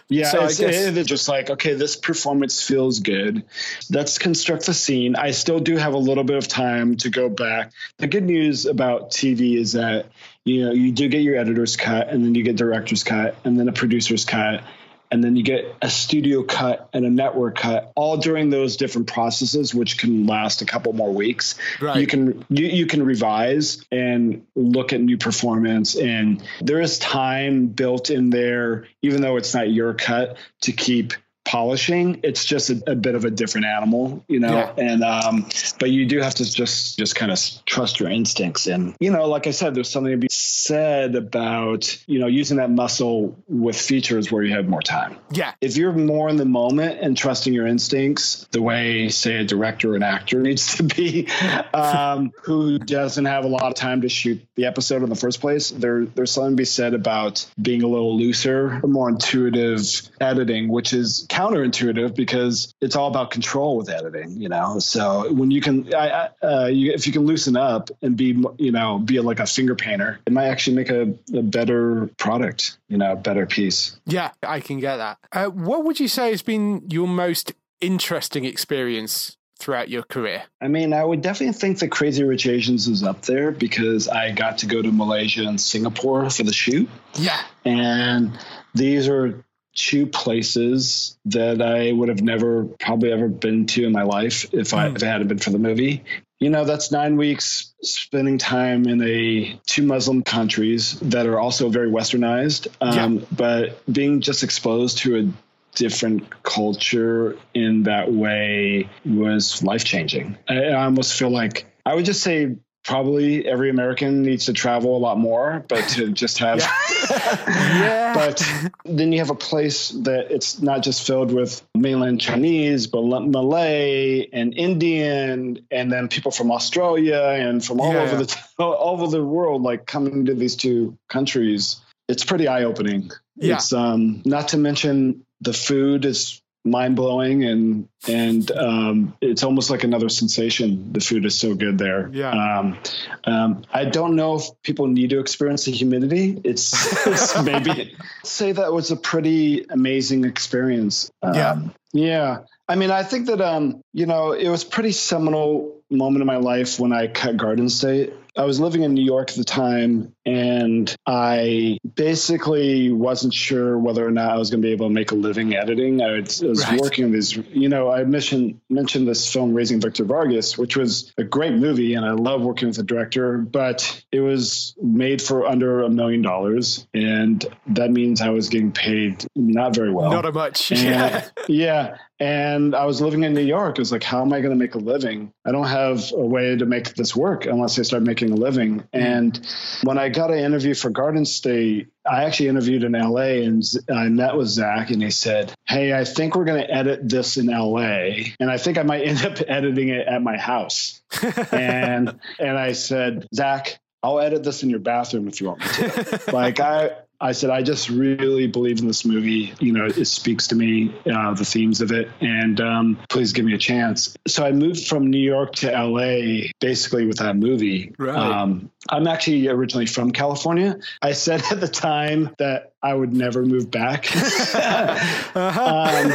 yeah. 0.09 0.29
So 0.29 0.43
it's, 0.43 0.59
guess, 0.59 0.75
it's 0.75 1.09
just 1.09 1.29
like, 1.29 1.49
okay, 1.49 1.73
this 1.73 1.95
performance 1.95 2.61
feels 2.61 2.99
good. 2.99 3.45
Let's 3.89 4.17
construct 4.17 4.65
the 4.65 4.73
scene. 4.73 5.15
I 5.15 5.31
still 5.31 5.59
do 5.59 5.77
have 5.77 5.93
a 5.93 5.99
little 5.99 6.25
bit 6.25 6.37
of 6.37 6.47
time 6.47 6.97
to 6.97 7.09
go 7.09 7.29
back. 7.29 7.71
The 7.97 8.07
good 8.07 8.25
news 8.25 8.65
about 8.65 9.11
TV 9.11 9.57
is 9.57 9.73
that 9.73 10.07
you 10.43 10.65
know 10.65 10.73
you 10.73 10.91
do 10.91 11.07
get 11.07 11.21
your 11.21 11.37
editor's 11.37 11.77
cut, 11.77 12.09
and 12.09 12.23
then 12.23 12.35
you 12.35 12.43
get 12.43 12.57
director's 12.57 13.03
cut, 13.03 13.35
and 13.45 13.57
then 13.57 13.69
a 13.69 13.73
producer's 13.73 14.25
cut 14.25 14.63
and 15.11 15.23
then 15.23 15.35
you 15.35 15.43
get 15.43 15.75
a 15.81 15.89
studio 15.89 16.43
cut 16.43 16.89
and 16.93 17.05
a 17.05 17.09
network 17.09 17.57
cut 17.57 17.91
all 17.95 18.17
during 18.17 18.49
those 18.49 18.77
different 18.77 19.07
processes 19.07 19.73
which 19.73 19.97
can 19.97 20.25
last 20.25 20.61
a 20.61 20.65
couple 20.65 20.93
more 20.93 21.11
weeks 21.11 21.55
Right. 21.81 21.99
you 21.99 22.07
can 22.07 22.45
you, 22.49 22.67
you 22.67 22.85
can 22.85 23.03
revise 23.03 23.83
and 23.91 24.45
look 24.55 24.93
at 24.93 25.01
new 25.01 25.17
performance 25.17 25.95
and 25.95 26.43
there 26.61 26.81
is 26.81 26.99
time 26.99 27.67
built 27.67 28.09
in 28.09 28.29
there 28.29 28.87
even 29.01 29.21
though 29.21 29.37
it's 29.37 29.53
not 29.53 29.69
your 29.69 29.93
cut 29.93 30.37
to 30.61 30.71
keep 30.71 31.13
polishing 31.55 32.19
it's 32.23 32.43
just 32.43 32.69
a, 32.69 32.83
a 32.91 32.95
bit 32.95 33.15
of 33.15 33.23
a 33.23 33.31
different 33.31 33.65
animal 33.65 34.21
you 34.27 34.41
know 34.41 34.51
Yeah. 34.51 34.73
and 34.91 35.03
um 35.05 35.47
but 35.79 35.89
you 35.89 36.05
do 36.05 36.19
have 36.19 36.35
to 36.35 36.43
just 36.51 36.97
just 36.99 37.15
kind 37.15 37.31
of 37.31 37.39
trust 37.65 37.99
your 38.01 38.09
instincts 38.09 38.67
and 38.67 38.93
you 38.99 39.09
know 39.09 39.25
like 39.27 39.47
i 39.47 39.51
said 39.51 39.73
there's 39.73 39.89
something 39.89 40.11
to 40.11 40.17
be 40.17 40.27
said 40.29 41.15
about 41.15 41.97
you 42.07 42.19
know 42.19 42.27
using 42.27 42.57
that 42.57 42.69
muscle 42.69 43.37
with 43.47 43.77
features 43.79 44.29
where 44.31 44.43
you 44.43 44.53
have 44.53 44.67
more 44.67 44.81
time 44.81 45.15
Yeah. 45.31 45.53
if 45.61 45.77
you're 45.77 45.93
more 45.93 46.27
in 46.27 46.35
the 46.35 46.45
moment 46.45 46.99
and 47.01 47.15
trusting 47.17 47.53
your 47.53 47.67
instincts 47.67 48.45
the 48.51 48.61
way 48.61 49.07
say 49.07 49.35
a 49.37 49.45
director 49.45 49.93
or 49.93 49.95
an 49.95 50.03
actor 50.03 50.41
needs 50.49 50.75
to 50.75 50.83
be 50.83 51.29
um, 51.73 52.31
who 52.43 52.79
doesn't 52.79 53.25
have 53.25 53.45
a 53.45 53.47
lot 53.47 53.63
of 53.63 53.75
time 53.75 54.01
to 54.01 54.09
shoot 54.09 54.45
the 54.55 54.65
episode 54.65 55.03
in 55.03 55.09
the 55.09 55.15
first 55.15 55.39
place 55.39 55.69
there 55.69 56.03
there's 56.03 56.31
something 56.31 56.51
to 56.51 56.57
be 56.57 56.65
said 56.65 56.93
about 56.93 57.45
being 57.61 57.81
a 57.81 57.87
little 57.87 58.17
looser 58.17 58.81
more 58.83 59.07
intuitive 59.07 59.79
editing 60.19 60.67
which 60.67 60.91
is 60.91 61.25
counterintuitive 61.45 62.15
because 62.15 62.73
it's 62.81 62.95
all 62.95 63.07
about 63.07 63.31
control 63.31 63.77
with 63.77 63.89
editing 63.89 64.41
you 64.41 64.49
know 64.49 64.79
so 64.79 65.31
when 65.33 65.51
you 65.51 65.61
can 65.61 65.93
I, 65.93 66.09
I, 66.41 66.45
uh, 66.45 66.65
you, 66.67 66.91
if 66.91 67.07
you 67.07 67.13
can 67.13 67.25
loosen 67.25 67.55
up 67.55 67.89
and 68.01 68.15
be 68.15 68.43
you 68.57 68.71
know 68.71 68.99
be 68.99 69.19
like 69.19 69.39
a 69.39 69.45
finger 69.45 69.75
painter 69.75 70.19
it 70.25 70.33
might 70.33 70.47
actually 70.47 70.75
make 70.75 70.89
a, 70.89 71.13
a 71.33 71.41
better 71.41 72.09
product 72.17 72.77
you 72.87 72.97
know 72.97 73.13
a 73.13 73.15
better 73.15 73.45
piece 73.45 73.97
Yeah, 74.05 74.31
I 74.43 74.59
can 74.59 74.79
get 74.79 74.97
that. 74.97 75.17
Uh, 75.31 75.47
what 75.47 75.83
would 75.83 75.99
you 75.99 76.07
say 76.07 76.31
has 76.31 76.41
been 76.41 76.83
your 76.89 77.07
most 77.07 77.53
interesting 77.81 78.45
experience 78.45 79.37
throughout 79.57 79.89
your 79.89 80.03
career? 80.03 80.43
I 80.61 80.67
mean, 80.67 80.93
I 80.93 81.03
would 81.03 81.21
definitely 81.21 81.53
think 81.53 81.79
that 81.79 81.89
Crazy 81.89 82.23
Rich 82.23 82.47
Asians 82.47 82.87
is 82.87 83.03
up 83.03 83.21
there 83.23 83.51
because 83.51 84.07
I 84.07 84.31
got 84.31 84.59
to 84.59 84.65
go 84.65 84.81
to 84.81 84.91
Malaysia 84.91 85.47
and 85.47 85.59
Singapore 85.59 86.29
for 86.29 86.43
the 86.43 86.53
shoot. 86.53 86.89
Yeah. 87.15 87.41
And 87.63 88.37
these 88.73 89.07
are 89.07 89.44
two 89.75 90.07
places 90.07 91.17
that 91.25 91.61
I 91.61 91.91
would 91.91 92.09
have 92.09 92.21
never 92.21 92.63
probably 92.63 93.11
ever 93.11 93.27
been 93.27 93.67
to 93.67 93.85
in 93.85 93.91
my 93.91 94.03
life 94.03 94.51
if 94.53 94.73
I 94.73 94.87
if 94.87 94.95
it 94.95 95.03
hadn't 95.03 95.27
been 95.27 95.37
for 95.37 95.51
the 95.51 95.59
movie. 95.59 96.03
You 96.39 96.49
know, 96.49 96.65
that's 96.65 96.91
nine 96.91 97.17
weeks 97.17 97.73
spending 97.81 98.37
time 98.37 98.87
in 98.87 99.01
a 99.01 99.59
two 99.65 99.83
Muslim 99.83 100.23
countries 100.23 100.99
that 101.01 101.27
are 101.27 101.39
also 101.39 101.69
very 101.69 101.89
westernized. 101.89 102.67
Um, 102.81 103.25
but 103.31 103.81
being 103.91 104.21
just 104.21 104.43
exposed 104.43 104.99
to 104.99 105.17
a 105.17 105.31
different 105.75 106.43
culture 106.43 107.37
in 107.53 107.83
that 107.83 108.11
way 108.11 108.89
was 109.05 109.61
life 109.61 109.83
changing. 109.83 110.37
I, 110.47 110.65
I 110.65 110.83
almost 110.85 111.17
feel 111.17 111.29
like 111.29 111.65
I 111.85 111.95
would 111.95 112.05
just 112.05 112.21
say 112.21 112.55
probably 112.85 113.45
every 113.47 113.69
American 113.69 114.21
needs 114.21 114.45
to 114.45 114.53
travel 114.53 114.95
a 114.95 114.99
lot 114.99 115.17
more, 115.17 115.65
but 115.67 115.81
to 115.89 116.11
just 116.23 116.37
have. 116.37 116.63
Yeah. 117.07 118.13
but 118.15 118.41
then 118.85 119.11
you 119.11 119.19
have 119.19 119.29
a 119.29 119.35
place 119.35 119.89
that 119.89 120.31
it's 120.31 120.61
not 120.61 120.81
just 120.81 121.05
filled 121.05 121.31
with 121.31 121.61
mainland 121.75 122.21
Chinese, 122.21 122.87
but 122.87 123.01
Malay 123.03 124.27
and 124.31 124.53
Indian, 124.53 125.59
and 125.69 125.91
then 125.91 126.07
people 126.07 126.31
from 126.31 126.51
Australia 126.51 127.21
and 127.37 127.63
from 127.63 127.79
all 127.81 127.93
Yeah. 127.93 128.01
over 128.01 128.17
the 128.23 128.37
all 128.59 128.93
over 128.93 129.07
the 129.07 129.23
world, 129.23 129.61
like 129.61 129.85
coming 129.85 130.25
to 130.25 130.33
these 130.33 130.55
two 130.55 130.97
countries. 131.09 131.77
It's 132.07 132.23
pretty 132.23 132.47
eye 132.47 132.63
opening. 132.63 133.11
Yeah. 133.35 133.55
It's 133.55 133.73
um, 133.73 134.21
not 134.25 134.49
to 134.49 134.57
mention 134.57 135.25
the 135.41 135.53
food 135.53 136.05
is 136.05 136.41
mind 136.65 136.95
blowing 136.95 137.43
and 137.43 137.87
and 138.07 138.51
um, 138.51 139.15
it's 139.21 139.43
almost 139.43 139.69
like 139.69 139.83
another 139.83 140.09
sensation. 140.09 140.91
The 140.93 140.99
food 140.99 141.25
is 141.25 141.39
so 141.39 141.55
good 141.55 141.77
there. 141.77 142.09
Yeah. 142.11 142.31
Um, 142.31 142.77
um, 143.23 143.63
I 143.71 143.85
don't 143.85 144.15
know 144.15 144.35
if 144.35 144.43
people 144.63 144.87
need 144.87 145.11
to 145.11 145.19
experience 145.19 145.65
the 145.65 145.71
humidity. 145.71 146.39
It's, 146.43 147.07
it's 147.07 147.41
maybe 147.43 147.95
say 148.23 148.51
that 148.51 148.73
was 148.73 148.91
a 148.91 148.95
pretty 148.95 149.65
amazing 149.69 150.25
experience. 150.25 151.11
Yeah. 151.23 151.51
Um, 151.51 151.73
yeah. 151.93 152.39
I 152.67 152.75
mean, 152.75 152.91
I 152.91 153.03
think 153.03 153.27
that 153.27 153.41
um, 153.41 153.81
you 153.93 154.05
know, 154.05 154.33
it 154.33 154.49
was 154.49 154.63
pretty 154.63 154.91
seminal 154.91 155.81
moment 155.89 156.21
in 156.21 156.27
my 156.27 156.37
life 156.37 156.79
when 156.79 156.93
I 156.93 157.07
cut 157.07 157.37
Garden 157.37 157.69
State. 157.69 158.13
I 158.37 158.43
was 158.43 158.59
living 158.59 158.83
in 158.83 158.93
New 158.93 159.03
York 159.03 159.29
at 159.29 159.35
the 159.35 159.43
time, 159.45 160.13
and 160.25 160.93
I 161.07 161.77
basically 161.95 162.91
wasn't 162.91 163.33
sure 163.33 163.77
whether 163.77 164.05
or 164.05 164.11
not 164.11 164.31
I 164.31 164.37
was 164.37 164.49
going 164.49 164.61
to 164.61 164.65
be 164.67 164.71
able 164.73 164.87
to 164.87 164.93
make 164.93 165.11
a 165.11 165.15
living 165.15 165.55
editing. 165.55 166.01
I 166.01 166.19
was, 166.19 166.43
I 166.43 166.47
was 166.47 166.65
Right. 166.65 166.79
working 166.81 167.05
on 167.05 167.11
these, 167.11 167.35
you 167.35 167.69
know, 167.69 167.89
I 167.91 168.03
mentioned 168.03 168.59
mentioned 168.69 169.07
this 169.07 169.31
film 169.31 169.53
Raising 169.53 169.79
Victor 169.79 170.03
Vargas, 170.03 170.57
which 170.57 170.75
was 170.75 171.13
a 171.17 171.23
great 171.23 171.53
movie, 171.53 171.93
and 171.93 172.05
I 172.05 172.11
love 172.11 172.41
working 172.41 172.67
with 172.67 172.77
the 172.77 172.83
director, 172.83 173.37
but 173.37 174.03
it 174.11 174.19
was 174.21 174.75
made 174.81 175.21
for 175.21 175.45
under 175.45 175.83
a 175.83 175.89
million 175.89 176.21
dollars, 176.21 176.87
and 176.93 177.45
that 177.67 177.91
means 177.91 178.21
I 178.21 178.29
was 178.29 178.49
getting 178.49 178.71
paid 178.71 179.25
not 179.35 179.75
very 179.75 179.91
well. 179.91 180.11
Not 180.11 180.25
a 180.25 180.31
much. 180.31 180.71
And- 180.71 180.81
Yeah. 180.81 181.25
yeah. 181.47 181.97
And 182.17 182.73
I 182.73 182.85
was 182.85 183.01
living 183.01 183.23
in 183.25 183.33
New 183.33 183.41
York. 183.41 183.77
I 183.77 183.81
was 183.81 183.91
like, 183.91 184.01
how 184.03 184.21
am 184.21 184.31
I 184.31 184.39
going 184.39 184.51
to 184.51 184.55
make 184.57 184.73
a 184.75 184.77
living? 184.77 185.33
I 185.45 185.51
don't 185.51 185.67
have 185.67 186.13
a 186.13 186.25
way 186.25 186.55
to 186.55 186.65
make 186.65 186.95
this 186.95 187.13
work 187.13 187.45
unless 187.45 187.77
I 187.77 187.81
start 187.81 188.03
making 188.03 188.24
a 188.31 188.35
living. 188.35 188.79
Mm-hmm. 188.79 188.97
And 188.97 189.47
when 189.83 189.97
I 189.97 190.09
got 190.09 190.31
an 190.31 190.39
interview 190.39 190.73
for 190.73 190.89
Garden 190.89 191.25
State, 191.25 191.87
I 192.05 192.25
actually 192.25 192.49
interviewed 192.49 192.83
in 192.83 192.93
LA 192.93 193.43
and 193.45 193.63
I 193.91 194.09
met 194.09 194.35
with 194.35 194.47
Zach 194.47 194.91
and 194.91 195.01
he 195.01 195.11
said, 195.11 195.53
Hey, 195.65 195.93
I 195.93 196.03
think 196.03 196.35
we're 196.35 196.45
going 196.45 196.61
to 196.61 196.71
edit 196.71 197.07
this 197.07 197.37
in 197.37 197.47
LA. 197.47 198.31
And 198.39 198.49
I 198.49 198.57
think 198.57 198.77
I 198.77 198.83
might 198.83 199.01
end 199.05 199.25
up 199.25 199.37
editing 199.47 199.89
it 199.89 200.07
at 200.07 200.21
my 200.21 200.37
house. 200.37 201.01
and, 201.51 202.19
and 202.39 202.57
I 202.57 202.73
said, 202.73 203.27
Zach, 203.33 203.79
I'll 204.03 204.19
edit 204.19 204.43
this 204.43 204.61
in 204.61 204.69
your 204.69 204.79
bathroom 204.79 205.27
if 205.27 205.41
you 205.41 205.47
want 205.47 205.61
me 205.61 205.67
to. 205.67 206.21
like 206.33 206.59
I, 206.59 206.91
I 207.19 207.31
said, 207.31 207.49
I 207.49 207.61
just 207.61 207.89
really 207.89 208.47
believe 208.47 208.79
in 208.79 208.87
this 208.87 209.05
movie. 209.05 209.53
You 209.59 209.73
know, 209.73 209.85
it 209.85 210.05
speaks 210.05 210.47
to 210.47 210.55
me, 210.55 210.93
uh, 211.11 211.33
the 211.33 211.45
themes 211.45 211.81
of 211.81 211.91
it, 211.91 212.09
and 212.21 212.59
um, 212.59 212.97
please 213.09 213.33
give 213.33 213.45
me 213.45 213.53
a 213.53 213.57
chance. 213.57 214.15
So 214.27 214.45
I 214.45 214.51
moved 214.51 214.87
from 214.87 215.09
New 215.09 215.19
York 215.19 215.55
to 215.55 215.71
LA 215.71 216.49
basically 216.59 217.05
with 217.05 217.17
that 217.17 217.35
movie. 217.35 217.93
Right. 217.97 218.15
Um, 218.15 218.71
I'm 218.89 219.07
actually 219.07 219.47
originally 219.47 219.87
from 219.87 220.11
California. 220.11 220.77
I 221.01 221.13
said 221.13 221.41
at 221.51 221.59
the 221.59 221.67
time 221.67 222.35
that 222.37 222.73
I 222.83 222.93
would 222.93 223.13
never 223.13 223.43
move 223.43 223.71
back. 223.71 224.15
um, 225.35 226.11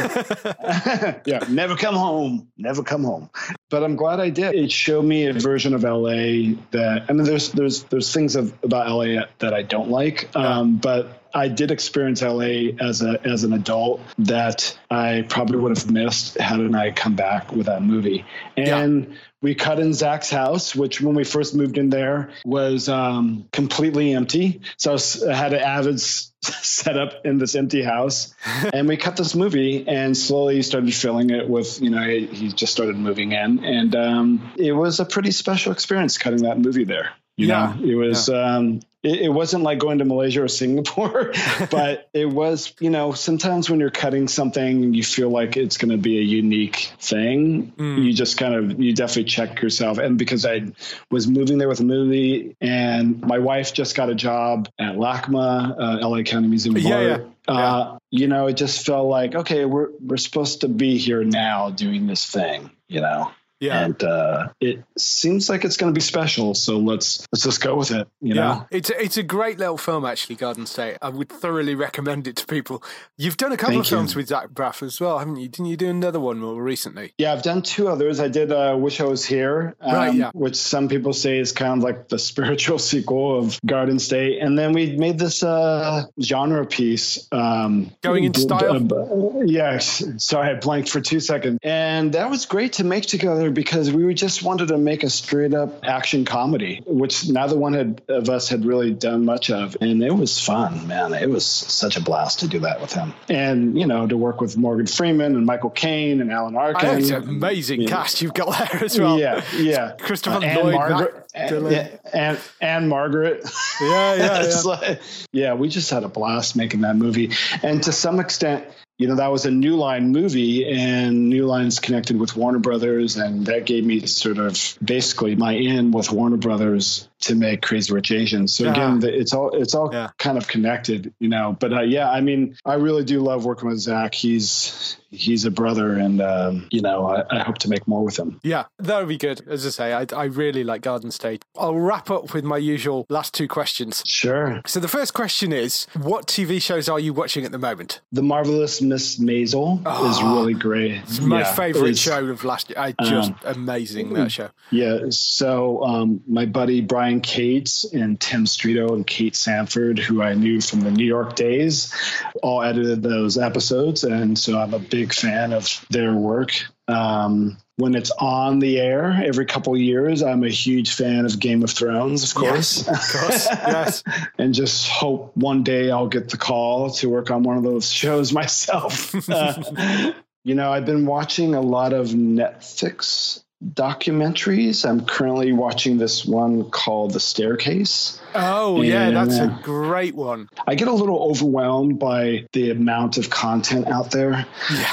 yeah, 1.25 1.43
never 1.49 1.75
come 1.75 1.95
home, 1.95 2.47
never 2.57 2.81
come 2.81 3.03
home. 3.03 3.29
But 3.69 3.83
I'm 3.83 3.97
glad 3.97 4.21
I 4.21 4.29
did. 4.29 4.55
It 4.55 4.71
showed 4.71 5.03
me 5.03 5.25
a 5.27 5.33
version 5.33 5.73
of 5.73 5.83
LA 5.83 6.55
that 6.71 7.05
I 7.09 7.13
mean, 7.13 7.25
there's 7.25 7.51
there's 7.51 7.83
there's 7.83 8.13
things 8.13 8.37
of, 8.37 8.53
about 8.63 8.89
LA 8.89 9.25
that 9.39 9.53
I 9.53 9.63
don't 9.63 9.89
like, 9.89 10.33
um, 10.35 10.77
but 10.77 11.21
I 11.33 11.49
did 11.49 11.71
experience 11.71 12.21
LA 12.21 12.71
as 12.79 13.01
a 13.01 13.19
as 13.25 13.43
an 13.43 13.51
adult 13.51 13.99
that 14.19 14.77
I 14.89 15.25
probably 15.27 15.57
would 15.57 15.77
have 15.77 15.91
missed 15.91 16.37
hadn't 16.37 16.75
I 16.75 16.91
come 16.91 17.15
back 17.15 17.51
with 17.51 17.65
that 17.65 17.81
movie. 17.81 18.25
And 18.55 19.17
we 19.41 19.55
cut 19.55 19.79
in 19.79 19.93
Zach's 19.93 20.29
house, 20.29 20.75
which 20.75 21.01
when 21.01 21.15
we 21.15 21.23
first 21.23 21.55
moved 21.55 21.77
in 21.77 21.89
there 21.89 22.29
was 22.45 22.87
um, 22.89 23.45
completely 23.51 24.13
empty. 24.13 24.61
So 24.77 24.97
I 25.27 25.33
had 25.33 25.53
an 25.53 25.61
avid 25.61 25.95
s- 25.95 26.31
set 26.41 26.97
up 26.97 27.25
in 27.25 27.37
this 27.37 27.55
empty 27.55 27.81
house, 27.83 28.33
and 28.73 28.87
we 28.87 28.97
cut 28.97 29.17
this 29.17 29.35
movie 29.35 29.87
and 29.87 30.15
slowly 30.17 30.61
started 30.61 30.93
filling 30.93 31.29
it 31.29 31.47
with 31.49 31.81
you 31.81 31.89
know 31.89 32.01
he, 32.03 32.25
he 32.27 32.47
just 32.49 32.71
started 32.73 32.95
moving 32.97 33.31
in, 33.31 33.63
and 33.63 33.95
um, 33.95 34.51
it 34.57 34.71
was 34.73 34.99
a 34.99 35.05
pretty 35.05 35.31
special 35.31 35.71
experience 35.71 36.17
cutting 36.17 36.43
that 36.43 36.59
movie 36.59 36.83
there. 36.83 37.11
You 37.37 37.47
Yeah. 37.47 37.75
know, 37.79 37.85
it 37.89 37.95
was 37.95 38.29
um, 38.29 38.81
it, 39.03 39.21
it 39.21 39.29
wasn't 39.29 39.63
like 39.63 39.79
going 39.79 39.97
to 39.99 40.05
Malaysia 40.05 40.43
or 40.43 40.47
Singapore, 40.47 41.31
but 41.71 42.09
it 42.13 42.25
was, 42.25 42.73
you 42.79 42.89
know, 42.91 43.13
sometimes 43.13 43.69
when 43.69 43.79
you're 43.79 43.89
cutting 43.89 44.27
something 44.27 44.93
you 44.93 45.03
feel 45.03 45.29
like 45.29 45.57
it's 45.57 45.77
going 45.77 45.89
to 45.91 45.97
be 45.97 46.19
a 46.19 46.21
unique 46.21 46.91
thing, 46.99 47.73
you 47.79 48.13
just 48.13 48.37
kind 48.37 48.53
of, 48.53 48.79
you 48.79 48.93
definitely 48.93 49.23
check 49.31 49.61
yourself. 49.61 49.97
And 49.97 50.17
because 50.17 50.45
I 50.45 50.71
was 51.09 51.27
moving 51.27 51.57
there 51.57 51.67
with 51.67 51.79
a 51.79 51.83
movie 51.85 52.55
and 52.61 53.21
my 53.21 53.39
wife 53.39 53.73
just 53.73 53.95
got 53.95 54.09
a 54.09 54.15
job 54.15 54.69
at 54.77 54.95
LACMA, 54.95 55.75
uh, 56.03 56.07
LA 56.07 56.23
County 56.23 56.47
Museum 56.47 56.75
of 56.75 56.81
Yeah, 56.81 56.95
Art. 56.95 57.27
yeah. 57.47 57.53
Uh, 57.53 57.97
you 58.11 58.27
know, 58.27 58.47
it 58.47 58.53
just 58.57 58.85
felt 58.85 59.07
like, 59.07 59.35
okay, 59.35 59.65
we're, 59.65 59.89
we're 59.99 60.17
supposed 60.17 60.61
to 60.61 60.67
be 60.67 60.97
here 60.97 61.23
now 61.23 61.69
doing 61.69 62.07
this 62.07 62.25
thing, 62.25 62.69
you 62.87 63.01
know? 63.01 63.31
Yeah. 63.61 63.85
and 63.85 64.03
uh, 64.03 64.47
it 64.59 64.83
seems 64.97 65.49
like 65.49 65.63
it's 65.63 65.77
going 65.77 65.93
to 65.93 65.97
be 65.97 66.01
special. 66.01 66.53
So 66.55 66.77
let's 66.79 67.25
let's 67.31 67.43
just 67.43 67.61
go 67.61 67.75
with 67.75 67.91
it. 67.91 68.07
You 68.21 68.33
Yeah, 68.35 68.41
know, 68.41 68.67
it's 68.71 68.89
a, 68.89 69.01
it's 69.01 69.17
a 69.17 69.23
great 69.23 69.57
little 69.59 69.77
film 69.77 70.03
actually. 70.03 70.35
Garden 70.35 70.65
State. 70.65 70.97
I 71.01 71.09
would 71.09 71.29
thoroughly 71.29 71.75
recommend 71.75 72.27
it 72.27 72.35
to 72.37 72.45
people. 72.47 72.83
You've 73.17 73.37
done 73.37 73.51
a 73.51 73.57
couple 73.57 73.75
Thank 73.75 73.85
of 73.85 73.91
you. 73.91 73.97
films 73.97 74.15
with 74.15 74.27
Zach 74.29 74.49
Braff 74.49 74.81
as 74.83 74.99
well, 74.99 75.19
haven't 75.19 75.37
you? 75.37 75.47
Didn't 75.47 75.67
you 75.67 75.77
do 75.77 75.89
another 75.89 76.19
one 76.19 76.39
more 76.39 76.61
recently? 76.61 77.13
yeah, 77.17 77.31
I've 77.33 77.43
done 77.43 77.61
two 77.61 77.87
others. 77.87 78.19
I 78.19 78.27
did 78.27 78.51
uh, 78.51 78.75
"Wish 78.79 78.99
I 78.99 79.05
Was 79.05 79.23
Here," 79.23 79.75
um, 79.79 79.93
Right, 79.95 80.13
yeah. 80.15 80.31
which 80.33 80.55
some 80.55 80.89
people 80.89 81.13
say 81.13 81.37
is 81.39 81.51
kind 81.51 81.77
of 81.77 81.83
like 81.83 82.07
the 82.09 82.17
spiritual 82.31 82.79
sequel 82.79 83.37
of 83.39 83.59
Garden 83.65 83.99
State, 83.99 84.39
and 84.41 84.57
then 84.57 84.73
we 84.73 84.95
made 84.97 85.19
this 85.19 85.43
uh, 85.43 86.05
genre 86.21 86.65
piece. 86.65 87.27
Um, 87.31 87.91
Going 88.01 88.23
into 88.23 88.39
d- 88.39 88.43
style? 88.47 88.79
d- 88.79 88.95
uh, 88.95 89.41
yes. 89.45 90.03
Sorry, 90.17 90.49
I 90.49 90.55
blanked 90.55 90.89
for 90.89 90.99
two 91.01 91.19
seconds, 91.19 91.59
and 91.61 92.13
that 92.13 92.29
was 92.29 92.45
great 92.47 92.73
to 92.73 92.83
make 92.83 93.05
together 93.05 93.50
because 93.51 93.91
we 93.91 94.13
just 94.13 94.43
wanted 94.43 94.69
to 94.69 94.77
make 94.77 95.03
a 95.03 95.09
straight 95.09 95.53
up 95.53 95.85
action 95.85 96.25
comedy, 96.25 96.81
which 96.85 97.29
neither 97.29 97.57
one 97.57 97.73
had, 97.73 98.01
of 98.07 98.29
us 98.29 98.49
had 98.49 98.65
really 98.65 98.93
done 98.93 99.25
much 99.25 99.49
of, 99.49 99.77
and 99.81 100.03
it 100.03 100.13
was 100.13 100.39
fun, 100.39 100.87
man. 100.87 101.13
It 101.13 101.29
was 101.29 101.45
such 101.45 101.97
a 101.97 102.01
blast 102.01 102.39
to 102.41 102.47
do 102.47 102.59
that 102.59 102.81
with 102.81 102.93
him, 102.93 103.13
and 103.29 103.77
you 103.77 103.85
know 103.85 104.07
to 104.07 104.17
work 104.17 104.41
with 104.41 104.57
Morgan 104.57 104.87
Freeman 104.87 105.35
and 105.35 105.45
Michael 105.45 105.69
Caine 105.69 106.21
and 106.21 106.31
Alan 106.31 106.55
oh, 106.55 106.59
Arkin. 106.59 106.89
I 106.89 106.95
it's 106.95 107.09
an 107.09 107.23
amazing 107.27 107.81
Yeah. 107.81 107.89
cast 107.89 108.21
you've 108.21 108.33
got 108.33 108.57
there 108.57 108.83
as 108.83 108.99
well. 108.99 109.19
Yeah, 109.19 109.43
yeah. 109.55 109.95
Christopher 109.99 110.43
and 110.43 110.59
Lloyd, 110.59 110.73
Margaret, 110.75 111.27
and, 111.33 111.71
yeah, 111.71 111.87
and 112.13 112.39
and 112.59 112.89
Margaret. 112.89 113.43
Yeah, 113.81 114.15
yeah, 114.15 114.43
yeah. 114.47 114.61
like- 114.65 115.01
yeah, 115.31 115.53
we 115.53 115.69
just 115.69 115.89
had 115.89 116.03
a 116.03 116.09
blast 116.09 116.55
making 116.55 116.81
that 116.81 116.95
movie, 116.95 117.31
and 117.63 117.81
to 117.83 117.91
some 117.91 118.19
extent, 118.19 118.65
you 119.01 119.07
know, 119.07 119.15
that 119.15 119.31
was 119.31 119.45
a 119.47 119.51
New 119.51 119.77
Line 119.77 120.11
movie, 120.11 120.71
and 120.71 121.27
New 121.27 121.47
Line's 121.47 121.79
connected 121.79 122.19
with 122.19 122.35
Warner 122.35 122.59
Brothers, 122.59 123.17
and 123.17 123.47
that 123.47 123.65
gave 123.65 123.83
me 123.83 124.05
sort 124.05 124.37
of 124.37 124.77
basically 124.83 125.35
my 125.35 125.53
in 125.53 125.91
with 125.91 126.11
Warner 126.11 126.37
Brothers 126.37 127.07
to 127.21 127.35
make 127.35 127.61
Crazy 127.61 127.93
Rich 127.93 128.11
Asians. 128.11 128.55
So 128.55 128.65
Yeah. 128.65 128.71
again, 128.71 128.99
the- 128.99 129.13
it's 129.19 129.33
all 129.33 129.51
it's 129.51 129.73
all 129.75 129.89
Yeah. 129.91 130.09
kind 130.17 130.37
of 130.37 130.47
connected, 130.47 131.13
you 131.19 131.29
know. 131.29 131.55
But 131.59 131.73
uh, 131.73 131.81
yeah, 131.81 132.09
I 132.09 132.21
mean, 132.21 132.55
I 132.65 132.75
really 132.75 133.03
do 133.03 133.21
love 133.21 133.45
working 133.45 133.69
with 133.69 133.79
Zach. 133.79 134.13
He's 134.15 134.97
he's 135.13 135.43
a 135.43 135.51
brother, 135.51 135.93
and 135.97 136.21
um, 136.21 136.67
you 136.71 136.81
know, 136.81 137.05
I, 137.05 137.23
I 137.29 137.39
hope 137.43 137.57
to 137.59 137.69
make 137.69 137.85
more 137.87 138.03
with 138.03 138.17
him. 138.17 138.39
Yeah, 138.43 138.65
that 138.79 138.97
would 138.99 139.09
be 139.09 139.17
good. 139.17 139.41
As 139.49 139.65
I 139.65 139.69
say, 139.69 139.93
I, 139.93 140.05
I 140.15 140.23
really 140.25 140.63
like 140.63 140.81
Garden 140.81 141.11
State. 141.11 141.43
I'll 141.57 141.75
wrap 141.75 142.09
up 142.09 142.33
with 142.33 142.45
my 142.45 142.57
usual 142.57 143.05
last 143.09 143.33
two 143.33 143.47
questions. 143.49 144.03
Sure. 144.05 144.61
So 144.65 144.79
the 144.79 144.87
first 144.87 145.13
question 145.13 145.51
is, 145.51 145.85
what 146.01 146.27
TV 146.27 146.61
shows 146.61 146.87
are 146.87 146.99
you 146.99 147.13
watching 147.13 147.43
at 147.43 147.51
the 147.51 147.57
moment? 147.57 147.99
The 148.13 148.23
marvelous 148.23 148.81
Miss 148.81 149.19
Maisel 149.19 149.79
is 150.09 150.23
really 150.23 150.53
great. 150.53 150.93
It's 151.03 151.19
my 151.19 151.39
Yeah, 151.39 151.53
favourite 151.55 151.89
it's- 151.89 151.99
show 151.99 152.25
of 152.27 152.45
last 152.45 152.69
year. 152.69 152.79
I 152.79 152.93
just 153.03 153.33
amazing 153.43 154.13
that 154.13 154.31
show. 154.31 154.49
Yeah. 154.71 154.99
So 155.09 155.83
um, 155.83 156.21
my 156.27 156.45
buddy 156.45 156.79
Brian 156.81 157.10
Kates 157.19 157.83
and 157.83 158.19
Tim 158.19 158.45
Streeto 158.45 158.93
and 158.93 159.05
Kate 159.05 159.35
Sanford, 159.35 159.99
who 159.99 160.21
I 160.21 160.33
knew 160.35 160.61
from 160.61 160.81
the 160.81 160.91
New 160.91 161.05
York 161.05 161.35
days, 161.35 161.93
all 162.41 162.61
edited 162.61 163.03
those 163.03 163.37
episodes, 163.37 164.03
and 164.05 164.39
so 164.39 164.57
I'm 164.57 164.73
a 164.73 164.79
big 164.79 165.13
fan 165.13 165.51
of 165.51 165.85
their 165.89 166.13
work. 166.13 166.51
Um, 166.87 167.57
when 167.77 167.95
it's 167.95 168.11
on 168.11 168.59
the 168.59 168.79
air 168.79 169.21
every 169.25 169.45
couple 169.45 169.75
years, 169.75 170.21
I'm 170.21 170.43
a 170.43 170.49
huge 170.49 170.93
fan 170.93 171.25
of 171.25 171.39
Game 171.39 171.63
of 171.63 171.71
Thrones, 171.71 172.23
of 172.23 172.35
course. 172.35 172.87
Of 172.87 172.95
course, 172.95 173.47
yes. 173.49 174.03
and 174.37 174.53
just 174.53 174.87
hope 174.87 175.35
one 175.35 175.63
day 175.63 175.89
I'll 175.91 176.07
get 176.07 176.29
the 176.29 176.37
call 176.37 176.91
to 176.91 177.09
work 177.09 177.31
on 177.31 177.43
one 177.43 177.57
of 177.57 177.63
those 177.63 177.91
shows 177.91 178.31
myself. 178.31 179.13
Uh, 179.31 180.13
you 180.43 180.55
know, 180.55 180.71
I've 180.71 180.85
been 180.85 181.05
watching 181.05 181.53
a 181.53 181.61
lot 181.61 181.93
of 181.93 182.07
Netflix 182.07 183.43
documentaries. 183.63 184.87
I'm 184.87 185.05
currently 185.05 185.53
watching 185.53 185.97
this 185.97 186.25
one 186.25 186.69
called 186.69 187.13
The 187.13 187.19
Staircase. 187.19 188.19
Oh 188.33 188.81
yeah, 188.81 189.09
Yeah, 189.09 189.23
that's 189.25 189.37
a 189.37 189.59
great 189.63 190.15
one. 190.15 190.49
I 190.65 190.75
get 190.75 190.87
a 190.87 190.93
little 190.93 191.19
overwhelmed 191.21 191.99
by 191.99 192.47
the 192.53 192.71
amount 192.71 193.17
of 193.17 193.29
content 193.29 193.87
out 193.87 194.11
there. 194.11 194.33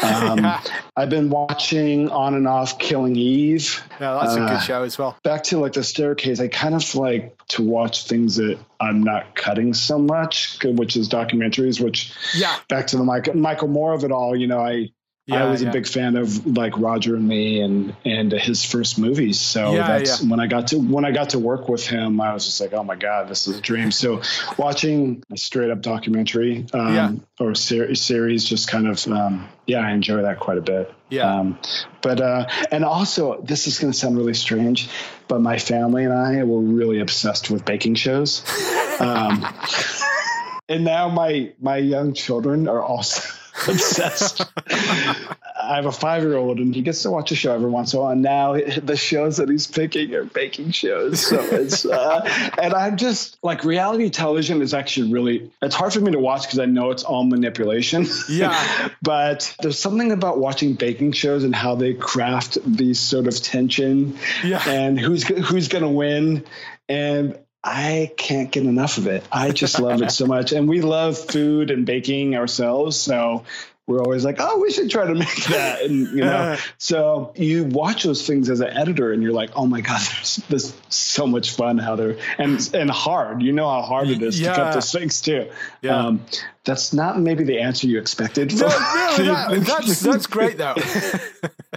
Um, 0.02 0.38
yeah. 0.38 0.60
I've 0.96 1.10
been 1.10 1.30
watching 1.30 2.10
on 2.10 2.34
and 2.34 2.48
off 2.48 2.78
Killing 2.78 3.14
Eve. 3.16 3.82
Yeah, 4.00 4.18
that's 4.20 4.36
a 4.36 4.42
Uh, 4.42 4.48
good 4.48 4.62
show 4.62 4.82
as 4.82 4.98
well. 4.98 5.16
back 5.22 5.44
to 5.44 5.58
like 5.58 5.72
the 5.74 5.84
staircase 5.84 6.40
i 6.40 6.48
kind 6.48 6.74
of 6.74 6.94
like 6.94 7.36
to 7.48 7.62
watch 7.62 8.06
things 8.06 8.36
that 8.36 8.58
i'm 8.80 9.02
not 9.02 9.34
cutting 9.34 9.72
so 9.74 9.98
much 9.98 10.58
which 10.64 10.96
is 10.96 11.08
documentaries 11.08 11.80
which 11.80 12.12
Yeah. 12.34 12.54
back 12.68 12.88
to 12.88 12.96
the 12.96 13.04
michael 13.04 13.34
michael 13.36 13.68
moore 13.68 13.92
of 13.94 14.04
it 14.04 14.12
all 14.12 14.34
you 14.36 14.46
know 14.46 14.60
i 14.60 14.90
Yeah, 15.28 15.44
I 15.44 15.50
was 15.50 15.62
yeah. 15.62 15.68
a 15.68 15.72
big 15.72 15.86
fan 15.86 16.16
of 16.16 16.46
like 16.56 16.78
Roger 16.78 17.14
and 17.14 17.28
Me 17.28 17.60
and 17.60 17.94
and 18.06 18.32
his 18.32 18.64
first 18.64 18.98
movies. 18.98 19.38
So 19.38 19.74
Yeah, 19.74 19.86
that's 19.86 20.22
yeah. 20.22 20.30
when 20.30 20.40
I 20.40 20.46
got 20.46 20.68
to 20.68 20.78
when 20.78 21.04
I 21.04 21.10
got 21.10 21.30
to 21.30 21.38
work 21.38 21.68
with 21.68 21.86
him, 21.86 22.18
I 22.18 22.32
was 22.32 22.46
just 22.46 22.60
like, 22.62 22.72
oh 22.72 22.82
my 22.82 22.96
god, 22.96 23.28
this 23.28 23.46
is 23.46 23.58
a 23.58 23.60
dream. 23.60 23.90
So 23.90 24.22
watching 24.56 25.22
a 25.30 25.36
straight 25.36 25.70
up 25.70 25.82
documentary 25.82 26.64
um, 26.72 27.26
or 27.38 27.54
ser- 27.54 27.94
series, 27.94 28.44
just 28.44 28.68
kind 28.68 28.88
of 28.88 29.06
um, 29.08 29.46
yeah, 29.66 29.80
I 29.80 29.92
enjoy 29.92 30.22
that 30.22 30.40
quite 30.40 30.56
a 30.56 30.62
bit. 30.62 30.94
Yeah. 31.10 31.40
Um, 31.40 31.58
but 32.00 32.22
uh, 32.22 32.46
and 32.70 32.82
also 32.82 33.42
this 33.42 33.66
is 33.66 33.78
going 33.78 33.92
to 33.92 33.98
sound 33.98 34.16
really 34.16 34.32
strange, 34.34 34.88
but 35.28 35.42
my 35.42 35.58
family 35.58 36.04
and 36.04 36.14
I 36.14 36.42
were 36.44 36.60
really 36.60 37.00
obsessed 37.00 37.50
with 37.50 37.64
baking 37.66 37.96
shows. 37.96 38.42
Um, 39.00 39.46
and 40.68 40.84
now 40.84 41.08
my 41.08 41.52
my 41.60 41.76
young 41.76 42.14
children 42.14 42.66
are 42.66 42.82
also 42.82 43.22
obsessed. 43.68 44.44
I 44.68 45.76
have 45.76 45.86
a 45.86 45.92
five 45.92 46.22
year 46.22 46.36
old 46.36 46.58
and 46.58 46.74
he 46.74 46.82
gets 46.82 47.02
to 47.02 47.10
watch 47.10 47.32
a 47.32 47.34
show 47.34 47.54
every 47.54 47.70
once 47.70 47.92
in 47.92 47.98
a 47.98 48.02
while. 48.02 48.12
And 48.12 48.22
now 48.22 48.52
the 48.54 48.96
shows 48.96 49.38
that 49.38 49.48
he's 49.48 49.66
picking 49.66 50.14
are 50.14 50.24
baking 50.24 50.70
shows. 50.70 51.26
So 51.26 51.40
it's, 51.40 51.84
uh, 51.84 52.20
and 52.62 52.74
I'm 52.74 52.96
just 52.96 53.38
like 53.42 53.64
reality 53.64 54.10
television 54.10 54.62
is 54.62 54.74
actually 54.74 55.12
really, 55.12 55.50
it's 55.60 55.74
hard 55.74 55.92
for 55.92 56.00
me 56.00 56.12
to 56.12 56.18
watch 56.18 56.42
because 56.42 56.58
I 56.58 56.66
know 56.66 56.90
it's 56.90 57.02
all 57.02 57.24
manipulation. 57.24 58.06
Yeah. 58.28 58.88
but 59.02 59.54
there's 59.60 59.78
something 59.78 60.12
about 60.12 60.38
watching 60.38 60.74
baking 60.74 61.12
shows 61.12 61.44
and 61.44 61.54
how 61.54 61.74
they 61.74 61.94
craft 61.94 62.58
these 62.64 63.00
sort 63.00 63.26
of 63.26 63.34
tension 63.40 64.16
Yeah. 64.44 64.62
and 64.68 64.98
who's, 64.98 65.24
who's 65.26 65.68
going 65.68 65.84
to 65.84 65.90
win. 65.90 66.44
And 66.88 67.38
I 67.62 68.12
can't 68.16 68.50
get 68.50 68.64
enough 68.64 68.98
of 68.98 69.06
it. 69.06 69.24
I 69.32 69.50
just 69.50 69.80
love 69.80 70.02
it 70.02 70.12
so 70.12 70.26
much. 70.26 70.52
And 70.52 70.68
we 70.68 70.80
love 70.80 71.18
food 71.18 71.70
and 71.70 71.84
baking 71.84 72.36
ourselves. 72.36 72.96
So 72.96 73.44
we're 73.88 74.00
always 74.00 74.24
like, 74.24 74.36
oh, 74.38 74.60
we 74.60 74.70
should 74.70 74.90
try 74.90 75.06
to 75.06 75.14
make 75.14 75.44
that. 75.46 75.82
And, 75.82 76.08
you 76.08 76.20
know, 76.20 76.56
so 76.78 77.32
you 77.34 77.64
watch 77.64 78.04
those 78.04 78.26
things 78.26 78.50
as 78.50 78.60
an 78.60 78.68
editor 78.68 79.12
and 79.12 79.22
you're 79.22 79.32
like, 79.32 79.50
oh 79.56 79.66
my 79.66 79.80
God, 79.80 80.00
there's, 80.00 80.36
there's 80.48 80.80
so 80.88 81.26
much 81.26 81.52
fun 81.52 81.78
how 81.78 81.96
they're, 81.96 82.18
and, 82.36 82.70
and 82.74 82.90
hard. 82.90 83.42
You 83.42 83.52
know 83.52 83.68
how 83.68 83.82
hard 83.82 84.08
it 84.08 84.22
is 84.22 84.38
to 84.40 84.46
cut 84.46 84.74
those 84.74 84.92
things 84.92 85.20
too. 85.20 85.50
Yeah. 85.80 86.06
Um, 86.06 86.24
that's 86.64 86.92
not 86.92 87.18
maybe 87.18 87.44
the 87.44 87.60
answer 87.60 87.86
you 87.86 87.98
expected. 87.98 88.54
No, 88.54 88.68
no, 88.68 88.68
that, 88.68 89.64
that's 89.66 90.00
that's 90.00 90.26
great 90.26 90.58
though. 90.58 90.74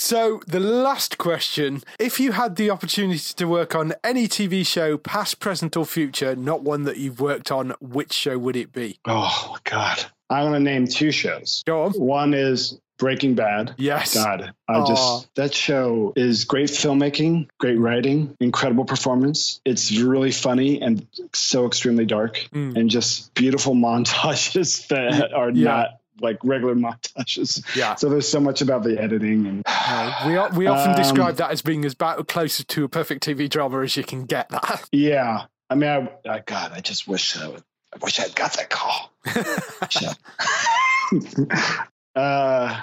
so 0.00 0.40
the 0.46 0.60
last 0.60 1.18
question: 1.18 1.82
If 1.98 2.18
you 2.18 2.32
had 2.32 2.56
the 2.56 2.70
opportunity 2.70 3.20
to 3.36 3.44
work 3.44 3.74
on 3.74 3.92
any 4.02 4.26
TV 4.28 4.66
show, 4.66 4.96
past, 4.96 5.40
present, 5.40 5.76
or 5.76 5.84
future, 5.84 6.34
not 6.34 6.62
one 6.62 6.84
that 6.84 6.96
you've 6.96 7.20
worked 7.20 7.50
on, 7.52 7.74
which 7.80 8.12
show 8.12 8.38
would 8.38 8.56
it 8.56 8.72
be? 8.72 8.98
Oh 9.06 9.56
God. 9.64 9.98
I'm 10.30 10.44
going 10.50 10.64
to 10.64 10.70
name 10.70 10.86
two 10.86 11.10
shows. 11.10 11.64
Go 11.66 11.82
on. 11.82 11.92
One 11.94 12.34
is 12.34 12.78
Breaking 12.98 13.34
Bad. 13.34 13.74
Yes. 13.78 14.14
God, 14.14 14.52
I 14.68 14.74
Aw. 14.74 14.86
just 14.86 15.34
that 15.34 15.52
show 15.52 16.12
is 16.14 16.44
great 16.44 16.68
filmmaking, 16.68 17.48
great 17.58 17.78
writing, 17.80 18.36
incredible 18.38 18.84
performance. 18.84 19.60
It's 19.64 19.90
really 19.98 20.30
funny 20.30 20.80
and 20.82 21.04
so 21.32 21.66
extremely 21.66 22.04
dark, 22.06 22.46
and 22.52 22.88
just 22.90 23.34
beautiful 23.34 23.74
montages 23.74 24.86
that 24.88 25.32
are 25.34 25.50
Mm. 25.50 25.56
Yeah. 25.56 25.64
not 25.64 25.99
like 26.20 26.38
regular 26.44 26.74
montages. 26.74 27.64
Yeah. 27.76 27.94
So 27.96 28.08
there's 28.08 28.28
so 28.28 28.40
much 28.40 28.62
about 28.62 28.82
the 28.82 29.00
editing 29.00 29.46
and 29.46 29.62
Uh, 29.66 30.22
we 30.26 30.58
we 30.58 30.66
often 30.66 30.90
Um, 30.92 30.96
describe 30.96 31.36
that 31.36 31.50
as 31.50 31.62
being 31.62 31.84
as 31.84 31.94
about 31.94 32.26
close 32.28 32.64
to 32.64 32.84
a 32.84 32.88
perfect 32.88 33.24
TV 33.24 33.48
drama 33.48 33.82
as 33.82 33.96
you 33.96 34.04
can 34.04 34.24
get. 34.24 34.48
That. 34.50 34.88
yeah. 34.92 35.44
I 35.68 35.74
mean, 35.74 35.88
I, 35.88 36.08
I 36.28 36.38
God, 36.40 36.72
I 36.74 36.80
just 36.80 37.06
wish 37.08 37.36
I 37.36 37.48
would. 37.48 37.62
I 37.92 37.98
wish 38.00 38.20
I'd 38.20 38.34
got 38.34 38.52
that 38.54 38.70
call. 38.70 39.12
Uh, 42.16 42.80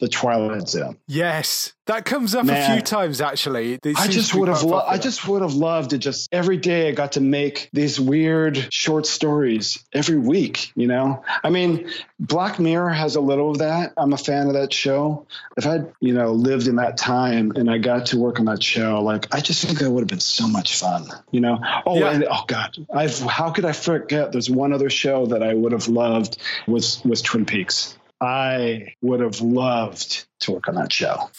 the 0.00 0.08
Twilight 0.08 0.68
Zone. 0.68 0.98
Yes, 1.06 1.72
that 1.86 2.04
comes 2.04 2.34
up 2.34 2.46
a 2.48 2.66
few 2.72 2.80
times 2.80 3.20
actually. 3.20 3.78
I 3.96 4.08
just 4.08 4.34
would 4.34 4.48
have 4.48 4.62
lo- 4.62 4.84
I 4.86 4.98
just 4.98 5.26
would 5.28 5.42
have 5.42 5.54
loved 5.54 5.90
to 5.90 5.98
just 5.98 6.28
every 6.32 6.56
day 6.56 6.88
I 6.88 6.92
got 6.92 7.12
to 7.12 7.20
make 7.20 7.68
these 7.72 8.00
weird 8.00 8.72
short 8.72 9.06
stories 9.06 9.84
every 9.92 10.18
week, 10.18 10.72
you 10.74 10.86
know? 10.88 11.22
I 11.44 11.50
mean, 11.50 11.88
Black 12.18 12.58
Mirror 12.58 12.90
has 12.90 13.14
a 13.16 13.20
little 13.20 13.52
of 13.52 13.58
that. 13.58 13.92
I'm 13.96 14.12
a 14.12 14.18
fan 14.18 14.48
of 14.48 14.54
that 14.54 14.72
show. 14.72 15.26
If 15.56 15.66
I'd, 15.66 15.92
you 16.00 16.12
know, 16.14 16.32
lived 16.32 16.66
in 16.66 16.76
that 16.76 16.96
time 16.96 17.52
and 17.54 17.70
I 17.70 17.78
got 17.78 18.06
to 18.06 18.18
work 18.18 18.40
on 18.40 18.46
that 18.46 18.62
show, 18.62 19.00
like 19.02 19.32
I 19.34 19.40
just 19.40 19.64
think 19.64 19.78
that 19.78 19.90
would 19.90 20.00
have 20.00 20.08
been 20.08 20.20
so 20.20 20.48
much 20.48 20.76
fun, 20.78 21.06
you 21.30 21.40
know? 21.40 21.58
Oh, 21.86 21.98
Yeah. 21.98 22.10
and 22.10 22.24
oh 22.28 22.44
God, 22.48 22.76
I've 22.92 23.18
how 23.20 23.50
could 23.52 23.64
I 23.64 23.72
forget 23.72 24.32
there's 24.32 24.50
one 24.50 24.72
other 24.72 24.90
show 24.90 25.26
that 25.26 25.42
I 25.42 25.54
would 25.54 25.72
have 25.72 25.86
loved 25.88 26.36
was 26.66 27.00
was 27.04 27.22
Twin 27.22 27.44
Peaks. 27.46 27.96
I 28.24 28.94
would 29.02 29.20
have 29.20 29.40
loved 29.40 30.26
to 30.40 30.52
work 30.52 30.68
on 30.68 30.74
that 30.76 30.92
show. 30.92 31.30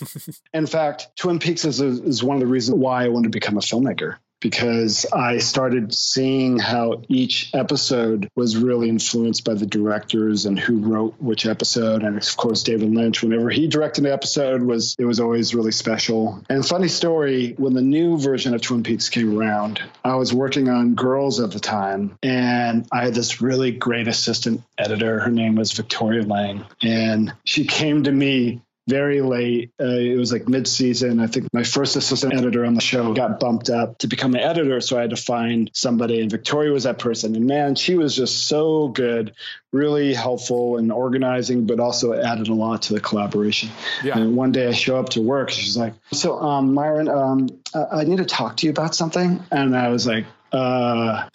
In 0.54 0.66
fact, 0.66 1.08
Twin 1.16 1.38
Peaks 1.38 1.64
is, 1.64 1.80
a, 1.80 1.86
is 1.86 2.22
one 2.22 2.36
of 2.36 2.40
the 2.40 2.46
reasons 2.46 2.78
why 2.78 3.04
I 3.04 3.08
wanted 3.08 3.32
to 3.32 3.36
become 3.36 3.56
a 3.56 3.60
filmmaker 3.60 4.16
because 4.44 5.06
I 5.10 5.38
started 5.38 5.94
seeing 5.94 6.58
how 6.58 7.00
each 7.08 7.50
episode 7.54 8.28
was 8.36 8.58
really 8.58 8.90
influenced 8.90 9.42
by 9.42 9.54
the 9.54 9.64
directors 9.64 10.44
and 10.44 10.60
who 10.60 10.80
wrote 10.80 11.14
which 11.18 11.46
episode. 11.46 12.02
And 12.02 12.18
of 12.18 12.36
course, 12.36 12.62
David 12.62 12.94
Lynch, 12.94 13.22
whenever 13.22 13.48
he 13.48 13.66
directed 13.66 14.04
an 14.04 14.12
episode, 14.12 14.60
was 14.60 14.96
it 14.98 15.06
was 15.06 15.18
always 15.18 15.54
really 15.54 15.72
special. 15.72 16.44
And 16.50 16.64
funny 16.64 16.88
story, 16.88 17.54
when 17.56 17.72
the 17.72 17.80
new 17.80 18.18
version 18.18 18.52
of 18.52 18.60
Twin 18.60 18.82
Peaks 18.82 19.08
came 19.08 19.38
around, 19.38 19.82
I 20.04 20.16
was 20.16 20.34
working 20.34 20.68
on 20.68 20.94
Girls 20.94 21.40
at 21.40 21.50
the 21.50 21.58
time, 21.58 22.18
and 22.22 22.86
I 22.92 23.02
had 23.02 23.14
this 23.14 23.40
really 23.40 23.72
great 23.72 24.08
assistant 24.08 24.62
editor. 24.76 25.20
Her 25.20 25.30
name 25.30 25.54
was 25.54 25.72
Victoria 25.72 26.22
Lang, 26.22 26.66
and 26.82 27.32
she 27.44 27.64
came 27.64 28.04
to 28.04 28.12
me 28.12 28.60
very 28.86 29.20
late. 29.22 29.72
Uh, 29.80 29.84
it 29.86 30.16
was 30.16 30.32
like 30.32 30.48
mid 30.48 30.68
season. 30.68 31.20
I 31.20 31.26
think 31.26 31.48
my 31.52 31.64
first 31.64 31.96
assistant 31.96 32.34
editor 32.34 32.64
on 32.64 32.74
the 32.74 32.80
show 32.80 33.14
got 33.14 33.40
bumped 33.40 33.70
up 33.70 33.98
to 33.98 34.08
become 34.08 34.34
an 34.34 34.40
editor. 34.40 34.80
So 34.80 34.98
I 34.98 35.02
had 35.02 35.10
to 35.10 35.16
find 35.16 35.70
somebody, 35.72 36.20
and 36.20 36.30
Victoria 36.30 36.72
was 36.72 36.84
that 36.84 36.98
person. 36.98 37.34
And 37.34 37.46
man, 37.46 37.74
she 37.76 37.94
was 37.94 38.14
just 38.14 38.46
so 38.46 38.88
good, 38.88 39.34
really 39.72 40.12
helpful 40.12 40.76
in 40.76 40.90
organizing, 40.90 41.66
but 41.66 41.80
also 41.80 42.12
added 42.12 42.48
a 42.48 42.54
lot 42.54 42.82
to 42.82 42.94
the 42.94 43.00
collaboration. 43.00 43.70
Yeah. 44.02 44.18
And 44.18 44.36
one 44.36 44.52
day 44.52 44.68
I 44.68 44.72
show 44.72 44.98
up 44.98 45.10
to 45.10 45.22
work. 45.22 45.50
She's 45.50 45.76
like, 45.76 45.94
So, 46.12 46.38
um, 46.38 46.74
Myron, 46.74 47.08
um, 47.08 47.48
I-, 47.74 48.00
I 48.00 48.04
need 48.04 48.18
to 48.18 48.26
talk 48.26 48.58
to 48.58 48.66
you 48.66 48.70
about 48.70 48.94
something. 48.94 49.42
And 49.50 49.76
I 49.76 49.88
was 49.88 50.06
like, 50.06 50.26
uh? 50.54 51.28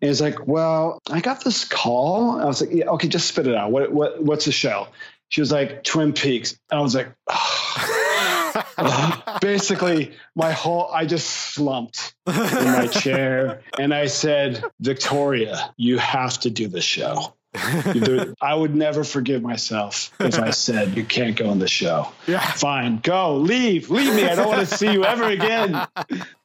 It's 0.00 0.20
like, 0.20 0.46
well, 0.46 1.00
I 1.10 1.20
got 1.20 1.44
this 1.44 1.64
call. 1.64 2.40
I 2.40 2.46
was 2.46 2.60
like, 2.60 2.74
yeah, 2.74 2.86
okay, 2.86 3.08
just 3.08 3.28
spit 3.28 3.46
it 3.46 3.54
out. 3.54 3.70
What, 3.70 3.92
what, 3.92 4.22
what's 4.22 4.46
the 4.46 4.52
show? 4.52 4.88
She 5.32 5.40
was 5.40 5.50
like, 5.50 5.82
Twin 5.82 6.12
Peaks. 6.12 6.58
And 6.70 6.78
I 6.78 6.82
was 6.82 6.94
like, 6.94 7.08
basically, 9.40 10.12
my 10.36 10.52
whole, 10.52 10.90
I 10.92 11.06
just 11.06 11.26
slumped 11.26 12.14
in 12.26 12.34
my 12.34 12.86
chair 12.86 13.62
and 13.78 13.94
I 13.94 14.06
said, 14.06 14.62
Victoria, 14.78 15.72
you 15.78 15.96
have 15.96 16.38
to 16.40 16.50
do 16.50 16.68
this 16.68 16.84
show. 16.84 17.34
I 17.54 18.54
would 18.54 18.74
never 18.74 19.04
forgive 19.04 19.42
myself 19.42 20.10
if 20.20 20.38
I 20.38 20.50
said 20.50 20.96
you 20.96 21.04
can't 21.04 21.36
go 21.36 21.50
on 21.50 21.58
the 21.58 21.68
show. 21.68 22.08
Yeah. 22.26 22.40
Fine, 22.40 23.00
go, 23.02 23.36
leave, 23.36 23.90
leave 23.90 24.14
me. 24.14 24.24
I 24.24 24.34
don't 24.34 24.48
want 24.48 24.66
to 24.66 24.74
see 24.76 24.90
you 24.92 25.04
ever 25.04 25.24
again. 25.24 25.86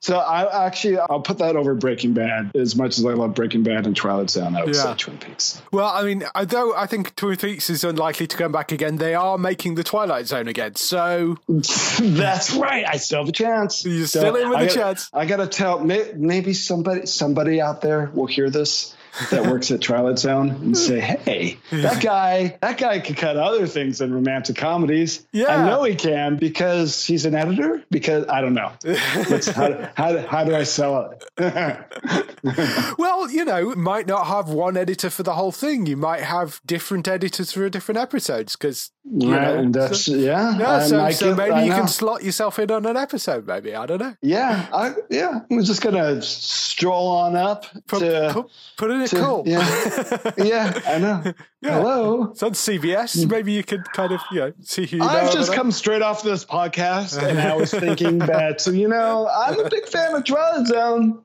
So 0.02 0.18
I 0.18 0.66
actually 0.68 0.98
I'll 1.00 1.22
put 1.22 1.38
that 1.40 1.56
over 1.56 1.76
Breaking 1.76 2.14
Bad 2.14 2.52
as 2.56 2.76
much 2.76 2.98
as 2.98 3.06
I 3.06 3.14
love 3.14 3.34
Breaking 3.36 3.64
Bad 3.64 3.86
and 3.86 3.96
Twilight 3.96 4.30
Zone. 4.30 4.56
I 4.56 4.64
would 4.66 4.76
Yeah. 4.76 4.84
say 4.84 4.94
Twin 4.98 5.18
Peaks. 5.18 5.62
Well, 5.72 5.88
I 5.88 6.04
mean, 6.04 6.24
although 6.36 6.76
I 6.76 6.86
think 6.88 7.16
Twin 7.16 7.38
Peaks 7.38 7.70
is 7.70 7.84
unlikely 7.84 8.28
to 8.28 8.38
come 8.38 8.52
back 8.52 8.72
again, 8.72 8.98
they 8.98 9.16
are 9.16 9.38
making 9.38 9.76
the 9.76 9.84
Twilight 9.84 10.28
Zone 10.28 10.48
again. 10.48 10.76
So 10.76 11.38
That's 11.48 12.54
right. 12.54 12.86
I 12.88 12.98
still 12.98 13.20
have 13.20 13.30
a 13.30 13.32
chance. 13.32 13.86
You're 13.86 14.08
still 14.08 14.36
in 14.36 14.50
with 14.50 14.58
I 14.58 14.64
a 14.64 14.66
gotta- 14.68 14.80
chance. 14.80 15.10
I 15.14 15.26
gotta 15.26 15.48
tell. 15.48 15.80
Maybe 15.80 16.54
somebody 16.54 17.06
somebody 17.06 17.62
out 17.62 17.82
there 17.82 18.12
will 18.14 18.28
hear 18.28 18.50
this 18.50 18.94
that 19.32 19.48
works 19.48 19.72
at 19.72 19.82
Twilight 19.82 20.20
Zone 20.20 20.50
and 20.50 20.60
hmm. 20.60 20.74
say, 20.74 21.00
"Hey, 21.00 21.58
that 21.72 22.02
guy, 22.02 22.58
that 22.62 22.78
guy 22.78 23.00
can 23.00 23.16
cut 23.16 23.38
other 23.38 23.68
things 23.68 24.00
than 24.00 24.14
romantic 24.14 24.56
comedies. 24.56 25.26
Yeah. 25.32 25.48
I 25.48 25.68
know 25.68 25.84
he 25.84 25.96
can 25.96 26.38
because 26.38 27.06
he's 27.06 27.26
an 27.26 27.36
editor. 27.36 27.84
Because 27.90 28.28
I 28.28 28.42
don't 28.42 28.54
know. 28.54 28.72
How, 28.96 29.90
how, 29.96 30.28
how 30.28 30.44
do 30.44 30.56
I 30.56 30.64
sell 30.64 31.12
it? 31.12 31.24
Well, 32.98 33.30
you 33.30 33.46
know, 33.46 33.76
might 33.76 34.08
not 34.08 34.28
have 34.28 34.50
one 34.50 34.78
editor 34.78 35.10
for 35.10 35.24
the 35.24 35.34
whole 35.34 35.52
thing. 35.52 35.86
You 35.86 35.98
might 35.98 36.22
have 36.22 36.62
different 36.66 37.08
editors 37.08 37.52
for 37.52 37.70
different 37.70 38.00
episodes 38.00 38.56
because 38.56 38.92
you 39.10 39.32
Right, 39.34 39.42
know, 39.42 39.58
and 39.60 39.74
that's 39.74 40.06
so, 40.06 40.16
yeah. 40.16 40.58
yeah, 40.58 40.80
so, 40.82 41.00
I 41.02 41.12
so 41.12 41.34
maybe 41.36 41.52
I 41.52 41.64
you 41.64 41.70
know. 41.70 41.78
can 41.78 41.88
slot 41.88 42.24
yourself 42.24 42.60
in 42.60 42.70
on 42.72 42.86
an 42.86 42.98
episode. 42.98 43.48
Maybe 43.48 43.74
I 43.76 43.86
don't 43.86 44.00
know. 44.00 44.16
Yeah, 44.22 44.68
I, 44.74 44.94
yeah. 45.10 45.40
I'm 45.50 45.64
just 45.64 45.82
gonna 45.82 46.22
stroll 46.22 47.08
on 47.08 47.36
up 47.36 47.66
Put, 47.88 48.00
to. 48.00 48.30
put, 48.34 48.52
put 48.78 48.92
in 48.92 49.02
a 49.02 49.08
to- 49.08 49.20
call. 49.20 49.44
Yeah, 49.46 50.32
yeah. 50.38 50.80
I 50.86 50.98
know. 50.98 51.34
Hello. 51.64 52.24
It's 52.32 52.44
on 52.44 52.52
CBS. 52.52 53.24
Hmm. 53.24 53.30
Maybe 53.32 53.52
you 53.52 53.64
could 53.64 53.84
kind 53.92 54.12
of, 54.12 54.22
you 54.32 54.40
know, 54.40 54.54
see 54.62 54.86
who 54.86 54.98
you. 54.98 55.04
I've 55.04 55.34
just 55.34 55.54
come 55.54 55.72
straight 55.72 56.02
off 56.02 56.22
this 56.24 56.46
podcast, 56.46 57.22
and 57.22 57.40
I 57.40 57.56
was 57.56 57.72
thinking 57.72 58.18
that 58.20 58.66
you 58.68 58.88
know 58.88 59.28
I'm 59.28 59.60
a 59.60 59.70
big 59.70 59.88
fan 59.88 60.16
of 60.16 60.24
Twilight 60.26 60.68
Zone. 60.68 61.24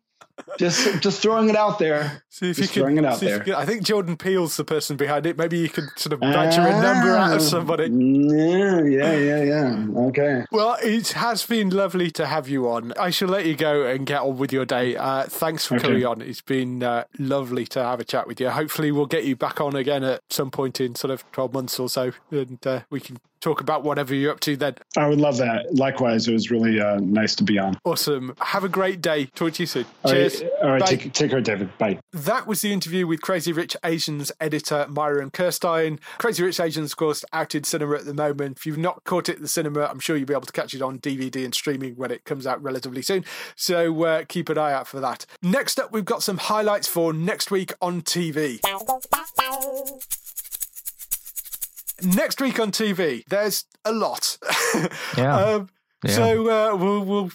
Just, 0.58 1.00
just 1.02 1.20
throwing 1.22 1.48
it 1.48 1.56
out 1.56 1.78
there. 1.78 2.22
See 2.28 2.50
if 2.50 2.56
just 2.56 2.74
you 2.76 2.82
throwing 2.82 2.96
can. 2.96 3.04
it 3.04 3.08
out 3.08 3.18
see 3.18 3.26
if 3.26 3.32
you 3.32 3.36
there. 3.38 3.44
can- 3.44 3.54
I 3.54 3.64
think 3.66 3.82
Jordan 3.82 4.16
Peele's 4.16 4.56
the 4.56 4.64
person 4.64 4.96
behind 4.96 5.26
it. 5.26 5.36
Maybe 5.38 5.58
you 5.58 5.68
could 5.68 5.84
sort 5.96 6.12
of 6.14 6.20
badger 6.20 6.60
a 6.62 6.72
number 6.80 7.14
out 7.16 7.32
of 7.32 7.40
Ah. 7.40 7.44
somebody. 7.44 7.84
Yeah, 7.84 8.82
yeah, 8.82 9.16
yeah, 9.16 9.42
yeah. 9.42 9.86
Okay. 10.08 10.44
Well, 10.50 10.76
it 10.82 11.12
has 11.12 11.44
been 11.46 11.70
lovely 11.70 12.10
to 12.12 12.26
have 12.26 12.48
you 12.48 12.68
on. 12.70 12.92
I 12.98 13.10
shall 13.10 13.28
let 13.28 13.46
you 13.46 13.54
go 13.56 13.86
and 13.86 14.06
get 14.06 14.20
on 14.22 14.36
with 14.38 14.52
your 14.52 14.64
day. 14.64 14.96
Uh, 14.96 15.24
thanks 15.24 15.66
for 15.66 15.76
Okay. 15.76 15.88
coming 15.88 16.04
on. 16.06 16.20
It's 16.22 16.40
been 16.42 16.82
uh, 16.82 17.04
lovely 17.18 17.66
to 17.66 17.82
have 17.82 18.00
a 18.00 18.04
chat 18.04 18.26
with 18.26 18.40
you. 18.40 18.50
Hopefully, 18.50 18.92
we'll 18.92 19.06
get 19.06 19.24
you 19.24 19.36
back 19.36 19.60
on 19.60 19.76
again 19.76 20.02
at 20.04 20.20
some 20.30 20.50
point 20.50 20.80
in 20.80 20.94
sort 20.94 21.10
of 21.10 21.24
12 21.32 21.52
months 21.52 21.78
or 21.78 21.88
so, 21.88 22.12
and 22.30 22.66
uh, 22.66 22.80
we 22.90 23.00
can 23.00 23.18
talk 23.42 23.60
about 23.60 23.82
whatever 23.82 24.14
you're 24.14 24.32
up 24.32 24.40
to 24.40 24.56
then. 24.56 24.76
I 24.96 25.06
would 25.08 25.20
love 25.20 25.36
that. 25.38 25.74
Likewise, 25.74 26.28
it 26.28 26.32
was 26.32 26.50
really 26.50 26.80
uh, 26.80 27.00
nice 27.00 27.34
to 27.36 27.44
be 27.44 27.58
on. 27.58 27.76
Awesome. 27.84 28.34
Have 28.40 28.64
a 28.64 28.68
great 28.68 29.02
day. 29.02 29.26
Talk 29.26 29.54
to 29.54 29.62
you 29.62 29.66
soon. 29.66 29.84
All 30.04 30.12
right, 30.12 30.30
Cheers. 30.30 30.42
all 30.62 30.70
right. 30.70 30.80
Bye. 30.80 30.86
Take, 30.86 31.12
take 31.12 31.30
care, 31.30 31.40
David. 31.40 31.76
Bye. 31.78 31.98
That 32.12 32.46
was 32.46 32.60
the 32.60 32.72
interview 32.72 33.06
with 33.06 33.20
Crazy 33.20 33.52
Rich 33.52 33.76
Asians 33.84 34.32
editor 34.40 34.86
Myron 34.88 35.30
Kerstein. 35.30 35.98
Crazy 36.18 36.42
Rich 36.42 36.60
Asians, 36.60 36.92
of 36.92 36.96
course, 36.96 37.24
out 37.32 37.54
in 37.54 37.64
cinema 37.64 37.96
at 37.96 38.04
the 38.04 38.14
moment. 38.14 38.58
If 38.58 38.66
you've 38.66 38.78
not 38.78 39.04
caught 39.04 39.28
it 39.28 39.36
at 39.36 39.42
the 39.42 39.48
cinema, 39.48 39.82
I'm 39.82 40.00
sure 40.00 40.16
you'll 40.16 40.26
be 40.26 40.34
able 40.34 40.42
to 40.42 40.52
catch 40.52 40.72
it 40.74 40.82
on 40.82 40.98
DVD 41.00 41.44
and 41.44 41.54
streaming 41.54 41.96
when 41.96 42.10
it 42.10 42.24
comes 42.24 42.46
out 42.46 42.62
relatively 42.62 43.02
soon. 43.02 43.24
So 43.56 44.04
uh, 44.04 44.24
keep 44.28 44.48
an 44.48 44.58
eye 44.58 44.72
out 44.72 44.86
for 44.86 45.00
that. 45.00 45.26
Next 45.42 45.80
up, 45.80 45.92
we've 45.92 46.04
got 46.04 46.22
some 46.22 46.38
highlights 46.38 46.86
for 46.86 47.12
next 47.12 47.50
week 47.50 47.72
on 47.80 48.02
TV. 48.02 48.60
Next 52.02 52.40
week 52.40 52.58
on 52.58 52.72
TV, 52.72 53.24
there's 53.28 53.64
a 53.84 53.92
lot. 53.92 54.38
Yeah. 55.16 55.36
um, 55.44 55.68
Yeah. 56.04 56.10
So 56.14 56.50
uh, 56.50 56.76
we'll 56.76 57.04
we'll 57.04 57.30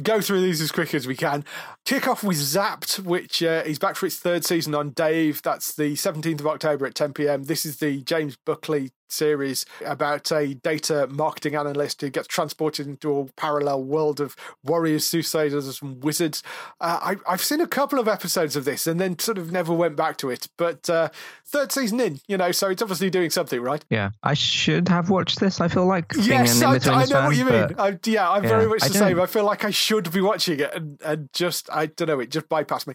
go 0.00 0.20
through 0.20 0.42
these 0.42 0.60
as 0.60 0.70
quick 0.70 0.94
as 0.94 1.08
we 1.08 1.16
can. 1.16 1.44
Kick 1.84 2.06
off 2.06 2.22
with 2.22 2.36
Zapped, 2.36 3.00
which 3.00 3.42
uh, 3.42 3.64
is 3.66 3.80
back 3.80 3.96
for 3.96 4.06
its 4.06 4.16
third 4.16 4.44
season 4.44 4.76
on 4.76 4.90
Dave. 4.90 5.42
That's 5.42 5.74
the 5.74 5.94
17th 5.94 6.38
of 6.38 6.46
October 6.46 6.86
at 6.86 6.94
10 6.94 7.14
p.m. 7.14 7.42
This 7.44 7.66
is 7.66 7.78
the 7.78 8.00
James 8.02 8.36
Buckley 8.36 8.92
series 9.12 9.64
about 9.84 10.30
a 10.32 10.54
data 10.54 11.06
marketing 11.10 11.54
analyst 11.54 12.00
who 12.00 12.10
gets 12.10 12.28
transported 12.28 12.86
into 12.86 13.18
a 13.18 13.24
parallel 13.36 13.84
world 13.84 14.20
of 14.20 14.36
warriors, 14.64 15.06
soothsayers, 15.06 15.80
and 15.82 16.02
wizards. 16.02 16.42
Uh, 16.80 16.98
I, 17.02 17.16
I've 17.32 17.42
seen 17.42 17.60
a 17.60 17.66
couple 17.66 17.98
of 17.98 18.08
episodes 18.08 18.56
of 18.56 18.64
this 18.64 18.86
and 18.86 19.00
then 19.00 19.18
sort 19.18 19.38
of 19.38 19.52
never 19.52 19.72
went 19.72 19.96
back 19.96 20.16
to 20.18 20.30
it. 20.30 20.48
But 20.56 20.88
uh, 20.88 21.10
third 21.44 21.72
season 21.72 22.00
in, 22.00 22.20
you 22.26 22.36
know, 22.36 22.52
so 22.52 22.70
it's 22.70 22.82
obviously 22.82 23.10
doing 23.10 23.30
something, 23.30 23.60
right? 23.60 23.84
Yeah, 23.90 24.10
I 24.22 24.34
should 24.34 24.88
have 24.88 25.10
watched 25.10 25.40
this. 25.40 25.60
I 25.60 25.68
feel 25.68 25.86
like 25.86 26.12
Yes, 26.18 26.62
I, 26.62 26.72
I 26.72 26.76
know 26.76 27.06
fan, 27.06 27.24
what 27.26 27.36
you 27.36 27.44
mean. 27.44 27.66
I, 27.78 27.98
yeah, 28.04 28.30
I'm 28.30 28.42
Yeah, 28.42 28.48
very 28.48 28.66
much 28.66 28.82
I 28.82 28.88
the 28.88 28.94
same. 28.94 29.20
I 29.20 29.26
feel 29.26 29.44
like 29.44 29.64
I 29.64 29.70
should 29.70 30.10
be 30.12 30.20
watching 30.20 30.60
it, 30.60 30.74
and, 30.74 31.00
and 31.04 31.28
just 31.32 31.68
I 31.72 31.86
don't 31.86 32.08
know, 32.08 32.20
it 32.20 32.30
just 32.30 32.48
bypassed 32.48 32.86
me. 32.86 32.94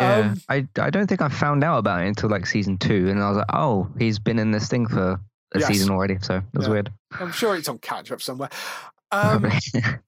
Yeah, 0.00 0.18
Um, 0.18 0.40
I 0.48 0.66
I 0.78 0.90
don't 0.90 1.06
think 1.06 1.22
I 1.22 1.28
found 1.28 1.64
out 1.64 1.78
about 1.78 2.02
it 2.02 2.08
until 2.08 2.28
like 2.30 2.46
season 2.46 2.78
two, 2.78 3.08
and 3.08 3.22
I 3.22 3.28
was 3.28 3.38
like, 3.38 3.46
oh, 3.52 3.88
he's 3.98 4.18
been 4.18 4.38
in 4.38 4.50
this 4.50 4.68
thing 4.68 4.86
for 4.86 5.20
a 5.54 5.58
Yes. 5.60 5.68
season 5.68 5.90
already, 5.90 6.18
so 6.20 6.36
it 6.36 6.42
was 6.54 6.66
Yeah. 6.66 6.72
weird. 6.72 6.92
I'm 7.12 7.32
sure 7.32 7.56
it's 7.56 7.68
on 7.68 7.78
catch 7.78 8.10
up 8.12 8.22
somewhere. 8.22 8.50
Um, 9.14 9.46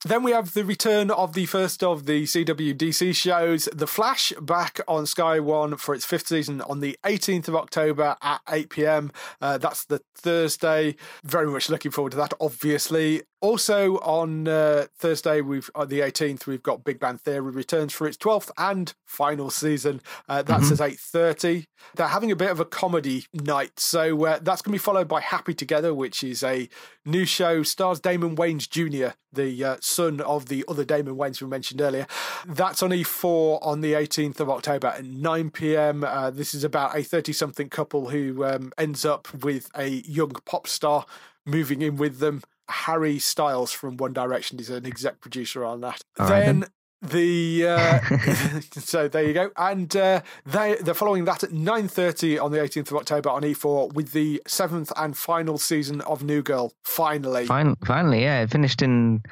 then 0.06 0.22
we 0.22 0.30
have 0.30 0.54
the 0.54 0.64
return 0.64 1.10
of 1.10 1.34
the 1.34 1.44
first 1.44 1.82
of 1.84 2.06
the 2.06 2.24
CWDC 2.24 3.14
shows, 3.14 3.68
The 3.70 3.86
Flash, 3.86 4.32
back 4.40 4.80
on 4.88 5.04
Sky 5.04 5.40
One 5.40 5.76
for 5.76 5.94
its 5.94 6.06
fifth 6.06 6.28
season 6.28 6.62
on 6.62 6.80
the 6.80 6.96
18th 7.04 7.46
of 7.48 7.54
October 7.54 8.16
at 8.22 8.40
8 8.48 8.70
pm. 8.70 9.12
Uh, 9.42 9.58
that's 9.58 9.84
the 9.84 10.00
Thursday. 10.16 10.96
Very 11.22 11.48
much 11.48 11.68
looking 11.68 11.90
forward 11.90 12.12
to 12.12 12.16
that, 12.16 12.32
obviously. 12.40 13.20
Also 13.44 13.98
on 13.98 14.48
uh, 14.48 14.86
Thursday, 14.96 15.42
we've 15.42 15.70
on 15.74 15.88
the 15.88 16.00
18th, 16.00 16.46
we've 16.46 16.62
got 16.62 16.82
Big 16.82 16.98
Bang 16.98 17.18
Theory 17.18 17.50
returns 17.50 17.92
for 17.92 18.06
its 18.06 18.16
12th 18.16 18.50
and 18.56 18.94
final 19.04 19.50
season. 19.50 20.00
Uh, 20.26 20.40
that's 20.40 20.72
at 20.72 20.78
8:30. 20.78 21.66
They're 21.94 22.06
having 22.06 22.32
a 22.32 22.36
bit 22.36 22.50
of 22.50 22.58
a 22.58 22.64
comedy 22.64 23.26
night, 23.34 23.78
so 23.78 24.24
uh, 24.24 24.38
that's 24.40 24.62
going 24.62 24.72
to 24.72 24.76
be 24.76 24.78
followed 24.78 25.08
by 25.08 25.20
Happy 25.20 25.52
Together, 25.52 25.92
which 25.92 26.24
is 26.24 26.42
a 26.42 26.70
new 27.04 27.26
show. 27.26 27.62
Stars 27.62 28.00
Damon 28.00 28.34
Wayans 28.34 28.66
Jr., 28.66 29.12
the 29.30 29.62
uh, 29.62 29.76
son 29.78 30.22
of 30.22 30.46
the 30.46 30.64
other 30.66 30.86
Damon 30.86 31.16
Wayans 31.16 31.42
we 31.42 31.46
mentioned 31.46 31.82
earlier. 31.82 32.06
That's 32.46 32.82
on 32.82 32.92
E4 32.92 33.58
on 33.60 33.82
the 33.82 33.92
18th 33.92 34.40
of 34.40 34.48
October 34.48 34.86
at 34.86 35.04
9 35.04 35.50
p.m. 35.50 36.02
Uh, 36.02 36.30
this 36.30 36.54
is 36.54 36.64
about 36.64 36.96
a 36.96 37.00
30-something 37.00 37.68
couple 37.68 38.08
who 38.08 38.42
um, 38.42 38.72
ends 38.78 39.04
up 39.04 39.34
with 39.34 39.70
a 39.76 39.88
young 39.88 40.30
pop 40.46 40.66
star 40.66 41.04
moving 41.44 41.82
in 41.82 41.96
with 41.96 42.20
them. 42.20 42.42
Harry 42.68 43.18
Styles 43.18 43.72
from 43.72 43.96
One 43.96 44.12
Direction 44.12 44.58
is 44.58 44.70
an 44.70 44.86
exec 44.86 45.20
producer 45.20 45.64
on 45.64 45.80
that. 45.82 46.02
All 46.18 46.28
right, 46.28 46.40
then 46.40 46.54
then. 46.60 46.68
The 47.02 47.66
uh, 47.66 48.00
so 48.80 49.08
there 49.08 49.24
you 49.24 49.34
go, 49.34 49.50
and 49.56 49.94
uh, 49.94 50.22
they 50.46 50.76
they're 50.76 50.94
following 50.94 51.26
that 51.26 51.44
at 51.44 51.52
nine 51.52 51.86
thirty 51.86 52.38
on 52.38 52.50
the 52.50 52.62
eighteenth 52.62 52.90
of 52.90 52.96
October 52.96 53.28
on 53.28 53.42
E4 53.42 53.92
with 53.92 54.12
the 54.12 54.40
seventh 54.46 54.90
and 54.96 55.14
final 55.16 55.58
season 55.58 56.00
of 56.02 56.24
New 56.24 56.42
Girl. 56.42 56.72
Finally, 56.82 57.46
Fin- 57.46 57.76
finally, 57.84 58.22
yeah, 58.22 58.40
it 58.42 58.50
finished 58.50 58.80
in 58.80 59.22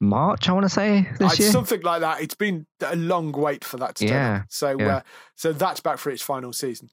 March. 0.00 0.48
I 0.48 0.52
want 0.52 0.64
to 0.64 0.68
say 0.70 1.08
this 1.18 1.38
year. 1.38 1.50
something 1.50 1.80
like 1.82 2.00
that. 2.00 2.20
It's 2.20 2.34
been 2.34 2.66
a 2.84 2.96
long 2.96 3.32
wait 3.32 3.64
for 3.64 3.76
that 3.78 3.96
to 3.96 4.06
Yeah. 4.06 4.42
So, 4.48 4.76
yeah. 4.78 4.96
uh, 4.96 5.00
so 5.34 5.52
that's 5.52 5.80
back 5.80 5.98
for 5.98 6.10
its 6.10 6.22
final 6.22 6.52
season. 6.52 6.90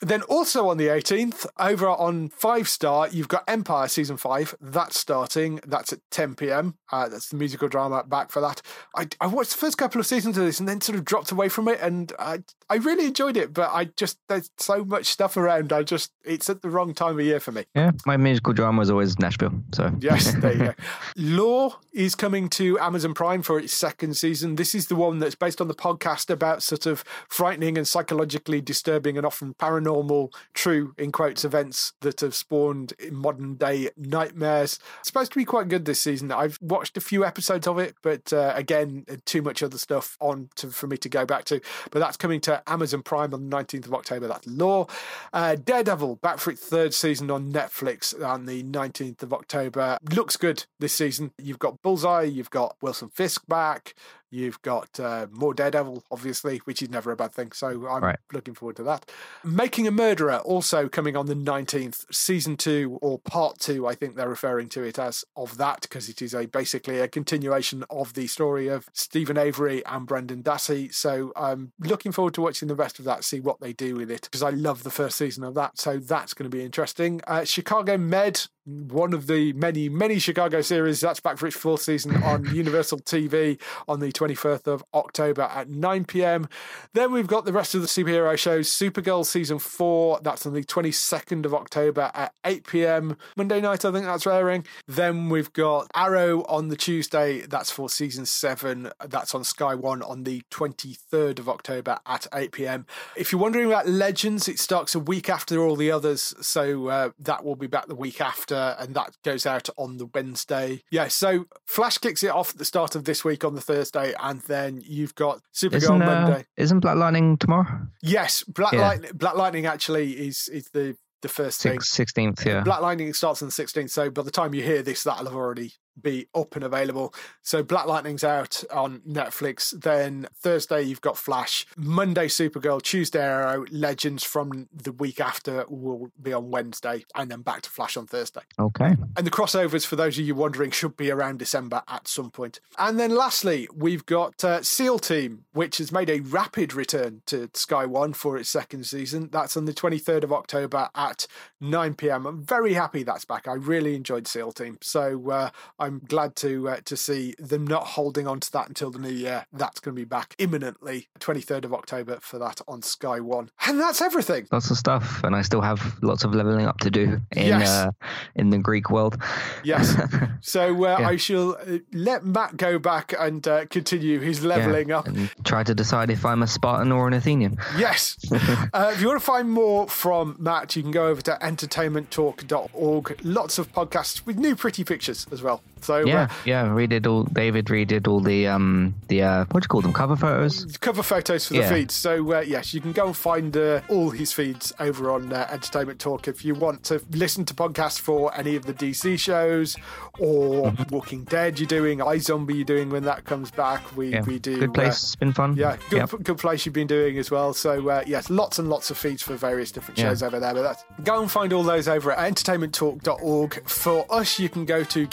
Then 0.00 0.22
also 0.22 0.68
on 0.68 0.76
the 0.76 0.86
18th, 0.88 1.46
over 1.58 1.88
on 1.88 2.28
Five 2.28 2.68
Star, 2.68 3.08
you've 3.08 3.28
got 3.28 3.44
Empire 3.48 3.88
season 3.88 4.16
five. 4.16 4.54
That's 4.60 4.98
starting. 4.98 5.60
That's 5.66 5.92
at 5.92 6.00
10 6.10 6.34
p.m. 6.34 6.74
Uh, 6.92 7.08
that's 7.08 7.28
the 7.30 7.36
musical 7.36 7.68
drama 7.68 8.04
back 8.04 8.30
for 8.30 8.40
that. 8.40 8.60
I, 8.94 9.08
I 9.20 9.26
watched 9.26 9.52
the 9.52 9.56
first 9.58 9.78
couple 9.78 10.00
of 10.00 10.06
seasons 10.06 10.36
of 10.38 10.44
this 10.44 10.60
and 10.60 10.68
then 10.68 10.80
sort 10.80 10.98
of 10.98 11.04
dropped 11.04 11.30
away 11.32 11.48
from 11.48 11.68
it, 11.68 11.78
and 11.80 12.12
I 12.18 12.42
I 12.68 12.76
really 12.76 13.06
enjoyed 13.06 13.36
it. 13.36 13.54
But 13.54 13.70
I 13.72 13.86
just 13.96 14.18
there's 14.28 14.50
so 14.58 14.84
much 14.84 15.06
stuff 15.06 15.36
around. 15.36 15.72
I 15.72 15.82
just 15.82 16.12
it's 16.24 16.50
at 16.50 16.62
the 16.62 16.70
wrong 16.70 16.94
time 16.94 17.18
of 17.18 17.24
year 17.24 17.40
for 17.40 17.52
me. 17.52 17.64
yeah, 17.74 17.92
my 18.06 18.16
musical 18.16 18.52
drama 18.52 18.82
is 18.82 18.90
always 18.90 19.18
Nashville. 19.18 19.52
So 19.74 19.90
Yes, 20.00 20.32
there 20.34 20.52
you 20.52 20.58
go. 20.64 20.74
Lore 21.16 21.74
is 21.92 22.14
coming 22.14 22.45
to 22.50 22.78
Amazon 22.78 23.14
Prime 23.14 23.42
for 23.42 23.58
its 23.58 23.72
second 23.72 24.16
season. 24.16 24.56
This 24.56 24.74
is 24.74 24.86
the 24.86 24.96
one 24.96 25.18
that's 25.18 25.34
based 25.34 25.60
on 25.60 25.68
the 25.68 25.74
podcast 25.74 26.30
about 26.30 26.62
sort 26.62 26.86
of 26.86 27.04
frightening 27.28 27.76
and 27.76 27.86
psychologically 27.86 28.60
disturbing 28.60 29.16
and 29.16 29.26
often 29.26 29.54
paranormal, 29.54 30.32
true 30.54 30.94
in 30.98 31.12
quotes, 31.12 31.44
events 31.44 31.92
that 32.00 32.20
have 32.20 32.34
spawned 32.34 32.92
modern 33.10 33.54
day 33.54 33.90
nightmares. 33.96 34.78
It's 35.00 35.08
supposed 35.08 35.32
to 35.32 35.38
be 35.38 35.44
quite 35.44 35.68
good 35.68 35.84
this 35.84 36.00
season. 36.00 36.32
I've 36.32 36.58
watched 36.60 36.96
a 36.96 37.00
few 37.00 37.24
episodes 37.24 37.66
of 37.66 37.78
it, 37.78 37.94
but 38.02 38.32
uh, 38.32 38.52
again, 38.54 39.04
too 39.24 39.42
much 39.42 39.62
other 39.62 39.78
stuff 39.78 40.16
on 40.20 40.50
to, 40.56 40.70
for 40.70 40.86
me 40.86 40.96
to 40.98 41.08
go 41.08 41.24
back 41.26 41.44
to. 41.46 41.60
But 41.90 42.00
that's 42.00 42.16
coming 42.16 42.40
to 42.42 42.62
Amazon 42.66 43.02
Prime 43.02 43.32
on 43.34 43.48
the 43.48 43.56
19th 43.56 43.86
of 43.86 43.94
October. 43.94 44.28
That's 44.28 44.46
Lore. 44.46 44.86
Uh, 45.32 45.56
Daredevil 45.56 46.16
back 46.16 46.38
for 46.38 46.50
its 46.50 46.62
third 46.62 46.94
season 46.94 47.30
on 47.30 47.52
Netflix 47.52 48.14
on 48.24 48.46
the 48.46 48.62
19th 48.62 49.22
of 49.22 49.32
October. 49.32 49.98
Looks 50.14 50.36
good 50.36 50.64
this 50.78 50.92
season. 50.92 51.32
You've 51.38 51.58
got 51.58 51.80
Bullseye, 51.82 52.24
you've 52.36 52.50
got 52.50 52.76
Wilson 52.80 53.08
Fisk 53.08 53.46
back, 53.48 53.94
you've 54.30 54.60
got 54.62 54.98
uh, 55.00 55.26
more 55.30 55.54
Daredevil, 55.54 56.04
obviously, 56.10 56.58
which 56.64 56.82
is 56.82 56.90
never 56.90 57.10
a 57.12 57.16
bad 57.16 57.32
thing. 57.32 57.52
So 57.52 57.86
I'm 57.88 58.02
Right. 58.02 58.18
looking 58.32 58.54
forward 58.54 58.76
to 58.76 58.82
that. 58.84 59.10
Making 59.44 59.86
a 59.86 59.90
Murderer 59.90 60.36
also 60.38 60.88
coming 60.88 61.16
on 61.16 61.26
the 61.26 61.34
19th, 61.34 62.04
season 62.12 62.56
two 62.56 62.98
or 63.02 63.18
part 63.18 63.58
two, 63.58 63.86
I 63.86 63.94
think 63.94 64.16
they're 64.16 64.28
referring 64.28 64.68
to 64.70 64.82
it 64.82 64.98
as 64.98 65.24
of 65.36 65.58
that 65.58 65.82
because 65.82 66.08
it 66.08 66.20
is 66.22 66.34
a 66.34 66.46
basically 66.46 66.98
a 67.00 67.08
continuation 67.08 67.84
of 67.90 68.14
the 68.14 68.26
story 68.26 68.68
of 68.68 68.88
Steven 68.92 69.36
Avery 69.38 69.84
and 69.86 70.06
Brendan 70.06 70.42
Dassey. 70.42 70.92
So 70.92 71.32
I'm 71.36 71.72
looking 71.80 72.12
forward 72.12 72.34
to 72.34 72.42
watching 72.42 72.68
the 72.68 72.74
rest 72.74 72.98
of 72.98 73.04
that, 73.06 73.24
see 73.24 73.40
what 73.40 73.60
they 73.60 73.72
do 73.72 73.94
with 73.96 74.10
it 74.10 74.22
because 74.22 74.42
I 74.42 74.50
love 74.50 74.82
the 74.82 74.90
first 74.90 75.16
season 75.16 75.44
of 75.44 75.54
that. 75.54 75.78
So 75.78 75.98
that's 75.98 76.34
going 76.34 76.50
to 76.50 76.56
be 76.56 76.64
interesting. 76.64 77.20
Uh, 77.26 77.44
Chicago 77.44 77.96
Med, 77.96 78.42
one 78.64 79.12
of 79.12 79.26
the 79.26 79.52
many, 79.52 79.88
many 79.88 80.18
Chicago 80.18 80.60
series, 80.60 81.00
that's 81.00 81.20
back 81.20 81.38
for 81.38 81.46
its 81.46 81.56
fourth 81.56 81.82
season 81.82 82.16
on 82.22 82.44
Universal 82.54 83.00
TV 83.00 83.60
on 83.88 84.00
the 84.00 84.12
21st 84.16 84.66
of 84.66 84.84
October 84.94 85.42
at 85.42 85.68
9 85.68 86.04
pm. 86.04 86.48
Then 86.94 87.12
we've 87.12 87.26
got 87.26 87.44
the 87.44 87.52
rest 87.52 87.74
of 87.74 87.82
the 87.82 87.86
superhero 87.86 88.36
shows 88.36 88.68
Supergirl 88.68 89.24
season 89.24 89.58
four, 89.58 90.20
that's 90.22 90.46
on 90.46 90.54
the 90.54 90.64
22nd 90.64 91.44
of 91.44 91.54
October 91.54 92.10
at 92.14 92.32
8 92.44 92.66
pm. 92.66 93.16
Monday 93.36 93.60
night, 93.60 93.84
I 93.84 93.92
think 93.92 94.06
that's 94.06 94.26
airing. 94.26 94.66
Then 94.86 95.28
we've 95.28 95.52
got 95.52 95.88
Arrow 95.94 96.42
on 96.44 96.68
the 96.68 96.76
Tuesday, 96.76 97.40
that's 97.40 97.70
for 97.70 97.88
season 97.88 98.26
seven, 98.26 98.90
that's 99.04 99.34
on 99.34 99.44
Sky 99.44 99.74
One 99.74 100.02
on 100.02 100.24
the 100.24 100.42
23rd 100.50 101.38
of 101.38 101.48
October 101.48 101.98
at 102.06 102.26
8 102.32 102.52
pm. 102.52 102.86
If 103.16 103.32
you're 103.32 103.40
wondering 103.40 103.66
about 103.66 103.88
Legends, 103.88 104.48
it 104.48 104.58
starts 104.58 104.94
a 104.94 105.00
week 105.00 105.28
after 105.28 105.60
all 105.60 105.76
the 105.76 105.90
others, 105.90 106.34
so 106.40 106.88
uh, 106.88 107.10
that 107.18 107.44
will 107.44 107.56
be 107.56 107.66
back 107.66 107.86
the 107.86 107.94
week 107.94 108.20
after, 108.20 108.76
and 108.78 108.94
that 108.94 109.16
goes 109.24 109.46
out 109.46 109.68
on 109.76 109.98
the 109.98 110.06
Wednesday. 110.06 110.82
Yeah, 110.90 111.08
so 111.08 111.46
Flash 111.66 111.98
kicks 111.98 112.22
it 112.22 112.30
off 112.30 112.50
at 112.50 112.58
the 112.58 112.64
start 112.64 112.94
of 112.94 113.04
this 113.04 113.24
week 113.24 113.44
on 113.44 113.54
the 113.54 113.60
Thursday, 113.60 114.05
and 114.20 114.40
then 114.42 114.82
you've 114.84 115.14
got 115.14 115.40
Supergirl 115.54 115.76
isn't 115.76 116.02
uh, 116.02 116.06
Monday. 116.06 116.44
isn't 116.56 116.80
Black 116.80 116.96
Lightning 116.96 117.36
tomorrow? 117.38 117.86
Yes, 118.02 118.42
Black 118.44 118.72
Yeah. 118.72 118.88
Lightning. 118.88 119.10
Black 119.14 119.34
Lightning 119.36 119.66
actually 119.66 120.12
is 120.12 120.48
is 120.48 120.68
the 120.72 120.96
the 121.22 121.28
first 121.28 121.62
thing. 121.62 121.80
Sixteenth, 121.80 122.44
yeah. 122.46 122.60
Black 122.62 122.80
Lightning 122.80 123.12
starts 123.14 123.40
on 123.42 123.48
the 123.48 123.52
16th, 123.52 123.90
so 123.90 124.10
by 124.10 124.22
the 124.22 124.30
time 124.30 124.54
you 124.54 124.62
hear 124.62 124.82
this, 124.82 125.02
that'll 125.02 125.24
have 125.24 125.34
already 125.34 125.72
be 126.00 126.28
up 126.34 126.54
and 126.56 126.64
available. 126.64 127.14
So 127.42 127.62
Black 127.62 127.86
Lightning's 127.86 128.24
out 128.24 128.62
on 128.70 129.00
Netflix. 129.00 129.78
Then 129.78 130.28
Thursday 130.34 130.82
you've 130.82 131.00
got 131.00 131.16
Flash. 131.16 131.66
Monday 131.76 132.28
Supergirl. 132.28 132.82
Tuesday 132.82 133.20
Arrow. 133.20 133.64
Legends 133.70 134.24
from 134.24 134.68
the 134.72 134.92
week 134.92 135.20
after 135.20 135.64
will 135.68 136.10
be 136.20 136.32
on 136.32 136.50
Wednesday, 136.50 137.04
and 137.14 137.30
then 137.30 137.42
back 137.42 137.62
to 137.62 137.70
Flash 137.70 137.96
on 137.96 138.06
Thursday. 138.06 138.42
Okay. 138.58 138.94
And 139.16 139.26
the 139.26 139.30
crossovers, 139.30 139.86
for 139.86 139.96
those 139.96 140.18
of 140.18 140.26
you 140.26 140.34
wondering, 140.34 140.70
should 140.70 140.96
be 140.96 141.10
around 141.10 141.38
December 141.38 141.82
at 141.88 142.08
some 142.08 142.30
point. 142.30 142.60
And 142.78 142.98
then 142.98 143.14
lastly, 143.14 143.68
we've 143.74 144.06
got 144.06 144.42
uh, 144.44 144.62
SEAL 144.62 145.00
Team, 145.00 145.44
which 145.52 145.78
has 145.78 145.92
made 145.92 146.10
a 146.10 146.20
rapid 146.20 146.74
return 146.74 147.22
to 147.26 147.50
Sky 147.54 147.86
One 147.86 148.12
for 148.12 148.36
its 148.36 148.48
second 148.48 148.84
season. 148.84 149.28
That's 149.30 149.56
on 149.56 149.64
the 149.64 149.72
23rd 149.72 150.24
of 150.24 150.32
October 150.32 150.88
at 150.94 151.26
9 151.60 151.94
pm. 151.94 152.26
I'm 152.26 152.42
very 152.42 152.74
happy 152.74 153.02
that's 153.02 153.24
back. 153.24 153.48
I 153.48 153.54
really 153.54 153.94
enjoyed 153.94 154.26
SEAL 154.26 154.52
Team. 154.52 154.78
So 154.82 155.30
uh, 155.30 155.50
I'm 155.86 156.00
glad 156.00 156.34
to 156.36 156.68
uh, 156.68 156.76
to 156.84 156.96
see 156.96 157.34
them 157.38 157.64
not 157.66 157.86
holding 157.86 158.26
on 158.26 158.40
to 158.40 158.52
that 158.52 158.66
until 158.68 158.90
the 158.90 158.98
new 158.98 159.08
year. 159.08 159.46
That's 159.52 159.78
going 159.78 159.94
to 159.94 160.00
be 160.00 160.04
back 160.04 160.34
imminently, 160.38 161.08
23rd 161.20 161.64
of 161.64 161.72
October 161.72 162.18
for 162.20 162.38
that 162.40 162.60
on 162.66 162.82
Sky 162.82 163.20
One. 163.20 163.50
And 163.68 163.78
that's 163.78 164.02
everything. 164.02 164.48
Lots 164.50 164.70
of 164.70 164.76
stuff, 164.76 165.22
and 165.22 165.36
I 165.36 165.42
still 165.42 165.60
have 165.60 165.96
lots 166.02 166.24
of 166.24 166.34
leveling 166.34 166.66
up 166.66 166.78
to 166.80 166.90
do 166.90 167.20
in 167.30 167.46
Yes. 167.46 167.68
uh, 167.68 167.90
in 168.34 168.50
the 168.50 168.58
Greek 168.58 168.90
world. 168.90 169.16
Yes. 169.64 169.96
So 170.42 170.84
uh, 170.84 170.98
Yeah. 171.00 171.08
I 171.08 171.16
shall 171.16 171.52
uh, 171.52 171.78
let 171.92 172.24
Matt 172.24 172.56
go 172.56 172.78
back 172.78 173.14
and 173.18 173.46
uh, 173.48 173.66
continue 173.66 174.20
his 174.20 174.44
leveling 174.44 174.90
Yeah, 174.90 174.98
up. 174.98 175.06
and 175.08 175.30
try 175.44 175.62
to 175.64 175.74
decide 175.74 176.10
if 176.10 176.24
I'm 176.24 176.42
a 176.42 176.46
Spartan 176.46 176.92
or 176.92 177.06
an 177.08 177.14
Athenian. 177.14 177.56
Yes. 177.76 178.16
uh, 178.32 178.90
if 178.94 179.00
you 179.00 179.08
want 179.08 179.18
to 179.20 179.24
find 179.26 179.50
more 179.50 179.88
from 179.88 180.36
Matt, 180.38 180.76
you 180.76 180.82
can 180.82 180.90
go 180.92 181.06
over 181.08 181.20
to 181.22 181.38
entertainmenttalk.org. 181.42 183.20
Lots 183.24 183.58
of 183.58 183.72
podcasts 183.72 184.24
with 184.26 184.36
new 184.38 184.54
pretty 184.56 184.84
pictures 184.84 185.26
as 185.32 185.42
well. 185.42 185.62
So 185.82 185.98
Yeah, 186.06 186.22
uh, 186.22 186.28
yeah. 186.44 186.64
Redid 186.66 187.06
all. 187.06 187.24
David 187.24 187.66
redid 187.66 188.08
all 188.08 188.20
the 188.20 188.46
um 188.48 188.94
the 189.08 189.22
uh 189.22 189.44
what 189.50 189.62
do 189.62 189.64
you 189.64 189.68
call 189.68 189.82
them 189.82 189.92
cover 189.92 190.16
photos. 190.16 190.76
cover 190.80 191.02
photos 191.02 191.46
for 191.46 191.54
the 191.54 191.60
Yeah. 191.60 191.68
feeds. 191.68 191.94
So 191.94 192.32
uh, 192.34 192.40
yes, 192.40 192.72
you 192.74 192.80
can 192.80 192.92
go 192.92 193.06
and 193.06 193.16
find 193.16 193.56
uh, 193.56 193.80
all 193.88 194.10
his 194.10 194.32
feeds 194.32 194.72
over 194.80 195.10
on 195.10 195.32
uh, 195.32 195.46
Entertainment 195.50 195.98
Talk 196.00 196.28
if 196.28 196.44
you 196.44 196.54
want 196.54 196.82
to 196.84 197.02
listen 197.10 197.44
to 197.46 197.54
podcasts 197.54 198.00
for 198.00 198.34
any 198.36 198.56
of 198.56 198.64
the 198.66 198.74
DC 198.74 199.18
shows 199.18 199.76
or 200.18 200.66
Mm-hmm. 200.66 200.94
Walking 200.94 201.24
Dead. 201.24 201.58
You're 201.60 201.66
doing 201.66 201.98
iZombie. 201.98 202.54
You're 202.56 202.64
doing 202.64 202.90
when 202.90 203.04
that 203.04 203.24
comes 203.24 203.50
back. 203.50 203.96
We 203.96 204.12
Yeah, 204.12 204.22
we 204.22 204.38
do 204.38 204.58
good 204.58 204.70
uh, 204.70 204.72
place. 204.72 205.02
it's 205.02 205.16
been 205.16 205.32
fun. 205.32 205.56
Yeah, 205.56 205.76
good, 205.90 205.98
Yep. 206.10 206.22
good 206.22 206.38
place 206.38 206.64
you've 206.66 206.72
been 206.74 206.86
doing 206.86 207.18
as 207.18 207.30
well. 207.30 207.52
So 207.52 207.88
uh, 207.88 208.02
yes, 208.06 208.30
lots 208.30 208.58
and 208.58 208.68
lots 208.68 208.90
of 208.90 208.96
feeds 208.98 209.22
for 209.22 209.34
various 209.36 209.70
different 209.70 209.98
Yeah. 209.98 210.08
shows 210.08 210.22
over 210.22 210.40
there. 210.40 210.54
But 210.54 210.62
that's, 210.62 210.84
go 211.04 211.20
and 211.20 211.30
find 211.30 211.52
all 211.52 211.62
those 211.62 211.86
over 211.86 212.12
at 212.12 212.18
entertainmenttalk.org. 212.34 213.68
For 213.68 214.06
us, 214.10 214.38
you 214.38 214.48
can 214.48 214.64
go 214.64 214.82
to 214.84 215.06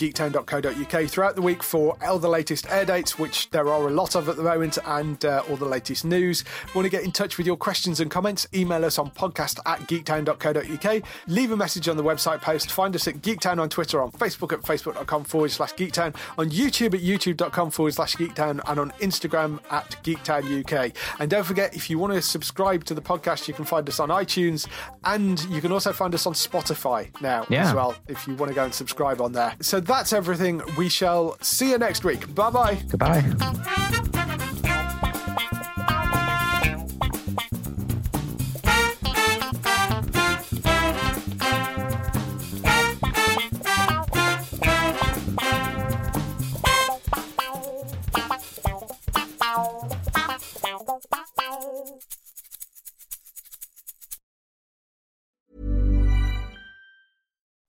geektown.co.uk 0.64 1.10
throughout 1.10 1.36
the 1.36 1.42
week 1.42 1.62
for 1.64 1.98
all 2.06 2.20
the 2.20 2.30
latest 2.30 2.70
air 2.70 2.86
dates, 2.86 3.18
which 3.20 3.50
there 3.52 3.68
are 3.68 3.88
a 3.88 3.92
lot 3.92 4.16
of 4.16 4.30
at 4.30 4.36
the 4.38 4.44
moment, 4.44 4.78
and 4.86 5.24
uh, 5.26 5.44
all 5.50 5.56
the 5.58 5.66
latest 5.66 6.06
news. 6.06 6.44
Want 6.74 6.86
to 6.86 6.90
get 6.90 7.04
in 7.04 7.12
touch 7.12 7.38
with 7.38 7.46
your 7.48 7.58
questions 7.58 8.00
and 8.00 8.10
comments? 8.10 8.48
Email 8.54 8.86
us 8.86 8.98
on 8.98 9.12
podcast 9.12 9.60
at 9.66 9.80
geektown.co.uk. 9.82 11.04
Leave 11.28 11.52
a 11.52 11.58
message 11.58 11.88
on 11.88 11.98
the 11.98 12.04
website 12.04 12.42
post. 12.42 12.72
Find 12.72 12.96
us 12.96 13.08
at 13.08 13.16
Geektown 13.16 13.60
on 13.60 13.70
Twitter, 13.70 14.02
on 14.02 14.12
Facebook 14.12 14.54
at 14.54 14.62
facebook.com 14.62 15.24
forward 15.26 15.52
slash 15.52 15.74
geektown, 15.74 16.16
on 16.38 16.50
YouTube 16.50 16.94
at 16.94 17.02
youtube.com 17.02 17.72
forward 17.72 17.94
slash 17.94 18.16
geektown, 18.16 18.60
and 18.68 18.80
on 18.80 18.92
Instagram 19.02 19.60
at 19.72 19.96
geektown 20.04 20.44
UK. 20.64 20.96
And 21.20 21.30
don't 21.30 21.44
forget, 21.46 21.76
if 21.76 21.90
you 21.90 22.00
want 22.00 22.14
to 22.14 22.22
subscribe 22.22 22.84
to 22.86 22.94
the 22.94 23.02
podcast, 23.02 23.48
you 23.48 23.54
can 23.54 23.66
find 23.66 23.88
us 23.90 24.00
on 24.00 24.10
iTunes 24.10 24.68
and 25.06 25.44
you 25.46 25.62
can 25.62 25.72
also 25.72 25.92
find 25.94 26.14
us 26.14 26.26
on 26.26 26.34
Spotify 26.34 27.10
now 27.22 27.46
Yeah. 27.50 27.68
as 27.68 27.74
well 27.74 27.96
if 28.08 28.28
you 28.28 28.36
want 28.36 28.50
to 28.50 28.56
go 28.56 28.64
and 28.64 28.74
subscribe 28.74 29.22
on 29.22 29.32
there. 29.34 29.56
So 29.62 29.80
that's 29.80 30.14
everything 30.14 30.43
everything. 30.44 30.76
We 30.78 30.90
shall 30.90 31.38
see 31.42 31.72
you 31.72 31.78
next 31.78 32.04
week. 32.04 32.34
Bye 32.36 32.50
bye. 32.50 32.78
Goodbye. 32.90 33.22
Bye. 33.22 33.64